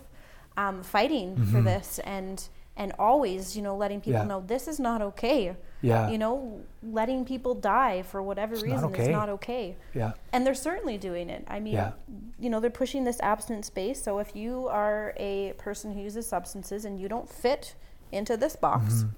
um, 0.58 0.82
fighting 0.82 1.36
for 1.52 1.62
this 1.62 2.00
and 2.00 2.38
and 2.78 2.94
always, 2.98 3.58
you 3.58 3.62
know, 3.62 3.76
letting 3.76 4.00
people 4.00 4.22
Yeah. 4.22 4.26
know 4.32 4.42
this 4.48 4.66
is 4.70 4.80
not 4.80 5.02
okay. 5.02 5.54
Yeah. 5.82 6.10
You 6.10 6.18
know, 6.18 6.62
letting 6.82 7.26
people 7.26 7.54
die 7.54 8.04
for 8.04 8.22
whatever 8.22 8.54
It's 8.54 8.64
reason 8.64 8.86
okay. 8.86 9.02
is 9.04 9.08
not 9.10 9.28
okay. 9.38 9.76
Yeah. 9.94 10.14
And 10.32 10.46
they're 10.48 10.54
certainly 10.70 10.98
doing 10.98 11.30
it. 11.30 11.44
I 11.50 11.60
mean, 11.60 11.74
Yeah. 11.74 11.92
you 12.40 12.50
know, 12.50 12.62
they're 12.62 12.70
pushing 12.84 13.04
this 13.04 13.20
abstinence 13.20 13.68
space. 13.68 14.02
So 14.02 14.20
if 14.20 14.34
you 14.34 14.70
are 14.70 15.14
a 15.18 15.54
person 15.58 15.94
who 15.94 16.00
uses 16.02 16.26
substances 16.26 16.86
and 16.86 16.98
you 17.02 17.10
don't 17.10 17.30
fit 17.30 17.76
into 18.14 18.38
this 18.38 18.56
box, 18.56 18.86
Mm-hmm. 19.04 19.10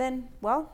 Then, 0.00 0.28
well, 0.40 0.72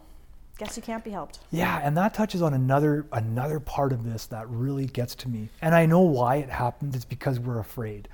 guess 0.58 0.76
you 0.76 0.82
can't 0.82 1.04
be 1.04 1.10
helped. 1.10 1.40
Yeah, 1.50 1.80
and 1.82 1.96
that 1.96 2.14
touches 2.14 2.42
on 2.42 2.54
another 2.54 3.06
another 3.12 3.60
part 3.60 3.92
of 3.92 4.04
this 4.04 4.26
that 4.26 4.48
really 4.48 4.86
gets 4.86 5.14
to 5.16 5.28
me. 5.28 5.48
And 5.60 5.74
I 5.74 5.86
know 5.86 6.00
why 6.00 6.36
it 6.36 6.48
happened. 6.48 6.94
It's 6.94 7.04
because 7.04 7.38
we're 7.38 7.58
afraid. 7.58 8.08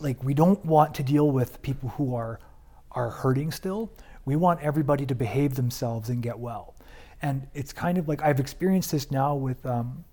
Like 0.00 0.22
we 0.22 0.34
don't 0.34 0.62
want 0.64 0.94
to 0.96 1.02
deal 1.02 1.30
with 1.30 1.60
people 1.62 1.90
who 1.90 2.14
are 2.14 2.40
are 2.92 3.10
hurting 3.10 3.50
still. 3.50 3.90
We 4.24 4.36
want 4.36 4.60
everybody 4.60 5.06
to 5.06 5.14
behave 5.14 5.54
themselves 5.54 6.08
and 6.10 6.22
get 6.22 6.38
well. 6.38 6.74
And 7.22 7.46
it's 7.54 7.72
kind 7.72 7.98
of 7.98 8.08
like 8.08 8.22
I've 8.22 8.40
experienced 8.40 8.92
this 8.92 9.10
now 9.10 9.34
with 9.34 9.64
um, 9.66 10.04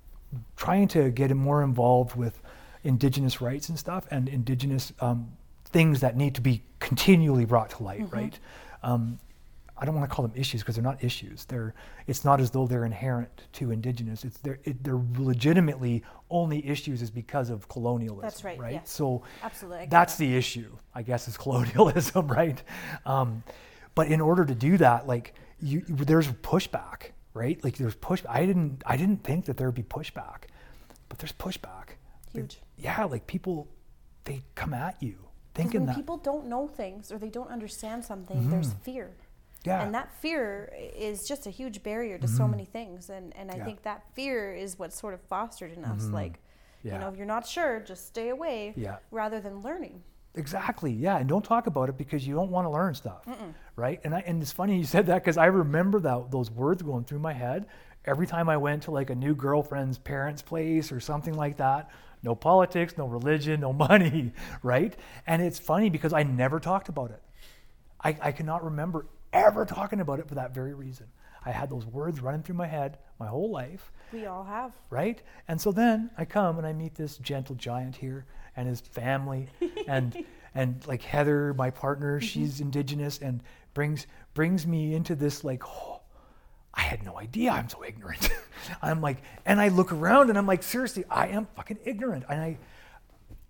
trying 0.56 0.88
to 0.90 1.12
get 1.12 1.36
more 1.36 1.62
involved 1.64 2.16
with 2.16 2.42
indigenous 2.84 3.42
rights 3.42 3.70
and 3.70 3.78
stuff 3.78 4.08
and 4.12 4.30
indigenous 4.30 4.94
um, 5.02 5.32
things 5.66 6.00
that 6.02 6.16
need 6.16 6.36
to 6.36 6.42
be 6.42 6.62
continually 6.80 7.46
brought 7.46 7.72
to 7.72 7.84
light, 7.84 8.12
right? 8.12 8.40
Um, 8.84 9.20
I 9.78 9.86
don't 9.86 9.94
want 9.96 10.10
to 10.10 10.16
call 10.16 10.26
them 10.26 10.36
issues 10.40 10.62
because 10.62 10.76
they're 10.76 10.84
not 10.84 11.04
issues. 11.04 11.46
They're 11.46 11.74
it's 12.08 12.24
not 12.24 12.40
as 12.40 12.52
though 12.52 12.66
they're 12.66 12.86
inherent 12.86 13.48
to 13.54 13.72
indigenous. 13.72 14.24
It's 14.24 14.38
they're 14.38 14.60
it, 14.64 14.84
they're 14.84 15.02
legitimately 15.18 16.04
only 16.30 16.66
issues 16.66 17.02
is 17.02 17.12
because 17.12 17.50
of 17.50 17.68
colonialism. 17.68 18.22
That's 18.22 18.44
right, 18.44 18.58
Right. 18.60 18.88
So 18.88 19.24
Absolutely, 19.44 19.88
that's 19.90 20.16
that. 20.16 20.24
the 20.24 20.36
issue, 20.38 20.78
I 20.94 21.02
guess, 21.02 21.28
is 21.28 21.38
colonialism, 21.46 22.28
right? 22.28 22.62
Um, 23.06 23.44
but 23.96 24.08
in 24.08 24.22
order 24.22 24.46
to 24.46 24.56
do 24.56 24.78
that, 24.78 25.08
like 25.08 25.34
you, 25.60 25.82
there's 25.88 26.28
pushback, 26.28 27.12
right? 27.34 27.62
Like 27.64 27.78
there's 27.78 27.96
push. 27.96 28.24
I 28.30 28.46
didn't 28.46 28.82
I 28.86 28.96
didn't 28.98 29.24
think 29.24 29.46
that 29.46 29.58
there 29.58 29.68
would 29.68 29.76
be 29.76 29.84
pushback, 29.84 30.44
but 31.10 31.20
there's 31.20 31.34
pushback. 31.34 31.96
Huge. 32.34 32.60
yeah, 32.78 33.06
like 33.06 33.28
people, 33.28 33.68
they 34.26 34.44
come 34.56 34.74
at 34.74 35.02
you 35.02 35.16
thinking 35.54 35.82
when 35.82 35.88
that. 35.88 35.96
people 35.96 36.18
don't 36.18 36.48
know 36.48 36.68
things 36.68 37.12
or 37.12 37.18
they 37.18 37.30
don't 37.30 37.50
understand 37.50 38.04
something, 38.04 38.50
there's 38.50 38.74
fear. 38.84 39.12
Yeah. 39.66 39.82
And 39.84 39.94
that 39.96 40.14
fear 40.22 40.74
is 40.96 41.28
just 41.28 41.48
a 41.48 41.50
huge 41.50 41.84
barrier 41.84 42.18
to 42.18 42.28
so 42.28 42.44
mm-hmm. 42.44 42.52
many 42.52 42.66
things. 42.66 43.10
And, 43.10 43.36
and 43.36 43.52
I 43.52 43.58
Yeah. 43.58 43.66
think 43.66 43.84
that 43.84 44.04
fear 44.14 44.54
is 44.54 44.78
what's 44.78 45.00
sort 45.00 45.14
of 45.14 45.22
fostered 45.22 45.72
in 45.72 45.84
us. 45.86 46.04
Mm-hmm. 46.04 46.14
Like, 46.14 46.40
Yeah. 46.84 46.94
you 46.94 47.00
know, 47.00 47.10
if 47.10 47.18
you're 47.18 47.26
not 47.26 47.46
sure, 47.48 47.80
just 47.80 48.08
stay 48.08 48.30
away 48.30 48.74
Yeah. 48.76 48.98
rather 49.12 49.40
than 49.40 49.62
learning. 49.62 50.04
Exactly. 50.36 50.92
Yeah, 50.92 51.18
and 51.18 51.30
don't 51.30 51.46
talk 51.46 51.66
about 51.68 51.88
it 51.90 51.98
because 51.98 52.28
you 52.28 52.36
don't 52.36 52.52
want 52.52 52.66
to 52.66 52.70
learn 52.70 52.94
stuff, 52.94 53.26
right? 53.78 54.02
And 54.04 54.14
I, 54.14 54.20
and 54.28 54.42
it's 54.42 54.52
funny 54.52 54.78
you 54.78 54.84
said 54.84 55.06
that 55.08 55.24
because 55.24 55.38
I 55.38 55.46
remember 55.46 56.00
that 56.02 56.30
those 56.30 56.52
words 56.52 56.82
going 56.84 57.06
through 57.06 57.20
my 57.20 57.32
head 57.32 57.68
every 58.04 58.28
time 58.28 58.50
I 58.50 58.58
went 58.58 58.84
to 58.84 58.92
like 58.92 59.10
a 59.10 59.16
new 59.16 59.34
girlfriend's 59.34 59.98
parents' 59.98 60.42
place 60.42 60.92
or 60.92 61.00
something 61.00 61.34
like 61.34 61.58
that. 61.58 61.90
No 62.22 62.36
politics, 62.36 62.98
no 62.98 63.08
religion, 63.08 63.62
no 63.62 63.72
money, 63.90 64.34
right? 64.62 64.96
And 65.26 65.42
it's 65.42 65.60
funny 65.60 65.90
because 65.90 66.12
I 66.12 66.24
never 66.24 66.60
talked 66.60 66.90
about 66.90 67.12
it. 67.12 67.22
I, 68.04 68.18
I 68.22 68.32
cannot 68.32 68.64
remember 68.64 69.06
ever 69.36 69.66
talking 69.66 70.00
about 70.00 70.20
it 70.20 70.28
for 70.28 70.36
that 70.36 70.54
very 70.54 70.74
reason. 70.74 71.08
I 71.46 71.52
had 71.52 71.70
those 71.70 71.86
words 71.86 72.22
running 72.22 72.42
through 72.42 72.56
my 72.56 72.66
head 72.66 72.98
my 73.20 73.28
whole 73.28 73.52
life 73.52 73.92
We 74.12 74.26
all 74.26 74.44
have. 74.44 74.74
right? 74.90 75.22
And 75.48 75.62
so 75.62 75.72
then 75.72 76.10
I 76.18 76.26
come 76.26 76.58
and 76.58 76.66
I 76.66 76.74
meet 76.74 76.96
this 76.96 77.18
gentle 77.18 77.56
giant 77.56 77.96
here 77.96 78.26
and 78.56 78.68
his 78.68 78.82
family 78.82 79.48
and 79.88 80.26
and 80.56 80.86
like 80.88 81.02
Heather, 81.02 81.54
my 81.54 81.70
partner, 81.70 82.18
mm-hmm. 82.18 82.26
she's 82.26 82.62
indigenous 82.62 83.20
and 83.20 83.44
brings 83.74 84.08
brings 84.34 84.66
me 84.66 84.96
into 84.96 85.16
this 85.16 85.44
like 85.44 85.64
oh, 85.68 86.02
I 86.74 86.82
had 86.82 87.04
no 87.04 87.20
idea 87.20 87.52
I'm 87.52 87.70
so 87.70 87.84
ignorant. 87.84 88.30
I'm 88.82 89.02
like 89.02 89.22
and 89.46 89.62
I 89.62 89.68
look 89.68 89.92
around 89.92 90.30
and 90.30 90.38
I'm 90.38 90.48
like 90.48 90.64
seriously, 90.64 91.06
I 91.10 91.28
am 91.28 91.48
fucking 91.56 91.80
ignorant. 91.86 92.26
And 92.28 92.42
I 92.42 92.58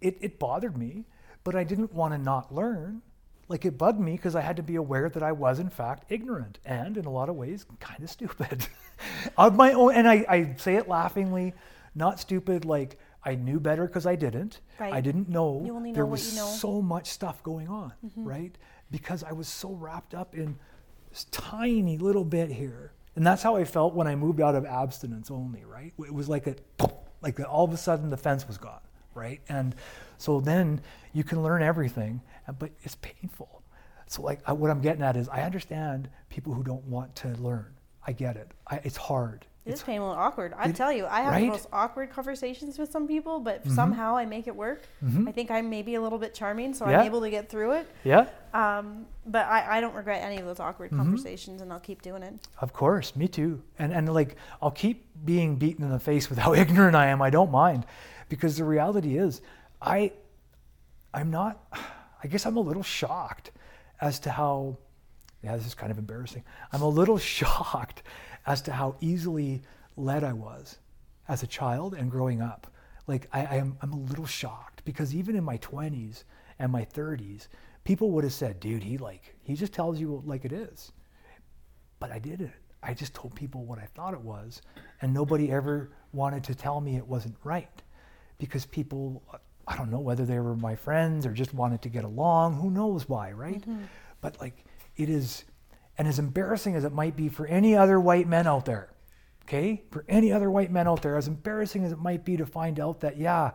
it, 0.02 0.18
it 0.20 0.40
bothered 0.40 0.78
me, 0.78 1.06
but 1.44 1.56
I 1.56 1.64
didn't 1.64 1.94
want 1.94 2.14
to 2.14 2.18
not 2.18 2.54
learn. 2.54 3.02
Like 3.48 3.66
it 3.66 3.78
bugged 3.78 4.00
me 4.00 4.14
because 4.14 4.36
I 4.36 4.41
had 4.41 4.56
to 4.58 4.64
be 4.64 4.76
aware 4.76 5.10
that 5.10 5.22
I 5.22 5.32
was 5.32 5.60
in 5.60 5.70
fact 5.70 6.06
ignorant 6.10 6.60
and 6.66 6.98
in 6.98 7.06
a 7.06 7.12
lot 7.12 7.30
of 7.30 7.36
ways 7.36 7.66
kind 7.80 8.04
of 8.04 8.10
stupid. 8.10 8.68
of 9.38 9.56
my 9.56 9.74
own 9.74 9.93
and 9.93 10.08
I, 10.08 10.26
I 10.28 10.56
say 10.58 10.76
it 10.76 10.88
laughingly, 10.88 11.54
not 11.93 12.20
stupid 12.20 12.66
like 12.66 13.00
I 13.24 13.36
knew 13.36 13.60
better 13.60 13.88
because 13.88 14.06
I 14.06 14.16
didn't. 14.16 14.60
I 14.80 15.02
didn't 15.02 15.30
know 15.30 15.60
know 15.60 15.93
there 15.93 16.06
was 16.06 16.34
you 16.34 16.39
know. 16.39 16.46
Mm-hmm. 16.46 16.58
so 16.58 16.82
much 16.82 17.10
stuff 17.10 17.41
going 17.43 17.68
on, 17.68 17.93
right? 18.16 18.56
Because 18.91 19.24
I 19.24 19.32
was 19.32 19.48
so 19.48 19.72
wrapped 19.72 20.14
up 20.14 20.36
in 20.36 20.58
this 21.10 21.26
tiny 21.32 21.98
little 21.98 22.24
bit 22.26 22.52
here. 22.52 22.91
And 23.16 23.26
that's 23.26 23.41
how 23.41 23.56
I 23.56 23.64
felt 23.64 23.96
when 23.96 24.08
I 24.08 24.16
moved 24.16 24.41
out 24.41 24.56
of 24.56 24.66
abstinence 24.66 25.32
only, 25.32 25.64
right? 25.64 25.93
It 25.98 26.14
was 26.14 26.30
like 26.30 26.48
a 26.48 26.56
like 27.22 27.39
all 27.39 27.66
of 27.66 27.74
a 27.74 27.78
sudden 27.78 28.10
the 28.10 28.18
fence 28.18 28.48
was 28.48 28.58
gone, 28.58 28.82
right? 29.16 29.41
And 29.49 29.74
so 30.18 30.39
then 30.39 30.82
you 31.13 31.24
can 31.24 31.41
learn 31.41 31.63
everything, 31.63 32.22
but 32.59 32.70
it's 32.84 32.95
painful. 32.95 33.61
So 34.07 34.22
like 34.22 34.39
I, 34.45 34.53
what 34.53 34.70
I'm 34.70 34.82
getting 34.82 35.01
at 35.01 35.16
is 35.18 35.28
I 35.30 35.41
understand 35.41 36.09
people 36.30 36.53
who 36.53 36.63
don't 36.63 36.84
want 36.86 37.16
to 37.18 37.30
learn. 37.30 37.74
I 38.05 38.11
get 38.11 38.36
it. 38.38 38.51
I, 38.68 38.76
it's 38.84 38.97
hard. 38.97 39.45
It 39.66 39.72
It's 39.72 39.80
is 39.82 39.84
painful 39.84 40.11
and 40.11 40.20
awkward. 40.20 40.53
I 40.55 40.70
it- 40.70 40.76
tell 40.76 40.91
you, 40.91 41.07
I 41.07 41.22
have 41.22 41.32
right? 41.34 41.41
the 41.41 41.47
most 41.47 41.68
awkward 41.74 42.11
conversations 42.11 42.78
with 42.78 42.91
some 42.91 43.07
people, 43.07 43.39
but 43.39 43.66
somehow 43.68 44.16
I 44.16 44.24
make 44.28 44.45
it 44.45 44.55
work. 44.55 44.84
I 45.28 45.32
think 45.32 45.49
I'm 45.49 45.72
maybe 45.72 45.95
a 45.95 46.01
little 46.01 46.20
bit 46.20 46.36
charming, 46.36 46.76
so 46.76 46.86
Mm-hmm. 46.86 46.91
Yeah. 46.91 46.99
I'm 46.99 47.05
able 47.07 47.22
to 47.22 47.32
get 47.32 47.49
through 47.49 47.72
it. 47.72 47.88
yeah. 48.03 48.28
Um, 48.53 49.07
but 49.26 49.47
I, 49.47 49.78
I 49.78 49.82
don't 49.82 49.95
regret 49.95 50.22
any 50.24 50.38
of 50.38 50.45
those 50.45 50.59
awkward 50.59 50.91
Mm-hmm. 50.91 50.99
conversations, 51.01 51.61
and 51.63 51.74
I'll 51.74 51.80
keep 51.80 52.03
doing 52.03 52.22
it. 52.22 52.36
Of 52.59 52.74
course, 52.74 53.16
me 53.16 53.28
too. 53.28 53.63
And 53.80 53.91
and 53.91 54.13
like 54.13 54.36
I'll 54.61 54.70
keep 54.70 55.07
being 55.26 55.55
beaten 55.55 55.84
in 55.84 55.89
the 55.89 55.99
face 55.99 56.30
with 56.30 56.38
how 56.38 56.53
ignorant 56.63 56.95
I 56.95 57.07
am. 57.07 57.24
I 57.24 57.32
don't 57.32 57.49
mind, 57.51 57.88
because 58.30 58.58
the 58.58 58.64
reality 58.64 59.18
is, 59.18 59.42
I, 59.82 60.12
I'm 61.14 61.32
not. 61.32 61.62
I 62.24 62.28
guess 62.28 62.46
I'm 62.46 62.58
a 62.58 62.62
little 62.62 62.84
shocked 62.84 63.52
as 64.02 64.20
to 64.22 64.32
how. 64.32 64.78
Yeah, 65.44 65.56
this 65.58 65.68
is 65.68 65.76
kind 65.76 65.92
of 65.92 66.00
embarrassing. 66.00 66.44
I'm 66.72 66.82
a 66.82 66.90
little 66.90 67.18
shocked 67.38 68.02
as 68.48 68.62
to 68.64 68.74
how 68.74 68.96
easily 69.00 69.62
led 69.96 70.24
I 70.24 70.34
was 70.34 70.80
as 71.28 71.44
a 71.44 71.48
child 71.48 71.94
and 71.94 72.10
growing 72.10 72.42
up. 72.42 72.72
Like 73.06 73.28
I, 73.32 73.46
I 73.46 73.56
am, 73.58 73.78
I'm 73.82 73.94
a 73.94 74.00
little 74.00 74.26
shocked 74.26 74.84
because 74.86 75.14
even 75.14 75.36
in 75.36 75.44
my 75.44 75.60
20s 75.60 76.24
and 76.58 76.72
my 76.72 76.86
30s, 76.86 77.48
people 77.84 78.10
would 78.12 78.24
have 78.24 78.34
said, 78.34 78.60
"Dude, 78.60 78.84
he 78.84 78.98
like 78.98 79.36
he 79.44 79.54
just 79.54 79.74
tells 79.74 80.00
you 80.00 80.24
like 80.26 80.46
it 80.46 80.52
is." 80.52 80.92
but 82.00 82.12
I 82.12 82.20
didn't. 82.20 82.54
I 82.84 82.94
just 82.94 83.14
told 83.14 83.36
people 83.36 83.66
what 83.66 83.80
I 83.80 83.88
thought 83.96 84.14
it 84.14 84.22
was, 84.22 84.62
and 85.02 85.14
nobody 85.14 85.52
ever 85.52 85.92
wanted 86.14 86.44
to 86.46 86.56
tell 86.56 86.80
me 86.80 86.98
it 86.98 87.08
wasn't 87.08 87.36
right 87.44 87.82
because 88.38 88.66
people, 88.66 89.24
I 89.68 89.76
don't 89.78 89.90
know 89.92 90.00
whether 90.00 90.26
they 90.26 90.40
were 90.40 90.56
my 90.56 90.76
friends 90.76 91.26
or 91.26 91.32
just 91.32 91.54
wanted 91.54 91.82
to 91.84 91.90
get 91.90 92.04
along, 92.04 92.56
who 92.56 92.70
knows 92.70 93.08
why, 93.10 93.32
right? 93.32 93.62
Mm-hmm. 93.62 93.84
But 94.22 94.40
like 94.40 94.66
it 94.96 95.10
is, 95.10 95.44
and 95.98 96.08
as 96.08 96.20
embarrassing 96.20 96.76
as 96.76 96.84
it 96.84 96.94
might 96.94 97.16
be 97.16 97.30
for 97.30 97.46
any 97.48 97.76
other 97.76 98.00
white 98.00 98.28
men 98.28 98.48
out 98.48 98.66
there, 98.66 98.90
okay, 99.44 99.84
for 99.92 100.04
any 100.10 100.32
other 100.32 100.50
white 100.52 100.72
men 100.72 100.88
out 100.88 101.02
there, 101.02 101.16
as 101.18 101.28
embarrassing 101.28 101.84
as 101.84 101.92
it 101.92 102.00
might 102.00 102.26
be 102.26 102.36
to 102.38 102.46
find 102.46 102.80
out 102.80 103.00
that, 103.02 103.18
yeah, 103.18 103.52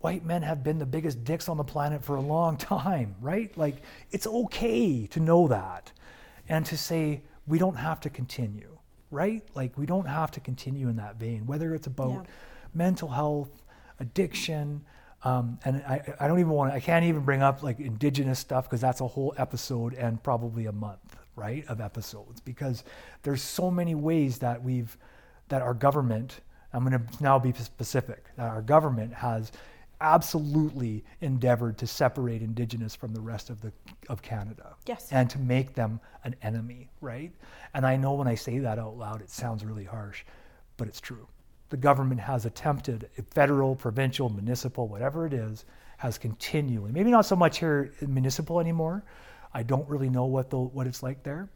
white 0.00 0.24
men 0.24 0.42
have 0.42 0.62
been 0.62 0.78
the 0.78 0.86
biggest 0.86 1.24
dicks 1.24 1.48
on 1.48 1.56
the 1.56 1.64
planet 1.64 2.04
for 2.04 2.16
a 2.16 2.20
long 2.20 2.56
time, 2.58 3.14
right? 3.20 3.56
Like, 3.56 3.76
it's 4.10 4.26
okay 4.26 5.06
to 5.08 5.20
know 5.20 5.48
that 5.48 5.90
and 6.48 6.64
to 6.66 6.76
say, 6.76 7.22
we 7.46 7.58
don't 7.58 7.76
have 7.76 8.00
to 8.00 8.10
continue, 8.10 8.78
right? 9.10 9.42
Like, 9.54 9.76
we 9.78 9.86
don't 9.86 10.06
have 10.06 10.30
to 10.32 10.40
continue 10.40 10.88
in 10.88 10.96
that 10.96 11.16
vein, 11.16 11.46
whether 11.46 11.74
it's 11.74 11.86
about 11.86 12.12
Yeah. 12.26 12.30
mental 12.74 13.08
health, 13.08 13.62
addiction. 14.00 14.84
Um, 15.22 15.58
and 15.64 15.76
I, 15.82 16.14
I 16.20 16.28
don't 16.28 16.38
even 16.38 16.52
want 16.52 16.72
to, 16.72 16.76
I 16.76 16.80
can't 16.80 17.04
even 17.04 17.22
bring 17.22 17.42
up 17.42 17.62
like 17.62 17.80
indigenous 17.80 18.38
stuff 18.38 18.64
because 18.64 18.80
that's 18.80 19.00
a 19.00 19.06
whole 19.06 19.34
episode 19.38 19.94
and 19.94 20.22
probably 20.22 20.66
a 20.66 20.72
month, 20.72 21.16
right, 21.34 21.64
of 21.68 21.80
episodes 21.80 22.40
because 22.40 22.84
there's 23.22 23.42
so 23.42 23.70
many 23.70 23.94
ways 23.94 24.38
that 24.38 24.62
we've, 24.62 24.96
that 25.48 25.62
our 25.62 25.74
government, 25.74 26.40
I'm 26.72 26.84
going 26.84 26.98
to 26.98 27.22
now 27.22 27.38
be 27.38 27.52
specific, 27.52 28.26
that 28.36 28.50
our 28.50 28.62
government 28.62 29.14
has 29.14 29.52
absolutely 30.00 31.04
endeavored 31.20 31.78
to 31.78 31.86
separate 31.86 32.42
indigenous 32.42 32.94
from 32.94 33.14
the 33.14 33.20
rest 33.20 33.48
of 33.48 33.60
the 33.60 33.72
of 34.08 34.20
Canada. 34.20 34.74
Yes. 34.86 35.08
And 35.10 35.30
to 35.30 35.38
make 35.38 35.74
them 35.74 36.00
an 36.24 36.34
enemy, 36.42 36.90
right? 37.00 37.32
And 37.72 37.86
I 37.86 37.96
know 37.96 38.14
when 38.14 38.28
I 38.28 38.34
say 38.34 38.58
that 38.58 38.78
out 38.78 38.98
loud 38.98 39.22
it 39.22 39.30
sounds 39.30 39.64
really 39.64 39.84
harsh, 39.84 40.24
but 40.76 40.88
it's 40.88 41.00
true. 41.00 41.26
The 41.70 41.76
government 41.76 42.20
has 42.20 42.46
attempted, 42.46 43.08
federal, 43.30 43.74
provincial, 43.74 44.28
municipal, 44.28 44.86
whatever 44.86 45.26
it 45.26 45.32
is, 45.32 45.64
has 45.96 46.18
continually, 46.18 46.92
maybe 46.92 47.10
not 47.10 47.24
so 47.26 47.36
much 47.36 47.58
here 47.58 47.92
municipal 48.06 48.60
anymore. 48.60 49.04
I 49.52 49.62
don't 49.62 49.88
really 49.88 50.10
know 50.10 50.24
what 50.26 50.50
the 50.50 50.58
what 50.58 50.86
it's 50.86 51.02
like 51.02 51.22
there. 51.22 51.48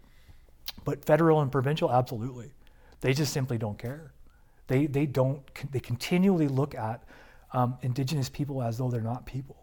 But 0.84 1.04
federal 1.04 1.40
and 1.40 1.50
provincial, 1.50 1.90
absolutely. 1.90 2.50
They 3.00 3.12
just 3.12 3.32
simply 3.32 3.58
don't 3.58 3.78
care. 3.78 4.12
They, 4.66 4.86
they 4.86 5.06
don't, 5.06 5.42
they 5.72 5.80
continually 5.80 6.48
look 6.48 6.74
at 6.74 7.02
um, 7.52 7.78
Indigenous 7.82 8.28
people 8.28 8.62
as 8.62 8.78
though 8.78 8.90
they're 8.90 9.00
not 9.00 9.26
people. 9.26 9.56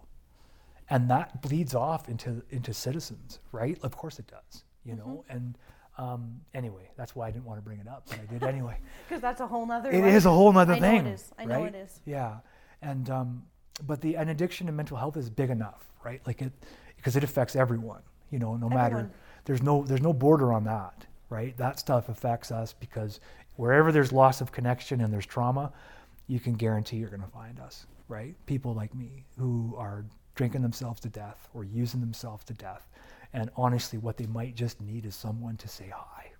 And 0.90 1.10
that 1.10 1.42
bleeds 1.42 1.76
off 1.76 2.10
into, 2.10 2.44
into 2.50 2.74
citizens, 2.74 3.40
right? 3.52 3.78
Of 3.82 3.96
course 3.96 4.20
it 4.20 4.28
does, 4.28 4.64
you 4.84 4.96
know? 4.96 5.24
And 5.30 5.58
um, 5.98 6.42
anyway, 6.54 6.90
that's 6.98 7.16
why 7.16 7.28
I 7.28 7.32
didn't 7.32 7.46
want 7.46 7.60
to 7.60 7.64
bring 7.64 7.80
it 7.80 7.88
up, 7.88 8.04
but 8.10 8.20
I 8.20 8.26
did 8.26 8.44
anyway. 8.44 8.78
Because 9.08 9.22
that's 9.22 9.40
a 9.40 9.48
whole 9.48 9.66
nother. 9.66 9.92
It 9.92 10.04
is 10.04 10.26
a 10.26 10.32
whole 10.32 10.52
nother 10.52 10.74
I 10.74 10.80
know 10.80 10.90
thing. 10.90 11.06
it 11.06 11.14
is. 11.14 11.32
I 11.38 11.46
know 11.46 11.64
it 11.64 11.76
is. 11.76 12.00
Yeah, 12.06 12.38
and 12.82 13.10
um, 13.10 13.44
but 13.86 14.02
the 14.02 14.16
an 14.16 14.30
addiction 14.30 14.68
to 14.68 14.74
mental 14.74 14.98
health 14.98 15.16
is 15.16 15.30
big 15.30 15.50
enough, 15.50 15.86
right? 16.04 16.22
Like 16.26 16.42
it 16.42 16.52
because 16.98 17.16
it 17.16 17.24
affects 17.24 17.56
everyone. 17.56 18.02
You 18.32 18.40
know, 18.40 18.56
no 18.58 18.68
matter 18.68 19.10
there's 19.46 19.62
no 19.62 19.84
there's 19.84 20.02
no 20.02 20.12
border 20.12 20.52
on 20.52 20.64
that, 20.66 21.06
right? 21.30 21.56
That 21.58 21.80
stuff 21.80 22.10
affects 22.10 22.52
us 22.52 22.74
because 22.74 23.20
wherever 23.56 23.92
there's 23.92 24.12
loss 24.12 24.42
of 24.42 24.52
connection 24.52 25.02
and 25.02 25.14
there's 25.14 25.26
trauma, 25.26 25.72
you 26.28 26.40
can 26.40 26.54
guarantee 26.54 26.98
you're 26.98 27.10
going 27.10 27.22
to 27.22 27.28
find 27.28 27.60
us, 27.60 27.86
right? 28.08 28.36
People 28.46 28.74
like 28.74 28.94
me 28.94 29.26
who 29.38 29.74
are 29.78 30.06
drinking 30.34 30.62
themselves 30.62 31.00
to 31.02 31.10
death 31.10 31.48
or 31.54 31.64
using 31.64 32.02
themselves 32.02 32.44
to 32.46 32.54
death, 32.54 32.90
and 33.36 33.50
honestly, 33.58 34.00
what 34.00 34.16
they 34.16 34.26
might 34.28 34.56
just 34.56 34.80
need 34.82 35.06
is 35.06 35.14
someone 35.14 35.58
to 35.58 35.68
say 35.68 35.92
hi. 35.94 36.32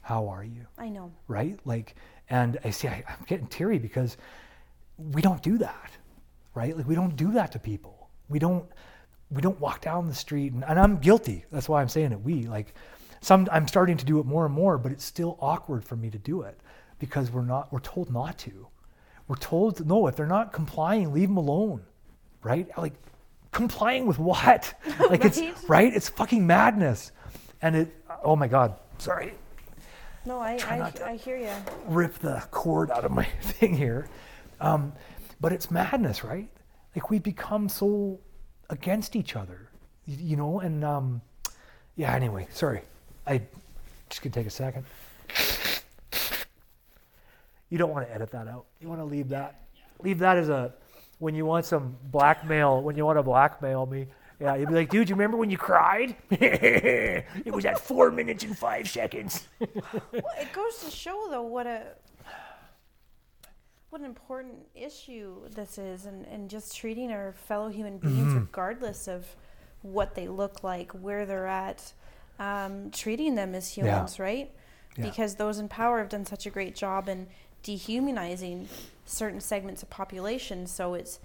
How 0.00 0.28
are 0.28 0.42
you? 0.44 0.66
I 0.78 0.88
know. 0.88 1.12
right? 1.28 1.58
Like, 1.64 1.94
and 2.30 2.58
I 2.64 2.70
see, 2.70 2.88
I, 2.88 3.04
I'm 3.06 3.24
getting 3.26 3.46
teary 3.48 3.78
because 3.78 4.16
we 4.96 5.20
don't 5.20 5.42
do 5.42 5.58
that, 5.58 5.90
right? 6.54 6.74
Like, 6.74 6.88
we 6.88 6.94
don't 6.94 7.16
do 7.16 7.32
that 7.32 7.52
to 7.52 7.58
people. 7.58 8.08
We 8.30 8.38
don't, 8.38 8.64
we 9.30 9.42
don't 9.42 9.60
walk 9.60 9.82
down 9.82 10.08
the 10.08 10.14
street, 10.14 10.52
and, 10.52 10.64
and 10.64 10.80
I'm 10.80 10.98
guilty. 10.98 11.44
That's 11.52 11.68
why 11.68 11.82
I'm 11.82 11.88
saying 11.88 12.12
it. 12.12 12.20
We 12.22 12.46
like, 12.46 12.74
some 13.20 13.46
I'm 13.52 13.68
starting 13.68 13.98
to 13.98 14.04
do 14.04 14.18
it 14.18 14.24
more 14.26 14.46
and 14.46 14.54
more, 14.54 14.78
but 14.78 14.92
it's 14.92 15.04
still 15.04 15.36
awkward 15.40 15.84
for 15.84 15.96
me 15.96 16.08
to 16.10 16.18
do 16.18 16.42
it 16.42 16.58
because 16.98 17.30
we're 17.30 17.42
not, 17.42 17.70
we're 17.72 17.80
told 17.80 18.10
not 18.10 18.38
to. 18.38 18.68
We're 19.28 19.36
told 19.36 19.86
no. 19.86 20.06
If 20.06 20.16
they're 20.16 20.26
not 20.26 20.52
complying, 20.52 21.12
leave 21.12 21.28
them 21.28 21.36
alone, 21.36 21.82
right? 22.42 22.66
Like, 22.78 22.94
complying 23.60 24.06
with 24.06 24.18
what? 24.18 24.74
Like 25.10 25.24
it's 25.24 25.38
Right? 25.38 25.56
right. 25.68 25.94
It's 25.94 26.08
fucking 26.10 26.46
madness, 26.46 27.12
and 27.62 27.74
it. 27.76 27.88
Oh 28.22 28.36
my 28.36 28.48
god. 28.48 28.74
Sorry 28.98 29.32
No, 30.24 30.38
I 30.40 30.52
I, 30.68 30.92
I 31.12 31.16
hear 31.16 31.36
you. 31.38 31.52
rip 31.86 32.14
the 32.18 32.42
cord 32.50 32.90
out 32.90 33.04
of 33.04 33.12
my 33.12 33.24
thing 33.42 33.74
here. 33.76 34.08
Um, 34.60 34.92
but 35.40 35.52
it's 35.52 35.70
madness, 35.70 36.22
right? 36.24 36.48
Like 36.94 37.10
we 37.10 37.18
become 37.18 37.68
so 37.68 38.18
against 38.70 39.16
each 39.16 39.36
other, 39.36 39.68
you 40.06 40.36
know. 40.36 40.60
And 40.60 40.84
um, 40.84 41.20
yeah. 41.96 42.14
Anyway, 42.14 42.46
sorry. 42.50 42.82
I 43.26 43.42
just 44.10 44.22
gonna 44.22 44.32
take 44.32 44.46
a 44.46 44.50
second. 44.50 44.84
You 47.68 47.78
don't 47.78 47.90
want 47.90 48.06
to 48.06 48.14
edit 48.14 48.30
that 48.30 48.46
out. 48.48 48.64
You 48.80 48.88
want 48.88 49.00
to 49.00 49.04
leave 49.04 49.28
that. 49.30 49.60
Leave 50.02 50.18
that 50.20 50.36
as 50.36 50.48
a 50.48 50.72
when 51.18 51.34
you 51.34 51.46
want 51.46 51.64
some 51.64 51.96
blackmail. 52.10 52.82
When 52.82 52.96
you 52.96 53.04
want 53.06 53.18
to 53.18 53.22
blackmail 53.22 53.86
me. 53.86 54.06
Yeah, 54.38 54.54
you'd 54.56 54.68
be 54.68 54.74
like, 54.74 54.90
dude, 54.90 55.08
you 55.08 55.14
remember 55.14 55.38
when 55.38 55.48
you 55.48 55.56
cried? 55.56 56.14
it 56.30 57.52
was 57.52 57.64
at 57.64 57.78
four 57.80 58.10
minutes 58.10 58.44
and 58.44 58.56
five 58.56 58.86
seconds. 58.88 59.48
Well, 59.58 60.24
it 60.38 60.52
goes 60.52 60.78
to 60.84 60.90
show 60.90 61.26
though 61.30 61.42
what 61.42 61.66
a 61.66 61.82
what 63.90 64.00
an 64.00 64.06
important 64.06 64.56
issue 64.74 65.48
this 65.54 65.78
is 65.78 66.06
and, 66.06 66.26
and 66.26 66.50
just 66.50 66.76
treating 66.76 67.10
our 67.12 67.32
fellow 67.32 67.68
human 67.68 67.98
beings 67.98 68.16
Mm-hmm. 68.28 68.38
regardless 68.40 69.08
of 69.08 69.24
what 69.82 70.14
they 70.14 70.26
look 70.28 70.62
like, 70.64 70.90
where 70.92 71.24
they're 71.24 71.46
at, 71.46 71.92
um, 72.38 72.90
treating 72.90 73.36
them 73.36 73.54
as 73.54 73.76
Yeah. 73.76 73.84
humans, 73.84 74.18
right? 74.18 74.50
Yeah. 74.98 75.04
Because 75.04 75.36
those 75.36 75.58
in 75.58 75.68
power 75.68 75.98
have 75.98 76.08
done 76.08 76.26
such 76.26 76.44
a 76.46 76.50
great 76.50 76.74
job 76.74 77.08
in 77.08 77.28
dehumanizing 77.62 78.68
certain 79.04 79.40
segments 79.40 79.82
of 79.82 79.90
population 79.90 80.66
so 80.66 80.94
it's 80.94 81.18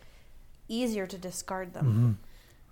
easier 0.67 1.05
to 1.07 1.17
discard 1.17 1.73
them. 1.73 1.85
Mm-hmm. 1.85 2.11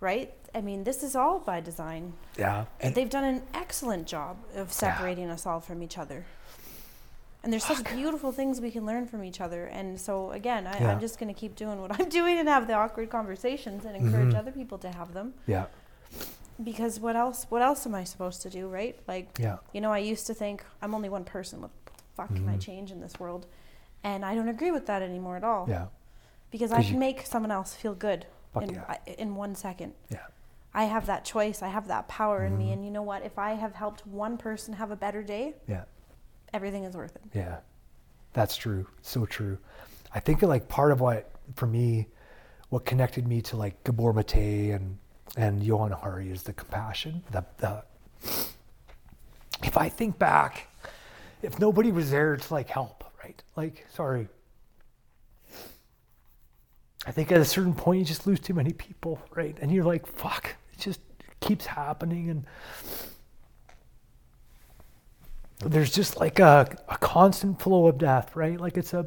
Right? 0.04 0.32
I 0.54 0.62
mean, 0.62 0.84
this 0.84 1.02
is 1.02 1.14
all 1.14 1.38
by 1.40 1.60
design. 1.60 2.14
Yeah. 2.38 2.64
And 2.80 2.94
They've 2.94 3.10
done 3.10 3.24
an 3.24 3.42
excellent 3.52 4.06
job 4.06 4.38
of 4.56 4.72
separating 4.72 5.28
us 5.30 5.44
all 5.46 5.60
from 5.60 5.82
each 5.82 5.98
other. 5.98 6.24
And 7.42 7.52
there's 7.52 7.64
such 7.64 7.84
beautiful 7.84 8.32
things 8.32 8.60
we 8.60 8.70
can 8.70 8.84
learn 8.86 9.06
from 9.06 9.22
each 9.24 9.40
other. 9.40 9.66
And 9.66 10.00
so, 10.00 10.30
again, 10.30 10.66
I, 10.66 10.78
Yeah. 10.80 10.92
I'm 10.92 11.00
just 11.00 11.18
going 11.18 11.32
to 11.32 11.38
keep 11.38 11.54
doing 11.54 11.80
what 11.80 11.98
I'm 12.00 12.08
doing 12.20 12.38
and 12.38 12.48
have 12.48 12.66
the 12.66 12.72
awkward 12.74 13.10
conversations 13.10 13.84
and 13.84 13.94
encourage 13.96 14.32
Mhm. 14.34 14.38
other 14.38 14.52
people 14.52 14.78
to 14.78 14.90
have 14.90 15.12
them. 15.12 15.34
yeah. 15.46 15.66
Because 16.62 17.00
what 17.00 17.16
else? 17.16 17.46
What 17.48 17.62
else 17.62 17.86
am 17.86 17.94
I 17.94 18.04
supposed 18.04 18.42
to 18.42 18.50
do, 18.50 18.68
right? 18.68 18.98
Like, 19.08 19.38
Yeah. 19.38 19.58
you 19.72 19.80
know, 19.80 19.90
I 19.92 19.98
used 19.98 20.26
to 20.26 20.34
think 20.34 20.62
I'm 20.82 20.94
only 20.94 21.08
one 21.08 21.24
person. 21.24 21.62
What 21.62 21.70
fuck 22.20 22.34
can 22.36 22.48
I 22.48 22.56
Mhm. 22.56 22.60
change 22.60 22.92
in 22.92 23.00
this 23.00 23.18
world? 23.18 23.46
And 24.04 24.24
I 24.24 24.34
don't 24.34 24.48
agree 24.48 24.70
with 24.70 24.86
that 24.86 25.00
anymore 25.02 25.36
at 25.36 25.44
all. 25.44 25.66
Yeah. 25.68 25.86
Because 26.50 26.72
I 26.72 26.82
can 26.82 26.98
make 26.98 27.24
someone 27.24 27.50
else 27.50 27.74
feel 27.74 27.94
good 27.94 28.26
in, 28.60 28.74
yeah. 28.74 28.84
I- 28.88 29.10
in 29.18 29.34
one 29.36 29.54
second. 29.54 29.94
Yeah. 30.10 30.26
I 30.74 30.84
have 30.84 31.06
that 31.06 31.24
choice. 31.24 31.62
I 31.62 31.68
have 31.68 31.88
that 31.88 32.08
power 32.08 32.44
in 32.44 32.52
Mm-hmm. 32.52 32.58
me. 32.58 32.72
And 32.72 32.84
you 32.84 32.90
know 32.90 33.02
what? 33.02 33.22
If 33.24 33.38
I 33.38 33.54
have 33.54 33.74
helped 33.74 34.06
one 34.06 34.36
person 34.36 34.74
have 34.74 34.90
a 34.90 34.96
better 34.96 35.22
day, 35.22 35.54
Yeah. 35.66 35.84
everything 36.52 36.84
is 36.84 36.94
worth 36.96 37.16
it. 37.16 37.22
Yeah. 37.32 37.60
That's 38.32 38.56
true. 38.56 38.86
So 39.02 39.24
true. 39.26 39.58
I 40.14 40.20
think 40.20 40.42
like 40.42 40.68
part 40.68 40.92
of 40.92 41.00
what 41.00 41.30
for 41.56 41.66
me 41.66 42.08
what 42.68 42.84
connected 42.84 43.26
me 43.26 43.40
to 43.42 43.56
like 43.56 43.82
Gabor 43.84 44.12
Mate 44.12 44.72
and 44.72 44.98
and 45.36 45.62
Johann 45.62 45.92
Hari 45.92 46.30
is 46.30 46.42
the 46.42 46.52
compassion. 46.52 47.22
The 47.30 47.44
the 47.58 47.84
if 49.62 49.76
I 49.76 49.88
think 49.88 50.18
back, 50.18 50.68
if 51.42 51.58
nobody 51.58 51.92
was 51.92 52.10
there 52.10 52.36
to 52.36 52.54
like 52.54 52.68
help, 52.68 53.04
right? 53.22 53.42
Like, 53.56 53.86
sorry. 53.92 54.28
I 57.06 57.12
think 57.12 57.32
at 57.32 57.40
a 57.40 57.44
certain 57.44 57.74
point 57.74 58.00
you 58.00 58.04
just 58.04 58.26
lose 58.26 58.40
too 58.40 58.54
many 58.54 58.72
people, 58.72 59.20
right? 59.34 59.56
And 59.60 59.72
you're 59.72 59.84
like, 59.84 60.06
fuck, 60.06 60.54
it 60.72 60.78
just 60.78 61.00
keeps 61.40 61.66
happening 61.66 62.28
and 62.28 62.44
there's 65.64 65.90
just 65.90 66.18
like 66.18 66.38
a, 66.38 66.66
a 66.88 66.98
constant 66.98 67.60
flow 67.60 67.86
of 67.86 67.98
death, 67.98 68.34
right? 68.34 68.60
Like 68.60 68.76
it's 68.76 68.94
a, 68.94 69.06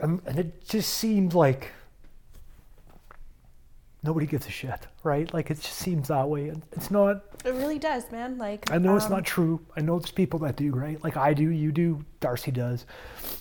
and 0.00 0.20
it 0.26 0.66
just 0.68 0.94
seems 0.94 1.34
like 1.34 1.70
nobody 4.02 4.26
gives 4.26 4.46
a 4.46 4.50
shit, 4.50 4.86
right? 5.02 5.32
Like 5.32 5.50
it 5.50 5.60
just 5.60 5.78
seems 5.78 6.08
that 6.08 6.28
way, 6.28 6.48
and 6.48 6.62
it's 6.72 6.90
not. 6.90 7.22
It 7.44 7.54
really 7.54 7.78
does, 7.78 8.10
man. 8.10 8.38
Like 8.38 8.70
I 8.70 8.78
know 8.78 8.96
it's 8.96 9.06
um, 9.06 9.12
not 9.12 9.24
true. 9.24 9.60
I 9.76 9.80
know 9.80 9.98
there's 9.98 10.10
people 10.10 10.40
that 10.40 10.56
do, 10.56 10.72
right? 10.72 11.02
Like 11.02 11.16
I 11.16 11.34
do, 11.34 11.48
you 11.48 11.72
do, 11.72 12.04
Darcy 12.20 12.50
does, 12.50 12.86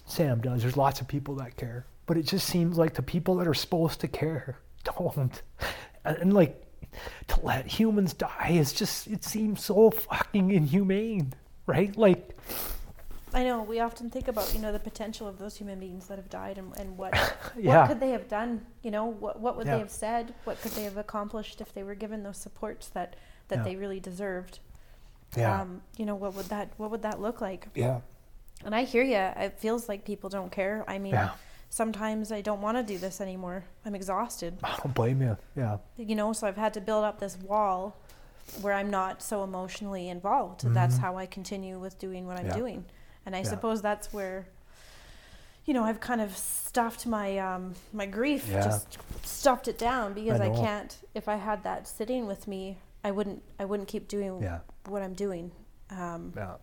Sam 0.06 0.42
does. 0.42 0.62
There's 0.62 0.78
lots 0.78 1.02
of 1.02 1.08
people 1.08 1.36
that 1.36 1.58
care, 1.58 1.86
but 2.06 2.18
it 2.18 2.24
just 2.24 2.48
seems 2.48 2.78
like 2.78 2.94
the 2.94 3.04
people 3.04 3.36
that 3.38 3.48
are 3.48 3.54
supposed 3.54 4.00
to 4.02 4.08
care 4.08 4.60
don't, 4.84 5.42
and, 6.06 6.18
and 6.18 6.34
like 6.34 6.64
to 7.28 7.40
let 7.42 7.66
humans 7.66 8.14
die 8.14 8.52
is 8.52 8.74
just 8.74 9.08
it 9.08 9.24
seems 9.24 9.64
so 9.64 9.92
fucking 9.92 10.52
inhumane, 10.52 11.34
right? 11.66 11.96
Like 11.98 12.38
I 13.34 13.44
know. 13.44 13.64
We 13.64 13.80
often 13.80 14.10
think 14.10 14.28
about 14.28 14.54
you 14.54 14.60
know 14.60 14.72
the 14.72 14.80
potential 14.80 15.28
of 15.28 15.38
those 15.38 15.56
human 15.56 15.80
beings 15.80 16.08
that 16.08 16.18
have 16.18 16.30
died 16.30 16.58
and, 16.58 16.76
and 16.78 16.98
what 16.98 17.14
Yeah. 17.58 17.80
what 17.82 17.88
could 17.90 18.00
they 18.00 18.10
have 18.12 18.28
done? 18.28 18.66
You 18.84 18.92
know 18.92 19.06
what 19.06 19.40
what 19.40 19.56
would 19.58 19.68
Yeah. 19.68 19.74
they 19.76 19.80
have 19.80 19.90
said? 19.92 20.34
What 20.44 20.62
could 20.62 20.72
they 20.72 20.84
have 20.84 20.98
accomplished 20.98 21.62
if 21.62 21.74
they 21.74 21.84
were 21.84 21.96
given 21.96 22.24
those 22.24 22.38
supports 22.38 22.88
that 22.90 23.16
that 23.48 23.60
Yeah. 23.60 23.64
they 23.64 23.76
really 23.76 24.00
deserved? 24.00 24.60
yeah, 25.38 25.62
Um, 25.62 25.82
you 25.98 26.06
know 26.06 26.16
what 26.16 26.34
would 26.34 26.48
that 26.48 26.70
what 26.78 26.92
would 26.92 27.02
that 27.04 27.22
look 27.22 27.40
like? 27.42 27.68
yeah, 27.74 28.02
And 28.66 28.76
I 28.76 28.84
hear 28.84 29.04
you. 29.04 29.16
It 29.16 29.58
feels 29.60 29.88
like 29.88 30.04
people 30.04 30.30
don't 30.30 30.52
care. 30.52 30.84
I 30.90 31.00
mean, 31.00 31.18
sometimes 31.70 32.34
I 32.34 32.42
don't 32.42 32.62
want 32.62 32.76
to 32.78 32.84
do 32.84 32.98
this 32.98 33.22
anymore. 33.22 33.64
I'm 33.86 33.96
exhausted. 33.96 34.58
I 34.64 34.78
don't 34.84 34.94
blame 34.94 35.22
you. 35.22 35.38
Yeah, 35.56 35.78
you 35.96 36.16
know 36.16 36.34
so 36.34 36.48
i've 36.48 36.58
had 36.58 36.74
to 36.74 36.82
build 36.82 37.06
up 37.06 37.20
this 37.20 37.38
wall 37.38 37.96
where 38.62 38.74
i'm 38.74 38.90
not 38.90 39.22
so 39.22 39.44
emotionally 39.44 40.10
involved 40.10 40.62
that's 40.74 40.98
how 40.98 41.16
i 41.16 41.26
continue 41.26 41.80
with 41.80 41.98
doing 41.98 42.26
what 42.28 42.38
i'm 42.38 42.46
Mm-hmm. 42.48 42.58
Doing 42.60 42.86
and 43.26 43.36
i 43.36 43.40
Yeah. 43.40 43.44
suppose 43.50 43.82
that's 43.82 44.12
where 44.14 44.48
you 45.66 45.74
know 45.74 45.84
i've 45.84 46.00
kind 46.00 46.22
of 46.22 46.36
stuffed 46.36 47.06
my 47.06 47.38
um 47.38 47.74
my 47.94 48.06
grief 48.06 48.48
Yeah. 48.50 48.64
just 48.64 48.98
stuffed 49.24 49.68
it 49.68 49.78
down 49.78 50.14
because 50.14 50.40
I, 50.40 50.48
know. 50.50 50.56
can't 50.62 50.98
if 51.14 51.28
i 51.28 51.36
had 51.36 51.64
that 51.64 51.88
sitting 51.88 52.28
with 52.28 52.48
me 52.48 52.78
i 53.04 53.12
wouldn't 53.12 53.42
i 53.60 53.66
wouldn't 53.66 53.88
keep 53.88 54.08
doing 54.08 54.42
yeah, 54.42 54.60
what 54.88 55.02
i'm 55.02 55.14
doing 55.14 55.52
um 55.90 56.34
yeah, 56.36 56.56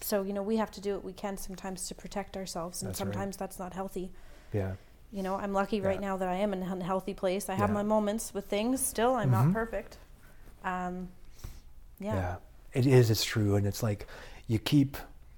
so 0.00 0.22
you 0.22 0.32
know 0.32 0.42
we 0.42 0.56
have 0.56 0.70
to 0.72 0.80
do 0.80 0.94
what 0.94 1.04
we 1.04 1.12
can 1.12 1.36
sometimes 1.36 1.88
to 1.88 1.94
protect 1.94 2.36
ourselves 2.36 2.82
and 2.82 2.90
That's 2.90 3.00
right. 3.00 3.06
sometimes 3.12 3.36
that's 3.36 3.58
not 3.58 3.72
healthy 3.74 4.12
yeah, 4.52 4.72
you 5.12 5.22
know, 5.22 5.34
I'm 5.36 5.52
lucky 5.52 5.80
right 5.80 6.00
now 6.00 6.16
that 6.16 6.28
I 6.28 6.36
am 6.36 6.52
in 6.52 6.62
a 6.62 6.84
healthy 6.84 7.14
place. 7.14 7.48
I 7.48 7.54
have 7.54 7.70
my 7.70 7.82
moments 7.82 8.32
with 8.32 8.46
things. 8.46 8.80
Still, 8.84 9.14
I'm 9.14 9.28
Mhm. 9.28 9.32
not 9.32 9.52
perfect. 9.52 9.98
Um, 10.64 11.08
yeah. 12.00 12.14
yeah. 12.14 12.36
It 12.72 12.86
is. 12.86 13.10
It's 13.10 13.24
true, 13.24 13.56
and 13.56 13.66
it's 13.66 13.82
like 13.82 14.06
you 14.46 14.58
keep 14.58 14.96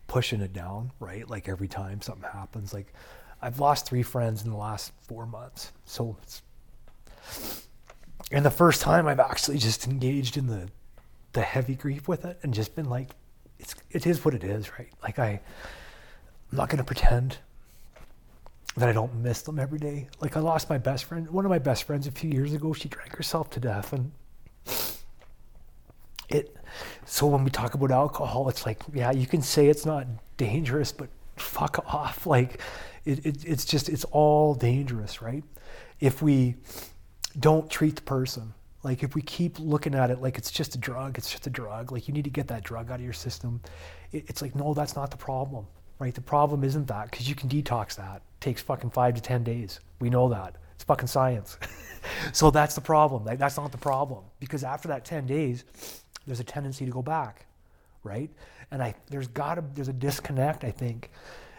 pushing 0.08 0.40
it 0.40 0.52
down, 0.52 0.90
right? 0.98 1.28
Like 1.28 1.48
every 1.48 1.68
time 1.68 2.02
something 2.02 2.28
happens, 2.28 2.74
like 2.74 2.92
I've 3.40 3.60
lost 3.60 3.86
three 3.86 4.02
friends 4.02 4.42
in 4.42 4.50
the 4.50 4.56
last 4.56 4.92
four 5.02 5.24
months, 5.26 5.72
so 5.84 6.16
it's 6.22 6.42
and 8.32 8.44
the 8.44 8.50
first 8.50 8.82
time 8.82 9.06
I've 9.06 9.20
actually 9.20 9.58
just 9.58 9.86
engaged 9.86 10.36
in 10.36 10.48
the 10.48 10.68
the 11.34 11.42
heavy 11.42 11.76
grief 11.76 12.08
with 12.08 12.24
it 12.24 12.38
and 12.42 12.52
just 12.52 12.74
been 12.74 12.88
like 12.88 13.10
it's 13.58 13.74
it 13.90 14.06
is 14.06 14.24
what 14.24 14.34
it 14.34 14.44
is, 14.44 14.70
right? 14.78 14.90
Like 15.02 15.18
I, 15.18 15.40
I'm 16.50 16.58
not 16.58 16.68
gonna 16.68 16.84
pretend 16.84 17.38
that 18.76 18.88
I 18.88 18.92
don't 18.92 19.14
miss 19.16 19.42
them 19.42 19.58
every 19.58 19.78
day. 19.78 20.08
Like 20.20 20.36
I 20.36 20.40
lost 20.40 20.70
my 20.70 20.78
best 20.78 21.04
friend, 21.04 21.28
one 21.30 21.44
of 21.44 21.50
my 21.50 21.58
best 21.58 21.84
friends 21.84 22.06
a 22.06 22.10
few 22.12 22.30
years 22.30 22.54
ago. 22.54 22.72
She 22.72 22.88
drank 22.88 23.16
herself 23.16 23.50
to 23.50 23.60
death, 23.60 23.92
and 23.92 24.12
it. 26.28 26.54
So 27.08 27.26
when 27.26 27.44
we 27.44 27.50
talk 27.50 27.74
about 27.74 27.90
alcohol, 27.90 28.48
it's 28.48 28.66
like, 28.66 28.82
yeah, 28.92 29.10
you 29.10 29.26
can 29.26 29.42
say 29.42 29.68
it's 29.68 29.86
not 29.86 30.06
dangerous, 30.36 30.92
but 30.92 31.08
fuck 31.36 31.78
off. 31.92 32.26
Like, 32.26 32.60
it, 33.04 33.24
it 33.24 33.44
it's 33.44 33.64
just 33.64 33.88
it's 33.88 34.04
all 34.04 34.54
dangerous, 34.54 35.22
right? 35.22 35.42
If 36.00 36.22
we 36.22 36.56
don't 37.38 37.70
treat 37.70 37.96
the 37.96 38.02
person 38.02 38.54
like 38.82 39.02
if 39.02 39.14
we 39.14 39.22
keep 39.22 39.58
looking 39.58 39.94
at 39.94 40.10
it 40.10 40.22
like 40.22 40.38
it's 40.38 40.50
just 40.50 40.74
a 40.74 40.78
drug, 40.78 41.18
it's 41.18 41.30
just 41.30 41.46
a 41.46 41.50
drug. 41.50 41.90
Like 41.90 42.06
you 42.06 42.14
need 42.14 42.24
to 42.24 42.30
get 42.30 42.48
that 42.48 42.64
drug 42.64 42.90
out 42.90 42.96
of 42.96 43.04
your 43.04 43.12
system. 43.12 43.60
It, 44.12 44.24
it's 44.28 44.40
like 44.40 44.54
no, 44.54 44.74
that's 44.74 44.94
not 44.94 45.10
the 45.10 45.16
problem, 45.16 45.66
right? 45.98 46.14
The 46.14 46.20
problem 46.20 46.64
isn't 46.64 46.86
that 46.86 47.10
because 47.10 47.28
you 47.28 47.34
can 47.34 47.48
detox 47.48 47.96
that. 47.96 48.16
It 48.16 48.40
takes 48.40 48.62
fucking 48.62 48.90
five 48.90 49.14
to 49.14 49.20
ten 49.20 49.42
days. 49.42 49.80
We 50.00 50.10
know 50.10 50.28
that. 50.28 50.56
It's 50.74 50.84
fucking 50.84 51.08
science. 51.08 51.58
so 52.32 52.50
that's 52.50 52.76
the 52.76 52.80
problem. 52.80 53.24
Like 53.24 53.38
that's 53.38 53.56
not 53.56 53.72
the 53.72 53.78
problem 53.78 54.24
because 54.38 54.62
after 54.62 54.88
that 54.88 55.04
ten 55.04 55.26
days, 55.26 55.64
there's 56.28 56.40
a 56.40 56.44
tendency 56.44 56.84
to 56.84 56.90
go 56.90 57.02
back, 57.02 57.46
right? 58.04 58.30
And 58.70 58.82
I 58.82 58.94
there's 59.08 59.28
gotta 59.28 59.64
there's 59.74 59.88
a 59.88 59.92
disconnect 59.92 60.62
I 60.62 60.70
think 60.70 61.10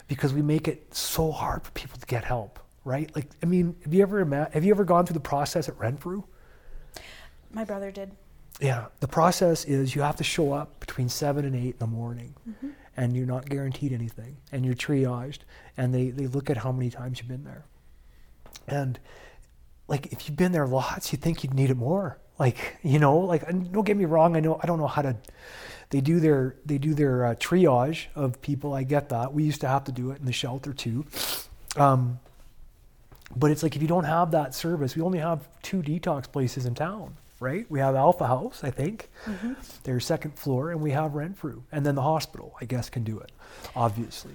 because 0.08 0.34
we 0.34 0.42
make 0.42 0.68
it 0.68 0.94
so 0.94 1.32
hard 1.32 1.64
for 1.64 1.72
people 1.72 2.00
to 2.00 2.06
get 2.06 2.24
help, 2.24 2.60
right? 2.86 3.14
Like 3.16 3.30
I 3.44 3.46
mean, 3.46 3.76
have 3.84 3.94
you 3.94 4.02
ever 4.02 4.20
ima- 4.20 4.50
have 4.54 4.64
you 4.64 4.72
ever 4.72 4.86
gone 4.86 5.06
through 5.06 5.16
the 5.16 5.20
process 5.20 5.68
at 5.68 5.78
Renfrew? 5.78 6.24
My 7.52 7.64
brother 7.64 7.92
did. 7.92 8.12
Yeah, 8.62 8.86
the 9.00 9.08
process 9.08 9.66
is 9.66 9.96
you 9.96 10.02
have 10.02 10.18
to 10.18 10.24
show 10.24 10.52
up 10.52 10.80
between 10.80 11.10
seven 11.10 11.46
and 11.46 11.56
eight 11.56 11.74
in 11.74 11.80
the 11.80 11.88
morning, 11.88 12.36
mm-hmm. 12.48 12.70
and 12.98 13.16
you're 13.16 13.26
not 13.26 13.48
guaranteed 13.48 13.94
anything, 13.94 14.38
and 14.52 14.66
you're 14.66 14.76
triaged, 14.76 15.40
and 15.78 15.94
they 15.94 16.10
they 16.10 16.28
look 16.28 16.50
at 16.50 16.58
how 16.58 16.72
many 16.72 16.90
times 16.90 17.20
you've 17.20 17.30
been 17.30 17.46
there, 17.46 17.66
and 18.68 19.00
like 19.88 20.12
if 20.14 20.28
you've 20.28 20.38
been 20.38 20.52
there 20.52 20.68
lots, 20.68 21.12
you 21.12 21.18
think 21.18 21.44
you'd 21.44 21.54
need 21.54 21.70
it 21.70 21.78
more. 21.78 22.20
Like 22.40 22.78
you 22.82 23.00
know, 23.00 23.18
like 23.18 23.46
don't 23.72 23.86
get 23.86 23.98
me 23.98 24.06
wrong, 24.06 24.36
I 24.36 24.40
know 24.40 24.60
I 24.64 24.66
don't 24.66 24.80
know 24.80 24.88
how 24.88 25.02
to. 25.04 25.16
They 25.92 26.02
do 26.02 26.20
their 26.20 26.56
they 26.66 26.78
do 26.78 26.94
their 26.94 27.26
uh, 27.26 27.36
triage 27.36 28.06
of 28.16 28.42
people. 28.42 28.74
I 28.74 28.84
get 28.84 29.10
that. 29.10 29.34
We 29.34 29.44
used 29.44 29.62
to 29.62 29.68
have 29.68 29.84
to 29.86 29.92
do 29.92 30.12
it 30.12 30.20
in 30.20 30.26
the 30.26 30.32
shelter 30.32 30.72
too. 30.72 31.06
Um, 31.76 32.20
but 33.36 33.52
it's 33.52 33.62
like 33.64 33.76
if 33.76 33.82
you 33.82 33.88
don't 33.88 34.06
have 34.06 34.32
that 34.32 34.56
service, 34.56 34.96
we 34.96 35.02
only 35.02 35.20
have 35.20 35.48
two 35.62 35.82
detox 35.82 36.32
places 36.32 36.66
in 36.66 36.76
town, 36.76 37.16
right? 37.40 37.66
We 37.70 37.80
have 37.80 37.96
Alpha 37.96 38.26
House, 38.26 38.64
I 38.64 38.72
think, 38.72 39.10
their 39.84 40.00
second 40.00 40.38
floor, 40.38 40.72
and 40.72 40.82
we 40.82 40.92
have 40.92 41.14
Renfrew, 41.14 41.62
and 41.72 41.86
then 41.86 41.96
the 41.96 42.02
hospital, 42.02 42.56
I 42.60 42.66
guess, 42.66 42.90
can 42.90 43.04
do 43.04 43.20
it, 43.20 43.32
obviously. 43.76 44.34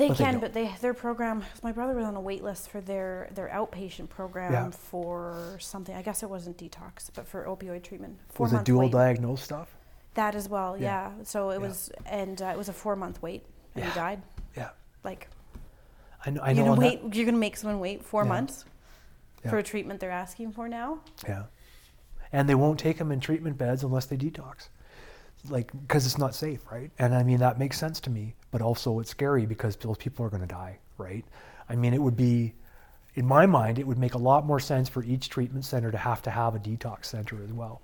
They 0.00 0.08
But 0.08 0.16
can, 0.16 0.32
don't. 0.32 0.40
but 0.40 0.54
they 0.54 0.74
their 0.80 0.94
program. 0.94 1.44
My 1.62 1.72
brother 1.72 1.92
was 1.92 2.06
on 2.06 2.16
a 2.16 2.20
wait 2.22 2.42
list 2.42 2.70
for 2.70 2.80
their 2.80 3.28
their 3.34 3.48
outpatient 3.48 4.08
program 4.08 4.50
Yeah. 4.50 4.70
for 4.70 5.58
something. 5.60 5.94
I 5.94 6.00
guess 6.00 6.22
it 6.22 6.30
wasn't 6.30 6.56
detox, 6.56 7.10
but 7.14 7.28
for 7.28 7.44
opioid 7.44 7.82
treatment. 7.82 8.18
Four 8.30 8.44
Was 8.46 8.54
it 8.54 8.64
dual 8.64 8.80
wait. 8.80 8.92
diagnosed 8.92 9.44
stuff? 9.44 9.76
That 10.14 10.34
as 10.34 10.48
well, 10.48 10.74
Yeah. 10.78 11.10
yeah. 11.18 11.24
So 11.24 11.50
it 11.50 11.60
Yeah. 11.60 11.66
was, 11.68 11.92
and 12.06 12.40
uh, 12.40 12.46
it 12.46 12.56
was 12.56 12.70
a 12.70 12.72
four 12.72 12.96
month 12.96 13.20
wait, 13.20 13.44
and 13.74 13.84
he 13.84 13.90
died. 13.92 14.22
Yeah, 14.56 14.70
Like 15.04 15.28
I 16.24 16.30
know. 16.30 16.40
I 16.40 16.54
know. 16.54 16.64
you're 16.64 16.68
gonna 16.76 16.80
wait. 16.80 17.02
that- 17.02 17.14
You're 17.14 17.26
gonna 17.26 17.36
make 17.36 17.58
someone 17.58 17.78
wait 17.78 18.02
four 18.02 18.24
months 18.24 18.64
for 19.50 19.58
a 19.58 19.62
treatment 19.62 20.00
they're 20.00 20.10
asking 20.10 20.52
for 20.52 20.66
now. 20.66 21.00
Yeah, 21.28 21.42
and 22.32 22.48
they 22.48 22.54
won't 22.54 22.78
take 22.80 22.96
them 22.96 23.12
in 23.12 23.20
treatment 23.20 23.58
beds 23.58 23.84
unless 23.84 24.06
they 24.06 24.16
detox, 24.16 24.70
like 25.48 25.70
because 25.72 26.06
it's 26.06 26.18
not 26.18 26.34
safe, 26.34 26.60
right? 26.70 26.90
And 26.98 27.14
I 27.14 27.22
mean 27.22 27.38
that 27.38 27.58
makes 27.58 27.78
sense 27.78 28.00
to 28.00 28.10
me, 28.10 28.34
but 28.50 28.60
also 28.62 28.98
it's 29.00 29.10
scary 29.10 29.46
because 29.46 29.76
those 29.76 29.96
people 29.96 30.24
are 30.26 30.28
going 30.30 30.42
to 30.42 30.46
die, 30.48 30.78
right? 30.98 31.24
I 31.68 31.76
mean 31.76 31.94
it 31.94 32.02
would 32.02 32.16
be, 32.16 32.54
in 33.14 33.26
my 33.26 33.46
mind, 33.46 33.78
it 33.78 33.86
would 33.86 33.98
make 33.98 34.14
a 34.14 34.18
lot 34.18 34.44
more 34.46 34.60
sense 34.60 34.88
for 34.88 35.02
each 35.02 35.28
treatment 35.28 35.64
center 35.64 35.90
to 35.90 35.98
have 35.98 36.22
to 36.22 36.30
have 36.30 36.54
a 36.54 36.58
detox 36.58 37.06
center 37.06 37.42
as 37.42 37.52
well, 37.52 37.80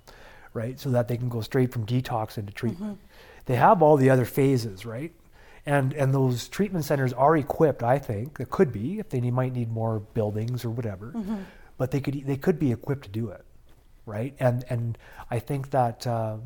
right? 0.54 0.78
So 0.78 0.90
that 0.90 1.08
they 1.08 1.16
can 1.16 1.28
go 1.28 1.40
straight 1.40 1.72
from 1.72 1.86
detox 1.86 2.38
into 2.38 2.52
treatment. 2.52 2.98
They 3.46 3.56
have 3.56 3.82
all 3.82 3.96
the 3.96 4.10
other 4.10 4.24
phases, 4.24 4.84
right? 4.84 5.12
And 5.64 5.92
and 5.94 6.12
those 6.14 6.48
treatment 6.48 6.84
centers 6.84 7.12
are 7.12 7.36
equipped, 7.36 7.82
I 7.82 7.98
think. 7.98 8.38
It 8.40 8.50
could 8.50 8.70
be 8.72 8.98
if 9.00 9.08
they 9.08 9.20
need, 9.20 9.32
might 9.34 9.52
need 9.52 9.70
more 9.70 9.98
buildings 10.00 10.64
or 10.64 10.70
whatever, 10.70 11.12
but 11.78 11.90
they 11.90 12.00
could 12.00 12.24
they 12.26 12.36
could 12.36 12.58
be 12.58 12.70
equipped 12.72 13.04
to 13.04 13.10
do 13.10 13.30
it, 13.30 13.44
right? 14.04 14.34
And 14.38 14.64
and 14.70 14.96
I 15.30 15.40
think 15.40 15.70
that 15.70 16.06
um, 16.06 16.42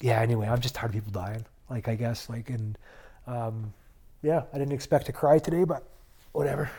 yeah. 0.00 0.20
Anyway, 0.20 0.46
I'm 0.46 0.60
just 0.60 0.74
tired 0.74 0.90
of 0.90 0.94
people 0.94 1.12
dying. 1.12 1.44
Like 1.68 1.88
I 1.88 1.94
guess 1.94 2.28
like 2.28 2.50
and 2.50 2.76
um, 3.26 3.72
yeah, 4.22 4.42
I 4.52 4.58
didn't 4.58 4.72
expect 4.72 5.06
to 5.06 5.12
cry 5.12 5.38
today, 5.38 5.64
but 5.64 5.84
whatever. 6.32 6.70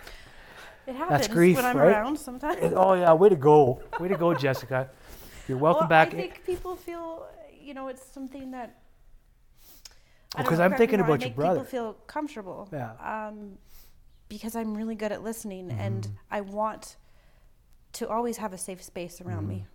It 0.88 0.96
happens 0.96 1.28
grief, 1.28 1.56
when 1.58 1.66
I'm 1.66 1.78
right? 1.78 1.92
around 1.92 2.18
sometimes. 2.18 2.58
oh 2.76 2.94
yeah, 2.94 3.14
way 3.14 3.30
to 3.30 3.36
go, 3.36 3.82
way 4.00 4.08
to 4.08 4.18
go, 4.18 4.34
Jessica. 4.46 4.90
You're 5.48 5.58
welcome 5.58 5.82
well, 5.82 5.90
back. 5.90 6.10
I 6.10 6.18
think 6.18 6.46
people 6.46 6.76
feel, 6.76 7.28
you 7.60 7.74
know, 7.74 7.88
it's 7.88 8.06
something 8.12 8.52
that. 8.52 8.78
Because 10.38 10.60
I'm 10.60 10.74
thinking 10.76 11.00
about 11.02 11.20
your 11.22 11.30
make 11.30 11.36
brother. 11.36 11.60
People 11.60 11.70
feel 11.72 11.94
comfortable. 12.08 12.70
Yeah. 12.72 12.92
Um, 13.04 13.58
because 14.30 14.56
I'm 14.56 14.76
really 14.76 14.96
good 14.96 15.12
at 15.12 15.24
listening, 15.24 15.68
Mm-hmm. 15.68 15.80
and 15.80 16.08
I 16.30 16.42
want 16.42 16.96
to 17.94 18.08
always 18.08 18.38
have 18.38 18.54
a 18.54 18.58
safe 18.58 18.82
space 18.82 19.20
around 19.22 19.48
me, 19.48 19.56
Mm-hmm. 19.56 19.66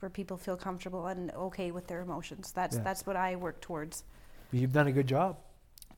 Where 0.00 0.10
people 0.10 0.36
feel 0.36 0.56
comfortable 0.56 1.06
and 1.06 1.30
okay 1.32 1.70
with 1.70 1.86
their 1.86 2.00
emotions. 2.00 2.52
That's 2.52 2.76
Yeah. 2.76 2.82
that's 2.82 3.06
what 3.06 3.16
I 3.16 3.36
work 3.36 3.60
towards. 3.60 4.04
You've 4.52 4.72
done 4.72 4.88
a 4.88 4.92
good 4.92 5.06
job. 5.06 5.36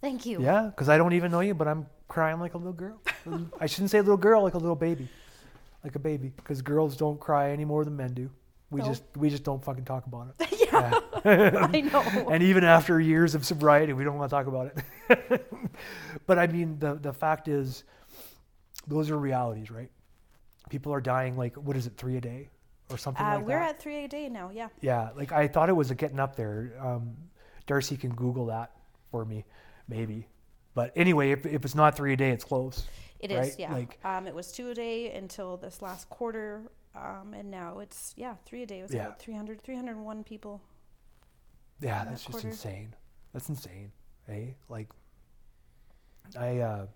Thank 0.01 0.27
you. 0.27 0.43
Yeah, 0.43 0.62
because 0.66 0.89
I 0.89 0.99
don't 0.99 1.12
even 1.12 1.31
know 1.31 1.41
you, 1.41 1.55
but 1.55 1.69
I'm 1.69 1.87
crying 2.09 2.41
like 2.41 2.55
a 2.55 2.59
little 2.59 2.73
girl. 2.73 3.01
I 3.61 3.66
shouldn't 3.66 3.91
say 3.91 4.01
little 4.01 4.16
girl, 4.16 4.43
like 4.43 4.55
a 4.55 4.59
little 4.59 4.77
baby, 4.77 5.09
like 5.85 5.95
a 5.95 6.01
baby, 6.01 6.33
because 6.37 6.61
girls 6.61 6.97
don't 6.97 7.19
cry 7.20 7.51
any 7.51 7.65
more 7.65 7.85
than 7.85 7.97
men 7.97 8.12
do. 8.12 8.29
We 8.70 8.81
No. 8.81 8.87
just 8.87 9.05
we 9.16 9.31
just 9.31 9.45
don't 9.45 9.62
fucking 9.65 9.85
talk 9.85 10.07
about 10.07 10.35
it. 10.41 10.69
yeah, 10.73 10.99
I 11.73 11.81
know. 11.83 12.29
and 12.33 12.43
even 12.43 12.65
after 12.65 12.99
years 13.01 13.35
of 13.35 13.45
sobriety, 13.47 13.93
we 13.93 14.03
don't 14.03 14.16
want 14.19 14.31
to 14.31 14.35
talk 14.37 14.47
about 14.47 14.73
it. 15.09 15.47
but 16.27 16.39
I 16.39 16.47
mean, 16.49 16.79
the 16.79 16.95
the 16.95 17.12
fact 17.12 17.47
is, 17.49 17.85
those 18.89 19.11
are 19.11 19.19
realities, 19.19 19.70
right? 19.70 19.91
People 20.70 20.93
are 20.95 21.01
dying 21.01 21.37
like 21.37 21.55
what 21.57 21.77
is 21.77 21.87
it, 21.87 21.97
three 21.97 22.16
a 22.16 22.20
day, 22.20 22.49
or 22.93 22.98
something 22.98 23.24
Uh, 23.24 23.36
like 23.36 23.47
we're 23.47 23.59
that. 23.59 23.70
at 23.77 23.81
three 23.82 24.05
a 24.05 24.09
day 24.09 24.28
now. 24.28 24.51
Yeah. 24.52 24.69
Yeah, 24.81 25.10
like 25.16 25.32
I 25.32 25.48
thought 25.48 25.69
it 25.69 25.73
was 25.77 25.90
getting 25.93 26.20
up 26.20 26.36
there. 26.36 26.73
Um, 26.81 27.16
Darcy 27.66 27.97
can 27.97 28.14
Google 28.14 28.47
that 28.47 28.73
for 29.10 29.24
me, 29.24 29.44
maybe. 29.89 30.27
But 30.74 30.93
anyway, 30.97 31.31
if, 31.32 31.47
if 31.47 31.64
it's 31.64 31.74
not 31.74 31.97
three 31.97 32.12
a 32.14 32.16
day, 32.16 32.31
it's 32.31 32.44
close. 32.44 32.86
It 33.20 33.31
is, 33.31 33.39
right? 33.39 33.55
yeah. 33.59 33.73
Like- 33.73 33.98
um, 34.05 34.27
it 34.27 34.35
was 34.35 34.51
two 34.52 34.70
a 34.70 34.74
day 34.74 35.12
until 35.12 35.56
this 35.56 35.81
last 35.82 36.09
quarter, 36.10 36.70
um, 36.94 37.35
and 37.35 37.51
now 37.51 37.78
it's 37.78 38.14
yeah 38.16 38.35
three 38.44 38.62
a 38.62 38.66
day. 38.66 38.81
It 38.81 38.82
was 38.82 38.93
Yeah. 38.94 39.06
about 39.06 39.19
300, 39.20 39.62
301 39.62 40.24
people. 40.24 40.60
Yeah, 41.81 42.05
that's 42.05 42.05
that 42.05 42.10
just 42.12 42.31
quarter. 42.31 42.48
insane. 42.48 42.94
That's 43.32 43.48
insane. 43.48 43.93
Eh? 44.28 44.47
Like, 44.69 44.89
I, 46.39 46.59
uh, 46.59 46.86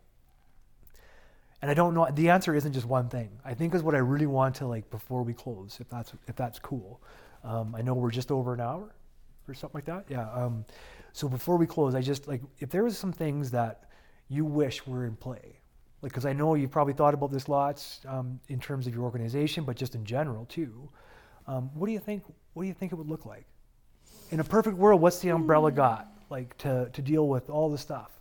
and 1.62 1.70
I 1.70 1.74
don't 1.74 1.94
know. 1.94 2.08
The 2.12 2.30
answer 2.30 2.54
isn't 2.54 2.72
just 2.72 2.86
one 2.86 3.08
thing. 3.08 3.30
I 3.44 3.54
think 3.54 3.74
is 3.74 3.82
what 3.82 3.94
I 3.94 3.98
really 3.98 4.26
want 4.26 4.54
to 4.56 4.66
like 4.66 4.90
before 4.90 5.22
we 5.22 5.32
close, 5.32 5.78
if 5.80 5.88
that's 5.88 6.12
if 6.28 6.36
that's 6.36 6.58
cool. 6.58 7.00
Um, 7.44 7.74
I 7.74 7.82
know 7.82 7.94
we're 7.94 8.10
just 8.10 8.30
over 8.30 8.54
an 8.54 8.60
hour 8.60 8.94
or 9.48 9.54
something 9.54 9.78
like 9.78 9.84
that. 9.86 10.04
Yeah. 10.08 10.30
Um, 10.32 10.64
so 11.12 11.28
before 11.28 11.56
we 11.56 11.66
close, 11.66 11.94
I 11.94 12.00
just 12.00 12.28
like 12.28 12.42
if 12.58 12.70
there 12.70 12.84
was 12.84 12.98
some 12.98 13.12
things 13.12 13.50
that 13.52 13.90
you 14.28 14.44
wish 14.44 14.86
were 14.86 15.06
in 15.06 15.16
play, 15.16 15.60
like 16.02 16.12
because 16.12 16.26
I 16.26 16.32
know 16.32 16.54
you've 16.54 16.70
probably 16.70 16.94
thought 16.94 17.14
about 17.14 17.30
this 17.30 17.48
lots 17.48 18.00
um, 18.06 18.40
in 18.48 18.60
terms 18.60 18.86
of 18.86 18.94
your 18.94 19.04
organization, 19.04 19.64
but 19.64 19.76
just 19.76 19.94
in 19.94 20.04
general 20.04 20.44
too. 20.46 20.88
Um, 21.46 21.70
what 21.74 21.86
do 21.86 21.92
you 21.92 22.00
think? 22.00 22.24
What 22.54 22.64
do 22.64 22.68
you 22.68 22.74
think 22.74 22.92
it 22.92 22.96
would 22.96 23.08
look 23.08 23.24
like? 23.24 23.46
in 24.30 24.40
a 24.40 24.44
perfect 24.44 24.76
world, 24.76 25.00
what's 25.00 25.18
the 25.20 25.30
umbrella 25.30 25.70
got 25.70 26.08
like 26.30 26.56
to, 26.58 26.90
to 26.92 27.02
deal 27.02 27.28
with 27.28 27.48
all 27.48 27.70
the 27.70 27.78
stuff? 27.78 28.15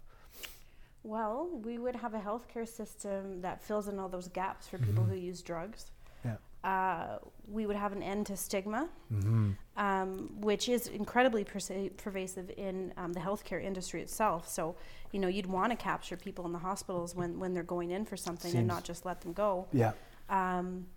Well, 1.06 1.48
we 1.64 1.78
would 1.78 1.96
have 1.96 2.16
a 2.16 2.20
healthcare 2.20 2.68
system 2.68 3.42
that 3.42 3.62
fills 3.64 3.88
in 3.88 4.00
all 4.00 4.10
those 4.10 4.28
gaps 4.28 4.68
for 4.68 4.80
people 4.80 5.04
who 5.04 5.16
use 5.16 5.44
drugs. 5.44 5.92
Yeah. 6.26 6.38
Uh, 6.64 7.20
we 7.48 7.68
would 7.68 7.76
have 7.76 7.92
an 7.92 8.02
end 8.02 8.26
to 8.26 8.36
stigma, 8.36 8.90
Mm-hmm. 9.14 9.52
um, 9.78 10.30
which 10.42 10.68
is 10.68 10.88
incredibly 10.88 11.44
persa- 11.46 11.96
pervasive 11.96 12.50
in 12.58 12.92
um, 12.98 13.14
the 13.14 13.20
healthcare 13.20 13.64
industry 13.64 14.02
itself. 14.02 14.48
So, 14.50 14.76
you 15.12 15.20
know, 15.20 15.28
you'd 15.28 15.46
want 15.46 15.72
to 15.72 15.76
capture 15.76 16.18
people 16.18 16.44
in 16.48 16.52
the 16.54 16.58
hospitals 16.60 17.16
when, 17.16 17.38
when 17.40 17.54
they're 17.54 17.62
going 17.62 17.92
in 17.92 18.04
for 18.04 18.18
something 18.18 18.56
and 18.56 18.66
not 18.68 18.84
just 18.84 19.06
let 19.06 19.22
them 19.22 19.34
go. 19.34 19.68
Yeah. 19.72 19.92
Um, 20.30 20.88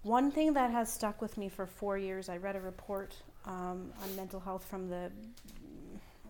one 0.00 0.30
thing 0.30 0.54
that 0.54 0.70
has 0.70 0.90
stuck 0.90 1.20
with 1.20 1.36
me 1.36 1.50
for 1.50 1.66
four 1.66 1.98
years, 1.98 2.30
I 2.30 2.38
read 2.38 2.56
a 2.56 2.60
report 2.60 3.14
um, 3.44 3.92
on 4.02 4.16
mental 4.16 4.40
health 4.40 4.64
from 4.64 4.88
the, 4.88 5.12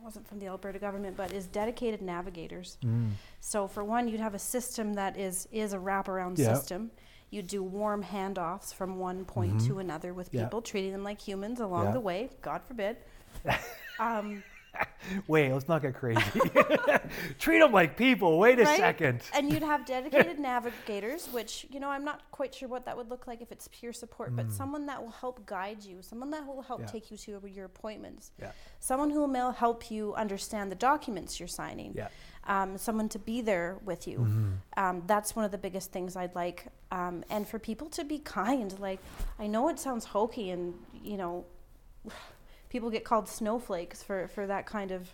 wasn't 0.02 0.26
from 0.26 0.38
the 0.38 0.46
Alberta 0.46 0.78
government, 0.78 1.16
but 1.16 1.32
is 1.32 1.46
dedicated 1.46 2.02
navigators. 2.02 2.76
Mm. 2.84 3.10
So 3.40 3.66
for 3.68 3.84
one, 3.84 4.08
you'd 4.08 4.20
have 4.20 4.34
a 4.34 4.38
system 4.38 4.94
that 4.94 5.16
is 5.16 5.48
is 5.52 5.72
a 5.72 5.78
wraparound 5.78 6.38
Yeah. 6.38 6.54
system. 6.54 6.90
You'd 7.30 7.46
do 7.46 7.62
warm 7.62 8.02
handoffs 8.04 8.74
from 8.74 8.98
one 8.98 9.24
point 9.24 9.60
to 9.66 9.78
another 9.78 10.12
with 10.12 10.28
Mm-hmm. 10.28 10.36
Yeah. 10.38 10.44
people, 10.44 10.60
treating 10.62 10.92
them 10.92 11.02
like 11.04 11.20
humans 11.20 11.60
along 11.60 11.86
Yeah. 11.86 11.92
the 11.92 12.00
way. 12.00 12.30
God 12.42 12.62
forbid. 12.64 12.96
um, 13.98 14.42
Wait, 15.26 15.52
let's 15.52 15.68
not 15.68 15.82
get 15.82 15.94
crazy. 15.94 16.20
Treat 17.38 17.58
them 17.58 17.72
like 17.72 17.96
people. 17.96 18.38
Wait 18.38 18.58
a 18.58 18.64
Right? 18.64 18.78
second. 18.78 19.20
and 19.34 19.52
you'd 19.52 19.62
have 19.62 19.84
dedicated 19.84 20.38
navigators, 20.52 21.28
which 21.32 21.66
you 21.70 21.80
know 21.80 21.88
I'm 21.90 22.04
not 22.04 22.22
quite 22.30 22.54
sure 22.54 22.68
what 22.68 22.84
that 22.86 22.96
would 22.96 23.10
look 23.10 23.26
like 23.26 23.42
if 23.42 23.52
it's 23.52 23.68
peer 23.68 23.92
support, 23.92 24.34
but 24.34 24.50
someone 24.52 24.86
that 24.86 25.02
will 25.02 25.10
help 25.10 25.44
guide 25.46 25.84
you, 25.84 26.00
someone 26.00 26.30
that 26.30 26.46
will 26.46 26.62
help 26.62 26.80
Mm. 26.80 26.84
Yeah. 26.86 26.92
take 26.92 27.10
you 27.10 27.16
to 27.18 27.42
your 27.48 27.66
appointments, 27.66 28.30
Yeah. 28.40 28.52
someone 28.80 29.10
who 29.10 29.20
will 29.26 29.50
help 29.52 29.90
you 29.90 30.14
understand 30.14 30.70
the 30.70 30.76
documents 30.76 31.38
you're 31.38 31.48
signing, 31.48 31.92
Yeah. 31.94 32.08
um, 32.46 32.78
someone 32.78 33.08
to 33.10 33.18
be 33.18 33.40
there 33.42 33.78
with 33.84 34.08
you. 34.08 34.26
Um, 34.76 35.02
that's 35.06 35.36
one 35.36 35.44
of 35.44 35.50
the 35.50 35.58
biggest 35.58 35.92
things 35.92 36.16
I'd 36.16 36.34
like, 36.34 36.66
um, 36.90 37.24
and 37.28 37.46
for 37.46 37.58
people 37.58 37.88
to 37.90 38.04
be 38.04 38.18
kind. 38.20 38.78
Like 38.78 39.00
I 39.38 39.46
know 39.48 39.68
it 39.68 39.78
sounds 39.78 40.06
hokey, 40.06 40.50
and 40.50 40.74
you 41.02 41.16
know, 41.18 41.44
people 42.72 42.90
get 42.90 43.04
called 43.04 43.28
snowflakes 43.28 44.02
for 44.02 44.26
for 44.28 44.46
that 44.46 44.66
kind 44.66 44.90
of 44.90 45.08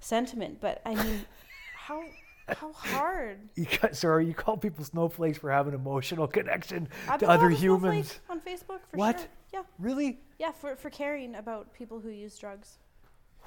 sentiment, 0.00 0.58
but 0.60 0.80
I 0.86 0.94
mean, 0.94 1.26
how 1.76 2.02
how 2.48 2.72
hard 2.72 3.40
You 3.56 3.66
got, 3.82 3.94
sorry, 3.94 4.24
you 4.26 4.32
call 4.32 4.56
people 4.56 4.82
snowflakes 4.84 5.36
for 5.36 5.50
having 5.50 5.74
emotional 5.74 6.26
connection 6.26 6.88
I've 7.08 7.20
to 7.20 7.28
other 7.28 7.48
called 7.48 7.52
a 7.52 7.56
snowflake 7.56 7.92
humans. 7.94 8.20
on 8.30 8.40
Facebook 8.40 8.80
for 8.90 8.96
What? 8.96 9.18
sure. 9.18 9.28
Yeah, 9.52 9.62
Really? 9.78 10.20
yeah, 10.38 10.52
for 10.52 10.76
for 10.76 10.88
caring 10.88 11.34
about 11.34 11.74
people 11.74 12.00
who 12.00 12.08
use 12.10 12.38
drugs 12.38 12.78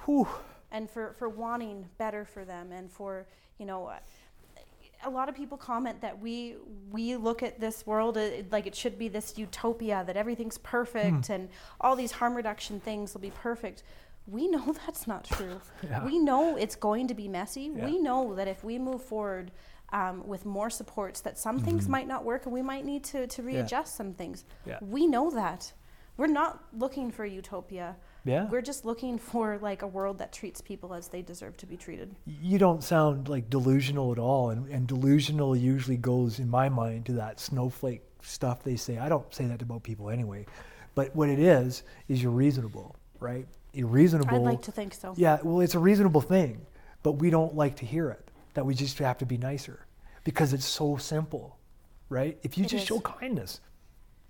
Whew. 0.04 0.28
and 0.70 0.88
for 0.90 1.14
for 1.18 1.28
wanting 1.28 1.88
better 1.98 2.24
for 2.24 2.44
them 2.44 2.70
and 2.72 2.90
for 2.92 3.26
you 3.58 3.66
know. 3.66 3.86
uh, 3.86 3.98
A 5.04 5.10
lot 5.10 5.28
of 5.28 5.34
people 5.34 5.58
comment 5.58 6.00
that 6.00 6.20
we 6.20 6.56
we 6.90 7.16
look 7.16 7.42
at 7.42 7.58
this 7.60 7.86
world 7.86 8.16
uh, 8.16 8.28
like 8.50 8.66
it 8.66 8.74
should 8.74 8.98
be 8.98 9.08
this 9.08 9.36
utopia 9.38 10.04
that 10.06 10.16
everything's 10.16 10.58
perfect 10.58 11.26
Hmm. 11.26 11.32
and 11.32 11.48
all 11.80 11.96
these 11.96 12.12
harm 12.12 12.34
reduction 12.34 12.80
things 12.80 13.14
will 13.14 13.20
be 13.20 13.30
perfect. 13.32 13.82
We 14.26 14.46
know 14.48 14.72
that's 14.86 15.06
not 15.06 15.24
true. 15.24 15.60
Yeah. 15.82 16.04
We 16.04 16.18
know 16.18 16.56
it's 16.56 16.76
going 16.76 17.08
to 17.08 17.14
be 17.14 17.28
messy. 17.28 17.72
Yeah. 17.74 17.84
We 17.86 17.98
know 17.98 18.34
that 18.36 18.46
if 18.48 18.62
we 18.62 18.78
move 18.78 19.02
forward 19.02 19.50
um, 19.92 20.26
with 20.26 20.46
more 20.46 20.70
supports, 20.70 21.20
that 21.22 21.36
some 21.38 21.58
things 21.58 21.88
might 21.88 22.08
not 22.08 22.24
work 22.24 22.46
and 22.46 22.52
we 22.54 22.62
might 22.62 22.84
need 22.84 23.04
to, 23.04 23.26
to 23.26 23.42
readjust 23.42 23.94
some 23.96 24.14
things. 24.14 24.44
Mm-hmm. 24.44 24.70
Yeah. 24.70 24.78
We 24.80 25.06
know 25.06 25.30
that. 25.32 25.72
We're 26.16 26.28
not 26.28 26.64
looking 26.72 27.10
for 27.10 27.26
utopia. 27.26 27.96
Yeah. 28.24 28.48
We're 28.48 28.62
just 28.62 28.84
looking 28.84 29.18
for 29.18 29.58
like 29.58 29.82
a 29.82 29.86
world 29.86 30.18
that 30.18 30.32
treats 30.32 30.60
people 30.60 30.94
as 30.94 31.08
they 31.08 31.22
deserve 31.22 31.56
to 31.58 31.66
be 31.66 31.76
treated. 31.76 32.14
you 32.26 32.56
don't 32.58 32.82
sound 32.84 33.28
like 33.28 33.50
delusional 33.50 34.12
at 34.12 34.18
all 34.18 34.50
and, 34.50 34.68
and 34.68 34.86
delusional 34.86 35.56
usually 35.56 35.96
goes 35.96 36.38
in 36.38 36.48
my 36.48 36.68
mind 36.68 37.06
to 37.06 37.12
that 37.14 37.40
snowflake 37.40 38.02
stuff 38.22 38.62
they 38.62 38.76
say 38.76 38.98
i 38.98 39.08
don't 39.08 39.34
say 39.34 39.44
that 39.46 39.60
about 39.60 39.82
people 39.82 40.08
anyway 40.08 40.46
but 40.94 41.14
what 41.16 41.28
it 41.28 41.40
is 41.40 41.82
is 42.06 42.22
you're 42.22 42.30
reasonable 42.30 42.94
right 43.18 43.46
you're 43.72 43.88
reasonable 43.88 44.36
I'd 44.36 44.42
like 44.52 44.62
to 44.62 44.70
think 44.72 44.94
so. 44.94 45.12
yeah 45.16 45.38
well 45.42 45.60
it's 45.60 45.74
a 45.74 45.80
reasonable 45.80 46.20
thing 46.20 46.64
but 47.02 47.12
we 47.12 47.30
don't 47.30 47.56
like 47.56 47.74
to 47.76 47.84
hear 47.86 48.10
it 48.10 48.30
that 48.54 48.64
we 48.64 48.74
just 48.76 48.96
have 49.00 49.18
to 49.18 49.26
be 49.26 49.36
nicer 49.36 49.86
because 50.22 50.52
it's 50.52 50.64
so 50.64 50.96
simple 50.96 51.58
right 52.08 52.38
if 52.44 52.56
you 52.56 52.64
It 52.64 52.68
just 52.68 52.82
is. 52.84 52.88
show 52.88 53.00
kindness 53.00 53.60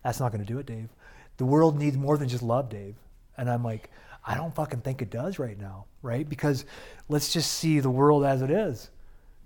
that's 0.02 0.18
not 0.20 0.32
going 0.32 0.44
to 0.44 0.50
do 0.50 0.58
it 0.58 0.64
dave 0.64 0.88
the 1.36 1.44
world 1.44 1.78
needs 1.78 1.98
more 1.98 2.16
than 2.16 2.28
just 2.30 2.42
love 2.42 2.70
dave 2.70 2.94
and 3.36 3.50
i'm 3.50 3.62
like 3.64 3.90
i 4.26 4.34
don't 4.34 4.54
fucking 4.54 4.80
think 4.80 5.02
it 5.02 5.10
does 5.10 5.38
right 5.38 5.58
now 5.58 5.84
right 6.02 6.28
because 6.28 6.64
let's 7.08 7.32
just 7.32 7.52
see 7.52 7.80
the 7.80 7.90
world 7.90 8.24
as 8.24 8.42
it 8.42 8.50
is 8.50 8.90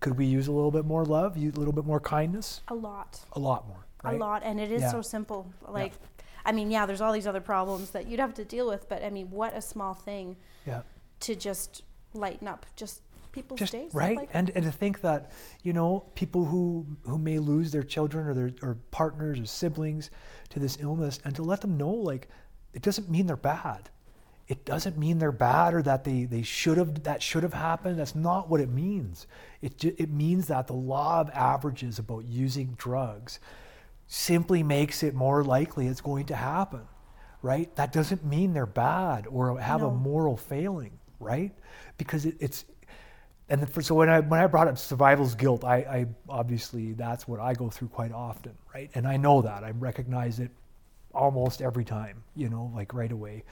could 0.00 0.16
we 0.18 0.26
use 0.26 0.46
a 0.48 0.52
little 0.52 0.70
bit 0.70 0.84
more 0.84 1.04
love 1.04 1.36
a 1.36 1.40
little 1.40 1.72
bit 1.72 1.84
more 1.86 2.00
kindness 2.00 2.60
A 2.68 2.74
lot. 2.74 3.20
a 3.32 3.38
lot 3.38 3.66
more 3.66 3.86
right 4.02 4.14
A 4.14 4.18
lot. 4.18 4.42
And 4.44 4.60
it 4.60 4.70
is 4.70 4.82
Yeah. 4.82 4.90
so 4.92 5.02
simple. 5.02 5.46
Like, 5.66 5.92
I 6.44 6.52
mean, 6.52 6.70
yeah, 6.70 6.84
there's 6.86 7.00
all 7.00 7.12
these 7.12 7.26
other 7.26 7.40
problems 7.40 7.90
that 7.90 8.06
you'd 8.06 8.20
have 8.20 8.34
to 8.34 8.44
deal 8.44 8.68
with, 8.68 8.88
but 8.88 9.02
I 9.02 9.10
mean, 9.10 9.30
what 9.30 9.56
a 9.56 9.60
small 9.62 9.94
thing 9.94 10.36
yeah 10.66 10.82
to 11.20 11.34
just 11.34 11.82
lighten 12.12 12.46
up 12.46 12.66
just 12.76 13.00
people's 13.32 13.58
just 13.58 13.72
days. 13.72 13.92
right 13.94 14.16
Like, 14.16 14.28
and 14.34 14.50
and 14.54 14.64
to 14.64 14.70
think 14.70 15.00
that 15.00 15.30
you 15.62 15.72
know 15.72 16.04
people 16.14 16.44
who 16.44 16.86
who 17.02 17.18
may 17.18 17.38
lose 17.38 17.72
their 17.72 17.82
children 17.82 18.26
or 18.26 18.34
their 18.34 18.50
or 18.62 18.76
partners 18.90 19.40
or 19.40 19.46
siblings 19.46 20.10
to 20.50 20.60
this 20.60 20.76
illness 20.80 21.18
and 21.24 21.34
to 21.36 21.42
let 21.42 21.62
them 21.62 21.76
know 21.78 21.90
like 21.90 22.28
it 22.76 22.82
doesn't 22.82 23.10
mean 23.10 23.26
they're 23.26 23.36
bad. 23.36 23.90
It 24.46 24.64
doesn't 24.64 24.96
mean 24.96 25.18
they're 25.18 25.32
bad 25.32 25.74
or 25.74 25.82
that 25.82 26.04
they 26.04 26.24
they 26.24 26.42
should 26.42 26.78
have 26.78 27.02
that 27.02 27.22
should 27.22 27.42
have 27.42 27.54
happened. 27.54 27.98
That's 27.98 28.14
not 28.14 28.48
what 28.48 28.60
it 28.60 28.68
means. 28.68 29.26
It 29.60 29.84
it 29.84 30.10
means 30.10 30.46
that 30.46 30.68
the 30.68 30.74
law 30.74 31.20
of 31.20 31.30
averages 31.30 31.98
about 31.98 32.26
using 32.26 32.74
drugs 32.78 33.40
simply 34.06 34.62
makes 34.62 35.02
it 35.02 35.14
more 35.14 35.42
likely 35.42 35.88
it's 35.88 36.00
going 36.00 36.26
to 36.26 36.36
happen 36.36 36.82
right? 37.42 37.74
That 37.76 37.92
doesn't 37.92 38.24
mean 38.24 38.54
they're 38.54 38.66
bad 38.66 39.26
or 39.28 39.60
have 39.60 39.82
a 39.82 39.90
moral 39.90 40.36
failing 40.36 40.98
right? 41.20 41.52
Because 41.98 42.26
it, 42.26 42.36
it's 42.40 42.64
and 43.48 43.68
for, 43.70 43.80
so 43.80 43.94
when 43.94 44.08
I 44.08 44.20
when 44.20 44.40
I 44.40 44.46
brought 44.46 44.68
up 44.68 44.78
survival's 44.78 45.34
guilt, 45.34 45.64
I, 45.64 45.76
I 45.76 46.06
obviously 46.28 46.92
that's 46.92 47.28
what 47.28 47.40
I 47.40 47.54
go 47.54 47.70
through 47.70 47.88
quite 47.88 48.12
often, 48.12 48.52
right? 48.74 48.90
And 48.94 49.06
I 49.06 49.16
know 49.16 49.42
that. 49.42 49.62
I 49.62 49.70
recognize 49.70 50.40
it 50.40 50.50
almost 51.16 51.62
every 51.62 51.84
time, 51.84 52.22
you 52.34 52.48
know, 52.48 52.70
like 52.74 52.94
right 52.94 53.12
away. 53.12 53.44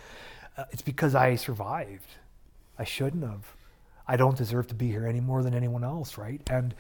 Uh, 0.57 0.65
it's 0.70 0.82
because 0.82 1.15
I 1.15 1.36
survived. 1.36 2.11
I 2.78 2.85
shouldn't 2.85 3.24
have. 3.24 3.47
I 4.07 4.16
don't 4.16 4.36
deserve 4.36 4.66
to 4.69 4.74
be 4.74 4.89
here 4.89 5.07
any 5.07 5.20
more 5.20 5.43
than 5.43 5.55
anyone 5.55 5.82
else, 5.82 6.19
right? 6.19 6.41
And 6.51 6.74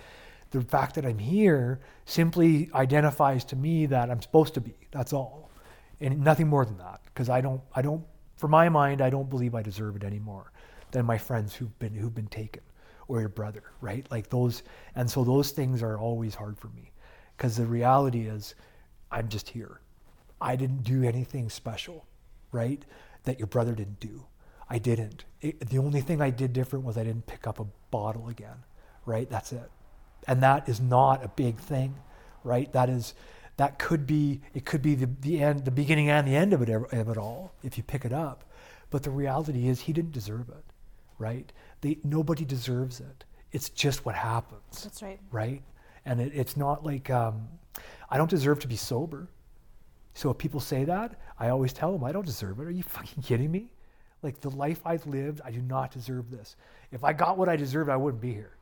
the 0.50 0.60
fact 0.60 0.94
that 0.94 1.06
I'm 1.06 1.18
here 1.18 1.80
simply 2.04 2.70
identifies 2.74 3.44
to 3.46 3.56
me 3.56 3.86
that 3.86 4.10
I'm 4.10 4.20
supposed 4.20 4.54
to 4.54 4.60
be. 4.60 4.74
That's 4.92 5.12
all, 5.12 5.50
and 6.00 6.22
nothing 6.22 6.48
more 6.48 6.64
than 6.64 6.78
that. 6.78 7.00
Because 7.06 7.28
I 7.28 7.40
don't, 7.40 7.62
I 7.74 7.82
don't, 7.82 8.04
for 8.36 8.48
my 8.48 8.68
mind, 8.68 9.00
I 9.00 9.10
don't 9.10 9.30
believe 9.30 9.54
I 9.54 9.62
deserve 9.62 9.96
it 9.96 10.04
anymore 10.04 10.52
than 10.90 11.06
my 11.06 11.18
friends 11.18 11.54
who've 11.54 11.76
been 11.78 11.94
who've 11.94 12.14
been 12.14 12.28
taken 12.28 12.62
or 13.08 13.20
your 13.20 13.28
brother, 13.28 13.62
right? 13.80 14.06
Like 14.10 14.28
those, 14.28 14.62
and 14.94 15.10
so 15.10 15.24
those 15.24 15.50
things 15.50 15.82
are 15.82 15.98
always 15.98 16.34
hard 16.34 16.58
for 16.58 16.68
me, 16.68 16.92
because 17.36 17.56
the 17.56 17.66
reality 17.66 18.28
is, 18.28 18.54
I'm 19.10 19.28
just 19.28 19.48
here. 19.48 19.80
I 20.40 20.56
didn't 20.56 20.84
do 20.84 21.02
anything 21.04 21.48
special, 21.48 22.06
right? 22.52 22.84
That 23.24 23.38
your 23.38 23.46
brother 23.46 23.74
didn't 23.74 24.00
do. 24.00 24.26
I 24.68 24.78
didn't. 24.78 25.24
It, 25.40 25.68
the 25.68 25.78
only 25.78 26.00
thing 26.00 26.20
I 26.20 26.30
did 26.30 26.52
different 26.52 26.84
was 26.84 26.96
I 26.96 27.04
didn't 27.04 27.26
pick 27.26 27.46
up 27.46 27.60
a 27.60 27.66
bottle 27.90 28.28
again, 28.28 28.64
right? 29.06 29.28
That's 29.28 29.52
it. 29.52 29.70
And 30.26 30.42
that 30.42 30.68
is 30.68 30.80
not 30.80 31.24
a 31.24 31.28
big 31.28 31.58
thing, 31.58 31.94
right? 32.42 32.72
That 32.72 32.88
is, 32.88 33.14
that 33.56 33.78
could 33.78 34.06
be, 34.06 34.40
it 34.54 34.64
could 34.64 34.82
be 34.82 34.94
the, 34.94 35.08
the 35.20 35.42
end, 35.42 35.64
the 35.64 35.70
beginning 35.70 36.08
and 36.10 36.26
the 36.26 36.34
end 36.34 36.52
of 36.52 36.62
it, 36.62 36.68
of 36.70 37.08
it 37.08 37.18
all, 37.18 37.54
if 37.62 37.76
you 37.76 37.82
pick 37.84 38.04
it 38.04 38.12
up. 38.12 38.44
But 38.90 39.02
the 39.02 39.10
reality 39.10 39.68
is 39.68 39.82
he 39.82 39.92
didn't 39.92 40.12
deserve 40.12 40.48
it, 40.48 40.64
right? 41.18 41.52
They, 41.82 41.98
nobody 42.04 42.44
deserves 42.44 43.00
it. 43.00 43.24
It's 43.52 43.68
just 43.68 44.04
what 44.04 44.14
happens 44.14 44.82
that's 44.82 45.02
right. 45.02 45.20
right? 45.30 45.62
And 46.04 46.20
it, 46.20 46.32
it's 46.34 46.56
not 46.56 46.84
like 46.84 47.10
um, 47.10 47.48
I 48.10 48.16
don't 48.16 48.30
deserve 48.30 48.60
to 48.60 48.68
be 48.68 48.76
sober. 48.76 49.28
So 50.14 50.30
if 50.30 50.38
people 50.38 50.60
say 50.60 50.84
that, 50.84 51.20
I 51.38 51.48
always 51.48 51.72
tell 51.72 51.92
them 51.92 52.04
I 52.04 52.12
don't 52.12 52.24
deserve 52.24 52.60
it. 52.60 52.66
Are 52.66 52.70
you 52.70 52.84
fucking 52.84 53.22
kidding 53.22 53.50
me? 53.50 53.70
Like 54.22 54.40
the 54.40 54.50
life 54.50 54.80
I've 54.86 55.06
lived, 55.06 55.40
I 55.44 55.50
do 55.50 55.60
not 55.60 55.90
deserve 55.90 56.30
this. 56.30 56.56
If 56.92 57.04
I 57.04 57.12
got 57.12 57.36
what 57.36 57.48
I 57.48 57.56
deserved, 57.56 57.90
I 57.90 57.96
wouldn't 57.96 58.22
be 58.22 58.32
here. 58.32 58.56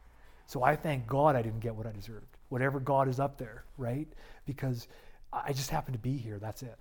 So 0.47 0.62
I 0.62 0.74
thank 0.74 1.07
God 1.07 1.37
I 1.37 1.43
didn't 1.43 1.61
get 1.61 1.74
what 1.74 1.87
I 1.87 1.93
deserved. 1.93 2.27
Whatever 2.49 2.81
God 2.81 3.09
is 3.09 3.20
up 3.20 3.39
there, 3.39 3.65
right? 3.79 4.09
Because 4.45 4.89
I 5.33 5.53
just 5.53 5.70
happen 5.70 5.93
to 5.93 5.99
be 5.99 6.16
here. 6.16 6.39
That's 6.39 6.62
it. 6.62 6.77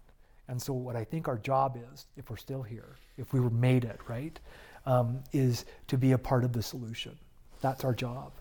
And 0.48 0.61
so 0.61 0.73
what 0.73 0.95
I 0.95 1.03
think 1.03 1.27
our 1.27 1.38
job 1.38 1.77
is, 1.93 2.07
if 2.18 2.30
we're 2.30 2.38
still 2.38 2.64
here, 2.64 2.98
if 3.18 3.34
we 3.34 3.39
were 3.39 3.49
made 3.49 3.84
it, 3.85 3.99
right, 4.07 4.38
um, 4.85 5.19
is 5.31 5.65
to 5.88 5.98
be 5.98 6.14
a 6.14 6.18
part 6.18 6.43
of 6.43 6.53
the 6.53 6.64
solution. 6.64 7.18
That's 7.61 7.84
our 7.84 7.93
job, 7.93 8.31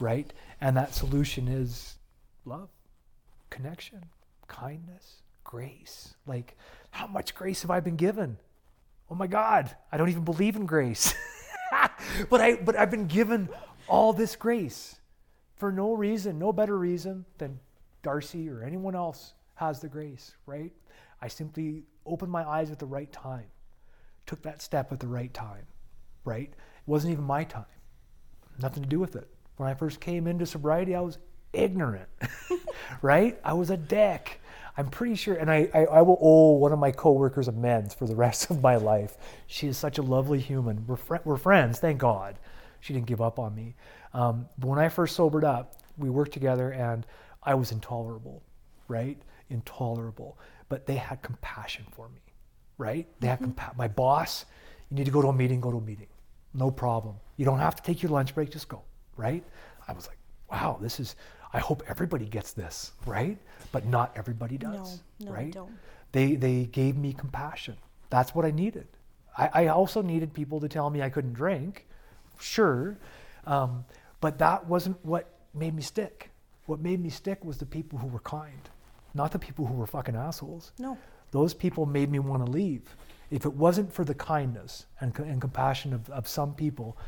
right? 0.00 0.30
And 0.60 0.76
that 0.76 0.94
solution 0.94 1.48
is 1.48 1.94
love, 2.44 2.68
connection, 3.50 4.04
kindness, 4.48 5.22
grace. 5.46 6.14
Like, 6.26 6.56
how 6.90 7.06
much 7.06 7.34
grace 7.34 7.62
have 7.62 7.70
I 7.70 7.80
been 7.80 7.96
given? 7.96 8.36
Oh 9.08 9.14
my 9.14 9.28
God, 9.28 9.74
I 9.92 9.96
don't 9.96 10.08
even 10.08 10.24
believe 10.24 10.56
in 10.56 10.66
grace. 10.66 11.14
but 12.30 12.40
I 12.40 12.56
but 12.56 12.76
I've 12.76 12.90
been 12.90 13.06
given 13.06 13.48
all 13.88 14.12
this 14.12 14.34
grace 14.34 14.96
for 15.54 15.70
no 15.70 15.94
reason, 15.94 16.38
no 16.38 16.52
better 16.52 16.76
reason 16.76 17.24
than 17.38 17.60
Darcy 18.02 18.50
or 18.50 18.62
anyone 18.62 18.96
else 18.96 19.34
has 19.54 19.80
the 19.80 19.88
grace, 19.88 20.32
right? 20.44 20.72
I 21.22 21.28
simply 21.28 21.84
opened 22.04 22.32
my 22.32 22.44
eyes 22.44 22.70
at 22.70 22.78
the 22.78 22.86
right 22.86 23.10
time, 23.10 23.46
took 24.26 24.42
that 24.42 24.60
step 24.60 24.92
at 24.92 25.00
the 25.00 25.06
right 25.06 25.32
time, 25.32 25.66
right? 26.24 26.50
It 26.50 26.88
wasn't 26.88 27.12
even 27.12 27.24
my 27.24 27.44
time. 27.44 27.64
Nothing 28.58 28.82
to 28.82 28.88
do 28.88 28.98
with 28.98 29.16
it. 29.16 29.28
When 29.56 29.68
I 29.68 29.74
first 29.74 30.00
came 30.00 30.26
into 30.26 30.44
sobriety, 30.44 30.94
I 30.94 31.00
was 31.00 31.18
ignorant, 31.52 32.08
right? 33.02 33.38
I 33.44 33.54
was 33.54 33.70
a 33.70 33.76
dick. 33.76 34.40
I'm 34.76 34.88
pretty 34.88 35.14
sure, 35.14 35.34
and 35.34 35.50
I, 35.50 35.70
I, 35.72 35.84
I 35.86 36.02
will 36.02 36.18
owe 36.20 36.52
one 36.52 36.72
of 36.72 36.78
my 36.78 36.90
coworkers 36.90 37.48
amends 37.48 37.94
for 37.94 38.06
the 38.06 38.14
rest 38.16 38.50
of 38.50 38.62
my 38.62 38.76
life. 38.76 39.16
She 39.46 39.66
is 39.68 39.78
such 39.78 39.98
a 39.98 40.02
lovely 40.02 40.38
human. 40.40 40.86
We're, 40.86 40.96
fri 40.96 41.18
we're 41.24 41.36
friends, 41.38 41.78
thank 41.78 41.98
God. 41.98 42.38
She 42.80 42.92
didn't 42.92 43.06
give 43.06 43.22
up 43.22 43.38
on 43.38 43.54
me. 43.54 43.74
Um, 44.12 44.48
but 44.58 44.68
when 44.68 44.78
I 44.78 44.88
first 44.88 45.16
sobered 45.16 45.44
up, 45.44 45.76
we 45.96 46.10
worked 46.10 46.32
together, 46.32 46.70
and 46.72 47.06
I 47.42 47.54
was 47.54 47.72
intolerable, 47.72 48.42
right? 48.88 49.18
Intolerable. 49.50 50.38
But 50.68 50.86
they 50.86 50.96
had 50.96 51.22
compassion 51.22 51.84
for 51.92 52.08
me, 52.10 52.20
right? 52.76 53.06
They 53.20 53.28
had 53.28 53.40
compa- 53.40 53.76
my 53.76 53.88
boss. 53.88 54.44
You 54.90 54.96
need 54.96 55.06
to 55.06 55.10
go 55.10 55.22
to 55.22 55.28
a 55.28 55.32
meeting. 55.32 55.60
Go 55.60 55.70
to 55.70 55.78
a 55.78 55.80
meeting. 55.80 56.08
no 56.54 56.70
problem. 56.70 57.16
You 57.36 57.44
don't 57.44 57.58
have 57.58 57.76
to 57.76 57.82
take 57.82 58.02
your 58.02 58.10
lunch 58.10 58.34
break, 58.34 58.50
just 58.50 58.68
go, 58.68 58.82
right? 59.16 59.44
I 59.86 59.92
was 59.92 60.06
like, 60.06 60.18
wow, 60.50 60.78
this 60.80 60.98
is, 61.00 61.16
I 61.56 61.60
hope 61.60 61.82
everybody 61.88 62.26
gets 62.26 62.52
this, 62.52 62.92
right? 63.06 63.38
But 63.72 63.86
not 63.86 64.12
everybody 64.14 64.58
does, 64.58 65.00
no, 65.20 65.26
they 65.26 65.32
right? 65.32 65.52
don't. 65.52 65.72
They, 66.12 66.34
they 66.34 66.66
gave 66.66 66.98
me 66.98 67.14
compassion. 67.14 67.76
That's 68.10 68.34
what 68.34 68.44
I 68.44 68.50
needed. 68.50 68.86
I, 69.38 69.48
I 69.54 69.66
also 69.68 70.02
needed 70.02 70.34
people 70.34 70.60
to 70.60 70.68
tell 70.68 70.90
me 70.90 71.00
I 71.00 71.08
couldn't 71.08 71.32
drink, 71.32 71.86
sure, 72.38 72.98
um, 73.46 73.86
but 74.20 74.38
that 74.38 74.66
wasn't 74.66 75.02
what 75.02 75.30
made 75.54 75.74
me 75.74 75.80
stick. 75.80 76.30
What 76.66 76.80
made 76.80 77.00
me 77.00 77.08
stick 77.08 77.42
was 77.42 77.56
the 77.56 77.64
people 77.64 77.98
who 77.98 78.08
were 78.08 78.20
kind, 78.20 78.68
not 79.14 79.32
the 79.32 79.38
people 79.38 79.64
who 79.64 79.74
were 79.74 79.86
fucking 79.86 80.14
assholes. 80.14 80.72
No. 80.78 80.98
Those 81.30 81.54
people 81.54 81.86
made 81.86 82.10
me 82.10 82.18
want 82.18 82.44
to 82.44 82.52
leave. 82.52 82.94
If 83.30 83.46
it 83.46 83.54
wasn't 83.54 83.90
for 83.94 84.04
the 84.04 84.14
kindness 84.14 84.84
and, 85.00 85.18
and 85.20 85.40
compassion 85.40 85.94
of, 85.94 86.10
of 86.10 86.28
some 86.28 86.54
people, 86.54 86.98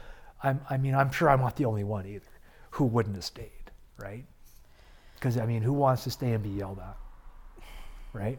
I'm, 0.42 0.62
I 0.70 0.78
mean, 0.78 0.94
I'm 0.94 1.10
sure 1.12 1.28
I'm 1.28 1.40
not 1.40 1.56
the 1.56 1.66
only 1.66 1.84
one 1.84 2.06
either 2.06 2.24
who 2.70 2.86
wouldn't 2.86 3.14
have 3.14 3.24
stayed, 3.24 3.70
right? 3.98 4.24
Because, 5.18 5.36
I 5.36 5.46
mean, 5.46 5.62
who 5.62 5.72
wants 5.72 6.04
to 6.04 6.10
stay 6.10 6.32
and 6.32 6.42
be 6.42 6.50
yelled 6.50 6.78
at, 6.78 6.96
right? 8.12 8.38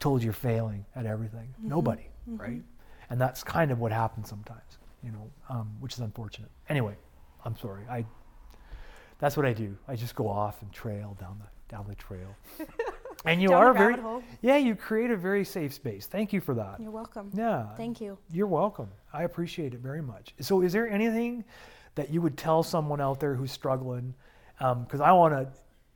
Told 0.00 0.22
you're 0.22 0.32
failing 0.32 0.84
at 0.96 1.06
everything. 1.06 1.54
Mm-hmm. 1.58 1.68
Nobody, 1.68 2.08
mm-hmm. 2.28 2.36
right? 2.36 2.62
And 3.10 3.20
that's 3.20 3.42
kind 3.42 3.70
of 3.70 3.78
what 3.78 3.92
happens 3.92 4.28
sometimes, 4.28 4.78
you 5.02 5.10
know, 5.12 5.30
um, 5.48 5.70
which 5.80 5.94
is 5.94 6.00
unfortunate. 6.00 6.50
Anyway, 6.68 6.96
I'm 7.44 7.56
sorry. 7.56 7.82
I, 7.90 8.04
that's 9.18 9.36
what 9.36 9.46
I 9.46 9.52
do. 9.52 9.76
I 9.86 9.96
just 9.96 10.14
go 10.14 10.28
off 10.28 10.62
and 10.62 10.72
trail 10.72 11.16
down 11.20 11.40
the, 11.40 11.74
down 11.74 11.86
the 11.88 11.94
trail. 11.94 12.36
and 13.24 13.42
you 13.42 13.48
Down 13.48 13.62
are 13.62 13.74
very, 13.74 13.96
hole. 13.96 14.22
yeah, 14.42 14.56
you 14.56 14.74
create 14.74 15.10
a 15.10 15.16
very 15.16 15.44
safe 15.44 15.74
space. 15.74 16.06
Thank 16.06 16.32
you 16.32 16.40
for 16.40 16.54
that. 16.54 16.76
You're 16.80 16.90
welcome. 16.90 17.30
Yeah. 17.34 17.66
Thank 17.76 18.00
you. 18.00 18.18
You're 18.30 18.46
welcome. 18.46 18.88
I 19.12 19.24
appreciate 19.24 19.74
it 19.74 19.80
very 19.80 20.02
much. 20.02 20.34
So, 20.40 20.62
is 20.62 20.72
there 20.72 20.88
anything 20.88 21.44
that 21.94 22.10
you 22.10 22.22
would 22.22 22.36
tell 22.36 22.62
someone 22.62 23.00
out 23.00 23.20
there 23.20 23.34
who's 23.34 23.52
struggling? 23.52 24.14
Um, 24.60 24.84
because 24.84 25.00
I 25.00 25.12
want 25.12 25.34
to, 25.34 25.48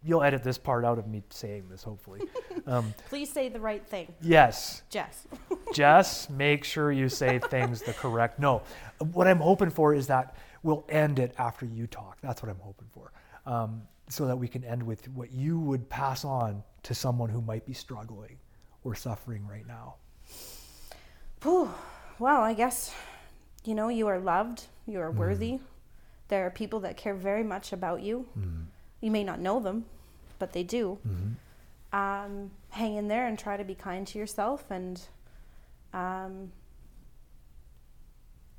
you'll 0.05 0.23
edit 0.23 0.43
this 0.43 0.59
part 0.59 0.85
out 0.85 0.99
of 0.99 1.07
me 1.07 1.23
saying 1.31 1.69
this, 1.71 1.83
hopefully. 1.83 2.21
Um, 2.65 2.95
Please 3.09 3.29
say 3.29 3.49
the 3.49 3.59
right 3.59 3.85
thing, 3.85 4.15
yes, 4.21 4.83
Jess. 4.89 5.27
Jess, 5.75 6.31
make 6.31 6.63
sure 6.63 6.93
you 6.93 7.09
say 7.09 7.41
things 7.41 7.83
the 7.83 7.93
correct. 7.93 8.39
No, 8.39 8.63
what 9.13 9.27
I'm 9.27 9.41
hoping 9.41 9.69
for 9.69 9.93
is 9.93 10.07
that 10.07 10.37
we'll 10.63 10.85
end 10.89 11.19
it 11.19 11.35
after 11.39 11.67
you 11.67 11.89
talk. 11.89 12.19
That's 12.23 12.41
what 12.41 12.49
I'm 12.51 12.61
hoping 12.61 12.87
for. 12.93 13.11
Um, 13.47 13.83
so 14.09 14.27
that 14.27 14.37
we 14.37 14.47
can 14.47 14.63
end 14.63 14.81
with 14.81 15.09
what 15.09 15.33
you 15.33 15.59
would 15.59 15.89
pass 15.89 16.25
on 16.25 16.63
to 16.85 16.95
someone 16.95 17.31
who 17.31 17.41
might 17.41 17.67
be 17.67 17.73
struggling 17.73 18.39
or 18.85 18.95
suffering 18.95 19.45
right 19.45 19.67
now. 19.67 19.97
Whew. 21.43 21.69
Well, 22.21 22.43
I 22.43 22.55
guess, 22.55 22.95
you 23.65 23.75
know, 23.75 23.89
you 23.89 24.07
are 24.07 24.21
loved, 24.21 24.67
you 24.87 25.01
are 25.01 25.11
worthy. 25.11 25.59
There 26.29 26.47
are 26.47 26.51
people 26.51 26.81
that 26.81 26.97
care 26.97 27.15
very 27.15 27.43
much 27.43 27.73
about 27.73 28.03
you. 28.03 28.27
You 29.03 29.11
may 29.11 29.23
not 29.25 29.39
know 29.41 29.61
them, 29.61 29.85
but 30.39 30.53
they 30.55 30.63
do. 30.63 30.99
Um, 31.93 32.51
hang 32.71 32.95
in 32.97 33.09
there 33.09 33.27
and 33.27 33.39
try 33.39 33.59
to 33.59 33.65
be 33.65 33.75
kind 33.75 34.07
to 34.07 34.19
yourself 34.19 34.71
and 34.71 34.99
um, 35.93 36.51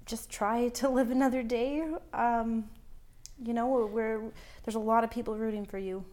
just 0.06 0.30
try 0.30 0.68
to 0.80 0.90
live 0.90 1.10
another 1.10 1.42
day. 1.42 1.84
Um, 2.14 2.70
you 3.44 3.54
know, 3.54 3.68
we're, 3.68 3.86
we're, 3.88 4.22
there's 4.64 4.76
a 4.76 4.80
lot 4.80 5.04
of 5.04 5.10
people 5.10 5.36
rooting 5.36 5.66
for 5.66 5.80
you. 5.80 6.06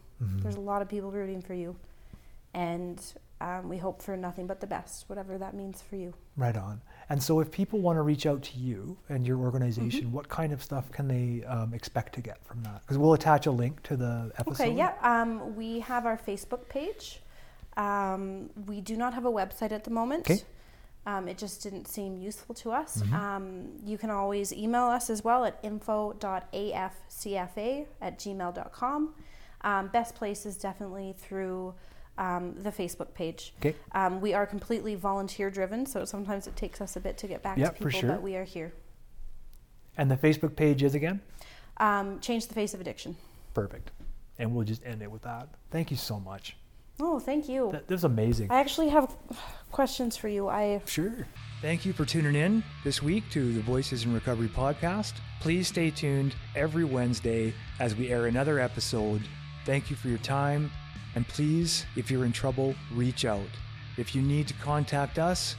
There's 0.42 0.56
a 0.56 0.60
lot 0.60 0.80
of 0.82 0.88
people 0.88 1.10
rooting 1.10 1.42
for 1.42 1.54
you. 1.54 1.76
And 2.54 3.00
um, 3.40 3.68
we 3.68 3.78
hope 3.78 4.02
for 4.02 4.16
nothing 4.16 4.46
but 4.46 4.60
the 4.60 4.66
best, 4.66 5.04
whatever 5.08 5.38
that 5.38 5.54
means 5.54 5.82
for 5.82 5.96
you. 5.96 6.14
Right 6.36 6.56
on. 6.56 6.80
And 7.10 7.20
so, 7.22 7.40
if 7.40 7.50
people 7.50 7.80
want 7.80 7.96
to 7.98 8.02
reach 8.02 8.24
out 8.24 8.42
to 8.44 8.56
you 8.58 8.96
and 9.08 9.26
your 9.26 9.38
organization, 9.38 10.06
Mm-hmm. 10.06 10.12
what 10.12 10.28
kind 10.28 10.52
of 10.52 10.62
stuff 10.62 10.90
can 10.92 11.08
they 11.08 11.44
um, 11.44 11.74
expect 11.74 12.14
to 12.14 12.20
get 12.20 12.42
from 12.46 12.62
that? 12.62 12.82
Because 12.82 12.98
we'll 12.98 13.14
attach 13.14 13.46
a 13.46 13.50
link 13.50 13.82
to 13.82 13.96
the 13.96 14.30
episode. 14.38 14.62
Okay, 14.62 14.72
yeah. 14.74 14.94
Um, 15.02 15.56
we 15.56 15.80
have 15.80 16.06
our 16.06 16.16
Facebook 16.16 16.68
page. 16.68 17.20
Um, 17.76 18.50
we 18.66 18.80
do 18.80 18.96
not 18.96 19.12
have 19.14 19.24
a 19.26 19.30
website 19.30 19.72
at 19.72 19.82
the 19.84 19.90
moment. 19.90 20.30
Okay. 20.30 20.42
Um, 21.06 21.28
it 21.28 21.38
just 21.38 21.62
didn't 21.62 21.88
seem 21.88 22.18
useful 22.18 22.54
to 22.56 22.70
us. 22.72 23.02
Mhm. 23.02 23.12
Um, 23.12 23.68
you 23.84 23.96
can 23.98 24.10
always 24.10 24.52
email 24.52 24.84
us 24.84 25.08
as 25.10 25.24
well 25.24 25.44
at 25.46 25.58
info.afcfa 25.62 27.86
at 28.00 28.18
gmail.com. 28.18 29.14
Um, 29.62 29.88
best 29.88 30.14
place 30.14 30.46
is 30.46 30.56
definitely 30.56 31.14
through 31.18 31.74
um, 32.20 32.54
the 32.62 32.70
Facebook 32.70 33.12
page. 33.14 33.54
Okay. 33.60 33.74
Um, 33.92 34.20
we 34.20 34.34
are 34.34 34.46
completely 34.46 34.94
volunteer 34.94 35.50
driven, 35.50 35.86
so 35.86 36.04
sometimes 36.04 36.46
it 36.46 36.54
takes 36.54 36.80
us 36.80 36.94
a 36.94 37.00
bit 37.00 37.16
to 37.18 37.26
get 37.26 37.42
back 37.42 37.58
Yep, 37.58 37.78
to 37.78 37.82
for 37.82 37.90
people, 37.90 38.00
sure. 38.08 38.10
but 38.10 38.22
we 38.22 38.36
are 38.36 38.44
here. 38.44 38.72
And 39.96 40.10
the 40.10 40.16
Facebook 40.16 40.54
page 40.54 40.82
is 40.82 40.94
again? 40.94 41.20
Um, 41.78 42.20
change 42.20 42.46
the 42.46 42.54
face 42.54 42.74
of 42.74 42.80
addiction. 42.80 43.16
Perfect. 43.54 43.90
And 44.38 44.54
we'll 44.54 44.66
just 44.66 44.84
end 44.84 45.02
it 45.02 45.10
with 45.10 45.22
that. 45.22 45.48
Thank 45.70 45.90
you 45.90 45.96
so 45.96 46.20
much. 46.20 46.56
Oh, 47.00 47.18
thank 47.18 47.48
you. 47.48 47.70
That, 47.72 47.88
that 47.88 47.94
was 47.94 48.04
amazing. 48.04 48.50
I 48.50 48.60
actually 48.60 48.90
have 48.90 49.16
questions 49.72 50.16
for 50.16 50.28
you. 50.28 50.48
I 50.48 50.82
Sure. 50.84 51.26
Thank 51.62 51.86
you 51.86 51.94
for 51.94 52.04
tuning 52.04 52.34
in 52.34 52.62
this 52.84 53.02
week 53.02 53.24
to 53.30 53.52
the 53.54 53.60
Voices 53.60 54.04
in 54.04 54.12
Recovery 54.12 54.48
podcast. 54.48 55.14
Please 55.40 55.68
stay 55.68 55.90
tuned 55.90 56.34
every 56.54 56.84
Wednesday 56.84 57.54
as 57.78 57.96
we 57.96 58.10
air 58.10 58.26
another 58.26 58.58
episode. 58.58 59.22
Thank 59.64 59.88
you 59.88 59.96
for 59.96 60.08
your 60.08 60.18
time. 60.18 60.70
And 61.14 61.28
please, 61.28 61.86
if 61.96 62.10
you're 62.10 62.24
in 62.24 62.32
trouble, 62.32 62.74
reach 62.92 63.24
out. 63.24 63.48
If 63.96 64.12
you 64.14 64.20
need 64.22 64.46
to 64.48 64.54
contact 64.54 65.18
us 65.18 65.56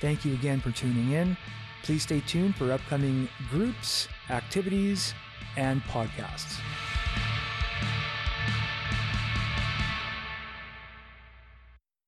Thank 0.00 0.24
you 0.24 0.32
again 0.34 0.60
for 0.60 0.70
tuning 0.70 1.12
in. 1.12 1.36
Please 1.82 2.02
stay 2.02 2.20
tuned 2.20 2.56
for 2.56 2.72
upcoming 2.72 3.28
groups, 3.50 4.08
activities, 4.30 5.12
and 5.56 5.82
podcasts. 5.82 6.58